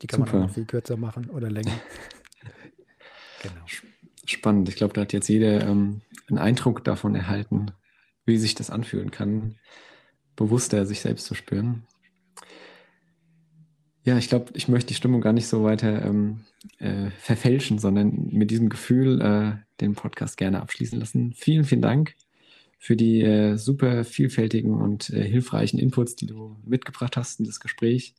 Die 0.00 0.06
kann 0.06 0.20
Super. 0.20 0.32
man 0.34 0.42
auch 0.42 0.46
noch 0.48 0.54
viel 0.54 0.66
kürzer 0.66 0.96
machen 0.96 1.30
oder 1.30 1.50
länger. 1.50 1.72
genau. 3.42 3.64
Spannend. 4.24 4.68
Ich 4.68 4.76
glaube, 4.76 4.94
da 4.94 5.00
hat 5.00 5.12
jetzt 5.12 5.26
jeder 5.26 5.66
ähm, 5.66 6.02
einen 6.28 6.38
Eindruck 6.38 6.84
davon 6.84 7.16
erhalten, 7.16 7.72
wie 8.24 8.36
sich 8.36 8.54
das 8.54 8.70
anfühlen 8.70 9.10
kann, 9.10 9.56
bewusster 10.36 10.86
sich 10.86 11.00
selbst 11.00 11.26
zu 11.26 11.34
spüren. 11.34 11.88
Ja, 14.06 14.16
ich 14.16 14.28
glaube, 14.28 14.52
ich 14.54 14.68
möchte 14.68 14.88
die 14.88 14.94
Stimmung 14.94 15.20
gar 15.20 15.32
nicht 15.32 15.48
so 15.48 15.64
weiter 15.64 16.04
ähm, 16.04 16.42
äh, 16.78 17.10
verfälschen, 17.18 17.80
sondern 17.80 18.28
mit 18.30 18.52
diesem 18.52 18.68
Gefühl 18.68 19.20
äh, 19.20 19.80
den 19.80 19.96
Podcast 19.96 20.36
gerne 20.36 20.62
abschließen 20.62 20.96
lassen. 20.96 21.32
Vielen, 21.32 21.64
vielen 21.64 21.82
Dank 21.82 22.14
für 22.78 22.94
die 22.94 23.20
äh, 23.22 23.56
super 23.56 24.04
vielfältigen 24.04 24.74
und 24.74 25.10
äh, 25.10 25.24
hilfreichen 25.24 25.80
Inputs, 25.80 26.14
die 26.14 26.26
du 26.26 26.54
mitgebracht 26.64 27.16
hast 27.16 27.40
in 27.40 27.46
das 27.46 27.58
Gespräch 27.58 28.14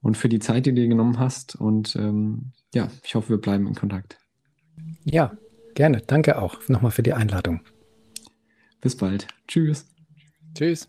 und 0.00 0.16
für 0.16 0.28
die 0.28 0.40
Zeit, 0.40 0.66
die 0.66 0.70
du 0.70 0.80
dir 0.80 0.88
genommen 0.88 1.20
hast. 1.20 1.54
Und 1.54 1.94
ähm, 1.94 2.50
ja, 2.74 2.90
ich 3.04 3.14
hoffe, 3.14 3.28
wir 3.28 3.40
bleiben 3.40 3.68
in 3.68 3.76
Kontakt. 3.76 4.18
Ja, 5.04 5.36
gerne. 5.76 6.02
Danke 6.04 6.42
auch 6.42 6.68
nochmal 6.68 6.90
für 6.90 7.04
die 7.04 7.12
Einladung. 7.12 7.60
Bis 8.80 8.96
bald. 8.96 9.28
Tschüss. 9.46 9.86
Tschüss. 10.56 10.88